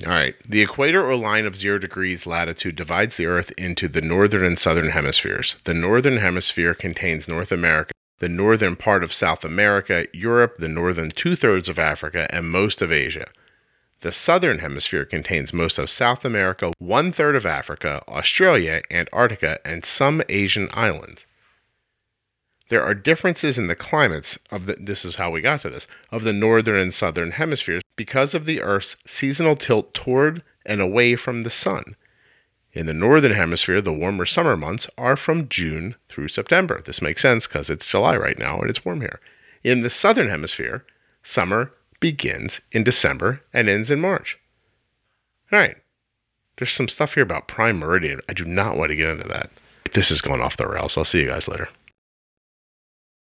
All 0.03 0.11
right. 0.11 0.35
The 0.47 0.61
equator 0.61 1.07
or 1.07 1.15
line 1.15 1.45
of 1.45 1.55
zero 1.55 1.77
degrees 1.77 2.25
latitude 2.25 2.75
divides 2.75 3.15
the 3.15 3.27
Earth 3.27 3.51
into 3.57 3.87
the 3.87 4.01
northern 4.01 4.43
and 4.43 4.59
southern 4.59 4.89
hemispheres. 4.89 5.55
The 5.63 5.73
northern 5.73 6.17
hemisphere 6.17 6.73
contains 6.73 7.27
North 7.27 7.51
America, 7.51 7.93
the 8.19 8.27
northern 8.27 8.75
part 8.75 9.03
of 9.03 9.13
South 9.13 9.45
America, 9.45 10.05
Europe, 10.11 10.57
the 10.57 10.67
northern 10.67 11.11
two 11.11 11.35
thirds 11.35 11.69
of 11.69 11.79
Africa, 11.79 12.27
and 12.29 12.49
most 12.49 12.81
of 12.81 12.91
Asia. 12.91 13.27
The 14.01 14.11
southern 14.11 14.59
hemisphere 14.59 15.05
contains 15.05 15.53
most 15.53 15.79
of 15.79 15.89
South 15.89 16.25
America, 16.25 16.73
one 16.79 17.13
third 17.13 17.35
of 17.35 17.45
Africa, 17.45 18.03
Australia, 18.07 18.81
Antarctica, 18.91 19.59
and 19.65 19.85
some 19.85 20.21
Asian 20.27 20.67
islands. 20.73 21.25
There 22.69 22.83
are 22.83 22.95
differences 22.95 23.57
in 23.59 23.67
the 23.67 23.75
climates 23.75 24.39
of 24.49 24.65
the 24.65 24.75
this 24.79 25.05
is 25.05 25.15
how 25.15 25.29
we 25.29 25.41
got 25.41 25.61
to 25.61 25.69
this 25.69 25.87
of 26.11 26.23
the 26.23 26.33
northern 26.33 26.79
and 26.79 26.93
southern 26.93 27.31
hemispheres 27.31 27.83
because 27.95 28.33
of 28.33 28.45
the 28.45 28.61
Earth's 28.61 28.95
seasonal 29.05 29.55
tilt 29.55 29.93
toward 29.93 30.41
and 30.65 30.81
away 30.81 31.15
from 31.15 31.43
the 31.43 31.49
sun. 31.49 31.95
In 32.73 32.87
the 32.87 32.93
northern 32.93 33.33
hemisphere, 33.33 33.81
the 33.81 33.93
warmer 33.93 34.25
summer 34.25 34.57
months 34.57 34.87
are 34.97 35.15
from 35.15 35.47
June 35.47 35.95
through 36.09 36.27
September. 36.27 36.81
This 36.81 37.01
makes 37.01 37.21
sense 37.21 37.47
because 37.47 37.69
it's 37.69 37.89
July 37.89 38.17
right 38.17 38.37
now 38.37 38.59
and 38.59 38.69
it's 38.69 38.83
warm 38.83 39.01
here. 39.01 39.19
In 39.63 39.81
the 39.81 39.89
southern 39.89 40.27
hemisphere, 40.27 40.85
summer 41.23 41.71
begins 41.99 42.61
in 42.71 42.83
December 42.83 43.41
and 43.53 43.69
ends 43.69 43.91
in 43.91 44.01
March. 44.01 44.37
All 45.51 45.59
right. 45.59 45.77
There's 46.57 46.73
some 46.73 46.87
stuff 46.87 47.13
here 47.13 47.23
about 47.23 47.47
prime 47.47 47.79
meridian. 47.79 48.21
I 48.27 48.33
do 48.33 48.45
not 48.45 48.77
want 48.77 48.89
to 48.89 48.95
get 48.95 49.09
into 49.09 49.27
that. 49.27 49.51
This 49.93 50.09
is 50.09 50.21
going 50.21 50.41
off 50.41 50.57
the 50.57 50.67
rails. 50.67 50.97
I'll 50.97 51.05
see 51.05 51.21
you 51.21 51.27
guys 51.27 51.47
later. 51.47 51.69